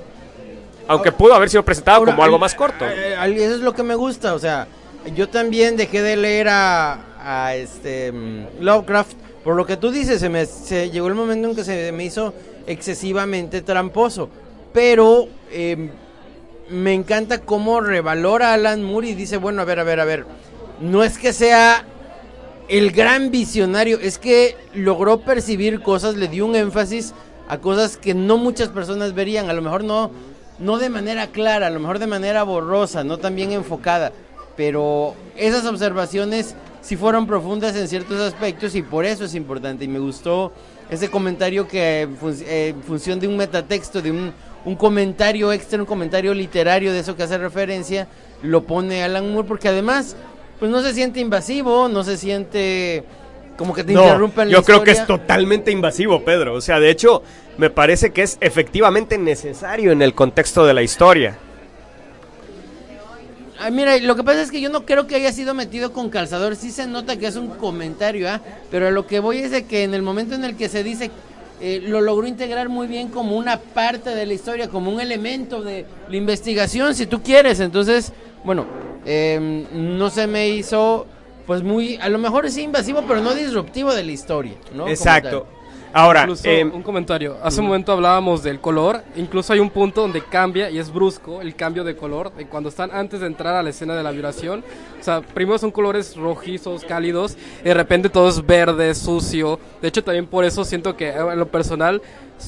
Aunque 0.88 1.12
pudo 1.12 1.34
haber 1.34 1.50
sido 1.50 1.64
presentado 1.66 1.98
Ahora, 1.98 2.12
como 2.12 2.24
algo 2.24 2.36
al- 2.36 2.40
más 2.42 2.54
corto. 2.56 2.86
eh, 2.88 3.16
eso 3.38 3.56
es 3.56 3.62
lo 3.62 3.74
que 3.74 3.84
me 3.84 3.96
gusta, 3.96 4.36
o 4.36 4.40
sea, 4.40 4.68
yo 5.16 5.28
también 5.28 5.76
dejé 5.76 6.02
de 6.02 6.16
leer 6.16 6.48
a, 6.50 7.00
a 7.20 7.56
este 7.56 8.12
mm, 8.12 8.46
Lovecraft 8.62 9.14
por 9.44 9.56
lo 9.56 9.66
que 9.66 9.76
tú 9.78 9.92
dices, 9.92 10.20
se 10.20 10.30
me 10.30 10.46
se 10.46 10.90
llegó 10.92 11.08
el 11.08 11.16
momento 11.16 11.50
en 11.50 11.56
que 11.56 11.64
se 11.64 11.92
me 11.92 12.06
hizo 12.06 12.34
excesivamente 12.68 13.62
tramposo, 13.62 14.30
pero 14.76 15.30
eh, 15.52 15.90
me 16.70 16.94
encanta 16.94 17.40
cómo 17.40 17.80
revalora 17.80 18.54
Alan 18.54 18.84
Moore 18.84 19.08
y 19.08 19.16
dice, 19.16 19.38
bueno, 19.38 19.62
a 19.62 19.66
ver, 19.66 19.80
a 19.80 19.84
ver, 19.86 20.02
a 20.02 20.06
ver, 20.06 20.26
no 20.82 21.02
es 21.06 21.18
que 21.18 21.32
sea 21.32 21.86
el 22.68 22.92
gran 22.92 23.32
visionario, 23.32 23.98
es 24.02 24.18
que 24.18 24.58
logró 24.74 25.22
percibir 25.22 25.82
cosas, 25.82 26.18
le 26.18 26.28
dio 26.28 26.46
un 26.46 26.58
énfasis 26.58 27.14
a 27.48 27.60
cosas 27.60 27.96
que 27.96 28.14
no 28.14 28.36
muchas 28.38 28.68
personas 28.68 29.14
verían, 29.14 29.50
a 29.50 29.54
lo 29.54 29.62
mejor 29.62 29.86
no, 29.86 30.12
no 30.60 30.78
de 30.78 30.90
manera 30.90 31.28
clara, 31.28 31.68
a 31.68 31.70
lo 31.70 31.80
mejor 31.80 32.00
de 32.00 32.08
manera 32.08 32.44
borrosa, 32.44 33.06
no 33.06 33.18
tan 33.18 33.34
bien 33.34 33.54
enfocada, 33.54 34.12
pero 34.58 35.14
esas 35.38 35.66
observaciones 35.68 36.54
sí 36.82 36.98
fueron 36.98 37.28
profundas 37.28 37.78
en 37.78 37.88
ciertos 37.88 38.20
aspectos 38.20 38.76
y 38.76 38.82
por 38.82 39.06
eso 39.06 39.24
es 39.24 39.36
importante 39.36 39.86
y 39.86 39.88
me 39.88 40.00
gustó 40.00 40.52
ese 40.90 41.10
comentario 41.10 41.66
que 41.66 42.10
fun- 42.20 42.36
eh, 42.46 42.74
en 42.76 42.84
función 42.84 43.22
de 43.22 43.28
un 43.30 43.38
metatexto, 43.38 44.02
de 44.02 44.12
un, 44.12 44.34
un 44.66 44.76
comentario 44.76 45.54
extra, 45.54 45.80
un 45.80 45.86
comentario 45.86 46.34
literario 46.34 46.92
de 46.92 47.00
eso 47.00 47.16
que 47.16 47.24
hace 47.24 47.38
referencia, 47.38 48.08
lo 48.42 48.64
pone 48.64 49.04
Alan 49.04 49.32
Moore 49.32 49.48
porque 49.48 49.68
además 49.70 50.16
pues 50.60 50.72
no 50.72 50.82
se 50.82 50.94
siente 50.94 51.20
invasivo, 51.20 51.88
no 51.88 52.04
se 52.04 52.18
siente 52.18 53.04
como 53.58 53.74
que 53.74 53.84
te 53.84 53.94
No, 53.94 54.04
interrumpen 54.04 54.50
la 54.50 54.54
yo 54.54 54.64
creo 54.64 54.84
que 54.84 54.92
es 54.92 55.06
totalmente 55.06 55.72
invasivo, 55.72 56.24
Pedro. 56.24 56.56
O 56.56 56.62
sea, 56.62 56.80
de 56.80 56.90
hecho, 56.90 57.24
me 57.58 57.70
parece 57.70 58.12
que 58.12 58.24
es 58.24 58.38
efectivamente 58.42 59.18
necesario 59.18 59.92
en 59.92 60.02
el 60.02 60.14
contexto 60.14 60.66
de 60.66 60.74
la 60.74 60.82
historia. 60.82 61.38
Ah, 63.60 63.70
mira, 63.70 63.98
lo 64.00 64.18
que 64.18 64.24
pasa 64.24 64.42
es 64.42 64.52
que 64.52 64.60
yo 64.60 64.70
no 64.70 64.86
creo 64.86 65.08
que 65.08 65.16
haya 65.16 65.32
sido 65.32 65.54
metido 65.54 65.94
con 65.94 66.10
calzador. 66.10 66.58
Sí 66.58 66.72
se 66.72 66.88
nota 66.88 67.18
que 67.18 67.28
es 67.28 67.38
un 67.38 67.48
comentario, 67.48 68.30
¿ah? 68.30 68.42
Pero 68.70 68.88
a 68.88 68.92
lo 68.92 69.08
que 69.08 69.22
voy 69.22 69.38
es 69.38 69.52
de 69.52 69.64
que 69.64 69.84
en 69.84 69.94
el 69.94 70.02
momento 70.02 70.36
en 70.36 70.44
el 70.44 70.58
que 70.58 70.68
se 70.68 70.84
dice, 70.84 71.10
eh, 71.68 71.82
lo 71.82 72.00
logró 72.00 72.28
integrar 72.28 72.70
muy 72.70 72.86
bien 72.86 73.08
como 73.08 73.36
una 73.36 73.60
parte 73.60 74.12
de 74.12 74.28
la 74.28 74.34
historia, 74.36 74.70
como 74.70 74.92
un 74.92 75.02
elemento 75.02 75.64
de 75.64 75.88
la 76.08 76.16
investigación, 76.16 76.94
si 76.94 77.08
tú 77.08 77.24
quieres. 77.24 77.60
Entonces, 77.60 78.14
bueno, 78.44 78.68
eh, 79.04 79.66
no 79.74 80.12
se 80.12 80.28
me 80.28 80.48
hizo, 80.50 81.08
pues 81.48 81.64
muy, 81.64 81.96
a 81.96 82.08
lo 82.10 82.20
mejor 82.20 82.52
sí 82.52 82.62
invasivo, 82.62 83.02
pero 83.08 83.20
no 83.20 83.34
disruptivo 83.34 83.96
de 83.96 84.04
la 84.04 84.12
historia, 84.12 84.54
¿no? 84.76 84.88
Exacto. 84.88 85.48
Ahora, 85.98 86.24
Incluso, 86.24 86.50
eh, 86.50 86.66
un 86.66 86.84
comentario. 86.84 87.38
Hace 87.42 87.62
un 87.62 87.68
momento 87.68 87.94
hablábamos 87.94 88.44
del 88.44 88.60
color. 88.60 89.02
Incluso 89.16 89.54
hay 89.54 89.60
un 89.60 89.70
punto 89.70 90.02
donde 90.02 90.22
cambia 90.22 90.70
y 90.70 90.78
es 90.78 90.92
brusco 90.92 91.42
el 91.42 91.56
cambio 91.56 91.86
de 91.86 91.96
color. 91.96 92.34
De 92.34 92.48
cuando 92.48 92.68
están 92.68 92.92
antes 92.92 93.22
de 93.22 93.28
entrar 93.28 93.56
a 93.56 93.64
la 93.64 93.70
escena 93.70 93.96
de 93.96 94.04
la 94.04 94.12
violación. 94.12 94.62
O 95.00 95.04
sea, 95.04 95.22
primero 95.22 95.58
son 95.58 95.72
colores 95.72 96.18
rojizos, 96.18 96.84
cálidos. 96.84 97.38
Y 97.62 97.70
de 97.70 97.74
repente 97.74 98.10
todo 98.10 98.28
es 98.28 98.46
verde, 98.46 98.94
sucio. 98.94 99.58
De 99.82 99.88
hecho, 99.88 100.04
también 100.04 100.28
por 100.28 100.44
eso 100.44 100.66
siento 100.66 100.98
que 100.98 101.08
eh, 101.08 101.18
en 101.18 101.40
lo 101.40 101.48
personal 101.48 102.02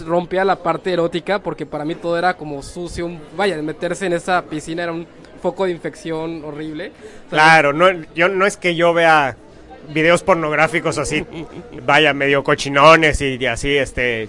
rompía 0.06 0.44
la 0.44 0.58
parte 0.58 0.92
erótica. 0.92 1.40
Porque 1.40 1.66
para 1.66 1.86
mí 1.86 1.96
todo 1.96 2.18
era 2.18 2.36
como 2.36 2.62
sucio. 2.62 3.10
vaya, 3.38 3.62
meterse 3.62 4.08
en 4.08 4.12
esa 4.12 4.42
piscina 4.42 4.84
era 4.84 4.92
un 4.92 5.08
foco 5.42 5.64
de 5.64 5.72
infección 5.72 6.44
horrible. 6.44 6.92
O 7.28 7.30
sea, 7.30 7.40
claro, 7.40 7.72
no, 7.72 7.88
yo, 8.14 8.28
no 8.28 8.46
es 8.46 8.58
que 8.58 8.76
yo 8.76 8.94
vea 8.94 9.38
videos 9.90 10.24
pornográficos 10.24 10.98
así, 10.98 11.26
vaya, 11.86 12.14
medio 12.14 12.44
cochinones 12.44 13.22
y, 13.22 13.46
así, 13.46 13.78
este... 13.78 14.28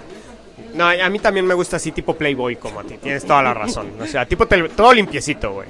No, 0.74 0.86
a 0.86 1.08
mí 1.08 1.18
también 1.18 1.46
me 1.46 1.54
gusta 1.54 1.76
así 1.76 1.92
tipo 1.92 2.14
Playboy 2.14 2.56
como 2.56 2.80
a 2.80 2.84
ti, 2.84 2.96
tienes 2.98 3.24
toda 3.24 3.42
la 3.42 3.54
razón. 3.54 3.88
O 4.00 4.06
sea, 4.06 4.26
tipo 4.26 4.46
todo 4.46 4.92
limpiecito, 4.92 5.52
güey. 5.52 5.68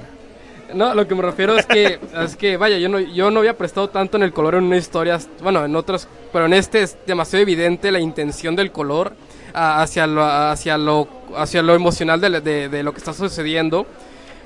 No, 0.73 0.93
lo 0.93 1.07
que 1.07 1.15
me 1.15 1.21
refiero 1.23 1.57
es 1.57 1.65
que, 1.65 1.99
es 2.23 2.35
que 2.35 2.57
vaya, 2.57 2.77
yo 2.77 2.89
no, 2.89 2.99
yo 2.99 3.31
no 3.31 3.39
había 3.39 3.57
prestado 3.57 3.89
tanto 3.89 4.17
en 4.17 4.23
el 4.23 4.31
color 4.33 4.55
en 4.55 4.65
una 4.65 4.77
historia, 4.77 5.19
bueno, 5.41 5.65
en 5.65 5.75
otras, 5.75 6.07
pero 6.31 6.45
en 6.45 6.53
este 6.53 6.83
es 6.83 6.95
demasiado 7.07 7.41
evidente 7.41 7.91
la 7.91 7.99
intención 7.99 8.55
del 8.55 8.71
color 8.71 9.13
ah, 9.53 9.81
hacia 9.81 10.05
lo, 10.05 10.23
hacia 10.23 10.77
lo, 10.77 11.07
hacia 11.35 11.63
lo 11.63 11.73
emocional 11.73 12.21
de, 12.21 12.41
de- 12.41 12.69
de 12.69 12.83
lo 12.83 12.91
que 12.91 12.99
está 12.99 13.13
sucediendo. 13.13 13.87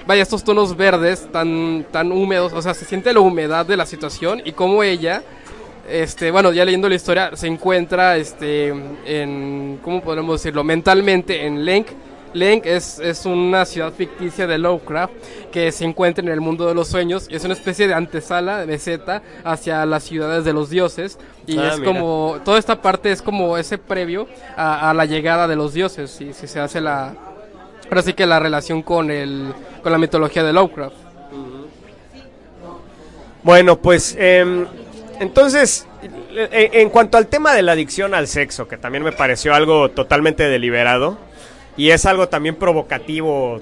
Vaya, 0.06 0.22
estos 0.22 0.44
tonos 0.44 0.76
verdes 0.76 1.28
tan, 1.32 1.86
tan 1.92 2.12
húmedos, 2.12 2.52
o 2.54 2.62
sea, 2.62 2.74
se 2.74 2.84
siente 2.86 3.14
la 3.14 3.22
humedad 3.22 3.66
de 3.66 3.78
la 3.78 3.86
situación 3.86 4.42
y 4.44 4.52
cómo 4.52 4.84
ella, 4.84 5.24
este, 5.90 6.30
bueno, 6.32 6.52
ya 6.52 6.66
leyendo 6.66 6.90
la 6.90 6.96
historia, 6.96 7.32
se 7.36 7.48
encuentra, 7.48 8.18
este, 8.18 8.74
en, 9.06 9.80
¿cómo 9.82 10.02
podemos 10.02 10.42
decirlo? 10.42 10.64
Mentalmente 10.64 11.46
en 11.46 11.64
Lenk. 11.64 11.88
Lenk 12.34 12.66
es, 12.66 12.98
es 13.00 13.28
una 13.28 13.64
ciudad 13.64 13.94
ficticia 13.94 14.48
de 14.48 14.58
Lovecraft 14.58 15.14
que 15.52 15.72
se 15.72 15.86
encuentra 15.86 16.24
en 16.24 16.32
el 16.32 16.42
mundo 16.42 16.66
de 16.66 16.74
los 16.74 16.88
sueños 16.88 17.28
es 17.30 17.44
una 17.46 17.54
especie 17.54 17.88
de 17.88 17.94
antesala, 17.94 18.58
de 18.58 18.66
meseta, 18.66 19.22
hacia 19.44 19.86
las 19.86 20.04
ciudades 20.04 20.44
de 20.44 20.52
los 20.52 20.72
dioses. 20.72 21.20
Y 21.46 21.60
Ah, 21.60 21.74
es 21.74 21.80
mira. 21.80 21.94
como, 21.94 22.38
toda 22.44 22.58
esta 22.58 22.82
parte 22.82 23.12
es 23.12 23.22
como 23.22 23.56
ese 23.56 23.78
previo 23.78 24.28
a, 24.58 24.90
a 24.90 24.94
la 24.96 25.06
llegada 25.06 25.48
de 25.48 25.56
los 25.56 25.74
dioses, 25.76 26.10
si, 26.10 26.34
si 26.34 26.48
se 26.48 26.60
hace 26.60 26.82
la, 26.82 27.14
sí 28.02 28.14
que 28.14 28.26
la 28.26 28.40
relación 28.40 28.82
con, 28.82 29.12
el, 29.12 29.54
con 29.82 29.92
la 29.92 29.98
mitología 29.98 30.44
de 30.44 30.54
Lovecraft. 30.54 30.96
Bueno, 33.44 33.78
pues 33.78 34.16
em, 34.18 34.66
entonces, 35.20 35.86
e- 36.34 36.70
en 36.74 36.90
cuanto 36.90 37.18
al 37.18 37.28
tema 37.28 37.54
de 37.54 37.62
la 37.62 37.74
adicción 37.74 38.14
al 38.14 38.28
sexo, 38.28 38.68
que 38.68 38.78
también 38.78 39.04
me 39.04 39.12
pareció 39.12 39.54
algo 39.54 39.92
totalmente 39.92 40.48
deliberado, 40.48 41.18
y 41.76 41.90
es 41.90 42.06
algo 42.06 42.30
también 42.30 42.56
provocativo, 42.56 43.62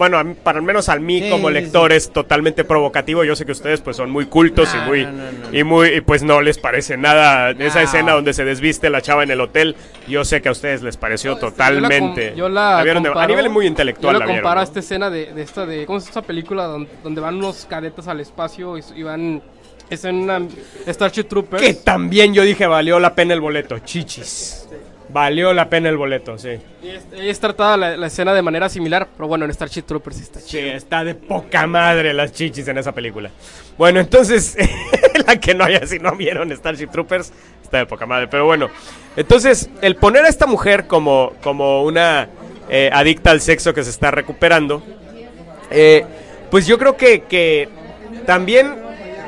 bueno, 0.00 0.18
a 0.18 0.24
para 0.24 0.58
al 0.58 0.64
menos 0.64 0.88
al 0.88 1.00
mí 1.00 1.20
Sí, 1.20 1.28
como 1.30 1.48
sí, 1.48 1.54
lector 1.54 1.92
es 1.92 2.10
totalmente 2.10 2.64
provocativo. 2.64 3.22
Yo 3.22 3.36
sé 3.36 3.44
que 3.44 3.52
ustedes 3.52 3.82
pues 3.82 3.98
son 3.98 4.10
muy 4.10 4.24
cultos 4.24 4.74
No, 4.74 4.82
y 4.82 4.88
muy 4.88 5.04
no, 5.04 5.58
y 5.58 5.62
muy 5.62 5.88
y 5.88 6.00
pues 6.00 6.22
no 6.22 6.40
les 6.40 6.56
parece 6.58 6.96
nada 6.96 7.50
esa 7.50 7.82
escena 7.82 8.12
donde 8.12 8.32
se 8.32 8.46
desviste 8.46 8.88
la 8.88 9.02
chava 9.02 9.22
en 9.24 9.30
el 9.30 9.42
hotel. 9.42 9.76
Yo 10.08 10.24
sé 10.24 10.40
que 10.40 10.48
a 10.48 10.52
ustedes 10.52 10.82
les 10.82 10.96
pareció 10.96 11.36
totalmente. 11.36 12.32
Yo 12.34 12.48
la, 12.48 12.78
La 12.78 12.82
vieron 12.82 13.02
de- 13.02 13.12
a 13.14 13.26
nivel 13.26 13.50
muy 13.50 13.66
intelectual 13.66 14.14
Yo 14.14 14.18
la 14.18 14.18
la 14.20 14.24
vieron, 14.24 14.42
comparo 14.42 14.60
a 14.60 14.64
esta 14.64 14.80
escena 14.80 15.10
de, 15.10 15.34
de 15.34 15.42
esta 15.42 15.66
de. 15.66 15.84
¿Cómo 15.84 15.98
es 15.98 16.06
esta 16.06 16.22
película 16.22 16.64
donde, 16.64 16.90
donde 17.04 17.20
van 17.20 17.36
unos 17.36 17.66
cadetes 17.66 18.08
al 18.08 18.20
espacio 18.20 18.78
y, 18.78 18.82
y 18.96 19.02
van. 19.02 19.42
Es 19.90 20.04
en 20.04 20.14
una 20.14 20.40
Starship 20.86 21.24
Troopers. 21.24 21.60
Que 21.62 21.74
también 21.74 22.32
yo 22.32 22.42
dije 22.44 22.66
valió 22.66 22.98
la 23.00 23.14
pena 23.14 23.34
el 23.34 23.40
boleto, 23.40 23.78
chichis. 23.80 24.66
Valió 25.12 25.52
la 25.52 25.68
pena 25.68 25.88
el 25.88 25.96
boleto, 25.96 26.38
sí. 26.38 26.50
Y 26.82 27.28
es, 27.28 27.40
tratada 27.40 27.76
la, 27.76 27.96
la 27.96 28.06
escena 28.06 28.32
de 28.32 28.42
manera 28.42 28.68
similar, 28.68 29.08
pero 29.16 29.26
bueno, 29.28 29.44
en 29.44 29.52
Starship 29.52 29.82
Troopers 29.82 30.16
sí 30.16 30.22
está 30.22 30.40
Sí, 30.40 30.46
chido. 30.58 30.72
está 30.72 31.02
de 31.04 31.14
poca 31.14 31.66
madre 31.66 32.14
las 32.14 32.32
chichis 32.32 32.68
en 32.68 32.78
esa 32.78 32.92
película. 32.92 33.30
Bueno, 33.76 33.98
entonces, 34.00 34.56
la 35.26 35.40
que 35.40 35.54
no 35.54 35.64
haya, 35.64 35.86
si 35.86 35.98
no 35.98 36.14
vieron 36.14 36.52
Starship 36.52 36.88
Troopers, 36.88 37.32
está 37.62 37.78
de 37.78 37.86
poca 37.86 38.06
madre. 38.06 38.28
Pero 38.28 38.44
bueno, 38.46 38.68
entonces, 39.16 39.68
el 39.82 39.96
poner 39.96 40.24
a 40.24 40.28
esta 40.28 40.46
mujer 40.46 40.86
como, 40.86 41.32
como 41.42 41.82
una 41.82 42.28
eh, 42.68 42.90
adicta 42.92 43.30
al 43.32 43.40
sexo 43.40 43.74
que 43.74 43.82
se 43.82 43.90
está 43.90 44.10
recuperando, 44.12 44.82
eh, 45.70 46.04
pues 46.50 46.66
yo 46.66 46.78
creo 46.78 46.96
que, 46.96 47.22
que 47.22 47.68
también, 48.26 48.74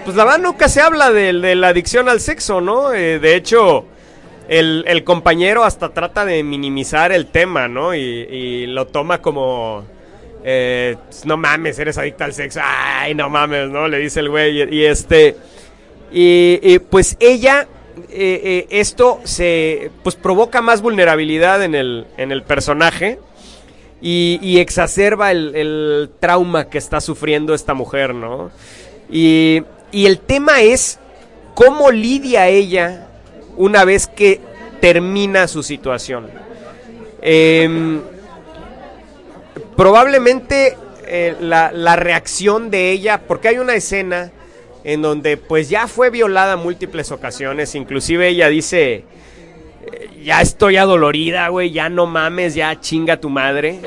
pues 0.04 0.16
la 0.16 0.24
verdad 0.24 0.38
nunca 0.40 0.68
se 0.68 0.80
habla 0.80 1.10
de, 1.10 1.32
de 1.32 1.54
la 1.56 1.68
adicción 1.68 2.08
al 2.08 2.20
sexo, 2.20 2.60
¿no? 2.60 2.92
Eh, 2.92 3.18
de 3.18 3.34
hecho, 3.36 3.86
el, 4.48 4.84
el 4.86 5.04
compañero 5.04 5.64
hasta 5.64 5.90
trata 5.90 6.24
de 6.24 6.42
minimizar 6.42 7.12
el 7.12 7.26
tema, 7.26 7.68
¿no? 7.68 7.94
Y, 7.94 8.66
lo 8.66 8.86
toma 8.86 9.22
como... 9.22 9.84
eh, 10.44 10.96
no 11.24 11.36
mames, 11.36 11.78
eres 11.78 11.98
adicta 11.98 12.24
al 12.24 12.32
sexo. 12.32 12.60
Ay, 12.62 13.14
no 13.14 13.28
mames, 13.30 13.68
¿no? 13.70 13.88
Le 13.88 13.98
dice 13.98 14.20
el 14.20 14.30
güey. 14.30 14.74
Y, 14.74 14.84
este... 14.84 15.36
Y, 16.12 16.60
y, 16.62 16.78
pues 16.78 17.16
ella... 17.20 17.66
eh, 18.10 18.40
eh, 18.44 18.66
esto 18.70 19.20
se... 19.24 19.90
Pues 20.02 20.16
provoca 20.16 20.60
más 20.60 20.82
vulnerabilidad 20.82 21.62
en 21.62 21.74
el, 21.74 22.06
en 22.16 22.32
el 22.32 22.42
personaje. 22.42 23.18
Y, 24.04 24.40
y 24.42 24.58
exacerba 24.58 25.30
el, 25.30 25.54
el 25.54 26.10
trauma 26.18 26.68
que 26.68 26.78
está 26.78 27.00
sufriendo 27.00 27.54
esta 27.54 27.72
mujer, 27.72 28.14
¿no? 28.14 28.50
Y, 29.08 29.62
y 29.92 30.06
el 30.06 30.18
tema 30.18 30.62
es 30.62 30.98
cómo 31.54 31.92
lidia 31.92 32.48
ella 32.48 33.01
una 33.56 33.84
vez 33.84 34.06
que 34.06 34.40
termina 34.80 35.48
su 35.48 35.62
situación. 35.62 36.28
Em, 37.20 38.00
probablemente 39.76 40.76
eh, 41.06 41.36
la, 41.40 41.72
la 41.72 41.96
reacción 41.96 42.70
de 42.70 42.90
ella, 42.90 43.22
porque 43.26 43.48
hay 43.48 43.58
una 43.58 43.74
escena 43.74 44.32
en 44.84 45.02
donde 45.02 45.36
pues 45.36 45.68
ya 45.68 45.86
fue 45.86 46.10
violada 46.10 46.56
múltiples 46.56 47.12
ocasiones, 47.12 47.74
inclusive 47.74 48.28
ella 48.28 48.48
dice, 48.48 49.04
eh, 49.92 50.10
ya 50.24 50.40
estoy 50.40 50.76
adolorida, 50.76 51.48
güey, 51.48 51.70
ya 51.70 51.88
no 51.88 52.06
mames, 52.06 52.54
ya 52.54 52.78
chinga 52.80 53.18
tu 53.18 53.30
madre. 53.30 53.80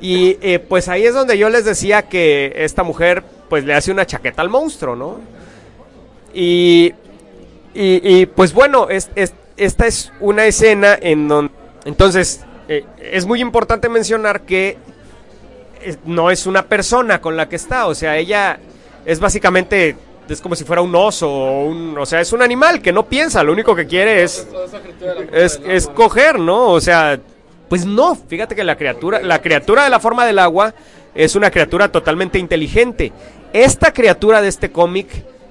Y 0.00 0.36
eh, 0.42 0.58
pues 0.58 0.88
ahí 0.88 1.06
es 1.06 1.14
donde 1.14 1.38
yo 1.38 1.48
les 1.48 1.64
decía 1.64 2.02
que 2.02 2.52
esta 2.56 2.82
mujer 2.82 3.22
pues 3.48 3.64
le 3.64 3.74
hace 3.74 3.90
una 3.90 4.06
chaqueta 4.06 4.42
al 4.42 4.50
monstruo, 4.50 4.94
¿no? 4.96 5.20
Y, 6.34 6.92
y, 7.74 8.26
pues 8.26 8.52
bueno, 8.52 8.88
es, 8.88 9.10
es- 9.14 9.34
esta 9.56 9.86
es 9.86 10.12
una 10.20 10.46
escena 10.46 10.96
en 11.00 11.28
donde... 11.28 11.52
Entonces, 11.84 12.44
eh, 12.68 12.84
es 12.98 13.26
muy 13.26 13.40
importante 13.40 13.88
mencionar 13.88 14.42
que 14.42 14.78
es- 15.82 15.98
no 16.04 16.30
es 16.30 16.46
una 16.46 16.66
persona 16.66 17.20
con 17.20 17.36
la 17.36 17.48
que 17.48 17.56
está, 17.56 17.86
o 17.86 17.94
sea, 17.94 18.16
ella 18.16 18.58
es 19.04 19.20
básicamente... 19.20 19.96
Es 20.28 20.40
como 20.40 20.56
si 20.56 20.64
fuera 20.64 20.80
un 20.80 20.94
oso 20.94 21.30
o 21.30 21.64
un... 21.66 21.98
O 21.98 22.06
sea, 22.06 22.20
es 22.20 22.32
un 22.32 22.40
animal 22.40 22.80
que 22.80 22.92
no 22.92 23.04
piensa, 23.06 23.42
lo 23.42 23.52
único 23.52 23.74
que 23.76 23.86
quiere 23.86 24.22
es 24.22 24.46
es, 25.32 25.60
es 25.66 25.86
coger, 25.88 26.38
¿no? 26.38 26.68
O 26.70 26.80
sea, 26.80 27.20
pues 27.68 27.84
no, 27.84 28.14
fíjate 28.16 28.54
que 28.56 28.64
la 28.64 28.76
criatura, 28.76 29.20
la 29.20 29.42
criatura 29.42 29.84
de 29.84 29.90
la 29.90 30.00
forma 30.00 30.24
del 30.24 30.38
agua 30.38 30.72
es 31.14 31.36
una 31.36 31.50
criatura 31.50 31.92
totalmente 31.92 32.38
inteligente. 32.38 33.12
Esta 33.52 33.92
criatura 33.92 34.40
de 34.40 34.48
este 34.48 34.72
cómic 34.72 35.08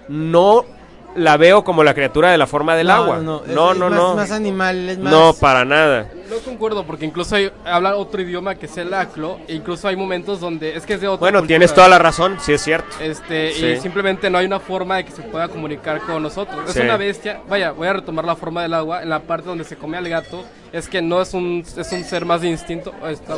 no 0.07 0.65
la 1.15 1.37
veo 1.37 1.63
como 1.63 1.83
la 1.83 1.93
criatura 1.93 2.31
de 2.31 2.37
la 2.37 2.47
forma 2.47 2.75
del 2.75 2.89
agua. 2.89 3.19
No, 3.19 3.43
es- 3.45 3.47
no, 3.53 3.71
es 3.73 3.77
no. 3.77 3.89
más, 3.89 3.97
no. 3.99 4.15
más 4.15 4.31
animal, 4.31 4.89
es 4.89 4.97
más... 4.97 5.11
No, 5.13 5.33
para 5.33 5.63
nada. 5.65 6.09
No 6.29 6.37
concuerdo, 6.39 6.83
porque 6.85 7.05
incluso 7.05 7.35
hay, 7.35 7.51
habla 7.65 7.95
otro 7.95 8.21
idioma 8.21 8.55
que 8.55 8.65
es 8.65 8.77
el 8.77 8.93
aclo, 8.93 9.39
e 9.47 9.53
incluso 9.53 9.87
hay 9.87 9.95
momentos 9.95 10.39
donde 10.39 10.75
es 10.75 10.85
que 10.85 10.93
es 10.95 11.01
de 11.01 11.07
otra 11.07 11.19
Bueno, 11.19 11.39
cultura. 11.39 11.47
tienes 11.47 11.73
toda 11.73 11.87
la 11.89 11.99
razón, 11.99 12.37
sí 12.39 12.53
es 12.53 12.61
cierto. 12.63 12.87
Este, 12.99 13.51
Sí. 13.53 13.65
y 13.65 13.79
simplemente 13.79 14.29
no 14.29 14.37
hay 14.39 14.45
una 14.47 14.59
forma 14.59 14.97
de 14.97 15.05
que 15.05 15.11
se 15.11 15.21
pueda 15.21 15.47
comunicar 15.49 16.01
con 16.01 16.23
nosotros. 16.23 16.57
Es 16.67 16.73
Sí. 16.73 16.79
una 16.81 16.97
bestia. 16.97 17.41
Vaya, 17.47 17.71
voy 17.71 17.87
a 17.87 17.93
retomar 17.93 18.25
la 18.25 18.35
forma 18.35 18.63
del 18.63 18.73
agua. 18.73 19.03
En 19.03 19.09
la 19.09 19.19
parte 19.19 19.47
donde 19.47 19.63
se 19.65 19.75
come 19.75 19.97
al 19.97 20.09
gato, 20.09 20.43
es 20.71 20.87
que 20.87 21.01
no 21.01 21.21
es 21.21 21.33
un, 21.35 21.63
es 21.77 21.91
un 21.91 22.03
ser 22.03 22.25
más 22.25 22.41
de 22.41 22.49
instinto. 22.49 22.91
Está. 23.07 23.35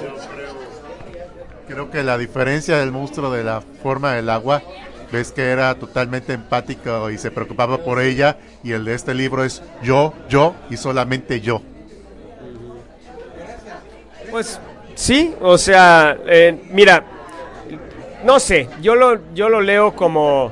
Creo 1.68 1.90
que 1.90 2.04
la 2.04 2.18
diferencia 2.18 2.78
del 2.78 2.92
monstruo 2.92 3.32
de 3.32 3.44
la 3.44 3.62
forma 3.82 4.14
del 4.14 4.30
agua 4.30 4.62
ves 5.16 5.32
que 5.32 5.50
era 5.50 5.74
totalmente 5.76 6.34
empático 6.34 7.10
y 7.10 7.18
se 7.18 7.32
preocupaba 7.32 7.78
por 7.78 8.02
ella 8.02 8.38
y 8.64 8.74
el 8.74 8.86
de 8.86 8.94
este 8.94 9.14
libro 9.14 9.44
es 9.44 9.64
yo, 9.82 10.14
yo 10.30 10.56
y 10.70 10.78
solamente 10.78 11.40
yo. 11.42 11.62
Pues 14.30 14.60
sí, 14.94 15.34
o 15.42 15.58
sea, 15.58 16.18
eh, 16.28 16.60
mira, 16.70 17.04
no 18.26 18.40
sé, 18.40 18.68
yo 18.82 18.96
lo, 18.96 19.34
yo 19.34 19.48
lo 19.48 19.62
leo 19.62 19.96
como, 19.96 20.52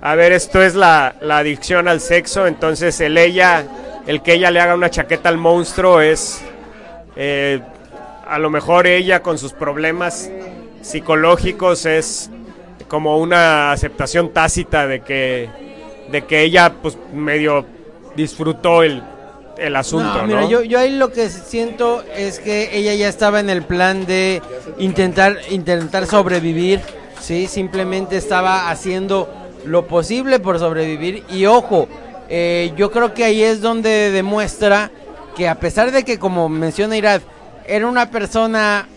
a 0.00 0.14
ver, 0.14 0.32
esto 0.32 0.62
es 0.62 0.74
la, 0.74 1.16
la 1.20 1.38
adicción 1.38 1.86
al 1.86 2.00
sexo, 2.00 2.46
entonces 2.46 2.98
el 3.00 3.18
ella, 3.18 3.66
el 4.06 4.22
que 4.22 4.34
ella 4.34 4.50
le 4.50 4.60
haga 4.60 4.74
una 4.74 4.88
chaqueta 4.88 5.28
al 5.28 5.36
monstruo 5.36 6.00
es, 6.00 6.40
eh, 7.16 7.60
a 8.26 8.38
lo 8.38 8.48
mejor 8.48 8.86
ella 8.86 9.22
con 9.22 9.36
sus 9.36 9.52
problemas 9.52 10.30
psicológicos 10.80 11.84
es 11.84 12.30
como 12.90 13.18
una 13.18 13.70
aceptación 13.70 14.30
tácita 14.30 14.88
de 14.88 15.00
que, 15.00 15.48
de 16.10 16.22
que 16.22 16.42
ella 16.42 16.74
pues 16.82 16.98
medio 17.14 17.64
disfrutó 18.16 18.82
el, 18.82 19.00
el 19.56 19.76
asunto, 19.76 20.26
No, 20.26 20.40
¿no? 20.40 20.50
yo, 20.50 20.62
yo 20.62 20.80
ahí 20.80 20.96
lo 20.96 21.12
que 21.12 21.30
siento 21.30 22.02
es 22.16 22.40
que 22.40 22.76
ella 22.76 22.92
ya 22.94 23.08
estaba 23.08 23.38
en 23.38 23.48
el 23.48 23.62
plan 23.62 24.06
de 24.06 24.42
intentar, 24.78 25.38
intentar 25.50 26.06
sobrevivir, 26.06 26.80
¿sí? 27.20 27.46
Simplemente 27.46 28.16
estaba 28.16 28.70
haciendo 28.70 29.32
lo 29.64 29.86
posible 29.86 30.40
por 30.40 30.58
sobrevivir. 30.58 31.22
Y 31.30 31.46
ojo, 31.46 31.86
eh, 32.28 32.72
yo 32.76 32.90
creo 32.90 33.14
que 33.14 33.22
ahí 33.22 33.40
es 33.40 33.60
donde 33.60 34.10
demuestra 34.10 34.90
que 35.36 35.48
a 35.48 35.54
pesar 35.54 35.92
de 35.92 36.04
que, 36.04 36.18
como 36.18 36.48
menciona 36.48 36.96
Irad, 36.96 37.20
era 37.68 37.86
una 37.86 38.10
persona 38.10 38.88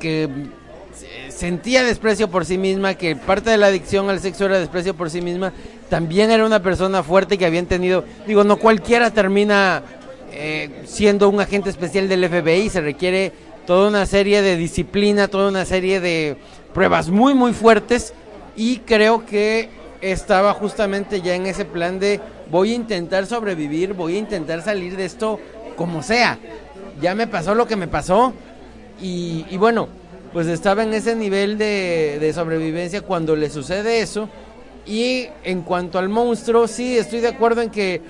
que 0.00 0.30
sentía 1.42 1.82
desprecio 1.82 2.30
por 2.30 2.44
sí 2.44 2.56
misma, 2.56 2.94
que 2.94 3.16
parte 3.16 3.50
de 3.50 3.56
la 3.56 3.66
adicción 3.66 4.08
al 4.08 4.20
sexo 4.20 4.44
era 4.44 4.60
desprecio 4.60 4.94
por 4.94 5.10
sí 5.10 5.20
misma, 5.20 5.52
también 5.90 6.30
era 6.30 6.46
una 6.46 6.62
persona 6.62 7.02
fuerte 7.02 7.36
que 7.36 7.44
habían 7.44 7.66
tenido, 7.66 8.04
digo, 8.28 8.44
no 8.44 8.58
cualquiera 8.58 9.10
termina 9.10 9.82
eh, 10.30 10.82
siendo 10.84 11.28
un 11.28 11.40
agente 11.40 11.68
especial 11.68 12.08
del 12.08 12.28
FBI, 12.28 12.70
se 12.70 12.80
requiere 12.80 13.32
toda 13.66 13.88
una 13.88 14.06
serie 14.06 14.40
de 14.40 14.56
disciplina, 14.56 15.26
toda 15.26 15.48
una 15.48 15.64
serie 15.64 15.98
de 15.98 16.36
pruebas 16.72 17.08
muy, 17.08 17.34
muy 17.34 17.52
fuertes 17.52 18.14
y 18.54 18.76
creo 18.76 19.26
que 19.26 19.68
estaba 20.00 20.54
justamente 20.54 21.22
ya 21.22 21.34
en 21.34 21.46
ese 21.46 21.64
plan 21.64 21.98
de 21.98 22.20
voy 22.52 22.70
a 22.70 22.76
intentar 22.76 23.26
sobrevivir, 23.26 23.94
voy 23.94 24.14
a 24.14 24.18
intentar 24.18 24.62
salir 24.62 24.96
de 24.96 25.06
esto 25.06 25.40
como 25.74 26.04
sea. 26.04 26.38
Ya 27.00 27.16
me 27.16 27.26
pasó 27.26 27.56
lo 27.56 27.66
que 27.66 27.74
me 27.74 27.88
pasó 27.88 28.32
y, 29.00 29.44
y 29.50 29.56
bueno, 29.56 29.88
pues 30.32 30.46
estaba 30.46 30.82
en 30.82 30.94
ese 30.94 31.14
nivel 31.14 31.58
de, 31.58 32.32
sobrevivencia 32.34 33.02
cuando 33.02 33.36
le 33.36 33.50
sucede 33.50 34.00
eso. 34.00 34.28
Y 34.86 35.28
en 35.44 35.62
cuanto 35.62 35.98
al 35.98 36.08
monstruo, 36.08 36.66
sí, 36.66 36.96
estoy 36.96 37.20
de 37.20 37.28
acuerdo 37.28 37.62
en 37.62 37.70
que 37.70 37.94
eh, 37.94 38.00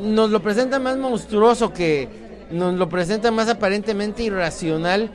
nos 0.00 0.30
lo 0.30 0.42
presenta 0.42 0.78
más 0.80 0.96
monstruoso 0.96 1.72
que 1.72 2.08
nos 2.50 2.74
lo 2.74 2.88
presenta 2.88 3.30
más 3.30 3.48
aparentemente 3.48 4.22
irracional. 4.22 5.10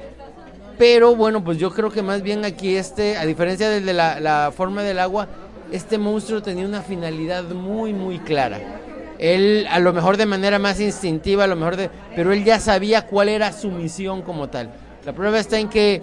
Pero 0.78 1.16
bueno, 1.16 1.44
pues 1.44 1.58
yo 1.58 1.72
creo 1.72 1.90
que 1.90 2.04
más 2.04 2.22
bien 2.22 2.46
aquí 2.46 2.76
este, 2.76 3.18
a 3.18 3.26
diferencia 3.26 3.70
de 3.70 3.82
la, 3.94 4.20
la 4.20 4.54
forma 4.56 4.84
del 4.84 5.00
agua, 5.00 5.28
este 5.72 5.98
monstruo 5.98 6.42
tenía 6.42 6.66
una 6.66 6.82
finalidad 6.82 7.44
muy, 7.46 7.94
muy 7.94 8.20
clara. 8.20 8.60
Él, 9.20 9.66
a 9.72 9.80
lo 9.80 9.94
mejor 9.94 10.18
de 10.18 10.28
manera 10.28 10.60
más 10.60 10.80
instintiva, 10.80 11.46
a 11.46 11.48
lo 11.48 11.56
mejor 11.56 11.76
de... 11.76 11.90
Pero 12.16 12.32
él 12.32 12.44
ya 12.44 12.60
sabía 12.60 13.08
cuál 13.08 13.30
era 13.30 13.52
su 13.52 13.72
misión 13.72 14.22
como 14.22 14.50
tal. 14.50 14.70
La 15.08 15.14
prueba 15.14 15.40
está 15.40 15.58
en 15.58 15.70
que 15.70 16.02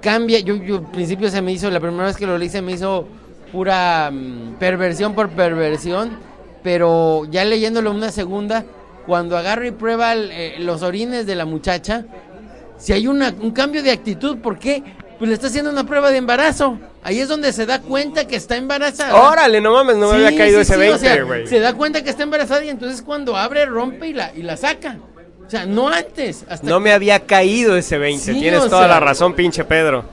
cambia, 0.00 0.38
yo, 0.38 0.56
yo 0.56 0.76
al 0.76 0.90
principio 0.90 1.28
se 1.28 1.42
me 1.42 1.52
hizo, 1.52 1.70
la 1.70 1.80
primera 1.80 2.06
vez 2.06 2.16
que 2.16 2.26
lo 2.26 2.38
leí 2.38 2.48
se 2.48 2.62
me 2.62 2.72
hizo 2.72 3.06
pura 3.52 4.10
mm, 4.10 4.54
perversión 4.58 5.14
por 5.14 5.28
perversión, 5.28 6.18
pero 6.62 7.26
ya 7.30 7.44
leyéndolo 7.44 7.90
una 7.90 8.10
segunda, 8.10 8.64
cuando 9.06 9.36
agarra 9.36 9.66
y 9.66 9.72
prueba 9.72 10.14
el, 10.14 10.30
eh, 10.32 10.54
los 10.60 10.80
orines 10.80 11.26
de 11.26 11.34
la 11.34 11.44
muchacha, 11.44 12.06
si 12.78 12.94
hay 12.94 13.06
una, 13.06 13.34
un 13.38 13.50
cambio 13.50 13.82
de 13.82 13.90
actitud, 13.90 14.38
¿por 14.38 14.58
qué? 14.58 14.82
pues 15.18 15.28
le 15.28 15.34
está 15.34 15.48
haciendo 15.48 15.70
una 15.70 15.84
prueba 15.84 16.10
de 16.10 16.16
embarazo. 16.16 16.78
Ahí 17.02 17.18
es 17.20 17.28
donde 17.28 17.52
se 17.52 17.66
da 17.66 17.80
cuenta 17.80 18.26
que 18.26 18.36
está 18.36 18.56
embarazada. 18.56 19.14
Órale, 19.14 19.60
no 19.60 19.72
mames, 19.72 19.96
no 19.96 20.12
me 20.12 20.18
Sí, 20.18 20.24
había 20.24 20.38
caído 20.38 20.58
sí, 20.58 20.72
ese 20.72 20.74
sí, 20.74 20.80
20, 20.80 20.94
o 20.94 20.98
sea, 20.98 21.46
se 21.46 21.60
da 21.60 21.74
cuenta 21.74 22.02
que 22.02 22.10
está 22.10 22.22
embarazada 22.22 22.64
y 22.64 22.70
entonces 22.70 23.02
cuando 23.02 23.36
abre, 23.36 23.66
rompe 23.66 24.08
y 24.08 24.12
la, 24.12 24.32
y 24.34 24.42
la 24.42 24.56
saca. 24.56 24.96
O 25.48 25.50
sea, 25.50 25.64
no 25.66 25.88
antes. 25.88 26.44
Hasta 26.48 26.68
No 26.68 26.78
me 26.78 26.92
había 26.92 27.20
caído 27.26 27.76
ese 27.76 27.96
20. 27.98 28.32
Sí, 28.34 28.38
Tienes 28.38 28.60
toda 28.68 28.80
sea- 28.82 28.86
la 28.88 29.00
razón, 29.00 29.32
pinche 29.34 29.64
Pedro. 29.64 30.04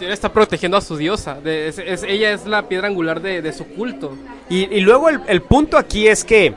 Está 0.00 0.32
protegiendo 0.32 0.78
a 0.78 0.80
su 0.80 0.96
diosa. 0.96 1.34
de- 1.34 1.68
es- 1.68 1.78
es- 1.78 2.02
ella 2.04 2.32
es 2.32 2.46
la 2.46 2.66
piedra 2.68 2.88
angular 2.88 3.20
de, 3.20 3.42
de 3.42 3.52
su 3.52 3.66
culto. 3.66 4.16
Y, 4.48 4.74
y 4.74 4.80
luego 4.80 5.10
el, 5.10 5.20
el 5.28 5.42
punto 5.42 5.76
aquí 5.76 6.08
es 6.08 6.24
que 6.24 6.54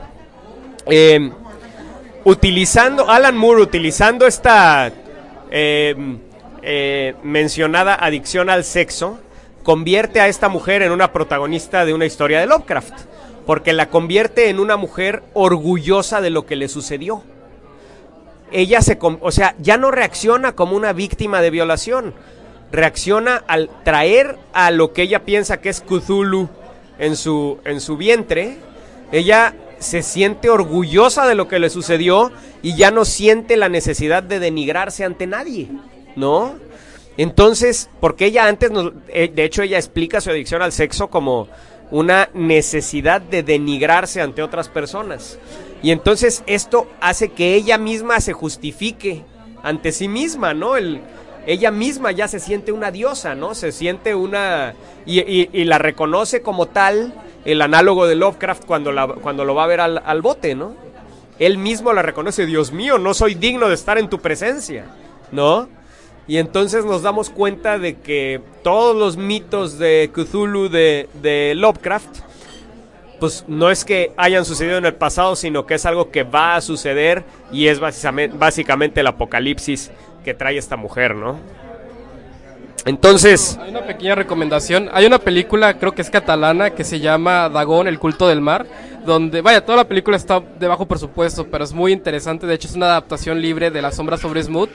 eh, 0.86 1.30
utilizando, 2.24 3.10
Alan 3.10 3.36
Moore 3.36 3.62
utilizando 3.62 4.26
esta 4.26 4.90
eh, 5.50 5.94
eh, 6.62 7.14
mencionada 7.22 7.94
adicción 7.96 8.50
al 8.50 8.64
sexo, 8.64 9.18
convierte 9.62 10.20
a 10.20 10.28
esta 10.28 10.48
mujer 10.48 10.82
en 10.82 10.92
una 10.92 11.12
protagonista 11.12 11.84
de 11.84 11.92
una 11.94 12.06
historia 12.06 12.40
de 12.40 12.46
Lovecraft, 12.46 12.94
porque 13.46 13.72
la 13.72 13.90
convierte 13.90 14.48
en 14.48 14.58
una 14.58 14.76
mujer 14.76 15.22
orgullosa 15.34 16.20
de 16.20 16.30
lo 16.30 16.46
que 16.46 16.56
le 16.56 16.68
sucedió. 16.68 17.22
Ella 18.52 18.80
se, 18.80 18.98
o 19.00 19.30
sea, 19.32 19.54
ya 19.58 19.76
no 19.76 19.90
reacciona 19.90 20.52
como 20.52 20.76
una 20.76 20.92
víctima 20.92 21.40
de 21.40 21.50
violación, 21.50 22.14
reacciona 22.72 23.42
al 23.46 23.70
traer 23.84 24.38
a 24.52 24.70
lo 24.70 24.92
que 24.92 25.02
ella 25.02 25.24
piensa 25.24 25.60
que 25.60 25.68
es 25.68 25.80
Cthulhu 25.80 26.48
en 26.98 27.16
su, 27.16 27.58
en 27.64 27.80
su 27.80 27.96
vientre, 27.96 28.58
ella 29.12 29.54
se 29.78 30.02
siente 30.02 30.48
orgullosa 30.48 31.26
de 31.26 31.34
lo 31.34 31.48
que 31.48 31.58
le 31.58 31.70
sucedió 31.70 32.32
y 32.62 32.76
ya 32.76 32.90
no 32.90 33.04
siente 33.04 33.56
la 33.56 33.68
necesidad 33.68 34.22
de 34.22 34.38
denigrarse 34.38 35.04
ante 35.04 35.26
nadie, 35.26 35.68
¿no? 36.16 36.54
Entonces, 37.18 37.88
porque 38.00 38.26
ella 38.26 38.46
antes, 38.46 38.70
nos- 38.70 38.92
eh, 39.08 39.30
de 39.34 39.44
hecho 39.44 39.62
ella 39.62 39.76
explica 39.78 40.20
su 40.20 40.30
adicción 40.30 40.62
al 40.62 40.72
sexo 40.72 41.08
como 41.08 41.48
una 41.90 42.30
necesidad 42.34 43.20
de 43.20 43.42
denigrarse 43.42 44.20
ante 44.20 44.42
otras 44.42 44.68
personas. 44.68 45.38
Y 45.86 45.92
entonces 45.92 46.42
esto 46.48 46.88
hace 47.00 47.28
que 47.28 47.54
ella 47.54 47.78
misma 47.78 48.20
se 48.20 48.32
justifique 48.32 49.22
ante 49.62 49.92
sí 49.92 50.08
misma, 50.08 50.52
¿no? 50.52 50.76
El, 50.76 51.00
ella 51.46 51.70
misma 51.70 52.10
ya 52.10 52.26
se 52.26 52.40
siente 52.40 52.72
una 52.72 52.90
diosa, 52.90 53.36
¿no? 53.36 53.54
Se 53.54 53.70
siente 53.70 54.16
una... 54.16 54.74
Y, 55.06 55.62
la 55.62 55.78
reconoce 55.78 56.42
como 56.42 56.66
tal 56.66 57.14
el 57.44 57.62
análogo 57.62 58.08
de 58.08 58.16
Lovecraft 58.16 58.64
cuando, 58.64 58.92
cuando 59.22 59.44
lo 59.44 59.54
va 59.54 59.62
a 59.62 59.68
ver 59.68 59.80
al, 59.80 60.22
bote, 60.22 60.56
¿no? 60.56 60.74
Él 61.38 61.56
mismo 61.56 61.92
la 61.92 62.02
reconoce, 62.02 62.46
Dios 62.46 62.72
mío, 62.72 62.98
no 62.98 63.14
soy 63.14 63.36
digno 63.36 63.68
de 63.68 63.74
estar 63.76 63.96
en 63.96 64.10
tu 64.10 64.18
presencia, 64.18 64.86
¿no? 65.30 65.68
Y 66.26 66.38
entonces 66.38 66.84
nos 66.84 67.02
damos 67.02 67.30
cuenta 67.30 67.78
de 67.78 67.94
que 67.94 68.40
todos 68.64 68.96
los 68.96 69.16
mitos 69.16 69.78
de 69.78 70.10
Cthulhu 70.12 70.68
de 70.68 71.52
Lovecraft, 71.54 72.25
pues 73.18 73.44
no 73.48 73.70
es 73.70 73.84
que 73.84 74.12
hayan 74.16 74.44
sucedido 74.44 74.78
en 74.78 74.86
el 74.86 74.94
pasado, 74.94 75.36
sino 75.36 75.66
que 75.66 75.74
es 75.74 75.86
algo 75.86 76.10
que 76.10 76.22
va 76.22 76.56
a 76.56 76.60
suceder 76.60 77.24
y 77.50 77.68
es 77.68 77.80
básicamente, 77.80 79.00
el 79.00 79.06
apocalipsis 79.06 79.90
que 80.24 80.34
trae 80.34 80.58
esta 80.58 80.76
mujer, 80.76 81.14
¿no? 81.14 81.38
Entonces, 82.84 83.58
Hay 83.60 83.70
una 83.70 83.84
pequeña 83.84 84.14
recomendación. 84.14 84.88
Hay 84.92 85.06
una 85.06 85.18
película, 85.18 85.76
creo 85.76 85.92
que 85.92 86.02
es 86.02 86.10
catalana, 86.10 86.70
que 86.70 86.84
se 86.84 87.00
llama 87.00 87.48
Dagón, 87.48 87.88
el 87.88 87.98
culto 87.98 88.28
del 88.28 88.40
mar. 88.40 88.64
Donde, 89.04 89.40
vaya, 89.40 89.64
toda 89.64 89.78
la 89.78 89.88
película 89.88 90.16
está 90.16 90.40
de 90.40 90.68
bajo 90.68 90.86
presupuesto, 90.86 91.48
pero 91.48 91.64
es 91.64 91.72
muy 91.72 91.92
interesante. 91.92 92.46
De 92.46 92.54
hecho, 92.54 92.68
es 92.68 92.76
una 92.76 92.86
adaptación 92.86 93.40
libre 93.40 93.72
de 93.72 93.82
La 93.82 93.90
sombra 93.90 94.16
sobre 94.16 94.42
Smooth. 94.42 94.70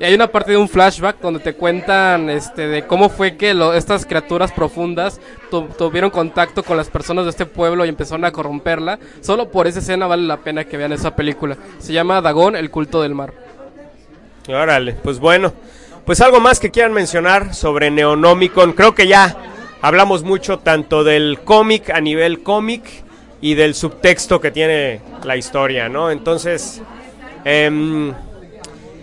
Y 0.00 0.04
hay 0.04 0.14
una 0.14 0.26
parte 0.26 0.50
de 0.52 0.56
un 0.56 0.68
flashback 0.68 1.20
donde 1.20 1.38
te 1.40 1.54
cuentan 1.54 2.28
este, 2.28 2.66
de 2.66 2.84
cómo 2.86 3.08
fue 3.08 3.36
que 3.36 3.54
lo- 3.54 3.74
estas 3.74 4.04
criaturas 4.06 4.50
profundas 4.52 5.20
tu- 5.50 5.68
tuvieron 5.78 6.10
contacto 6.10 6.62
con 6.64 6.76
las 6.76 6.88
personas 6.90 7.24
de 7.24 7.30
este 7.30 7.46
pueblo 7.46 7.84
y 7.84 7.88
empezaron 7.88 8.24
a 8.24 8.32
corromperla. 8.32 8.98
Solo 9.20 9.50
por 9.50 9.66
esa 9.68 9.78
escena 9.78 10.06
vale 10.06 10.24
la 10.24 10.38
pena 10.38 10.64
que 10.64 10.76
vean 10.76 10.92
esa 10.92 11.14
película. 11.14 11.56
Se 11.78 11.92
llama 11.92 12.20
Dagón, 12.20 12.56
el 12.56 12.70
culto 12.70 13.02
del 13.02 13.14
mar. 13.14 13.32
órale, 14.48 14.92
pues 14.94 15.18
bueno, 15.20 15.52
pues 16.04 16.20
algo 16.20 16.40
más 16.40 16.60
que 16.60 16.70
quieran 16.70 16.92
mencionar 16.92 17.54
sobre 17.54 17.90
Neonomicon. 17.90 18.72
Creo 18.72 18.94
que 18.94 19.06
ya 19.06 19.36
hablamos 19.80 20.22
mucho 20.22 20.58
tanto 20.58 21.04
del 21.04 21.40
cómic 21.44 21.90
a 21.90 22.00
nivel 22.00 22.42
cómic 22.42 22.82
y 23.40 23.54
del 23.54 23.74
subtexto 23.74 24.40
que 24.40 24.50
tiene 24.50 25.00
la 25.24 25.36
historia, 25.36 25.88
¿no? 25.88 26.10
Entonces, 26.10 26.82
em, 27.44 28.12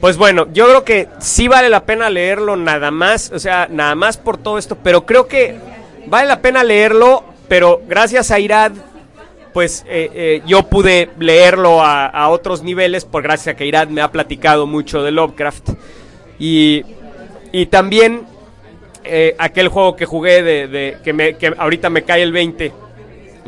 Pues 0.02 0.18
bueno, 0.18 0.48
yo 0.52 0.65
creo 0.65 0.84
que 0.84 1.07
sí 1.19 1.48
vale 1.48 1.69
la 1.69 1.86
pena 1.86 2.10
leerlo 2.10 2.56
nada 2.56 2.90
más, 2.90 3.32
o 3.32 3.38
sea, 3.38 3.68
nada 3.69 3.94
más 3.94 4.18
por 4.18 4.40
todo 4.40 4.57
esto, 4.57 4.76
pero 4.76 5.06
creo 5.06 5.28
que 5.28 5.56
vale 6.07 6.28
la 6.28 6.41
pena 6.41 6.64
leerlo, 6.64 7.23
pero 7.48 7.84
gracias 7.88 8.32
a 8.32 8.40
Irad, 8.40 8.72
pues 9.53 9.86
eh, 9.88 10.10
eh, 10.14 10.41
yo 10.48 10.64
pude 10.64 11.10
leerlo 11.19 11.84
a, 11.84 12.30
otros 12.30 12.64
niveles, 12.64 13.06
por 13.06 13.22
gracias 13.22 13.53
a 13.53 13.57
que 13.57 13.68
Irad 13.68 13.90
me 13.90 14.02
ha 14.02 14.11
platicado 14.11 14.65
mucho 14.65 15.03
de 15.03 15.11
Lovecraft. 15.11 15.69
Y, 16.40 16.84
y 17.52 17.68
también 17.68 18.23
eh, 19.03 19.36
aquel 19.38 19.68
juego 19.68 19.95
que 19.95 20.07
jugué 20.07 20.41
de, 20.41 20.68
de- 20.68 20.98
que, 21.03 21.14
me, 21.14 21.36
que 21.36 21.53
ahorita 21.56 21.91
me 21.91 22.02
cae 22.02 22.23
el 22.23 22.32
20, 22.32 22.72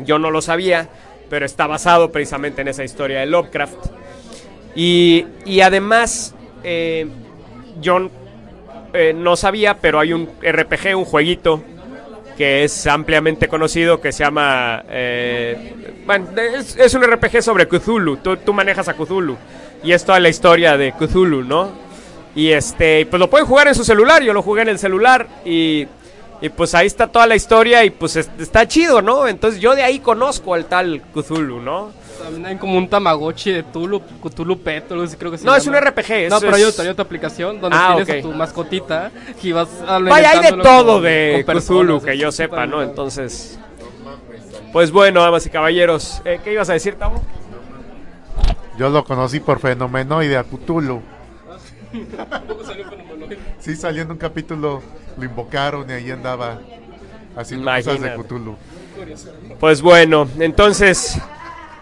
yo 0.04 0.20
no 0.20 0.30
lo 0.30 0.40
sabía, 0.40 0.88
pero 1.28 1.46
está 1.46 1.66
basado 1.66 2.12
precisamente 2.12 2.62
en 2.62 2.68
esa 2.68 2.84
historia 2.84 3.18
de 3.18 3.26
Lovecraft. 3.26 3.86
Y, 4.76 5.26
y 5.44 5.60
además, 5.60 6.33
eh, 6.64 7.06
yo 7.80 8.10
eh, 8.92 9.12
no 9.14 9.36
sabía, 9.36 9.78
pero 9.78 10.00
hay 10.00 10.12
un 10.12 10.28
RPG, 10.42 10.96
un 10.96 11.04
jueguito 11.04 11.62
que 12.36 12.64
es 12.64 12.86
ampliamente 12.88 13.46
conocido 13.48 14.00
que 14.00 14.10
se 14.10 14.24
llama... 14.24 14.82
eh, 14.88 15.72
bueno, 16.04 16.26
es, 16.36 16.94
un 16.94 17.02
RPG 17.04 17.42
sobre 17.42 17.68
Cthulhu, 17.68 18.16
tú, 18.16 18.52
manejas 18.52 18.88
a 18.88 18.94
Cthulhu 18.94 19.36
y 19.84 19.92
es 19.92 20.04
toda 20.04 20.18
la 20.18 20.28
historia 20.28 20.76
de 20.76 20.92
Cthulhu, 20.92 21.42
¿no? 21.44 21.70
Y 22.34 22.50
este, 22.50 23.06
pues 23.06 23.20
lo 23.20 23.30
pueden 23.30 23.46
jugar 23.46 23.68
en 23.68 23.74
su 23.76 23.84
celular, 23.84 24.22
yo 24.22 24.32
lo 24.32 24.42
jugué 24.42 24.62
en 24.62 24.68
el 24.68 24.78
celular 24.80 25.28
y, 25.44 25.86
y 26.40 26.48
pues 26.48 26.74
ahí 26.74 26.88
está 26.88 27.06
toda 27.06 27.28
la 27.28 27.36
historia 27.36 27.84
y 27.84 27.90
pues 27.90 28.16
es- 28.16 28.30
está 28.40 28.66
chido, 28.66 29.00
¿no? 29.00 29.28
Entonces 29.28 29.60
yo 29.60 29.76
de 29.76 29.84
ahí 29.84 30.00
conozco 30.00 30.54
al 30.54 30.64
tal 30.66 31.02
Cthulhu, 31.14 31.60
¿no? 31.60 31.92
También 32.24 32.46
hay 32.46 32.56
como 32.56 32.76
un 32.78 32.88
Tamagotchi 32.88 33.52
de 33.52 33.62
Tulu, 33.64 34.00
Cthulhu 34.22 34.58
Pet, 34.58 34.84
creo 35.18 35.30
que 35.30 35.38
se 35.38 35.44
No, 35.44 35.54
es 35.54 35.66
un 35.66 35.74
RPG, 35.74 36.28
No, 36.30 36.40
pero 36.40 36.56
hay 36.56 36.62
es- 36.62 36.68
otra, 36.68 36.84
hay 36.84 36.90
otra 36.90 37.04
aplicación 37.04 37.60
donde 37.60 37.76
Ah, 37.78 37.94
tienes 37.96 38.24
a 38.24 38.28
tu 38.28 38.34
mascotita 38.34 39.10
y 39.42 39.52
vas 39.52 39.68
Vaya, 39.86 40.30
hay 40.30 40.40
de 40.40 40.62
todo 40.62 40.94
con- 40.94 41.02
de 41.02 41.42
con 41.46 41.58
Cthulhu 41.58 42.00
que 42.02 42.16
yo 42.18 42.32
sepa, 42.32 42.66
¿no? 42.66 42.82
Entonces, 42.82 43.58
pues 44.72 44.90
bueno, 44.90 45.20
damas 45.22 45.44
y 45.46 45.50
caballeros, 45.50 46.20
eh, 46.24 46.40
¿qué 46.42 46.52
ibas 46.52 46.68
a 46.70 46.72
decir, 46.72 46.94
Tavo? 46.94 47.22
Yo 48.78 48.88
lo 48.88 49.04
conocí 49.04 49.38
por 49.40 49.60
Fenomenoide 49.60 50.36
a 50.36 50.42
Cthulhu. 50.44 51.00
Sí, 53.60 53.76
salió 53.76 54.02
en 54.02 54.10
un 54.10 54.16
capítulo, 54.18 54.82
lo 55.16 55.24
invocaron 55.24 55.88
y 55.88 55.92
ahí 55.92 56.10
andaba 56.10 56.58
haciendo 57.36 57.66
cosas 57.66 57.84
de 57.86 57.92
Imagínate. 57.92 58.22
Cthulhu. 58.24 58.56
Pues 59.60 59.80
bueno, 59.80 60.28
entonces, 60.38 61.18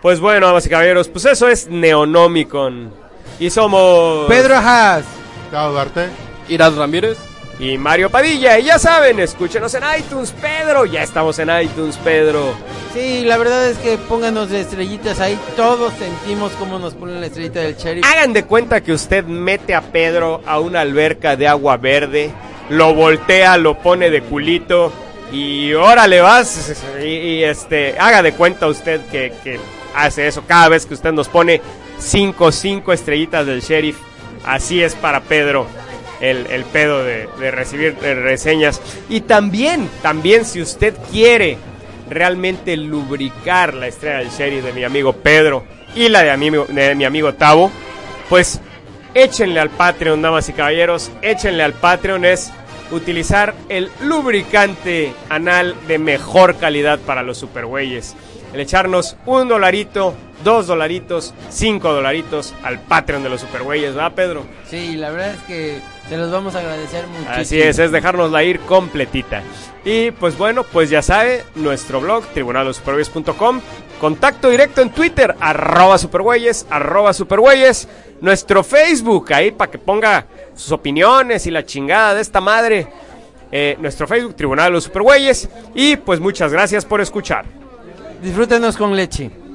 pues 0.03 0.21
bueno, 0.21 0.47
damas 0.49 0.67
y 0.67 0.69
caballeros, 0.69 1.09
pues 1.09 1.25
eso 1.25 1.49
es 1.49 1.69
Neonomicon. 1.69 2.93
Y 3.39 3.51
somos 3.51 4.27
Pedro 4.29 4.57
Haas. 4.57 5.05
Chao, 5.51 5.73
Duarte. 5.73 6.09
Irad 6.49 6.77
Ramírez. 6.77 7.19
y 7.59 7.79
Mario 7.79 8.11
Padilla. 8.11 8.59
Y 8.59 8.65
ya 8.65 8.79
saben, 8.79 9.21
escúchenos 9.21 9.73
en 9.75 9.83
iTunes, 9.99 10.33
Pedro. 10.33 10.85
Ya 10.87 11.03
estamos 11.03 11.39
en 11.39 11.49
iTunes, 11.61 11.97
Pedro. 11.99 12.53
Sí, 12.93 13.23
la 13.25 13.39
verdad 13.39 13.69
es 13.69 13.79
que 13.79 13.97
pónganos 13.97 14.51
estrellitas 14.51 15.21
ahí. 15.21 15.39
Todos 15.57 15.93
sentimos 15.95 16.53
cómo 16.59 16.79
nos 16.79 16.95
ponen 16.95 17.21
la 17.21 17.27
estrellita 17.27 17.61
del 17.61 17.77
sheriff. 17.77 18.05
Hagan 18.05 18.33
de 18.33 18.45
cuenta 18.45 18.83
que 18.83 18.93
usted 18.93 19.25
mete 19.25 19.75
a 19.75 19.81
Pedro 19.81 20.43
a 20.47 20.59
una 20.61 20.81
alberca 20.81 21.37
de 21.37 21.47
agua 21.49 21.77
verde, 21.77 22.31
lo 22.69 22.93
voltea, 22.95 23.57
lo 23.57 23.79
pone 23.79 24.11
de 24.11 24.23
culito 24.23 24.93
y 25.31 25.73
órale 25.75 26.21
vas. 26.21 26.85
Y, 27.03 27.07
y, 27.07 27.45
este, 27.45 27.97
haga 27.99 28.23
de 28.23 28.33
cuenta 28.33 28.67
usted 28.69 29.01
que, 29.11 29.33
que 29.43 29.59
hace 29.95 30.27
eso 30.27 30.45
cada 30.47 30.69
vez 30.69 30.87
que 30.87 30.95
usted 30.95 31.13
nos 31.13 31.29
pone 31.29 31.61
5 31.99 32.53
cinco 32.53 32.93
estrellitas 32.93 33.47
del 33.47 33.61
sheriff. 33.61 33.97
Así 34.45 34.83
es 34.83 34.95
para 34.95 35.21
Pedro. 35.21 35.67
El, 36.21 36.47
el 36.47 36.65
pedo 36.65 37.03
de, 37.03 37.27
recibir 37.51 37.97
reseñas. 37.99 38.81
Y 39.09 39.23
también, 39.23 39.89
también 40.03 40.45
si 40.45 40.63
usted 40.63 40.95
quiere 41.11 41.59
realmente 42.09 42.77
lubricar 42.77 43.75
la 43.75 43.89
estrella 43.89 44.19
del 44.19 44.31
sheriff 44.31 44.65
de 44.65 44.73
mi 44.73 44.85
amigo 44.85 45.15
Pedro 45.15 45.65
y 45.97 46.09
la 46.09 46.23
de, 46.23 46.67
de 46.69 46.95
mi 46.95 47.05
amigo 47.05 47.35
Tavo, 47.35 47.73
pues 48.29 48.61
échenle 49.15 49.59
al 49.59 49.71
Patreon, 49.71 50.23
damas 50.23 50.49
y 50.49 50.53
caballeros, 50.53 51.11
échenle 51.23 51.63
al 51.63 51.73
Patreon 51.73 52.25
es 52.25 52.53
utilizar 52.93 53.55
el 53.69 53.91
lubricante 54.03 55.13
anal 55.29 55.75
de 55.89 55.99
mejor 55.99 56.57
calidad 56.57 56.99
para 57.01 57.23
los 57.23 57.39
supergüeyes. 57.39 58.15
El 58.53 58.61
echarnos 58.61 59.17
un 59.27 59.49
dolarito, 59.49 60.15
dos 60.45 60.67
dolaritos, 60.67 61.35
cinco 61.51 61.93
dolaritos 61.93 62.55
al 62.63 62.81
Patreon 62.81 63.23
de 63.23 63.31
los 63.31 63.41
Supergüeyes, 63.41 63.95
¿verdad, 63.95 64.13
Pedro? 64.15 64.45
Sí, 64.69 64.97
la 64.97 65.11
verdad 65.11 65.35
es 65.35 65.41
que 65.43 65.79
se 66.09 66.17
los 66.17 66.31
vamos 66.31 66.55
a 66.55 66.59
agradecer 66.59 67.07
muchísimo. 67.07 67.35
Así 67.35 67.61
es, 67.61 67.79
es 67.79 67.91
dejárnosla 67.93 68.43
ir 68.45 68.61
completita. 68.61 69.43
Y 69.85 70.11
pues 70.13 70.37
bueno, 70.37 70.65
pues 70.65 70.91
ya 70.91 71.03
sabe, 71.03 71.45
nuestro 71.55 72.01
blog, 72.01 72.25
tribunalosupergüeyes.com, 72.27 73.61
contacto 74.01 74.51
directo 74.51 74.81
en 74.81 74.91
Twitter, 74.91 75.35
arroba 75.41 75.99
supergüeyes, 75.99 76.67
arroba 76.71 77.13
supergüeyes, 77.13 77.89
nuestro 78.21 78.63
Facebook, 78.63 79.33
ahí 79.33 79.51
para 79.51 79.71
que 79.71 79.79
ponga 79.79 80.27
sus 80.55 80.71
opiniones 80.73 81.47
y 81.47 81.51
la 81.51 81.65
chingada 81.65 82.15
de 82.15 82.21
esta 82.21 82.41
madre, 82.41 82.87
eh, 83.51 83.77
nuestro 83.81 84.07
Facebook, 84.07 84.37
Tribunal 84.37 84.67
de 84.67 84.73
los 84.73 84.85
Supergüeyes, 84.85 85.49
y 85.75 85.97
pues 85.97 86.21
muchas 86.21 86.53
gracias 86.53 86.85
por 86.85 87.01
escuchar. 87.01 87.62
Disfrútenos 88.23 88.77
con 88.77 88.95
leche. 88.95 89.42